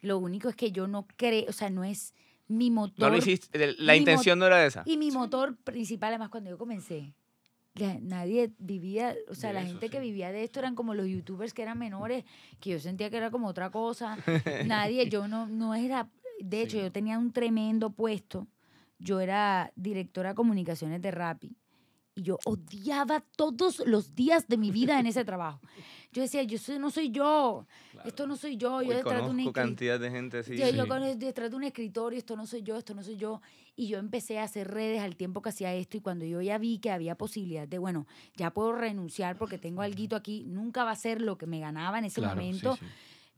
Lo 0.03 0.19
único 0.19 0.49
es 0.49 0.57
que 0.57 0.73
yo 0.73 0.87
no 0.87 1.07
creo, 1.17 1.45
o 1.49 1.53
sea, 1.53 1.71
no 1.71 1.85
es 1.85 2.15
mi 2.49 2.71
motor. 2.71 2.99
No 3.01 3.11
lo 3.11 3.17
hiciste, 3.19 3.75
la 3.79 3.97
intención 3.97 4.39
no 4.39 4.47
era 4.47 4.65
esa. 4.65 4.83
Y 4.87 4.97
mi 4.97 5.11
motor 5.11 5.57
principal, 5.57 6.11
además, 6.11 6.29
cuando 6.31 6.51
yo 6.51 6.59
comencé, 6.59 7.15
la- 7.75 7.99
nadie 8.01 8.53
vivía, 8.59 9.15
o 9.29 9.35
sea, 9.35 9.49
De 9.51 9.55
la 9.55 9.61
eso, 9.63 9.71
gente 9.73 9.91
que 9.91 9.99
sí. 9.99 10.03
vivía 10.05 10.33
de 10.33 10.45
esto 10.45 10.61
eran 10.61 10.75
como 10.75 10.95
los 10.95 11.07
youtubers 11.09 11.53
que 11.53 11.63
eran 11.63 11.79
menores, 11.79 12.25
que 12.61 12.71
yo 12.71 12.79
sentía 12.81 13.11
que 13.11 13.17
era 13.19 13.31
como 13.31 13.49
otra 13.49 13.71
cosa. 13.71 14.17
nadie, 14.67 15.09
yo 15.09 15.29
no, 15.29 15.47
no 15.47 15.75
era, 15.75 16.09
de 16.41 16.63
hecho, 16.63 16.77
Sí. 16.79 16.83
yo 16.83 16.93
tenía 16.93 17.19
un 17.19 17.33
tremendo 17.33 17.91
puesto. 17.91 18.47
Yo 18.99 19.21
era 19.21 19.73
directora 19.77 20.31
de 20.31 20.35
comunicaciones 20.37 21.03
de 21.03 21.11
Rappi. 21.11 21.55
Y 22.19 22.23
yo 22.23 22.39
odiaba 22.47 23.21
todos 23.37 23.81
los 23.87 24.15
días 24.15 24.49
de 24.49 24.57
mi 24.57 24.71
vida 24.71 24.99
en 24.99 25.07
ese 25.07 25.23
trabajo. 25.23 25.61
Yo 26.13 26.23
decía, 26.23 26.43
yo 26.45 26.57
soy- 26.59 26.79
no 26.79 26.91
soy 26.91 27.11
yo. 27.11 27.67
Esto 28.07 28.27
no 28.27 28.37
soy 28.37 28.57
yo. 28.57 28.81
Yo 28.81 28.89
Uy, 28.89 28.95
detrás 28.95 29.17
de 29.17 29.21
un 29.21 29.27
conozco 29.37 29.51
escri- 29.51 29.53
cantidad 29.53 30.01
de 30.01 30.11
gente 30.11 30.39
así. 30.39 30.57
yo, 30.57 30.67
Sí. 30.67 31.15
detrás 31.19 31.51
de 31.51 31.57
un 31.57 31.65
escritorio, 31.65 32.19
esto 32.19 32.35
no 32.35 32.47
soy 32.47 32.63
yo, 32.63 32.75
esto 32.77 32.95
no 32.95 33.03
soy 33.03 33.17
yo. 33.19 33.43
Y 33.77 33.89
yo 33.89 33.99
empecé 33.99 34.39
a 34.39 34.45
hacer 34.45 34.67
redes 34.69 35.03
al 35.03 35.15
tiempo 35.15 35.43
que 35.43 35.51
hacía 35.51 35.75
esto. 35.75 35.99
Y 35.99 36.01
cuando 36.01 36.25
yo 36.25 36.41
ya 36.41 36.57
vi 36.57 36.79
que 36.79 36.91
había 36.91 37.17
posibilidad 37.17 37.69
de, 37.69 37.77
bueno, 37.77 38.07
ya 38.35 38.51
puedo 38.51 38.73
renunciar 38.73 39.37
porque 39.37 39.59
tengo 39.59 39.83
algo 39.83 40.17
aquí, 40.17 40.45
nunca 40.47 40.85
va 40.85 40.93
a 40.93 40.97
ser 40.97 41.21
lo 41.21 41.37
que 41.37 41.47
me 41.47 41.61
ganaba 41.61 41.99
en 41.99 42.07
ese 42.07 42.23
Claro, 42.23 42.37
momento. 42.37 42.77
sí. 42.77 42.87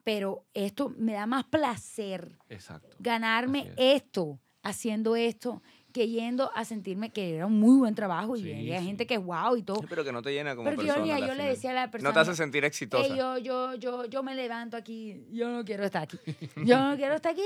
Pero 0.04 0.44
esto 0.54 0.94
me 0.96 1.14
da 1.14 1.26
más 1.26 1.44
placer 1.46 2.38
Exacto. 2.48 2.96
ganarme 3.00 3.72
es. 3.76 3.96
esto, 4.02 4.38
haciendo 4.62 5.16
esto, 5.16 5.62
que 5.92 6.06
yendo 6.08 6.50
a 6.54 6.64
sentirme 6.64 7.10
que 7.10 7.36
era 7.36 7.46
un 7.46 7.58
muy 7.58 7.78
buen 7.78 7.94
trabajo. 7.94 8.36
Y 8.36 8.42
Sí, 8.42 8.52
había 8.52 8.78
sí. 8.80 8.86
gente 8.86 9.06
que 9.06 9.14
es 9.14 9.24
wow 9.24 9.56
y 9.56 9.62
todo. 9.62 9.80
Sí, 9.80 9.86
Pero 9.88 10.04
que 10.04 10.12
no 10.12 10.20
te 10.22 10.32
llena 10.32 10.54
como 10.54 10.70
yo, 10.70 10.76
persona. 10.76 11.02
mira, 11.02 11.16
al 11.16 11.26
yo 11.26 11.34
le 11.34 11.44
decía 11.44 11.70
a 11.70 11.74
la 11.74 11.90
persona. 11.90 12.10
No 12.10 12.14
te 12.14 12.20
hace 12.20 12.34
sentir 12.36 12.64
exitosa. 12.64 13.06
"Ey, 13.06 13.16
yo, 13.18 13.38
yo, 13.38 13.74
yo, 13.74 14.04
yo 14.06 14.22
me 14.22 14.34
levanto 14.34 14.76
aquí, 14.76 15.24
yo 15.32 15.48
no 15.50 15.64
quiero 15.64 15.84
estar 15.84 16.02
aquí. 16.02 16.18
Yo 16.64 16.78
no 16.78 16.96
quiero 16.96 17.14
estar 17.14 17.32
aquí. 17.32 17.42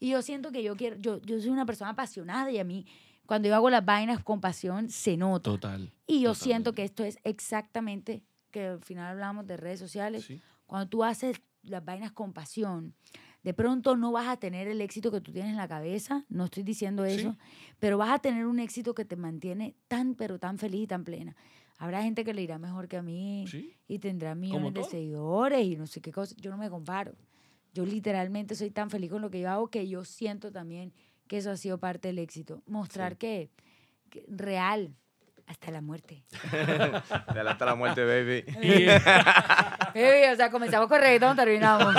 Y 0.00 0.10
yo 0.10 0.22
siento 0.22 0.50
que 0.50 0.62
yo 0.62 0.74
quiero, 0.76 0.96
yo, 0.96 1.20
yo 1.22 1.38
soy 1.40 1.50
una 1.50 1.66
persona 1.66 1.90
apasionada 1.90 2.50
y 2.50 2.58
a 2.58 2.64
mí, 2.64 2.86
cuando 3.26 3.48
yo 3.48 3.54
hago 3.54 3.70
las 3.70 3.84
vainas 3.84 4.22
con 4.24 4.40
pasión, 4.40 4.88
se 4.90 5.16
nota. 5.16 5.50
Total. 5.50 5.92
Y 6.06 6.22
yo 6.22 6.34
siento 6.34 6.72
que 6.72 6.82
esto 6.84 7.04
es 7.04 7.18
exactamente, 7.24 8.22
que 8.50 8.66
al 8.68 8.80
final 8.82 9.12
hablamos 9.12 9.46
de 9.46 9.56
redes 9.56 9.78
sociales, 9.78 10.24
Sí. 10.24 10.40
cuando 10.66 10.88
tú 10.88 11.04
haces 11.04 11.40
las 11.62 11.84
vainas 11.84 12.10
con 12.12 12.32
pasión, 12.32 12.94
de 13.42 13.54
pronto 13.54 13.96
no 13.96 14.12
vas 14.12 14.28
a 14.28 14.36
tener 14.36 14.68
el 14.68 14.80
éxito 14.80 15.10
que 15.10 15.20
tú 15.20 15.32
tienes 15.32 15.50
en 15.50 15.56
la 15.56 15.68
cabeza, 15.68 16.24
no 16.28 16.44
estoy 16.44 16.62
diciendo 16.62 17.04
Sí. 17.06 17.12
eso, 17.14 17.36
pero 17.80 17.98
vas 17.98 18.10
a 18.10 18.18
tener 18.20 18.46
un 18.46 18.58
éxito 18.60 18.94
que 18.94 19.04
te 19.04 19.16
mantiene 19.16 19.74
tan, 19.88 20.14
pero 20.14 20.38
tan 20.38 20.58
feliz 20.58 20.82
y 20.82 20.86
tan 20.86 21.04
plena. 21.04 21.34
Habrá 21.78 22.02
gente 22.02 22.24
que 22.24 22.32
le 22.34 22.42
irá 22.42 22.58
mejor 22.58 22.86
que 22.86 22.96
a 22.96 23.02
mí 23.02 23.44
Sí. 23.48 23.74
y 23.88 23.98
tendrá 23.98 24.34
millones 24.36 24.74
de 24.74 24.84
seguidores 24.84 25.66
y 25.66 25.76
no 25.76 25.86
sé 25.88 26.00
qué 26.00 26.12
cosas. 26.12 26.36
Yo 26.36 26.50
no 26.50 26.56
me 26.56 26.70
comparo. 26.70 27.14
Yo 27.74 27.84
literalmente 27.84 28.54
soy 28.54 28.70
tan 28.70 28.90
feliz 28.90 29.10
con 29.10 29.22
lo 29.22 29.30
que 29.30 29.40
yo 29.40 29.50
hago 29.50 29.68
que 29.68 29.88
yo 29.88 30.04
siento 30.04 30.52
también 30.52 30.92
que 31.26 31.38
eso 31.38 31.50
ha 31.50 31.56
sido 31.56 31.78
parte 31.78 32.08
del 32.08 32.18
éxito. 32.18 32.62
Mostrar 32.66 33.12
Sí. 33.14 33.18
que, 33.18 33.50
que 34.10 34.24
real, 34.28 34.94
Hasta 35.52 35.70
la 35.70 35.82
muerte. 35.82 36.24
Dale 37.34 37.50
hasta 37.50 37.66
la 37.66 37.74
muerte, 37.74 38.02
baby. 38.06 38.42
Baby, 39.94 40.32
o 40.32 40.36
sea, 40.36 40.50
comenzamos 40.50 40.88
con 40.88 40.98
reggaetón, 40.98 41.36
terminamos. 41.36 41.94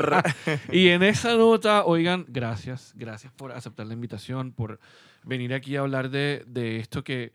y 0.72 0.88
en 0.88 1.02
esa 1.02 1.34
nota, 1.36 1.84
oigan, 1.84 2.24
gracias, 2.28 2.94
gracias 2.96 3.30
por 3.34 3.52
aceptar 3.52 3.86
la 3.86 3.92
invitación, 3.92 4.52
por 4.52 4.80
venir 5.22 5.52
aquí 5.52 5.76
a 5.76 5.80
hablar 5.80 6.08
de, 6.08 6.44
de 6.46 6.78
esto 6.78 7.04
que, 7.04 7.34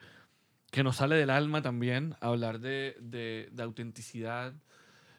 que 0.72 0.82
nos 0.84 0.96
sale 0.96 1.16
del 1.18 1.30
alma 1.30 1.62
también, 1.62 2.16
a 2.20 2.30
hablar 2.30 2.60
de, 2.60 2.98
de, 3.00 3.50
de 3.52 3.64
autenticidad, 3.64 4.54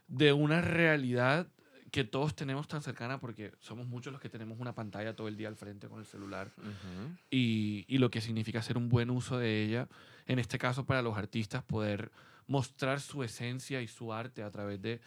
de 0.08 0.32
una 0.32 0.60
realidad 0.62 1.46
que 1.92 2.02
todos 2.02 2.34
tenemos 2.34 2.66
tan 2.66 2.82
cercana 2.82 3.20
porque 3.20 3.52
somos 3.60 3.86
muchos 3.86 4.12
los 4.12 4.20
que 4.20 4.28
tenemos 4.28 4.58
una 4.58 4.74
pantalla 4.74 5.14
todo 5.14 5.28
el 5.28 5.36
día 5.36 5.46
al 5.46 5.54
frente 5.54 5.88
con 5.88 6.00
el 6.00 6.06
celular 6.06 6.50
Ujú. 6.58 7.16
y, 7.30 7.84
y 7.86 7.98
lo 7.98 8.10
que 8.10 8.20
significa 8.20 8.58
hacer 8.58 8.76
un 8.76 8.88
buen 8.88 9.10
uso 9.10 9.38
de 9.38 9.62
ella, 9.62 9.86
en 10.26 10.38
este 10.38 10.58
caso 10.58 10.84
para 10.84 11.02
los 11.02 11.16
artistas, 11.16 11.62
poder 11.62 12.10
mostrar 12.46 13.00
su 13.00 13.22
esencia 13.22 13.80
y 13.82 13.88
su 13.88 14.12
arte 14.12 14.42
a 14.42 14.50
través 14.50 14.80
de, 14.82 15.00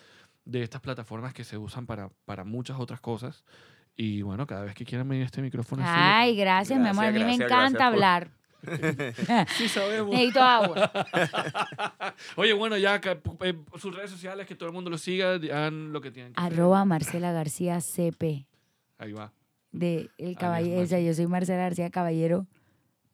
de 0.45 0.63
estas 0.63 0.81
plataformas 0.81 1.33
que 1.33 1.43
se 1.43 1.57
usan 1.57 1.85
para, 1.85 2.09
para 2.25 2.43
muchas 2.43 2.79
otras 2.79 2.99
cosas. 2.99 3.43
Y 3.95 4.21
bueno, 4.21 4.45
cada 4.45 4.63
vez 4.63 4.75
que 4.75 4.85
quieran 4.85 5.07
venir 5.09 5.23
a 5.23 5.25
este 5.25 5.41
micrófono. 5.41 5.83
Ay, 5.85 6.35
gracias, 6.35 6.79
mi 6.79 6.87
amor. 6.87 7.05
A 7.05 7.11
mí 7.11 7.19
Gracias, 7.19 7.37
me 7.39 7.45
encanta 7.45 7.77
por- 7.77 7.85
hablar. 7.87 8.31
Sí, 9.57 9.67
sabemos. 9.69 10.11
Necesito 10.11 10.41
agua. 10.41 10.91
Oye, 12.35 12.53
bueno, 12.53 12.75
ya 12.77 12.99
eh, 13.41 13.53
sus 13.77 13.95
redes 13.95 14.09
sociales, 14.11 14.47
que 14.47 14.55
todo 14.55 14.69
el 14.69 14.73
mundo 14.73 14.89
lo 14.89 14.97
siga, 14.97 15.33
hagan 15.35 15.93
lo 15.93 16.01
que 16.01 16.11
tienen 16.11 16.33
que 16.33 16.39
hacer. 16.41 16.53
Arroba 16.53 16.83
Marcela 16.85 17.31
García 17.31 17.79
CP. 17.81 18.47
Ahí 18.97 19.13
va. 19.13 19.31
De 19.71 20.09
el 20.17 20.35
caballero. 20.35 20.81
O 20.81 20.85
sea, 20.85 20.99
yo 20.99 21.13
soy 21.13 21.27
Marcela 21.27 21.59
García 21.59 21.89
Caballero 21.91 22.47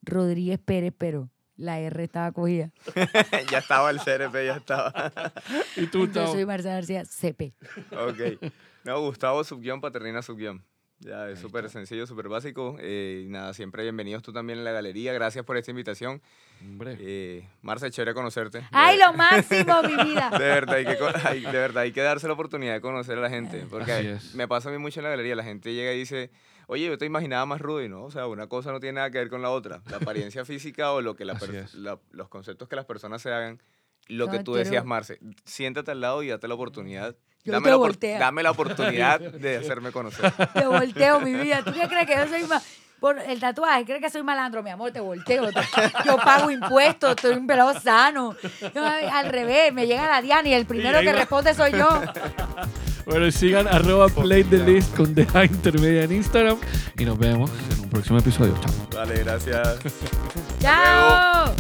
Rodríguez 0.02 0.60
Pérez, 0.60 0.94
pero 0.98 1.30
la 1.64 1.80
R 1.80 2.04
estaba 2.04 2.32
cogida. 2.32 2.70
ya 3.52 3.58
estaba 3.60 3.90
el 3.90 4.00
CRP, 4.00 4.34
ya 4.46 4.58
estaba. 4.58 5.12
Y 5.78 5.88
tú, 5.88 6.08
Yo 6.12 6.28
soy 6.28 6.46
Marcela 6.46 6.76
García 6.76 7.04
CP. 7.06 7.54
ok. 7.92 8.52
No, 8.84 9.00
Gustavo, 9.02 9.44
subguión, 9.44 9.80
Paternina, 9.82 10.22
subguión. 10.22 10.64
Ya, 11.00 11.30
es 11.30 11.40
súper 11.40 11.70
sencillo, 11.70 12.08
súper 12.08 12.30
básico. 12.30 12.78
Eh, 12.80 13.24
y 13.26 13.30
nada, 13.30 13.54
siempre 13.54 13.84
bienvenidos 13.84 14.24
tú 14.24 14.32
también 14.32 14.60
en 14.60 14.66
la 14.66 14.72
galería. 14.72 15.12
Gracias 15.12 15.44
por 15.44 15.58
esta 15.58 15.70
invitación. 15.72 16.22
Hombre. 16.62 16.98
Eh, 17.00 17.46
Marce, 17.62 17.92
chévere 17.92 18.14
conocerte. 18.14 18.62
¡Ay, 18.72 18.98
lo 18.98 19.12
máximo, 19.18 19.82
mi 19.84 19.96
vida! 20.12 20.30
De 20.32 20.38
verdad, 20.46 20.76
hay 20.76 20.86
que, 20.86 20.98
hay- 21.26 21.42
de 21.42 21.52
verdad, 21.52 21.84
hay 21.84 21.92
que 21.92 22.02
darse 22.02 22.28
la 22.28 22.34
oportunidad 22.34 22.74
de 22.74 22.80
conocer 22.82 23.18
a 23.18 23.22
la 23.22 23.30
gente. 23.30 23.66
Porque 23.70 23.92
Así 23.92 24.08
es. 24.08 24.36
me 24.36 24.48
pasa 24.48 24.70
a 24.70 24.72
mí 24.72 24.78
mucho 24.78 25.02
en 25.02 25.04
la 25.06 25.10
galería. 25.10 25.36
La 25.36 25.44
gente 25.44 25.74
llega 25.74 25.92
y 25.92 25.98
dice, 26.00 26.30
oye, 26.68 26.86
yo 26.86 26.98
te 26.98 27.06
imaginaba 27.06 27.46
más 27.46 27.62
rudo 27.62 27.84
y 27.84 27.90
no. 27.90 28.04
O 28.04 28.12
sea, 28.12 28.28
una 28.28 28.48
cosa 28.48 28.72
no 28.72 28.80
tiene 28.80 28.96
nada 28.98 29.12
que 29.12 29.18
ver 29.20 29.30
con 29.30 29.42
la 29.42 29.50
otra. 29.50 29.82
La 29.90 29.98
apariencia 29.98 30.46
física 30.46 30.92
o 30.92 31.02
lo 31.02 31.16
que 31.16 31.26
la 31.26 31.38
la- 31.76 32.00
los 32.12 32.30
conceptos 32.30 32.68
que 32.68 32.76
las 32.76 32.86
personas 32.86 33.22
se 33.22 33.32
hagan. 33.32 33.62
Lo 34.08 34.26
No, 34.26 34.32
que 34.34 34.40
tú 34.40 34.52
quiero- 34.54 34.66
decías, 34.66 34.84
Marce, 34.86 35.20
siéntate 35.46 35.92
al 35.92 36.02
lado 36.02 36.24
y 36.24 36.28
date 36.28 36.48
la 36.48 36.56
oportunidad. 36.56 37.16
Yo 37.46 37.52
dame, 37.54 37.66
te 37.66 37.70
la 37.72 37.76
voltea. 37.78 38.20
dame 38.20 38.44
la 38.44 38.52
oportunidad 38.52 39.20
de 39.20 39.58
hacerme 39.58 39.92
conocer. 39.92 40.32
Te 40.54 40.66
volteo, 40.66 41.20
mi 41.22 41.34
vida. 41.34 41.62
¿Tú 41.64 41.72
qué 41.74 41.88
crees 41.88 42.08
que 42.08 42.16
yo 42.18 42.28
soy 42.28 42.44
más? 42.48 42.66
Por 43.00 43.20
el 43.20 43.38
tatuaje, 43.42 43.84
¿crees 43.84 44.02
que 44.02 44.10
soy 44.10 44.24
malandro? 44.24 44.64
Mi 44.64 44.70
amor, 44.70 44.92
te 44.92 45.02
volteo. 45.02 45.52
Te- 45.52 45.60
Yo 46.06 46.16
pago 46.18 46.50
impuestos, 46.52 47.12
estoy 47.18 47.36
un 47.36 47.46
pelado 47.48 47.78
sano. 47.78 48.34
Yo, 48.74 48.86
al 48.86 49.28
revés, 49.30 49.74
me 49.74 49.88
llega 49.88 50.08
la 50.08 50.22
Diana 50.22 50.48
y 50.48 50.54
el 50.54 50.66
primero 50.66 51.02
que 51.02 51.08
va. 51.12 51.20
responde 51.20 51.54
soy 51.54 51.74
yo. 51.74 51.90
Bueno, 53.06 53.32
sigan 53.32 53.68
arroba 53.68 54.08
play 54.08 54.44
the 54.44 54.60
list 54.60 54.96
con 54.96 55.14
intermedia 55.16 56.04
en 56.04 56.12
Instagram. 56.14 56.58
Y 56.98 57.06
nos 57.06 57.18
vemos 57.18 57.52
en 57.72 57.82
un 57.82 57.90
próximo 57.90 58.20
episodio. 58.20 58.56
Chao. 58.62 59.00
Vale, 59.00 59.24
gracias. 59.24 59.80
¡Chao! 60.60 61.54